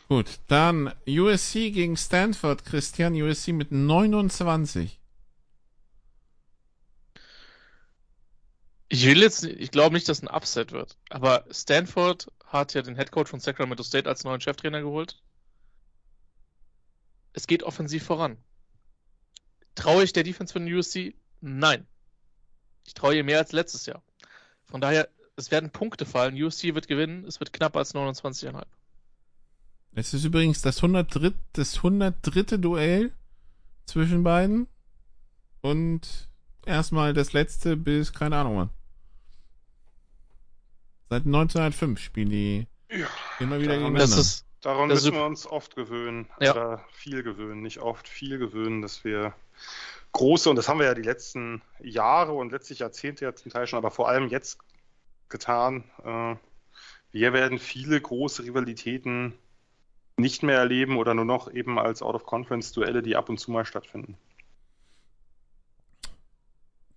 Gut, 0.09 0.41
dann 0.49 0.93
USC 1.09 1.71
gegen 1.71 1.97
Stanford, 1.97 2.65
Christian. 2.65 3.15
USC 3.15 3.53
mit 3.53 3.73
29. 3.73 5.01
Ich 8.89 9.07
will 9.07 9.23
jetzt, 9.23 9.45
ich 9.45 9.71
glaube 9.71 9.95
nicht, 9.95 10.09
dass 10.09 10.23
ein 10.23 10.29
Upset 10.29 10.73
wird. 10.73 10.99
Aber 11.09 11.45
Stanford 11.51 12.31
hat 12.47 12.75
ja 12.75 12.83
den 12.83 12.97
Headcoach 12.97 13.29
von 13.29 13.41
Sacramento 13.41 13.83
State 13.83 14.09
als 14.09 14.25
neuen 14.25 14.41
Cheftrainer 14.41 14.83
geholt. 14.83 15.23
Es 17.33 17.47
geht 17.47 17.63
offensiv 17.63 18.05
voran. 18.05 18.37
Traue 19.75 20.05
ich 20.05 20.13
der 20.13 20.23
Defense 20.23 20.53
von 20.53 20.73
USC? 20.73 21.15
Nein. 21.41 21.87
Ich 22.87 22.95
traue 22.95 23.17
ihr 23.17 23.25
mehr 23.25 23.39
als 23.39 23.53
letztes 23.53 23.87
Jahr. 23.87 24.03
Von 24.67 24.81
daher 24.81 25.09
es 25.37 25.51
werden 25.51 25.71
Punkte 25.71 26.07
fallen. 26.07 26.41
USC 26.41 26.75
wird 26.75 26.89
gewinnen. 26.89 27.25
Es 27.25 27.41
wird 27.41 27.53
knapper 27.53 27.81
als 27.81 27.95
29,5. 27.95 28.63
Es 29.97 30.15
ist 30.15 30.25
übrigens 30.25 30.63
das 30.63 30.79
103. 30.79 31.33
das 31.53 31.77
103. 31.77 32.59
Duell 32.59 33.13
zwischen 33.87 34.23
beiden. 34.23 34.69
Und 35.61 36.29
erstmal 36.67 37.15
das 37.15 37.33
letzte 37.33 37.77
bis, 37.77 38.13
keine 38.13 38.37
Ahnung 38.37 38.57
wann. 38.57 38.71
Seit 41.11 41.27
1905 41.27 42.01
spielen 42.01 42.31
die 42.31 42.67
ja, 42.91 43.07
immer 43.39 43.59
wieder 43.59 43.77
daran, 43.77 43.93
gegeneinander. 43.95 44.21
Ist, 44.21 44.47
daran 44.61 44.89
müssen 44.89 45.15
wir 45.15 45.25
uns 45.25 45.47
oft 45.47 45.77
gewöhnen. 45.77 46.29
Ja. 46.41 46.53
Oder 46.53 46.85
viel 46.91 47.23
gewöhnen. 47.23 47.63
Nicht 47.63 47.79
oft, 47.79 48.09
viel 48.09 48.39
gewöhnen, 48.39 48.83
dass 48.83 49.05
wir 49.05 49.35
große, 50.13 50.49
und 50.49 50.57
das 50.57 50.69
haben 50.69 50.79
wir 50.79 50.87
ja 50.87 50.95
die 50.95 51.03
letzten 51.03 51.63
Jahre 51.81 52.33
und 52.33 52.53
letztlich 52.53 52.81
Jahrzehnte 52.81 53.25
ja 53.25 53.35
zum 53.35 53.53
Teil 53.53 53.67
schon, 53.67 53.79
aber 53.79 53.91
vor 53.91 54.09
allem 54.09 54.29
jetzt 54.29 54.59
getan. 55.29 55.85
Äh, 56.05 56.37
wir 57.13 57.33
werden 57.33 57.59
viele 57.59 58.01
große 58.01 58.45
Rivalitäten 58.45 59.35
nicht 60.17 60.43
mehr 60.43 60.59
erleben 60.59 60.97
oder 60.97 61.15
nur 61.15 61.25
noch 61.25 61.53
eben 61.53 61.79
als 61.79 62.03
Out-of-Conference-Duelle, 62.03 63.03
die 63.03 63.17
ab 63.17 63.29
und 63.29 63.39
zu 63.39 63.51
mal 63.51 63.65
stattfinden. 63.65 64.17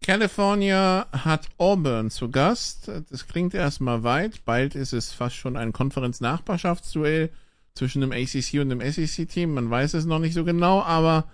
California 0.02 1.06
hat 1.12 1.50
Auburn 1.58 2.10
zu 2.10 2.32
Gast. 2.32 2.90
Das 3.10 3.28
klingt 3.28 3.54
erstmal 3.54 4.04
weit. 4.04 4.46
Bald 4.46 4.74
ist 4.74 4.94
es 4.94 5.12
fast 5.12 5.36
schon 5.36 5.58
ein 5.58 5.74
Konferenz-Nachbarschaftsduell 5.74 7.30
zwischen 7.74 8.02
dem 8.02 8.12
ACC 8.12 8.62
und 8.62 8.70
dem 8.70 8.80
SEC-Team. 8.80 9.54
Man 9.54 9.70
weiß 9.70 9.96
es 9.96 10.06
noch 10.06 10.20
nicht 10.20 10.34
so 10.34 10.46
genau, 10.46 10.82
aber 10.82 11.26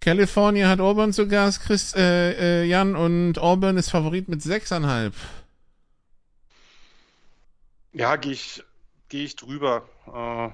California 0.00 0.68
hat 0.68 0.80
Auburn 0.80 1.12
zu 1.12 1.26
Gast, 1.26 1.62
Chris, 1.62 1.92
äh, 1.94 2.62
äh, 2.62 2.64
Jan, 2.66 2.94
und 2.94 3.38
Auburn 3.38 3.76
ist 3.76 3.90
Favorit 3.90 4.28
mit 4.28 4.42
6,5. 4.42 5.12
Ja, 7.98 8.14
gehe 8.14 8.30
ich, 8.30 8.62
geh 9.08 9.24
ich 9.24 9.34
drüber. 9.34 9.88
Äh, 10.06 10.50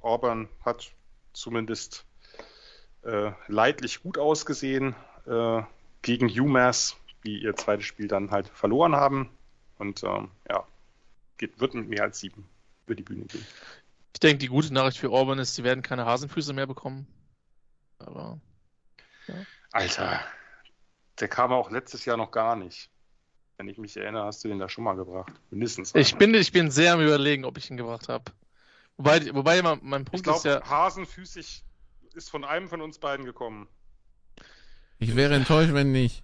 Auburn 0.00 0.48
hat 0.64 0.90
zumindest 1.34 2.06
äh, 3.02 3.32
leidlich 3.48 4.02
gut 4.02 4.16
ausgesehen 4.16 4.96
äh, 5.26 5.60
gegen 6.00 6.30
UMass, 6.30 6.96
die 7.26 7.42
ihr 7.42 7.54
zweites 7.56 7.84
Spiel 7.84 8.08
dann 8.08 8.30
halt 8.30 8.48
verloren 8.48 8.96
haben. 8.96 9.28
Und 9.76 10.02
ähm, 10.02 10.30
ja, 10.48 10.66
geht, 11.36 11.60
wird 11.60 11.74
mit 11.74 11.88
mehr 11.90 12.04
als 12.04 12.20
sieben 12.20 12.48
über 12.86 12.94
die 12.94 13.02
Bühne 13.02 13.26
gehen. 13.26 13.46
Ich 14.14 14.20
denke, 14.20 14.38
die 14.38 14.48
gute 14.48 14.72
Nachricht 14.72 14.96
für 14.96 15.10
Auburn 15.10 15.38
ist, 15.38 15.56
sie 15.56 15.62
werden 15.62 15.82
keine 15.82 16.06
Hasenfüße 16.06 16.54
mehr 16.54 16.66
bekommen. 16.66 17.06
Aber. 17.98 18.40
Ja. 19.26 19.34
Alter, 19.72 20.24
der 21.20 21.28
kam 21.28 21.52
auch 21.52 21.70
letztes 21.70 22.06
Jahr 22.06 22.16
noch 22.16 22.30
gar 22.30 22.56
nicht. 22.56 22.88
Wenn 23.58 23.68
ich 23.68 23.78
mich 23.78 23.96
erinnere, 23.96 24.24
hast 24.24 24.44
du 24.44 24.48
den 24.48 24.58
da 24.58 24.68
schon 24.68 24.84
mal 24.84 24.96
gebracht. 24.96 25.32
Mindestens. 25.50 25.94
Ich 25.94 26.16
bin, 26.16 26.34
ich 26.34 26.52
bin 26.52 26.70
sehr 26.70 26.92
am 26.92 27.00
Überlegen, 27.00 27.44
ob 27.44 27.56
ich 27.56 27.70
ihn 27.70 27.76
gebracht 27.76 28.08
habe. 28.08 28.24
Wobei, 28.98 29.34
wobei 29.34 29.62
mein, 29.62 29.78
mein 29.82 30.04
Punkt 30.04 30.16
ich 30.16 30.22
glaub, 30.22 30.36
ist 30.36 30.44
ja. 30.44 30.62
Hasenfüßig 30.62 31.64
ist 32.14 32.30
von 32.30 32.44
einem 32.44 32.68
von 32.68 32.80
uns 32.80 32.98
beiden 32.98 33.24
gekommen. 33.24 33.68
Ich 34.98 35.16
wäre 35.16 35.34
enttäuscht, 35.34 35.72
wenn 35.72 35.92
nicht. 35.92 36.22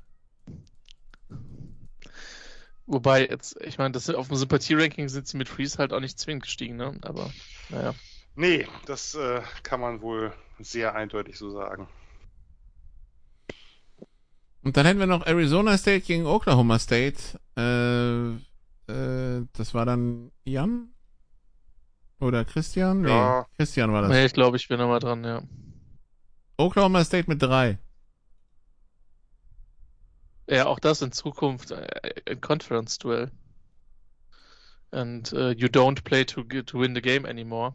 Wobei, 2.86 3.26
jetzt, 3.26 3.60
ich 3.62 3.78
meine, 3.78 3.92
das 3.92 4.10
auf 4.10 4.28
dem 4.28 4.36
Sympathie-Ranking 4.36 5.08
sind 5.08 5.26
sie 5.26 5.36
mit 5.36 5.48
Freeze 5.48 5.78
halt 5.78 5.92
auch 5.92 6.00
nicht 6.00 6.18
zwingend 6.18 6.42
gestiegen, 6.44 6.76
ne? 6.76 6.98
Aber, 7.02 7.30
naja. 7.68 7.94
Nee, 8.34 8.66
das 8.86 9.14
äh, 9.14 9.42
kann 9.62 9.80
man 9.80 10.00
wohl 10.00 10.32
sehr 10.58 10.94
eindeutig 10.94 11.38
so 11.38 11.50
sagen. 11.50 11.88
Und 14.62 14.76
dann 14.76 14.86
hätten 14.86 15.00
wir 15.00 15.06
noch 15.06 15.26
Arizona 15.26 15.76
State 15.76 16.02
gegen 16.02 16.26
Oklahoma 16.26 16.78
State. 16.78 17.18
Äh, 17.56 18.34
äh, 18.92 19.46
das 19.52 19.74
war 19.74 19.86
dann 19.86 20.30
Jan? 20.44 20.88
Oder 22.20 22.44
Christian? 22.44 23.02
Nee, 23.02 23.08
ja. 23.08 23.46
Christian 23.56 23.92
war 23.92 24.02
das. 24.02 24.10
Nee, 24.10 24.26
ich 24.26 24.32
glaube, 24.32 24.56
ich 24.56 24.68
bin 24.68 24.78
nochmal 24.78 25.00
dran, 25.00 25.24
ja. 25.24 25.42
Oklahoma 26.56 27.04
State 27.04 27.28
mit 27.28 27.42
drei. 27.42 27.78
Ja, 30.48 30.66
auch 30.66 30.78
das 30.78 31.02
in 31.02 31.10
Zukunft 31.10 31.72
äh, 31.72 31.86
ein 32.28 32.40
Conference-Duell. 32.40 33.30
And 34.92 35.32
uh, 35.32 35.50
you 35.50 35.68
don't 35.68 36.04
play 36.04 36.24
to, 36.24 36.42
to 36.42 36.78
win 36.78 36.94
the 36.94 37.00
game 37.00 37.24
anymore. 37.24 37.74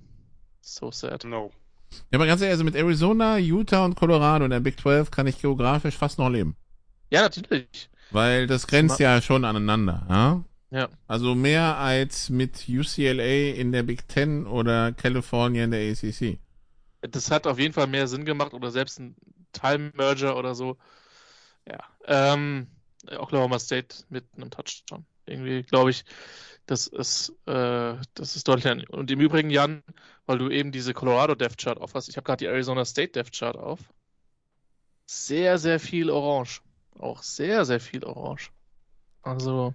So 0.62 0.92
sad. 0.92 1.24
No. 1.26 1.52
Ja, 2.12 2.20
aber 2.20 2.28
ganz 2.28 2.42
ehrlich, 2.42 2.54
also 2.54 2.64
mit 2.64 2.76
Arizona, 2.76 3.38
Utah 3.38 3.84
und 3.84 3.96
Colorado 3.96 4.46
in 4.46 4.52
der 4.52 4.60
Big 4.60 4.80
12 4.80 5.10
kann 5.12 5.28
ich 5.28 5.42
geografisch 5.42 5.98
fast 5.98 6.20
noch 6.20 6.30
leben. 6.30 6.56
Ja, 7.10 7.22
natürlich. 7.22 7.90
Weil 8.12 8.48
das 8.48 8.68
grenzt 8.68 9.00
ja 9.00 9.22
schon 9.22 9.46
aneinander, 9.46 10.06
ja? 10.10 10.44
Ja. 10.70 10.90
Also 11.08 11.34
mehr 11.34 11.78
als 11.78 12.30
mit 12.30 12.68
UCLA 12.68 13.54
in 13.56 13.72
der 13.72 13.84
Big 13.84 14.12
10 14.12 14.48
oder 14.48 14.92
California 14.92 15.64
in 15.64 15.72
der 15.72 15.92
ACC. 15.92 16.40
Das 17.02 17.32
hat 17.32 17.48
auf 17.48 17.58
jeden 17.58 17.74
Fall 17.74 17.88
mehr 17.88 18.08
Sinn 18.08 18.26
gemacht 18.26 18.54
oder 18.54 18.70
selbst 18.72 19.00
ein 19.00 19.16
Time-Merger 19.54 20.36
oder 20.36 20.56
so. 20.56 20.78
Ja. 21.66 21.80
Ähm, 22.06 22.68
Oklahoma 23.18 23.60
State 23.60 24.04
mit 24.10 24.26
einem 24.36 24.50
Touchdown. 24.50 25.06
Irgendwie 25.26 25.64
glaube 25.64 25.92
ich, 25.92 26.04
das 26.66 26.88
ist, 26.88 27.30
äh, 27.46 27.96
das 28.14 28.36
ist 28.36 28.48
deutlich. 28.48 28.90
Und 28.90 29.10
im 29.10 29.22
Übrigen, 29.22 29.50
Jan, 29.50 29.84
weil 30.26 30.38
du 30.38 30.50
eben 30.50 30.74
diese 30.74 30.94
Colorado 30.94 31.34
Death 31.36 31.58
Chart 31.58 31.80
auf 31.80 31.94
hast, 31.94 32.10
ich 32.10 32.18
habe 32.18 32.26
gerade 32.26 32.40
die 32.40 32.46
Arizona 32.46 32.84
State 32.84 33.14
Death 33.14 33.32
Chart 33.32 33.56
auf. 33.56 33.80
Sehr, 35.06 35.58
sehr 35.58 35.80
viel 35.80 36.10
Orange. 36.10 36.62
Auch 37.00 37.24
sehr, 37.24 37.66
sehr 37.66 37.80
viel 37.80 38.04
Orange. 38.04 38.52
Also 39.22 39.74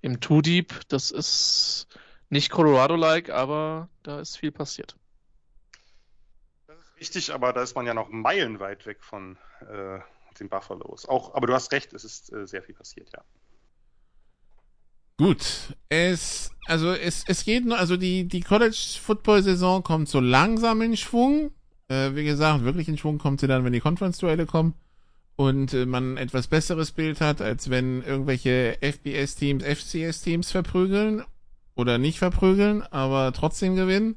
im 0.00 0.20
Too 0.20 0.42
Deep, 0.42 0.74
das 0.88 1.10
ist 1.10 1.86
nicht 2.28 2.50
Colorado-like, 2.50 3.30
aber 3.30 3.88
da 4.02 4.20
ist 4.20 4.36
viel 4.36 4.52
passiert. 4.52 4.96
Das 6.66 6.78
ist 6.78 6.96
richtig, 7.00 7.32
aber 7.32 7.52
da 7.52 7.62
ist 7.62 7.74
man 7.74 7.86
ja 7.86 7.94
noch 7.94 8.08
meilenweit 8.08 8.86
weg 8.86 9.02
von 9.02 9.36
äh, 9.60 9.98
den 10.40 10.48
Buffaloes. 10.48 11.06
Auch, 11.06 11.34
aber 11.34 11.46
du 11.46 11.54
hast 11.54 11.72
recht, 11.72 11.92
es 11.92 12.04
ist 12.04 12.32
äh, 12.32 12.46
sehr 12.46 12.62
viel 12.62 12.74
passiert, 12.74 13.10
ja. 13.12 13.22
Gut, 15.18 15.74
es, 15.88 16.50
also 16.66 16.92
es, 16.92 17.24
es 17.26 17.44
geht 17.44 17.64
nur, 17.64 17.78
also 17.78 17.96
die, 17.96 18.28
die 18.28 18.42
College-Football-Saison 18.42 19.82
kommt 19.82 20.08
so 20.08 20.20
langsam 20.20 20.82
in 20.82 20.96
Schwung. 20.96 21.52
Äh, 21.88 22.14
wie 22.14 22.24
gesagt, 22.24 22.64
wirklich 22.64 22.88
in 22.88 22.98
Schwung 22.98 23.16
kommt 23.16 23.40
sie 23.40 23.46
dann, 23.46 23.64
wenn 23.64 23.72
die 23.72 23.80
Conference-Duelle 23.80 24.44
kommen 24.44 24.74
und 25.36 25.72
äh, 25.74 25.86
man 25.86 26.16
etwas 26.16 26.46
besseres 26.48 26.92
Bild 26.92 27.20
hat, 27.20 27.40
als 27.40 27.70
wenn 27.70 28.02
irgendwelche 28.02 28.78
FBS-Teams 28.80 29.62
FCS-Teams 29.62 30.50
verprügeln 30.50 31.22
oder 31.74 31.98
nicht 31.98 32.18
verprügeln, 32.18 32.82
aber 32.82 33.32
trotzdem 33.32 33.76
gewinnen. 33.76 34.16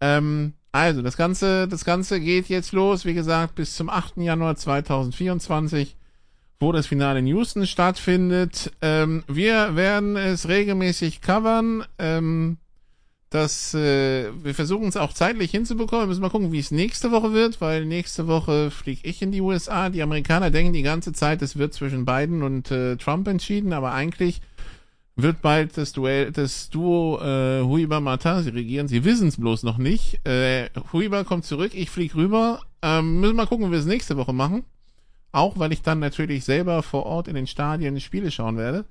Ähm, 0.00 0.54
also, 0.70 1.02
das 1.02 1.16
Ganze, 1.16 1.68
das 1.68 1.84
Ganze 1.84 2.20
geht 2.20 2.48
jetzt 2.48 2.72
los, 2.72 3.04
wie 3.04 3.14
gesagt, 3.14 3.56
bis 3.56 3.76
zum 3.76 3.90
8. 3.90 4.18
Januar 4.18 4.56
2024 4.56 5.96
wo 6.62 6.70
das 6.72 6.86
Finale 6.86 7.18
in 7.18 7.26
Houston 7.26 7.66
stattfindet. 7.66 8.72
Ähm, 8.80 9.24
wir 9.26 9.74
werden 9.74 10.16
es 10.16 10.48
regelmäßig 10.48 11.20
covern. 11.20 11.84
Ähm, 11.98 12.56
das, 13.32 13.72
äh, 13.72 14.30
wir 14.42 14.54
versuchen 14.54 14.88
es 14.88 14.96
auch 14.96 15.12
zeitlich 15.12 15.50
hinzubekommen. 15.50 16.04
Wir 16.04 16.08
müssen 16.08 16.20
mal 16.20 16.28
gucken, 16.28 16.52
wie 16.52 16.58
es 16.58 16.70
nächste 16.70 17.10
Woche 17.10 17.32
wird, 17.32 17.60
weil 17.60 17.86
nächste 17.86 18.26
Woche 18.26 18.70
fliege 18.70 19.08
ich 19.08 19.22
in 19.22 19.32
die 19.32 19.40
USA. 19.40 19.88
Die 19.88 20.02
Amerikaner 20.02 20.50
denken 20.50 20.74
die 20.74 20.82
ganze 20.82 21.12
Zeit, 21.12 21.40
es 21.40 21.56
wird 21.56 21.72
zwischen 21.72 22.04
Biden 22.04 22.42
und 22.42 22.70
äh, 22.70 22.96
Trump 22.96 23.26
entschieden, 23.28 23.72
aber 23.72 23.92
eigentlich 23.92 24.42
wird 25.16 25.40
bald 25.40 25.76
das 25.76 25.92
Duell, 25.92 26.30
das 26.32 26.68
Duo 26.68 27.20
äh, 27.20 27.62
Huiba 27.62 28.00
Martin, 28.00 28.42
sie 28.42 28.50
regieren, 28.50 28.88
sie 28.88 29.04
wissen 29.04 29.28
es 29.28 29.38
bloß 29.38 29.62
noch 29.62 29.78
nicht. 29.78 30.26
Äh, 30.26 30.68
Huiba 30.92 31.24
kommt 31.24 31.46
zurück, 31.46 31.72
ich 31.74 31.90
fliege 31.90 32.16
rüber. 32.16 32.60
Ähm, 32.82 33.20
müssen 33.20 33.32
wir 33.32 33.42
mal 33.44 33.46
gucken, 33.46 33.68
wie 33.68 33.72
wir 33.72 33.78
es 33.78 33.86
nächste 33.86 34.16
Woche 34.16 34.32
machen. 34.32 34.64
Auch 35.32 35.58
weil 35.58 35.72
ich 35.72 35.82
dann 35.82 35.98
natürlich 35.98 36.44
selber 36.44 36.82
vor 36.82 37.06
Ort 37.06 37.26
in 37.26 37.34
den 37.34 37.46
Stadien 37.46 37.98
Spiele 38.00 38.30
schauen 38.30 38.58
werde. 38.58 38.84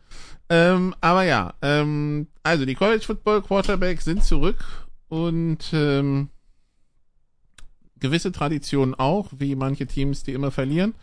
Ähm, 0.50 0.96
aber 1.00 1.24
ja, 1.24 1.54
ähm, 1.62 2.28
also 2.42 2.66
die 2.66 2.76
College 2.76 3.06
Football 3.06 3.44
Quarterbacks 3.44 4.06
sind 4.06 4.24
zurück 4.24 4.58
und 5.08 5.72
ähm, 5.72 6.30
gewisse 8.00 8.32
Traditionen 8.32 8.96
auch, 8.96 9.30
wie 9.38 9.56
manche 9.56 9.86
Teams, 9.86 10.24
die 10.24 10.34
immer 10.34 10.52
verlieren. 10.52 10.96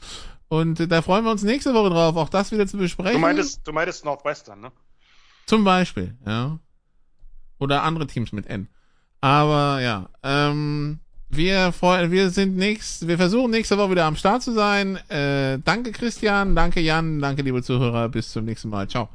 Und 0.49 0.81
äh, 0.81 0.89
da 0.89 1.03
freuen 1.03 1.25
wir 1.25 1.31
uns 1.31 1.45
nächste 1.45 1.73
Woche 1.73 1.91
drauf, 1.91 2.17
auch 2.17 2.29
das 2.29 2.51
wieder 2.51 2.67
zu 2.67 2.77
besprechen. 2.77 3.15
Du 3.15 3.21
meintest, 3.21 3.61
du 3.67 3.73
meintest 3.73 4.05
Northwestern, 4.05 4.61
ne? 4.61 4.73
Zum 5.47 5.65
Beispiel, 5.65 6.17
ja. 6.27 6.59
Oder 7.59 7.85
andere 7.85 8.07
Teams 8.07 8.33
mit 8.33 8.47
N. 8.47 8.69
Aber 9.21 9.81
ja, 9.81 10.09
ähm, 10.23 11.01
wir, 11.31 11.73
wir 11.81 12.31
sind 12.31 12.57
nächst, 12.57 13.07
wir 13.07 13.17
versuchen 13.17 13.51
nächste 13.51 13.79
Woche 13.79 13.93
wieder 13.93 14.05
am 14.05 14.17
Start 14.17 14.43
zu 14.43 14.53
sein. 14.53 14.97
Äh, 15.09 15.59
danke 15.65 15.93
Christian, 15.93 16.55
danke 16.57 16.81
Jan, 16.81 17.21
danke 17.21 17.43
liebe 17.43 17.63
Zuhörer, 17.63 18.09
bis 18.09 18.33
zum 18.33 18.45
nächsten 18.45 18.69
Mal. 18.69 18.89
Ciao. 18.89 19.09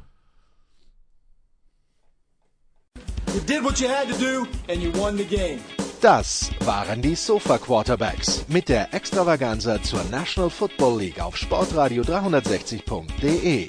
Das 6.00 6.50
waren 6.60 7.02
die 7.02 7.14
Sofa 7.14 7.58
Quarterbacks 7.58 8.44
mit 8.48 8.68
der 8.68 8.92
Extravaganza 8.92 9.82
zur 9.82 10.04
National 10.10 10.50
Football 10.50 11.00
League 11.00 11.20
auf 11.20 11.36
Sportradio 11.36 12.02
360.de. 12.02 13.68